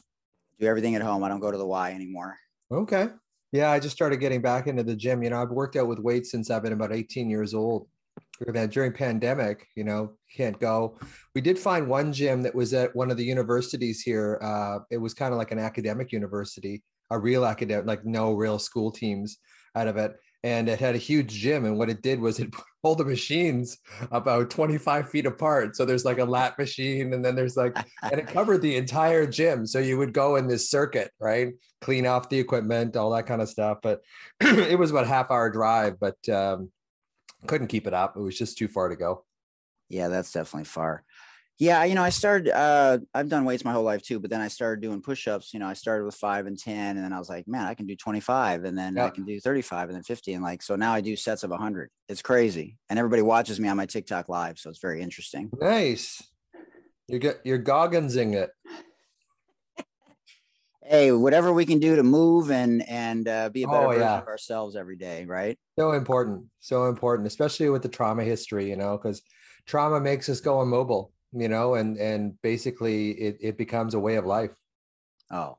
Do 0.60 0.66
everything 0.66 0.94
at 0.94 1.02
home. 1.02 1.24
I 1.24 1.28
don't 1.28 1.40
go 1.40 1.50
to 1.50 1.58
the 1.58 1.66
Y 1.66 1.92
anymore. 1.92 2.36
Okay. 2.70 3.08
Yeah, 3.52 3.70
I 3.70 3.80
just 3.80 3.94
started 3.94 4.20
getting 4.20 4.42
back 4.42 4.66
into 4.66 4.82
the 4.82 4.96
gym. 4.96 5.22
You 5.22 5.30
know, 5.30 5.40
I've 5.40 5.50
worked 5.50 5.76
out 5.76 5.88
with 5.88 5.98
weights 5.98 6.30
since 6.30 6.50
I've 6.50 6.62
been 6.62 6.72
about 6.72 6.92
18 6.92 7.30
years 7.30 7.54
old. 7.54 7.88
Then 8.40 8.68
during 8.68 8.92
pandemic, 8.92 9.66
you 9.76 9.84
know, 9.84 10.12
can't 10.34 10.58
go. 10.60 10.98
We 11.34 11.40
did 11.40 11.58
find 11.58 11.88
one 11.88 12.12
gym 12.12 12.42
that 12.42 12.54
was 12.54 12.74
at 12.74 12.94
one 12.94 13.10
of 13.10 13.16
the 13.16 13.24
universities 13.24 14.02
here. 14.02 14.38
Uh, 14.42 14.80
it 14.90 14.98
was 14.98 15.14
kind 15.14 15.32
of 15.32 15.38
like 15.38 15.52
an 15.52 15.58
academic 15.58 16.12
university, 16.12 16.82
a 17.10 17.18
real 17.18 17.46
academic, 17.46 17.86
like 17.86 18.04
no 18.04 18.34
real 18.34 18.58
school 18.58 18.90
teams 18.90 19.38
out 19.74 19.88
of 19.88 19.96
it. 19.96 20.16
And 20.44 20.68
it 20.68 20.78
had 20.78 20.94
a 20.94 20.98
huge 20.98 21.32
gym. 21.32 21.64
And 21.64 21.78
what 21.78 21.90
it 21.90 22.02
did 22.02 22.20
was 22.20 22.38
it 22.38 22.54
pulled 22.82 22.98
the 22.98 23.04
machines 23.04 23.78
about 24.10 24.50
25 24.50 25.08
feet 25.08 25.26
apart. 25.26 25.76
So 25.76 25.84
there's 25.84 26.04
like 26.04 26.18
a 26.18 26.24
lap 26.24 26.58
machine, 26.58 27.12
and 27.12 27.24
then 27.24 27.34
there's 27.34 27.56
like 27.56 27.76
and 28.02 28.20
it 28.20 28.28
covered 28.28 28.62
the 28.62 28.76
entire 28.76 29.26
gym. 29.26 29.66
So 29.66 29.78
you 29.78 29.98
would 29.98 30.12
go 30.12 30.36
in 30.36 30.46
this 30.46 30.70
circuit, 30.70 31.10
right? 31.18 31.54
Clean 31.80 32.06
off 32.06 32.28
the 32.28 32.38
equipment, 32.38 32.96
all 32.96 33.10
that 33.10 33.26
kind 33.26 33.42
of 33.42 33.48
stuff. 33.48 33.78
But 33.82 34.02
it 34.40 34.78
was 34.78 34.90
about 34.90 35.04
a 35.04 35.08
half 35.08 35.30
hour 35.30 35.50
drive, 35.50 35.98
but 35.98 36.16
um, 36.28 36.70
couldn't 37.46 37.68
keep 37.68 37.86
it 37.86 37.94
up. 37.94 38.16
It 38.16 38.20
was 38.20 38.38
just 38.38 38.58
too 38.58 38.68
far 38.68 38.88
to 38.88 38.96
go. 38.96 39.24
Yeah, 39.88 40.08
that's 40.08 40.32
definitely 40.32 40.64
far. 40.64 41.04
Yeah, 41.58 41.84
you 41.84 41.94
know, 41.94 42.02
I 42.02 42.10
started. 42.10 42.54
Uh, 42.54 42.98
I've 43.14 43.30
done 43.30 43.46
weights 43.46 43.64
my 43.64 43.72
whole 43.72 43.82
life 43.82 44.02
too, 44.02 44.20
but 44.20 44.28
then 44.28 44.42
I 44.42 44.48
started 44.48 44.82
doing 44.82 45.00
push-ups. 45.00 45.54
You 45.54 45.60
know, 45.60 45.66
I 45.66 45.72
started 45.72 46.04
with 46.04 46.14
five 46.14 46.46
and 46.46 46.58
ten, 46.58 46.96
and 46.96 47.04
then 47.04 47.14
I 47.14 47.18
was 47.18 47.30
like, 47.30 47.48
man, 47.48 47.64
I 47.66 47.72
can 47.72 47.86
do 47.86 47.96
25, 47.96 48.64
and 48.64 48.76
then 48.76 48.98
I 48.98 49.08
can 49.08 49.24
do 49.24 49.40
35, 49.40 49.88
and 49.88 49.96
then 49.96 50.02
50, 50.02 50.34
and 50.34 50.42
like 50.44 50.62
so 50.62 50.76
now 50.76 50.92
I 50.92 51.00
do 51.00 51.16
sets 51.16 51.44
of 51.44 51.50
100. 51.50 51.90
It's 52.10 52.20
crazy, 52.20 52.76
and 52.90 52.98
everybody 52.98 53.22
watches 53.22 53.58
me 53.58 53.68
on 53.68 53.76
my 53.78 53.86
TikTok 53.86 54.28
live, 54.28 54.58
so 54.58 54.68
it's 54.68 54.80
very 54.80 55.00
interesting. 55.00 55.50
Nice. 55.58 56.22
You 57.08 57.18
get 57.18 57.40
you're 57.44 57.62
gogginsing 57.62 58.34
it. 58.34 58.50
hey, 60.82 61.10
whatever 61.12 61.52
we 61.52 61.64
can 61.66 61.78
do 61.78 61.96
to 61.96 62.02
move 62.02 62.50
and 62.50 62.86
and 62.88 63.26
uh, 63.28 63.48
be 63.48 63.62
a 63.62 63.66
better 63.66 63.86
Oh, 63.86 63.88
version 63.88 64.02
yeah. 64.02 64.18
of 64.18 64.26
ourselves 64.26 64.76
every 64.76 64.96
day, 64.96 65.24
right? 65.24 65.58
So 65.78 65.92
important. 65.92 66.44
So 66.60 66.88
important, 66.88 67.26
especially 67.26 67.70
with 67.70 67.82
the 67.82 67.88
trauma 67.88 68.24
history, 68.24 68.68
you 68.68 68.76
know, 68.76 68.96
because 68.98 69.22
trauma 69.66 70.00
makes 70.00 70.28
us 70.28 70.40
go 70.40 70.62
immobile, 70.62 71.12
you 71.38 71.48
know, 71.48 71.74
and 71.74 71.96
and 71.98 72.40
basically 72.42 73.10
it, 73.12 73.36
it 73.40 73.58
becomes 73.58 73.94
a 73.94 73.98
way 73.98 74.16
of 74.16 74.26
life. 74.26 74.52
Oh, 75.30 75.58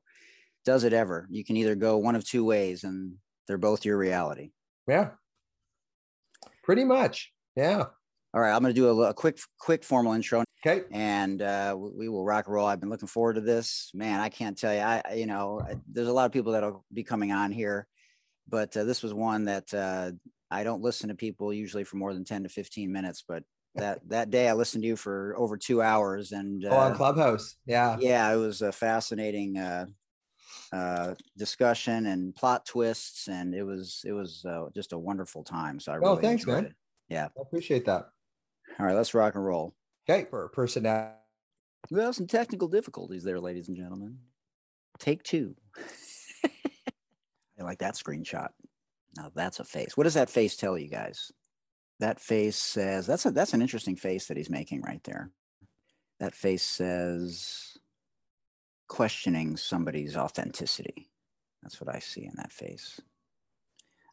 does 0.65 0.83
it 0.83 0.93
ever? 0.93 1.27
You 1.29 1.43
can 1.45 1.57
either 1.57 1.75
go 1.75 1.97
one 1.97 2.15
of 2.15 2.25
two 2.25 2.43
ways, 2.43 2.83
and 2.83 3.15
they're 3.47 3.57
both 3.57 3.85
your 3.85 3.97
reality. 3.97 4.51
Yeah. 4.87 5.11
Pretty 6.63 6.83
much. 6.83 7.31
Yeah. 7.55 7.85
All 8.33 8.41
right, 8.41 8.53
I'm 8.53 8.61
going 8.61 8.73
to 8.73 8.79
do 8.79 8.89
a, 9.01 9.09
a 9.09 9.13
quick 9.13 9.39
quick 9.59 9.83
formal 9.83 10.13
intro, 10.13 10.43
Okay. 10.65 10.83
and 10.91 11.41
uh, 11.41 11.75
we 11.77 12.09
will 12.09 12.25
rock 12.25 12.45
and 12.45 12.53
roll. 12.53 12.67
I've 12.67 12.79
been 12.79 12.89
looking 12.89 13.07
forward 13.07 13.33
to 13.35 13.41
this, 13.41 13.89
man. 13.93 14.19
I 14.19 14.29
can't 14.29 14.57
tell 14.57 14.73
you. 14.73 14.81
I 14.81 15.01
I- 15.05 15.13
you 15.13 15.25
know, 15.25 15.61
there's 15.91 16.09
a 16.09 16.13
lot 16.13 16.25
of 16.25 16.31
people 16.33 16.51
that'll 16.51 16.83
be 16.93 17.03
coming 17.03 17.31
on 17.31 17.51
here, 17.51 17.87
but 18.47 18.75
uh, 18.75 18.83
this 18.83 19.01
was 19.01 19.13
one 19.13 19.45
that 19.45 19.73
uh, 19.73 20.11
I 20.51 20.63
don't 20.63 20.81
listen 20.83 21.09
to 21.09 21.15
people 21.15 21.53
usually 21.53 21.83
for 21.85 21.95
more 21.97 22.13
than 22.13 22.25
10 22.25 22.43
to 22.43 22.49
15 22.49 22.91
minutes, 22.91 23.23
but 23.27 23.43
that 23.77 23.99
that 24.09 24.29
day 24.29 24.47
I 24.49 24.53
listened 24.53 24.83
to 24.83 24.87
you 24.87 24.95
for 24.95 25.35
over 25.37 25.57
two 25.57 25.81
hours, 25.81 26.31
and 26.31 26.63
Oh, 26.65 26.75
on 26.75 26.91
uh, 26.91 26.95
Clubhouse. 26.95 27.55
Yeah. 27.65 27.97
yeah, 27.99 28.31
it 28.33 28.37
was 28.37 28.61
a 28.61 28.71
fascinating 28.71 29.57
uh, 29.57 29.85
uh, 30.71 31.13
discussion 31.37 32.07
and 32.07 32.35
plot 32.35 32.65
twists, 32.65 33.27
and 33.27 33.53
it 33.55 33.63
was 33.63 34.03
it 34.05 34.11
was 34.13 34.43
uh, 34.45 34.65
just 34.75 34.93
a 34.93 34.97
wonderful 34.97 35.43
time. 35.43 35.79
So 35.79 35.91
I 35.91 35.95
really 35.95 36.11
Oh, 36.11 36.21
thanks, 36.21 36.45
man. 36.45 36.65
it. 37.09 37.15
I 37.15 37.29
appreciate 37.41 37.85
that. 37.85 38.09
All 38.79 38.85
right, 38.85 38.95
let's 38.95 39.13
rock 39.13 39.35
and 39.35 39.45
roll. 39.45 39.73
Okay. 40.09 40.27
For 40.29 40.49
personality. 40.49 41.13
We 41.89 42.01
have 42.01 42.15
some 42.15 42.27
technical 42.27 42.67
difficulties 42.67 43.23
there, 43.23 43.39
ladies 43.39 43.69
and 43.69 43.77
gentlemen. 43.77 44.17
Take 44.99 45.23
two. 45.23 45.55
I 47.59 47.63
like 47.63 47.79
that 47.79 47.95
screenshot. 47.95 48.49
Now 49.15 49.31
that's 49.33 49.59
a 49.59 49.63
face. 49.63 49.95
What 49.95 50.03
does 50.03 50.13
that 50.15 50.29
face 50.29 50.55
tell 50.57 50.77
you 50.77 50.89
guys? 50.89 51.31
That 51.99 52.19
face 52.19 52.57
says 52.57 53.07
that's 53.07 53.25
a 53.25 53.31
that's 53.31 53.53
an 53.53 53.61
interesting 53.61 53.95
face 53.95 54.27
that 54.27 54.37
he's 54.37 54.49
making 54.49 54.81
right 54.81 55.03
there. 55.03 55.31
That 56.19 56.35
face 56.35 56.63
says 56.63 57.77
questioning 58.87 59.57
somebody's 59.57 60.15
authenticity. 60.15 61.09
That's 61.61 61.81
what 61.81 61.93
I 61.93 61.99
see 61.99 62.23
in 62.23 62.33
that 62.37 62.51
face. 62.51 63.01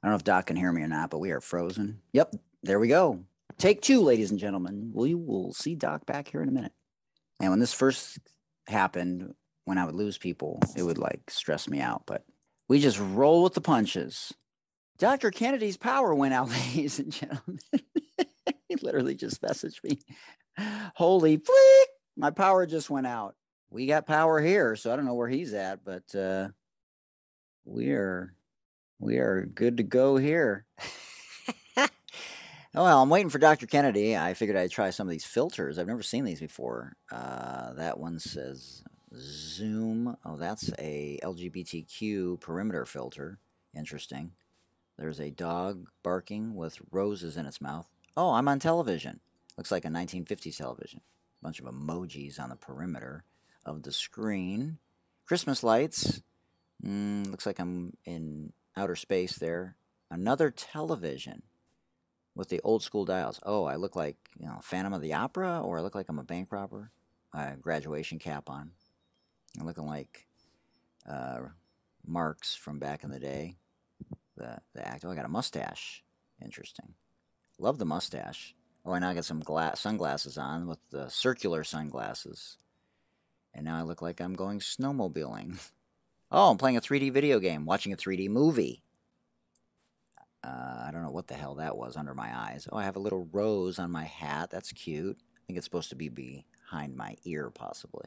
I 0.02 0.06
don't 0.06 0.12
know 0.12 0.16
if 0.16 0.24
Doc 0.24 0.46
can 0.46 0.56
hear 0.56 0.72
me 0.72 0.82
or 0.82 0.88
not, 0.88 1.10
but 1.10 1.18
we 1.20 1.30
are 1.30 1.40
frozen. 1.40 2.00
Yep, 2.12 2.34
there 2.62 2.78
we 2.78 2.88
go. 2.88 3.24
Take 3.58 3.80
two, 3.80 4.02
ladies 4.02 4.30
and 4.30 4.40
gentlemen. 4.40 4.90
We 4.92 5.14
will 5.14 5.52
see 5.52 5.74
Doc 5.74 6.06
back 6.06 6.28
here 6.28 6.42
in 6.42 6.48
a 6.48 6.52
minute. 6.52 6.72
And 7.40 7.50
when 7.50 7.60
this 7.60 7.72
first 7.72 8.18
happened, 8.66 9.34
when 9.64 9.78
I 9.78 9.84
would 9.84 9.94
lose 9.94 10.18
people, 10.18 10.60
it 10.76 10.82
would 10.82 10.98
like 10.98 11.30
stress 11.30 11.68
me 11.68 11.80
out. 11.80 12.02
But 12.06 12.24
we 12.68 12.80
just 12.80 12.98
roll 12.98 13.42
with 13.42 13.54
the 13.54 13.60
punches. 13.60 14.32
Dr. 14.98 15.30
Kennedy's 15.30 15.76
power 15.76 16.14
went 16.14 16.34
out, 16.34 16.50
ladies 16.74 16.98
and 16.98 17.12
gentlemen. 17.12 17.58
he 18.68 18.76
literally 18.82 19.14
just 19.14 19.42
messaged 19.42 19.82
me. 19.82 19.98
Holy 20.94 21.36
flick! 21.36 21.88
My 22.16 22.30
power 22.30 22.64
just 22.66 22.90
went 22.90 23.06
out. 23.06 23.34
We 23.70 23.86
got 23.86 24.06
power 24.06 24.40
here, 24.40 24.76
so 24.76 24.92
I 24.92 24.96
don't 24.96 25.04
know 25.04 25.14
where 25.14 25.28
he's 25.28 25.52
at, 25.52 25.84
but 25.84 26.14
uh 26.14 26.48
we 27.64 27.90
are 27.90 28.34
we 29.00 29.18
are 29.18 29.46
good 29.46 29.78
to 29.78 29.82
go 29.82 30.16
here. 30.16 30.66
well, 32.74 33.02
I'm 33.02 33.10
waiting 33.10 33.30
for 33.30 33.38
Dr. 33.38 33.66
Kennedy. 33.66 34.16
I 34.16 34.34
figured 34.34 34.56
I'd 34.56 34.70
try 34.70 34.90
some 34.90 35.08
of 35.08 35.10
these 35.10 35.24
filters. 35.24 35.78
I've 35.78 35.88
never 35.88 36.02
seen 36.02 36.24
these 36.24 36.40
before. 36.40 36.96
Uh, 37.10 37.72
that 37.74 37.98
one 37.98 38.18
says 38.18 38.84
Zoom. 39.16 40.16
Oh, 40.24 40.36
that's 40.36 40.70
a 40.78 41.18
LGBTQ 41.22 42.40
perimeter 42.40 42.86
filter. 42.86 43.40
Interesting. 43.76 44.32
There's 44.98 45.20
a 45.20 45.30
dog 45.30 45.88
barking 46.02 46.54
with 46.54 46.78
roses 46.90 47.36
in 47.36 47.46
its 47.46 47.60
mouth. 47.60 47.88
Oh, 48.16 48.32
I'm 48.32 48.48
on 48.48 48.60
television. 48.60 49.20
Looks 49.56 49.72
like 49.72 49.84
a 49.84 49.88
1950s 49.88 50.56
television. 50.56 51.00
A 51.40 51.44
Bunch 51.44 51.60
of 51.60 51.66
emojis 51.66 52.40
on 52.40 52.50
the 52.50 52.56
perimeter 52.56 53.24
of 53.66 53.82
the 53.82 53.92
screen. 53.92 54.78
Christmas 55.26 55.62
lights. 55.62 56.20
Mm, 56.84 57.30
looks 57.30 57.46
like 57.46 57.58
I'm 57.58 57.96
in 58.04 58.52
outer 58.76 58.96
space 58.96 59.36
there. 59.36 59.76
Another 60.10 60.50
television 60.50 61.42
with 62.34 62.48
the 62.48 62.60
old 62.62 62.82
school 62.82 63.04
dials. 63.04 63.40
Oh, 63.44 63.64
I 63.64 63.76
look 63.76 63.96
like 63.96 64.16
you 64.38 64.46
know 64.46 64.58
Phantom 64.62 64.92
of 64.92 65.00
the 65.00 65.14
Opera, 65.14 65.60
or 65.60 65.78
I 65.78 65.82
look 65.82 65.94
like 65.94 66.08
I'm 66.08 66.18
a 66.18 66.24
bank 66.24 66.52
robber. 66.52 66.90
A 67.32 67.56
graduation 67.56 68.18
cap 68.18 68.48
on. 68.48 68.70
I'm 69.58 69.66
looking 69.66 69.86
like 69.86 70.26
uh, 71.08 71.40
Marx 72.06 72.54
from 72.54 72.78
back 72.78 73.02
in 73.02 73.10
the 73.10 73.18
day. 73.18 73.56
The 74.36 74.58
the 74.74 74.86
actor. 74.86 75.08
Oh, 75.08 75.12
I 75.12 75.14
got 75.14 75.24
a 75.24 75.28
mustache. 75.28 76.02
Interesting. 76.42 76.94
Love 77.58 77.78
the 77.78 77.84
mustache. 77.84 78.54
Oh, 78.84 78.92
and 78.92 79.02
now 79.02 79.10
I 79.10 79.14
got 79.14 79.24
some 79.24 79.40
glass 79.40 79.80
sunglasses 79.80 80.36
on 80.36 80.66
with 80.66 80.78
the 80.90 81.08
circular 81.08 81.64
sunglasses. 81.64 82.58
And 83.54 83.64
now 83.64 83.78
I 83.78 83.82
look 83.82 84.02
like 84.02 84.20
I'm 84.20 84.34
going 84.34 84.60
snowmobiling. 84.60 85.58
Oh, 86.36 86.50
I'm 86.50 86.58
playing 86.58 86.76
a 86.76 86.80
3D 86.80 87.12
video 87.12 87.38
game, 87.38 87.64
watching 87.64 87.92
a 87.92 87.96
3D 87.96 88.28
movie. 88.28 88.82
Uh, 90.42 90.84
I 90.84 90.90
don't 90.90 91.02
know 91.02 91.12
what 91.12 91.28
the 91.28 91.34
hell 91.34 91.54
that 91.56 91.76
was 91.76 91.96
under 91.96 92.12
my 92.12 92.36
eyes. 92.36 92.66
Oh, 92.72 92.76
I 92.76 92.82
have 92.82 92.96
a 92.96 93.00
little 93.00 93.28
rose 93.30 93.78
on 93.78 93.92
my 93.92 94.02
hat. 94.02 94.50
That's 94.50 94.72
cute. 94.72 95.16
I 95.16 95.40
think 95.46 95.58
it's 95.58 95.66
supposed 95.66 95.90
to 95.90 95.96
be 95.96 96.08
behind 96.08 96.96
my 96.96 97.16
ear, 97.24 97.50
possibly. 97.50 98.06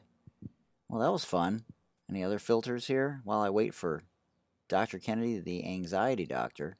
Well, 0.90 1.00
that 1.00 1.12
was 1.12 1.24
fun. 1.24 1.64
Any 2.10 2.22
other 2.22 2.38
filters 2.38 2.86
here 2.86 3.22
while 3.24 3.40
I 3.40 3.48
wait 3.48 3.72
for 3.72 4.02
Dr. 4.68 4.98
Kennedy, 4.98 5.38
the 5.40 5.64
anxiety 5.66 6.26
doctor? 6.26 6.76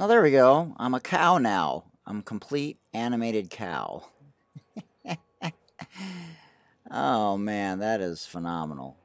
Oh, 0.00 0.08
there 0.08 0.22
we 0.22 0.32
go. 0.32 0.74
I'm 0.76 0.94
a 0.94 1.00
cow 1.00 1.38
now. 1.38 1.84
I'm 2.04 2.22
complete 2.22 2.78
animated 2.92 3.50
cow. 3.50 4.04
oh, 6.90 7.36
man, 7.36 7.78
that 7.78 8.00
is 8.00 8.26
phenomenal. 8.26 8.96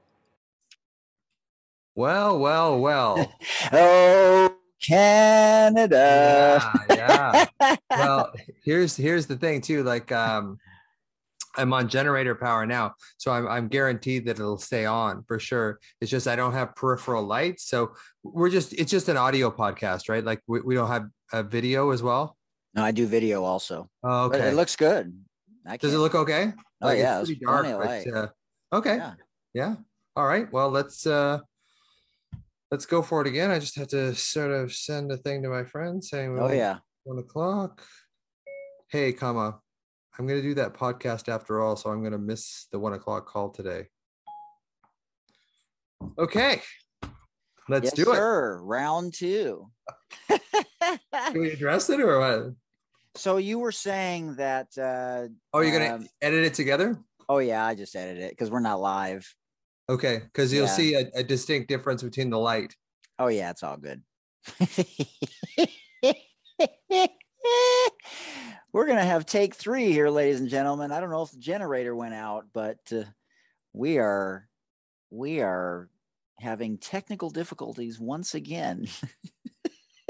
Well, 1.96 2.40
well, 2.40 2.80
well. 2.80 3.34
oh, 3.72 4.56
Canada. 4.82 6.72
Yeah, 6.90 7.46
yeah. 7.60 7.76
well, 7.92 8.34
here's 8.64 8.96
here's 8.98 9.28
the 9.28 9.38
thing 9.38 9.62
too. 9.62 9.84
Like, 9.84 10.12
um, 10.12 10.60
I'm 11.56 11.72
on 11.74 11.88
generator 11.88 12.36
power 12.36 12.66
now, 12.66 12.94
so 13.18 13.32
I'm 13.32 13.48
I'm 13.48 13.68
guaranteed 13.68 14.26
that 14.26 14.40
it'll 14.40 14.58
stay 14.58 14.86
on 14.86 15.24
for 15.28 15.40
sure. 15.40 15.80
It's 16.02 16.10
just 16.12 16.28
I 16.28 16.36
don't 16.36 16.54
have 16.54 16.76
peripheral 16.76 17.24
lights, 17.24 17.66
so 17.68 17.94
we're 18.24 18.50
just 18.50 18.74
it's 18.74 18.92
just 18.92 19.10
an 19.10 19.18
audio 19.18 19.52
podcast, 19.52 20.10
right? 20.10 20.24
Like 20.24 20.42
we, 20.48 20.62
we 20.62 20.76
don't 20.76 20.88
have 20.90 21.06
a 21.32 21.44
video 21.44 21.92
as 21.92 22.02
well. 22.04 22.38
No, 22.76 22.84
I 22.84 22.92
do 22.92 23.06
video 23.06 23.44
also. 23.44 23.90
Oh, 24.04 24.30
But 24.30 24.40
okay. 24.40 24.50
it 24.50 24.56
looks 24.56 24.76
good. 24.76 25.14
Does 25.80 25.94
it 25.94 25.98
look 26.00 26.16
okay? 26.16 26.54
Oh, 26.82 26.88
Like, 26.88 26.98
yeah, 26.98 27.20
it's 27.20 27.30
pretty 27.30 27.46
dark. 27.46 27.66
but, 27.66 28.14
uh, 28.14 28.28
okay. 28.74 28.98
Yeah. 28.98 29.14
yeah 29.54 29.76
all 30.16 30.28
right 30.28 30.52
well 30.54 30.70
let's 30.70 31.08
uh 31.08 31.40
let's 32.72 32.86
go 32.86 33.02
for 33.02 33.22
it 33.22 33.28
again 33.28 33.50
i 33.50 33.58
just 33.58 33.76
have 33.76 33.88
to 33.88 34.14
sort 34.14 34.52
of 34.52 34.72
send 34.74 35.12
a 35.12 35.18
thing 35.18 35.42
to 35.42 35.50
my 35.50 35.64
friend 35.64 36.04
saying 36.04 36.38
Oh 36.40 36.52
yeah. 36.52 36.78
one 37.04 37.18
o'clock 37.18 37.82
hey 38.90 39.12
comma 39.14 39.60
i'm 40.20 40.28
gonna 40.28 40.42
do 40.42 40.54
that 40.54 40.74
podcast 40.74 41.30
after 41.30 41.62
all 41.62 41.76
so 41.76 41.90
i'm 41.90 42.04
gonna 42.04 42.18
miss 42.18 42.68
the 42.72 42.80
one 42.80 42.94
o'clock 42.94 43.28
call 43.28 43.50
today 43.50 43.88
okay 46.18 46.62
let's 47.70 47.86
yes, 47.86 47.94
do 47.94 48.12
it 48.12 48.16
sir. 48.16 48.60
Round 48.62 49.14
two. 49.14 49.68
can 50.30 50.40
we 51.34 51.52
address 51.52 51.90
it 51.90 52.00
or 52.02 52.20
what 52.20 52.54
so 53.16 53.38
you 53.38 53.60
were 53.60 53.72
saying 53.72 54.36
that? 54.38 54.68
Uh, 54.78 55.28
oh 55.54 55.62
you're 55.62 55.72
gonna 55.80 55.96
Um, 55.96 56.08
edit 56.22 56.46
it 56.46 56.54
together 56.56 56.98
oh 57.30 57.38
yeah, 57.40 57.66
I 57.66 57.74
just 57.76 57.96
edited 57.96 58.24
it 58.24 58.32
because 58.32 58.52
we're 58.52 58.60
not 58.60 58.82
live. 58.82 59.34
okay 59.90 60.22
because 60.26 60.52
you'll 60.52 60.66
Yeah. 60.66 60.72
see 60.72 60.96
a, 60.96 61.10
a 61.16 61.24
distinct 61.24 61.70
difference 61.70 62.04
between 62.04 62.30
the 62.30 62.40
light 62.40 62.76
Oh 63.20 63.28
yeah, 63.28 63.52
it's 63.52 63.62
all 63.64 63.78
good. 63.78 64.02
We're 68.74 68.88
gonna 68.88 69.06
have 69.06 69.28
take 69.28 69.54
three 69.54 69.92
here, 69.92 70.10
ladies 70.10 70.40
and 70.40 70.50
gentlemen. 70.50 70.92
I 70.92 71.00
don't 71.00 71.12
know 71.12 71.22
if 71.22 71.30
the 71.30 71.38
generator 71.38 71.96
went 71.96 72.16
out, 72.16 72.48
but 72.54 72.80
uh, 72.92 73.04
we 73.72 74.00
are 74.00 74.50
we 75.12 75.42
are 75.42 75.90
having 76.40 76.80
technical 76.80 77.30
difficulties 77.30 78.00
once 78.00 78.34
again. 78.34 78.88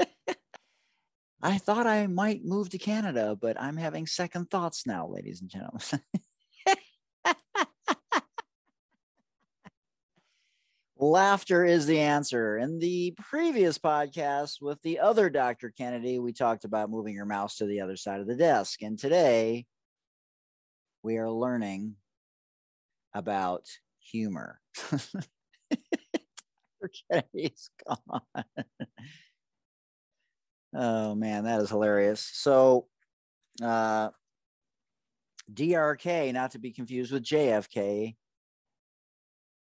I 1.42 1.58
thought 1.58 1.86
I 1.86 2.06
might 2.06 2.42
move 2.42 2.70
to 2.70 2.78
Canada, 2.78 3.36
but 3.38 3.60
I'm 3.60 3.76
having 3.76 4.06
second 4.06 4.48
thoughts 4.48 4.86
now, 4.86 5.08
ladies 5.08 5.42
and 5.42 5.50
gentlemen. 5.50 5.82
Laughter 11.04 11.66
is 11.66 11.84
the 11.84 12.00
answer. 12.00 12.56
In 12.56 12.78
the 12.78 13.14
previous 13.18 13.76
podcast 13.76 14.62
with 14.62 14.80
the 14.80 15.00
other 15.00 15.28
Dr. 15.28 15.70
Kennedy, 15.76 16.18
we 16.18 16.32
talked 16.32 16.64
about 16.64 16.88
moving 16.88 17.14
your 17.14 17.26
mouse 17.26 17.56
to 17.56 17.66
the 17.66 17.82
other 17.82 17.94
side 17.94 18.20
of 18.20 18.26
the 18.26 18.34
desk. 18.34 18.80
And 18.80 18.98
today 18.98 19.66
we 21.02 21.18
are 21.18 21.30
learning 21.30 21.96
about 23.12 23.66
humor. 24.00 24.62
Dr. 24.90 25.20
Kennedy's 27.10 27.68
gone. 27.86 28.44
oh 30.74 31.14
man, 31.14 31.44
that 31.44 31.60
is 31.60 31.68
hilarious. 31.68 32.26
So, 32.32 32.86
uh, 33.62 34.08
DRK, 35.52 36.32
not 36.32 36.52
to 36.52 36.58
be 36.58 36.70
confused 36.70 37.12
with 37.12 37.24
JFK, 37.24 38.16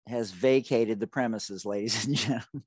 has 0.06 0.30
vacated 0.30 1.00
the 1.00 1.06
premises, 1.06 1.64
ladies 1.64 2.06
and 2.06 2.16
gentlemen. 2.16 2.64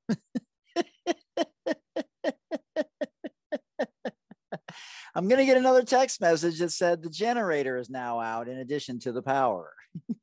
I'm 5.18 5.28
going 5.28 5.40
to 5.40 5.46
get 5.46 5.58
another 5.58 5.84
text 5.84 6.22
message 6.22 6.60
that 6.60 6.72
said 6.72 7.02
the 7.02 7.10
generator 7.10 7.78
is 7.78 7.90
now 7.90 8.20
out 8.20 8.48
in 8.48 8.60
addition 8.60 9.00
to 9.00 9.12
the 9.12 9.24
power. 9.24 9.74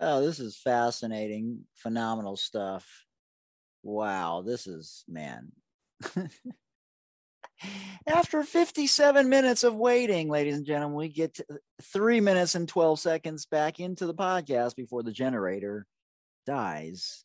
oh, 0.00 0.24
this 0.24 0.40
is 0.40 0.56
fascinating, 0.56 1.66
phenomenal 1.74 2.38
stuff. 2.38 2.86
Wow, 3.82 4.40
this 4.40 4.66
is, 4.66 5.04
man. 5.06 5.52
After 8.06 8.42
57 8.42 9.28
minutes 9.28 9.64
of 9.64 9.74
waiting, 9.74 10.28
ladies 10.28 10.56
and 10.56 10.66
gentlemen, 10.66 10.96
we 10.96 11.08
get 11.08 11.38
three 11.82 12.20
minutes 12.20 12.54
and 12.54 12.68
12 12.68 13.00
seconds 13.00 13.46
back 13.46 13.80
into 13.80 14.06
the 14.06 14.14
podcast 14.14 14.76
before 14.76 15.02
the 15.02 15.12
generator 15.12 15.86
dies. 16.46 17.24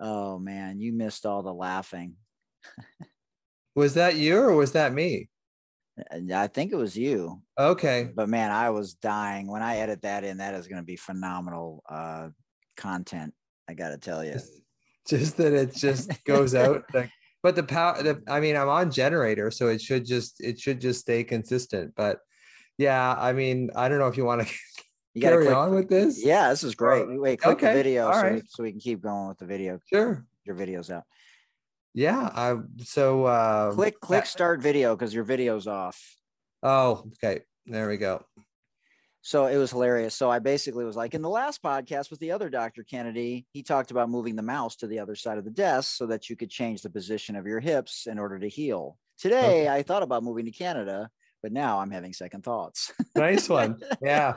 Oh 0.00 0.38
man, 0.38 0.80
you 0.80 0.92
missed 0.92 1.26
all 1.26 1.42
the 1.42 1.52
laughing. 1.52 2.14
was 3.74 3.94
that 3.94 4.16
you 4.16 4.38
or 4.38 4.54
was 4.54 4.72
that 4.72 4.92
me 4.92 5.28
I 6.34 6.46
think 6.46 6.72
it 6.72 6.76
was 6.76 6.96
you, 6.96 7.42
okay 7.58 8.08
but 8.14 8.28
man, 8.28 8.50
I 8.50 8.70
was 8.70 8.94
dying. 8.94 9.46
When 9.46 9.62
I 9.62 9.76
edit 9.76 10.02
that 10.02 10.24
in, 10.24 10.38
that 10.38 10.54
is 10.54 10.66
going 10.66 10.82
to 10.82 10.86
be 10.86 10.96
phenomenal 10.96 11.84
uh, 11.88 12.28
content. 12.76 13.32
I 13.68 13.74
got 13.74 13.90
to 13.90 13.98
tell 13.98 14.24
you. 14.24 14.32
just, 14.32 14.60
just 15.06 15.36
that 15.36 15.52
it 15.52 15.74
just 15.74 16.24
goes 16.24 16.54
out 16.54 16.82
like 16.94 17.10
but 17.44 17.54
the 17.54 17.62
power 17.62 18.02
the, 18.02 18.20
i 18.26 18.40
mean 18.40 18.56
i'm 18.56 18.68
on 18.68 18.90
generator 18.90 19.50
so 19.52 19.68
it 19.68 19.80
should 19.80 20.04
just 20.04 20.40
it 20.40 20.58
should 20.58 20.80
just 20.80 21.00
stay 21.00 21.22
consistent 21.22 21.92
but 21.94 22.18
yeah 22.78 23.14
i 23.18 23.32
mean 23.32 23.70
i 23.76 23.88
don't 23.88 23.98
know 24.00 24.08
if 24.08 24.16
you 24.16 24.24
want 24.24 24.40
to 24.44 24.52
You 25.14 25.22
carry 25.22 25.44
click. 25.44 25.56
on 25.56 25.72
with 25.76 25.88
this 25.88 26.24
Yeah, 26.24 26.50
this 26.50 26.64
is 26.64 26.74
great. 26.74 27.06
Wait, 27.06 27.38
click 27.40 27.58
okay, 27.58 27.68
the 27.68 27.72
video 27.72 28.10
so, 28.10 28.20
right. 28.20 28.34
we, 28.34 28.42
so 28.48 28.62
we 28.64 28.72
can 28.72 28.80
keep 28.80 29.00
going 29.00 29.28
with 29.28 29.38
the 29.38 29.46
video. 29.46 29.78
sure 29.86 30.24
Your 30.44 30.56
video's 30.56 30.90
out. 30.90 31.04
yeah 31.94 32.30
i 32.34 32.56
so 32.82 33.24
uh 33.24 33.70
click 33.72 34.00
click 34.00 34.26
start 34.26 34.60
video 34.60 34.96
because 34.96 35.14
your 35.14 35.22
video's 35.22 35.68
off. 35.68 35.98
oh 36.64 37.04
okay 37.14 37.42
there 37.66 37.88
we 37.88 37.96
go 37.96 38.24
So 39.26 39.46
it 39.46 39.56
was 39.56 39.70
hilarious. 39.70 40.14
So 40.14 40.30
I 40.30 40.38
basically 40.38 40.84
was 40.84 40.96
like, 40.96 41.14
in 41.14 41.22
the 41.22 41.30
last 41.30 41.62
podcast 41.62 42.10
with 42.10 42.20
the 42.20 42.30
other 42.30 42.50
Dr. 42.50 42.82
Kennedy, 42.82 43.46
he 43.54 43.62
talked 43.62 43.90
about 43.90 44.10
moving 44.10 44.36
the 44.36 44.42
mouse 44.42 44.76
to 44.76 44.86
the 44.86 44.98
other 44.98 45.14
side 45.14 45.38
of 45.38 45.46
the 45.46 45.50
desk 45.50 45.96
so 45.96 46.04
that 46.08 46.28
you 46.28 46.36
could 46.36 46.50
change 46.50 46.82
the 46.82 46.90
position 46.90 47.34
of 47.34 47.46
your 47.46 47.58
hips 47.58 48.06
in 48.06 48.18
order 48.18 48.38
to 48.38 48.48
heal. 48.50 48.98
Today, 49.18 49.66
I 49.66 49.82
thought 49.82 50.02
about 50.02 50.24
moving 50.24 50.44
to 50.44 50.50
Canada, 50.50 51.08
but 51.42 51.52
now 51.52 51.78
I'm 51.78 51.90
having 51.90 52.12
second 52.12 52.44
thoughts. 52.44 52.92
nice 53.16 53.48
one 53.48 53.80
yeah 54.02 54.34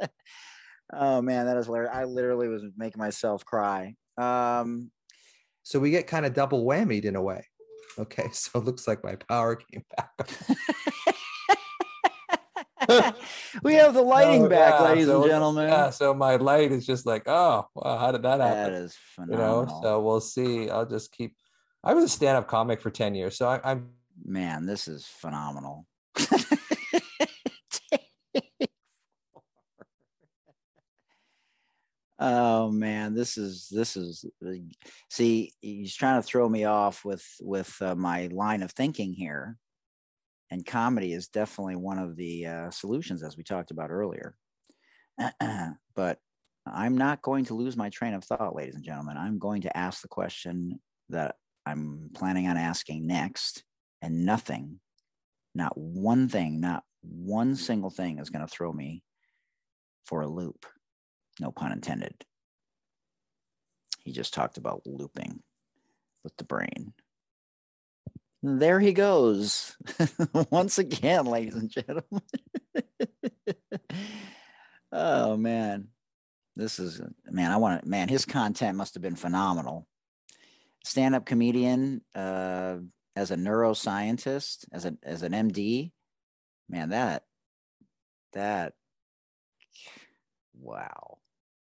oh 0.94 1.20
man, 1.20 1.44
that 1.44 1.58
is 1.58 1.66
hilarious. 1.66 1.92
I 1.92 2.04
literally 2.04 2.48
was 2.48 2.62
making 2.74 3.00
myself 3.00 3.44
cry. 3.44 3.96
Um, 4.16 4.90
so 5.62 5.78
we 5.78 5.90
get 5.90 6.06
kind 6.06 6.24
of 6.24 6.32
double 6.32 6.64
whammied 6.64 7.04
in 7.04 7.16
a 7.16 7.22
way 7.22 7.44
okay 7.98 8.28
so 8.32 8.58
it 8.58 8.64
looks 8.64 8.88
like 8.88 9.04
my 9.04 9.16
power 9.16 9.56
came 9.56 9.84
back 9.96 10.10
we 13.62 13.74
have 13.74 13.94
the 13.94 14.02
lighting 14.02 14.44
Oh, 14.44 14.48
back, 14.48 14.74
yeah, 14.74 14.88
ladies 14.88 15.08
and 15.08 15.24
gentlemen. 15.24 15.68
Yeah, 15.68 15.90
so 15.90 16.14
my 16.14 16.36
light 16.36 16.72
is 16.72 16.86
just 16.86 17.06
like, 17.06 17.24
oh, 17.26 17.66
wow, 17.74 17.98
how 17.98 18.12
did 18.12 18.22
that 18.22 18.40
happen? 18.40 18.56
happen? 18.56 18.74
is 18.74 18.98
you 19.18 19.36
know, 19.36 19.66
so 19.82 20.00
we'll 20.00 20.20
see. 20.20 20.70
I'll 20.70 20.86
just 20.86 21.12
keep. 21.12 21.36
I 21.84 21.94
was 21.94 22.04
a 22.04 22.08
stand-up 22.08 22.46
comic 22.48 22.80
for 22.80 22.90
ten 22.90 23.14
years, 23.14 23.36
so 23.36 23.48
I, 23.48 23.60
I'm 23.64 23.90
Man, 24.24 24.66
this 24.66 24.88
is 24.88 25.06
phenomenal. 25.06 25.86
oh 32.18 32.70
man, 32.70 33.14
this 33.14 33.36
is 33.36 33.68
this 33.70 33.96
is 33.96 34.24
see, 35.10 35.52
he's 35.60 35.94
trying 35.94 36.20
to 36.20 36.26
throw 36.26 36.48
me 36.48 36.64
off 36.64 37.04
with 37.04 37.24
with 37.40 37.74
uh, 37.80 37.94
my 37.94 38.28
line 38.28 38.62
of 38.62 38.70
thinking 38.72 39.12
here. 39.12 39.56
And 40.52 40.66
comedy 40.66 41.14
is 41.14 41.28
definitely 41.28 41.76
one 41.76 41.98
of 41.98 42.14
the 42.14 42.46
uh, 42.46 42.70
solutions, 42.70 43.22
as 43.22 43.38
we 43.38 43.42
talked 43.42 43.70
about 43.70 43.90
earlier. 43.90 44.36
but 45.96 46.18
I'm 46.66 46.98
not 46.98 47.22
going 47.22 47.46
to 47.46 47.54
lose 47.54 47.74
my 47.74 47.88
train 47.88 48.12
of 48.12 48.22
thought, 48.22 48.54
ladies 48.54 48.74
and 48.74 48.84
gentlemen. 48.84 49.16
I'm 49.16 49.38
going 49.38 49.62
to 49.62 49.74
ask 49.74 50.02
the 50.02 50.08
question 50.08 50.78
that 51.08 51.36
I'm 51.64 52.10
planning 52.14 52.48
on 52.48 52.58
asking 52.58 53.06
next, 53.06 53.64
and 54.02 54.26
nothing, 54.26 54.78
not 55.54 55.72
one 55.74 56.28
thing, 56.28 56.60
not 56.60 56.84
one 57.00 57.56
single 57.56 57.88
thing 57.88 58.18
is 58.18 58.28
going 58.28 58.46
to 58.46 58.54
throw 58.54 58.70
me 58.70 59.02
for 60.04 60.20
a 60.20 60.28
loop. 60.28 60.66
No 61.40 61.50
pun 61.50 61.72
intended. 61.72 62.26
He 64.00 64.12
just 64.12 64.34
talked 64.34 64.58
about 64.58 64.82
looping 64.84 65.42
with 66.22 66.36
the 66.36 66.44
brain. 66.44 66.92
There 68.42 68.80
he 68.80 68.92
goes. 68.92 69.76
Once 70.50 70.78
again, 70.78 71.26
ladies 71.26 71.54
and 71.54 71.70
gentlemen. 71.70 72.22
oh 74.92 75.36
man. 75.36 75.88
This 76.56 76.78
is 76.78 77.00
man, 77.24 77.50
I 77.50 77.56
want 77.56 77.82
to 77.82 77.88
man, 77.88 78.08
his 78.08 78.26
content 78.26 78.76
must 78.76 78.94
have 78.94 79.02
been 79.02 79.16
phenomenal. 79.16 79.86
Stand-up 80.84 81.24
comedian, 81.24 82.02
uh, 82.14 82.78
as 83.14 83.30
a 83.30 83.36
neuroscientist, 83.36 84.66
as 84.72 84.84
a 84.84 84.96
as 85.02 85.22
an 85.22 85.32
MD, 85.32 85.92
man, 86.68 86.90
that 86.90 87.24
that 88.32 88.74
wow, 90.58 91.18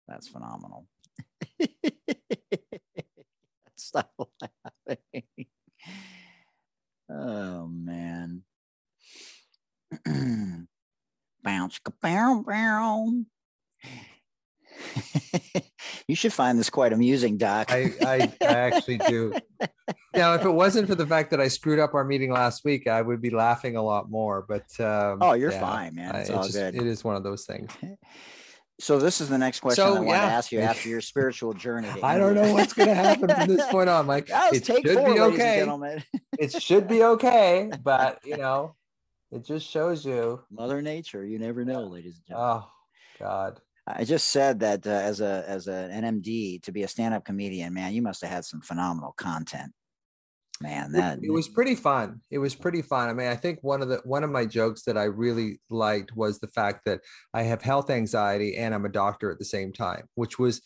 that's 0.07 0.29
phenomenal. 0.29 0.87
Stop 3.77 4.13
laughing. 4.87 5.47
Oh 7.11 7.67
man. 7.69 8.43
Bounce 11.43 11.81
bow 12.03 12.45
bow. 12.47 13.13
you 16.09 16.15
should 16.15 16.33
find 16.33 16.59
this 16.59 16.69
quite 16.71 16.93
amusing, 16.93 17.37
Doc. 17.39 17.71
I, 17.73 17.93
I, 18.05 18.33
I 18.43 18.45
actually 18.45 18.99
do. 18.99 19.35
Now, 20.15 20.35
if 20.35 20.45
it 20.45 20.51
wasn't 20.51 20.89
for 20.89 20.95
the 20.97 21.07
fact 21.07 21.31
that 21.31 21.41
I 21.41 21.49
screwed 21.49 21.79
up 21.79 21.95
our 21.95 22.03
meeting 22.03 22.33
last 22.33 22.65
week, 22.65 22.89
I 22.89 23.01
would 23.03 23.21
be 23.21 23.31
laughing 23.31 23.77
a 23.77 23.83
lot 23.83 24.11
more. 24.11 24.45
But 24.49 24.65
um, 24.81 25.19
Oh, 25.21 25.35
you're 25.35 25.53
yeah, 25.53 25.61
fine, 25.61 25.95
man. 25.95 26.15
It's 26.17 26.31
it 26.31 26.35
all 26.35 26.43
just- 26.43 26.55
good. 26.55 26.75
It 26.75 26.87
is 26.87 27.05
one 27.05 27.15
of 27.15 27.23
those 27.23 27.45
things. 27.45 27.71
So 28.81 28.99
this 28.99 29.21
is 29.21 29.29
the 29.29 29.39
next 29.39 29.61
question 29.61 29.85
So, 29.85 29.97
I 29.97 30.01
want 30.01 30.23
to 30.23 30.29
ask 30.29 30.53
you 30.53 30.61
after 30.61 30.89
your 30.89 31.01
spiritual 31.13 31.53
journey. 31.53 31.89
I 32.03 32.17
don't 32.17 32.35
know 32.35 32.53
what's 32.53 32.73
going 32.73 32.89
to 32.89 32.95
happen 32.95 33.29
from 33.29 33.49
this 33.49 33.67
point 33.67 33.89
on. 33.89 34.07
Like, 34.07 34.31
it 34.53 34.65
take 34.65 34.87
should 34.87 34.99
four, 34.99 35.15
be 35.15 35.21
okay. 35.21 35.59
gentlemen. 35.59 36.03
It 36.39 36.63
should 36.63 36.87
be 36.87 37.03
okay, 37.03 37.69
but 37.83 38.21
you 38.25 38.37
know, 38.37 38.77
it 39.33 39.45
just 39.45 39.69
shows 39.69 40.05
you. 40.05 40.41
Mother 40.53 40.81
Nature, 40.81 41.25
you 41.25 41.41
never 41.41 41.65
know, 41.65 41.81
ladies 41.81 42.15
and 42.19 42.27
gentlemen. 42.29 42.63
Oh 42.63 42.71
God. 43.19 43.61
I 43.89 44.05
just 44.05 44.31
said 44.31 44.61
that 44.61 44.87
uh, 44.87 44.91
as 44.91 45.21
a 45.21 45.45
as 45.49 45.67
an 45.67 45.91
NMD 45.91 46.63
to 46.63 46.71
be 46.71 46.85
a 46.85 46.89
stand-up 46.89 47.25
comedian, 47.25 47.75
man, 47.75 47.93
you 47.93 48.03
must 48.03 48.23
have 48.23 48.31
had 48.31 48.45
some 48.45 48.61
phenomenal 48.61 49.15
content. 49.17 49.73
Man, 50.61 50.93
that 50.93 51.21
it 51.23 51.31
was 51.31 51.49
pretty 51.49 51.75
fun. 51.75 52.21
It 52.31 52.39
was 52.39 52.55
pretty 52.55 52.83
fun. 52.83 53.09
I 53.09 53.13
mean 53.13 53.29
i 53.29 53.37
think 53.37 53.59
one 53.63 53.83
of 53.83 53.89
the 53.89 54.01
one 54.05 54.25
of 54.25 54.31
my 54.31 54.45
jokes 54.45 54.83
that 54.83 54.97
i 54.97 55.05
really 55.05 55.61
liked 55.71 56.17
was 56.17 56.39
the 56.39 56.49
fact 56.49 56.85
that 56.85 57.01
i 57.35 57.43
have 57.43 57.63
health 57.63 57.91
anxiety 57.91 58.57
and 58.57 58.75
i'm 58.75 58.85
a 58.85 58.91
doctor 58.91 59.31
at 59.31 59.39
the 59.39 59.45
same 59.45 59.73
time 59.73 60.05
which 60.15 60.39
was 60.39 60.63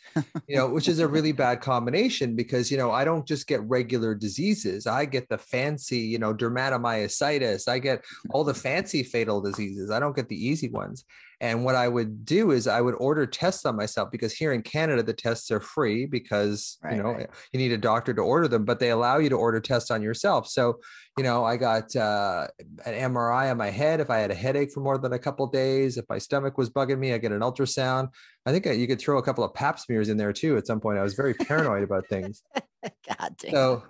you 0.49 0.57
know 0.57 0.69
which 0.69 0.89
is 0.89 0.99
a 0.99 1.09
really 1.09 1.33
bad 1.33 1.61
combination 1.61 2.37
because 2.37 2.71
you 2.71 2.77
know 2.77 2.91
i 2.91 3.05
don't 3.05 3.27
just 3.27 3.47
get 3.47 3.61
regular 3.63 4.15
diseases. 4.15 4.87
I 4.87 5.05
get 5.05 5.29
the 5.29 5.39
fancy 5.39 5.99
you 5.99 6.19
know 6.19 6.35
dermatomyositis. 6.35 7.69
I 7.69 7.79
get 7.79 8.05
all 8.31 8.45
the 8.45 8.55
fancy 8.55 9.03
fatal 9.03 9.41
diseases. 9.41 9.91
I 9.91 9.99
don't 9.99 10.17
get 10.17 10.29
the 10.29 10.47
easy 10.47 10.69
ones 10.69 11.05
and 11.43 11.63
what 11.63 11.75
i 11.75 11.87
would 11.87 12.25
do 12.25 12.53
is 12.53 12.67
i 12.67 12.81
would 12.81 12.95
order 12.95 13.27
tests 13.27 13.67
on 13.67 13.77
myself 13.77 14.11
because 14.11 14.33
here 14.33 14.55
in 14.55 14.63
canada 14.63 15.03
the 15.03 15.13
tests 15.13 15.51
are 15.51 15.61
free 15.61 16.07
because 16.07 16.79
Right, 16.83 16.97
you 16.97 17.03
know 17.03 17.13
right. 17.13 17.29
you 17.53 17.59
need 17.59 17.73
a 17.73 17.79
doctor 17.79 18.15
to 18.15 18.23
order 18.23 18.49
them, 18.49 18.65
but 18.65 18.79
they 18.79 18.91
allow 18.91 19.19
you 19.19 19.29
to 19.29 19.37
order 19.37 19.61
tests 19.61 19.91
on 19.91 20.03
yourself. 20.03 20.49
So, 20.49 20.81
you 21.19 21.25
know, 21.25 21.45
I 21.45 21.57
got 21.57 21.95
uh, 21.95 22.47
an 22.87 23.13
MRI 23.13 23.51
on 23.51 23.59
my 23.59 23.71
head 23.71 24.01
if 24.01 24.09
I 24.11 24.19
had 24.19 24.31
a 24.31 24.35
headache 24.35 24.73
for 24.73 24.81
more 24.81 24.99
than 24.99 25.13
a 25.13 25.19
couple 25.19 25.47
days. 25.47 25.99
If 25.99 26.05
my 26.09 26.19
stomach 26.19 26.57
was 26.57 26.71
bugging 26.71 26.99
me, 26.99 27.13
I 27.13 27.19
get 27.19 27.33
an 27.33 27.41
ultrasound. 27.41 28.09
I 28.47 28.53
think 28.53 28.67
you 28.67 28.87
could 28.87 29.01
throw 29.01 29.19
a 29.19 29.23
couple 29.23 29.45
of 29.45 29.53
pap 29.55 29.79
smears 29.79 30.09
in 30.09 30.17
there 30.17 30.33
too. 30.33 30.57
At 30.57 30.67
some 30.67 30.81
point, 30.81 30.99
I 30.99 31.03
was 31.03 31.15
very 31.15 31.35
paranoid 31.35 31.83
about 31.83 32.07
things. 32.09 32.43
God 32.85 33.37
damn. 33.39 33.51
So, 33.53 33.85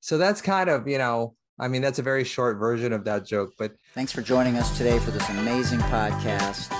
so 0.00 0.18
that's 0.18 0.40
kind 0.40 0.70
of 0.70 0.88
you 0.88 0.98
know, 0.98 1.34
I 1.60 1.66
mean, 1.66 1.82
that's 1.82 1.98
a 1.98 2.02
very 2.02 2.22
short 2.22 2.56
version 2.56 2.92
of 2.92 3.04
that 3.04 3.26
joke, 3.26 3.54
but 3.58 3.72
Thanks 3.94 4.12
for 4.12 4.22
joining 4.22 4.56
us 4.56 4.76
today 4.78 4.98
for 5.00 5.10
this 5.10 5.28
amazing 5.30 5.80
podcast. 5.80 6.72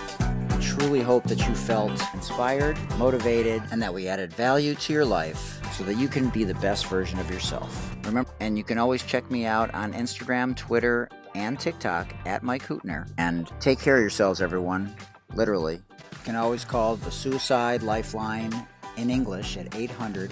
We 0.57 0.63
truly 0.63 1.01
hope 1.01 1.25
that 1.25 1.39
you 1.39 1.55
felt 1.55 2.01
inspired, 2.15 2.79
motivated, 2.97 3.61
and 3.73 3.83
that 3.83 3.93
we 3.93 4.07
added 4.07 4.33
value 4.33 4.77
to 4.77 4.93
your 4.93 5.05
life 5.05 5.61
so 5.77 5.83
that 5.83 5.95
you 5.95 6.07
can 6.07 6.29
be 6.31 6.45
the 6.45 6.55
best 6.55 6.87
version 6.87 7.19
of 7.19 7.29
yourself. 7.29 7.97
Remember, 8.05 8.31
and 8.39 8.57
you 8.57 8.63
can 8.63 8.79
always 8.79 9.03
check 9.03 9.29
me 9.33 9.47
out 9.47 9.75
on 9.75 9.93
Instagram, 9.95 10.57
Twitter, 10.57 11.09
and 11.35 11.59
TikTok 11.59 12.15
at 12.25 12.45
Mike 12.45 12.65
Hootner. 12.65 13.11
And 13.19 13.51
take 13.59 13.81
care 13.81 13.97
of 13.97 14.01
yourselves, 14.01 14.41
everyone. 14.41 14.95
Literally. 15.35 15.75
You 15.75 16.19
can 16.25 16.37
always 16.37 16.65
call 16.65 16.95
the 16.97 17.11
Suicide 17.11 17.83
Lifeline 17.83 18.53
in 18.97 19.11
English 19.11 19.57
at 19.57 19.75
800 19.75 20.31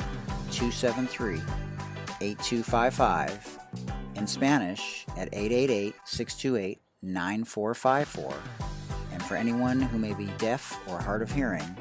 273 0.52 1.40
8255 2.20 3.58
in 4.16 4.26
Spanish 4.26 5.06
at 5.16 5.28
888 5.32 5.94
628 6.04 6.80
9454. 7.02 8.34
And 9.12 9.22
for 9.22 9.36
anyone 9.36 9.80
who 9.80 9.98
may 9.98 10.14
be 10.14 10.26
deaf 10.38 10.78
or 10.88 11.00
hard 11.00 11.22
of 11.22 11.30
hearing, 11.30 11.76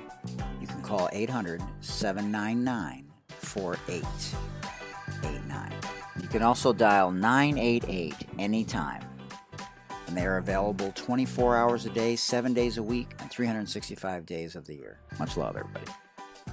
you 0.62 0.68
can 0.68 0.82
call 0.82 1.10
800 1.12 1.62
799 1.82 3.12
4889. 3.30 5.72
You 6.22 6.28
can 6.28 6.42
also 6.42 6.74
dial 6.74 7.12
988 7.12 8.16
anytime. 8.40 9.04
And 10.08 10.16
they 10.16 10.26
are 10.26 10.38
available 10.38 10.92
24 10.94 11.58
hours 11.58 11.86
a 11.86 11.90
day, 11.90 12.16
7 12.16 12.54
days 12.54 12.78
a 12.78 12.84
week, 12.84 13.16
and 13.20 13.32
365 13.32 14.26
days 14.26 14.56
of 14.56 14.66
the 14.66 14.76
year. 14.76 15.00
Much 15.18 15.36
love, 15.36 15.58
everybody. 15.58 15.92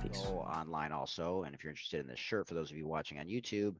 Peace. 0.03 0.25
Online 0.27 0.91
also, 0.91 1.43
and 1.43 1.55
if 1.55 1.63
you're 1.63 1.71
interested 1.71 2.01
in 2.01 2.07
this 2.07 2.19
shirt, 2.19 2.49
for 2.49 2.55
those 2.55 2.71
of 2.71 2.77
you 2.77 2.87
watching 2.87 3.19
on 3.19 3.27
YouTube, 3.27 3.77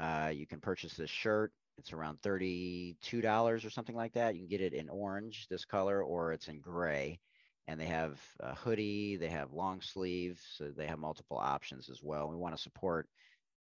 uh, 0.00 0.30
you 0.34 0.46
can 0.46 0.60
purchase 0.60 0.94
this 0.94 1.10
shirt. 1.10 1.52
It's 1.78 1.92
around 1.92 2.20
thirty-two 2.22 3.20
dollars 3.20 3.64
or 3.64 3.70
something 3.70 3.96
like 3.96 4.12
that. 4.14 4.34
You 4.34 4.40
can 4.40 4.48
get 4.48 4.60
it 4.60 4.74
in 4.74 4.88
orange, 4.88 5.46
this 5.48 5.64
color, 5.64 6.02
or 6.02 6.32
it's 6.32 6.48
in 6.48 6.60
gray. 6.60 7.20
And 7.68 7.80
they 7.80 7.86
have 7.86 8.18
a 8.40 8.54
hoodie, 8.54 9.16
they 9.16 9.28
have 9.28 9.52
long 9.52 9.80
sleeves, 9.80 10.40
so 10.56 10.70
they 10.76 10.86
have 10.86 10.98
multiple 10.98 11.36
options 11.38 11.88
as 11.88 12.02
well. 12.02 12.28
We 12.28 12.34
want 12.36 12.56
to 12.56 12.60
support 12.60 13.08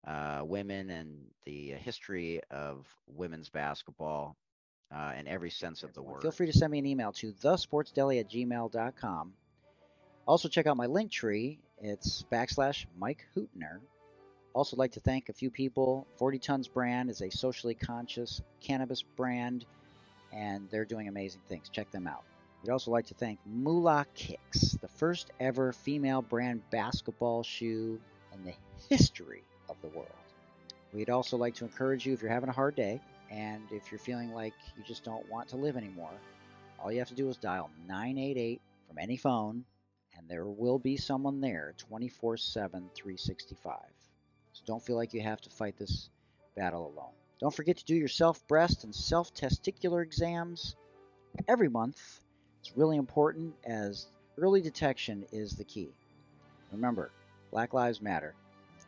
uh, 0.05 0.41
women 0.43 0.89
and 0.89 1.19
the 1.45 1.69
history 1.69 2.41
of 2.51 2.85
women's 3.07 3.49
basketball 3.49 4.35
uh, 4.93 5.13
in 5.17 5.27
every 5.27 5.49
sense 5.49 5.83
of 5.83 5.93
the 5.93 6.01
word. 6.01 6.21
Feel 6.21 6.31
free 6.31 6.47
to 6.47 6.53
send 6.53 6.71
me 6.71 6.79
an 6.79 6.85
email 6.85 7.13
to 7.13 7.31
thesportsdeli 7.31 8.19
at 8.19 8.29
gmail.com. 8.29 9.33
Also, 10.27 10.49
check 10.49 10.67
out 10.67 10.75
my 10.75 10.87
Linktree. 10.87 11.57
It's 11.81 12.25
backslash 12.31 12.85
Mike 12.97 13.25
Hootner. 13.35 13.79
Also, 14.53 14.77
like 14.77 14.91
to 14.91 14.99
thank 14.99 15.29
a 15.29 15.33
few 15.33 15.49
people. 15.49 16.05
40 16.17 16.37
Tons 16.37 16.67
Brand 16.67 17.09
is 17.09 17.21
a 17.21 17.29
socially 17.31 17.73
conscious 17.73 18.41
cannabis 18.61 19.01
brand, 19.01 19.65
and 20.31 20.69
they're 20.69 20.85
doing 20.85 21.07
amazing 21.07 21.41
things. 21.49 21.69
Check 21.69 21.89
them 21.91 22.05
out. 22.05 22.23
We'd 22.63 22.71
also 22.71 22.91
like 22.91 23.07
to 23.07 23.15
thank 23.15 23.39
Moolah 23.45 24.05
Kicks, 24.13 24.77
the 24.79 24.87
first 24.87 25.31
ever 25.39 25.73
female 25.73 26.21
brand 26.21 26.61
basketball 26.69 27.43
shoe 27.43 27.99
in 28.33 28.43
the 28.45 28.53
history 28.89 29.43
of 29.69 29.75
the 29.81 29.89
world. 29.89 30.07
We'd 30.93 31.09
also 31.09 31.35
like 31.35 31.55
to 31.55 31.65
encourage 31.65 32.05
you 32.05 32.13
if 32.13 32.21
you're 32.21 32.31
having 32.31 32.49
a 32.49 32.53
hard 32.53 32.75
day 32.75 33.01
and 33.31 33.63
if 33.71 33.91
you're 33.91 33.99
feeling 33.99 34.31
like 34.31 34.53
you 34.77 34.83
just 34.83 35.03
don't 35.03 35.27
want 35.29 35.49
to 35.49 35.57
live 35.57 35.75
anymore, 35.75 36.11
all 36.79 36.91
you 36.91 36.99
have 36.99 37.09
to 37.09 37.15
do 37.15 37.27
is 37.27 37.37
dial 37.37 37.69
988 37.87 38.61
from 38.87 38.99
any 38.99 39.17
phone, 39.17 39.65
and 40.15 40.29
there 40.29 40.45
will 40.45 40.77
be 40.77 40.95
someone 40.95 41.41
there 41.41 41.73
24 41.79 42.37
7, 42.37 42.89
365. 42.93 43.79
Don't 44.65 44.83
feel 44.83 44.95
like 44.95 45.13
you 45.13 45.21
have 45.21 45.41
to 45.41 45.49
fight 45.49 45.77
this 45.77 46.09
battle 46.55 46.93
alone. 46.95 47.11
Don't 47.39 47.53
forget 47.53 47.77
to 47.77 47.85
do 47.85 47.95
your 47.95 48.07
self 48.07 48.45
breast 48.47 48.83
and 48.83 48.95
self 48.95 49.33
testicular 49.33 50.01
exams 50.03 50.75
every 51.47 51.69
month 51.69 52.21
It's 52.61 52.77
really 52.77 52.97
important 52.97 53.55
as 53.65 54.07
early 54.37 54.61
detection 54.61 55.25
is 55.31 55.51
the 55.53 55.63
key. 55.65 55.89
Remember, 56.71 57.11
Black 57.51 57.73
Lives 57.73 58.01
Matter. 58.01 58.33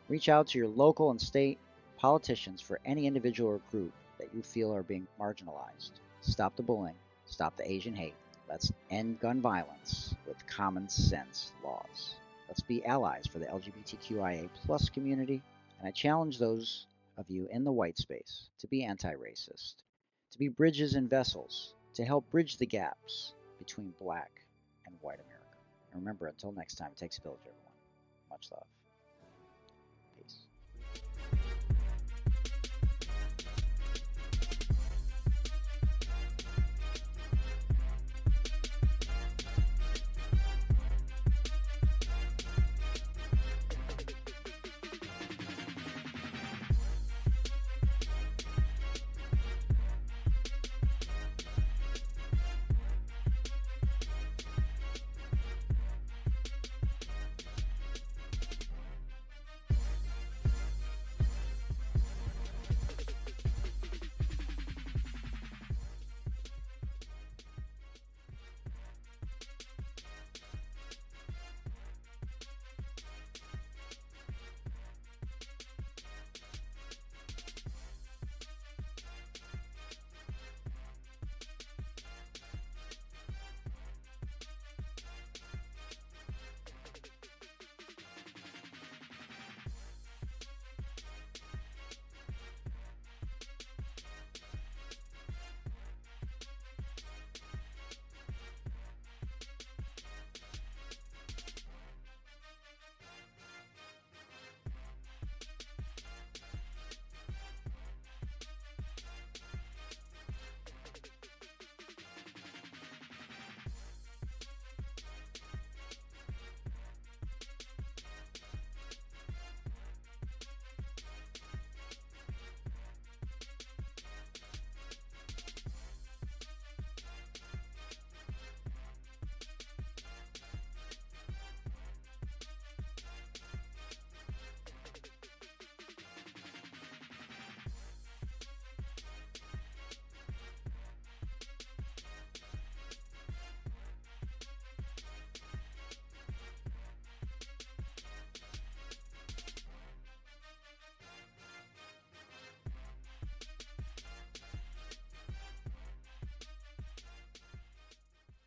Reach 0.08 0.28
out 0.28 0.46
to 0.48 0.58
your 0.58 0.68
local 0.68 1.10
and 1.10 1.20
state 1.20 1.58
politicians 1.98 2.60
for 2.62 2.80
any 2.84 3.06
individual 3.06 3.50
or 3.50 3.60
group 3.70 3.92
that 4.18 4.34
you 4.34 4.42
feel 4.42 4.74
are 4.74 4.82
being 4.82 5.06
marginalized. 5.20 5.90
Stop 6.20 6.56
the 6.56 6.62
bullying, 6.62 6.96
stop 7.26 7.56
the 7.56 7.70
Asian 7.70 7.94
hate. 7.94 8.14
Let's 8.48 8.72
end 8.90 9.20
gun 9.20 9.40
violence 9.40 10.14
with 10.26 10.46
common 10.46 10.88
sense 10.88 11.52
laws. 11.64 12.14
Let's 12.48 12.62
be 12.62 12.84
allies 12.86 13.26
for 13.26 13.38
the 13.38 13.46
LGBTQIA 13.46 14.48
plus 14.64 14.88
community. 14.88 15.42
And 15.78 15.88
I 15.88 15.92
challenge 15.92 16.38
those 16.38 16.86
of 17.16 17.30
you 17.30 17.46
in 17.50 17.64
the 17.64 17.72
white 17.72 17.98
space 17.98 18.50
to 18.58 18.68
be 18.68 18.84
anti 18.84 19.14
racist, 19.14 19.76
to 20.32 20.38
be 20.38 20.48
bridges 20.48 20.94
and 20.94 21.08
vessels, 21.10 21.74
to 21.94 22.04
help 22.04 22.28
bridge 22.30 22.58
the 22.58 22.66
gaps 22.66 23.34
between 23.58 23.94
black 23.98 24.32
and 24.86 24.96
white 25.00 25.20
America. 25.20 25.58
And 25.92 26.00
remember, 26.02 26.26
until 26.26 26.52
next 26.52 26.76
time, 26.76 26.92
it 26.92 26.98
takes 26.98 27.18
a 27.18 27.22
village, 27.22 27.46
everyone. 27.46 27.74
Much 28.30 28.48
love. 28.52 28.66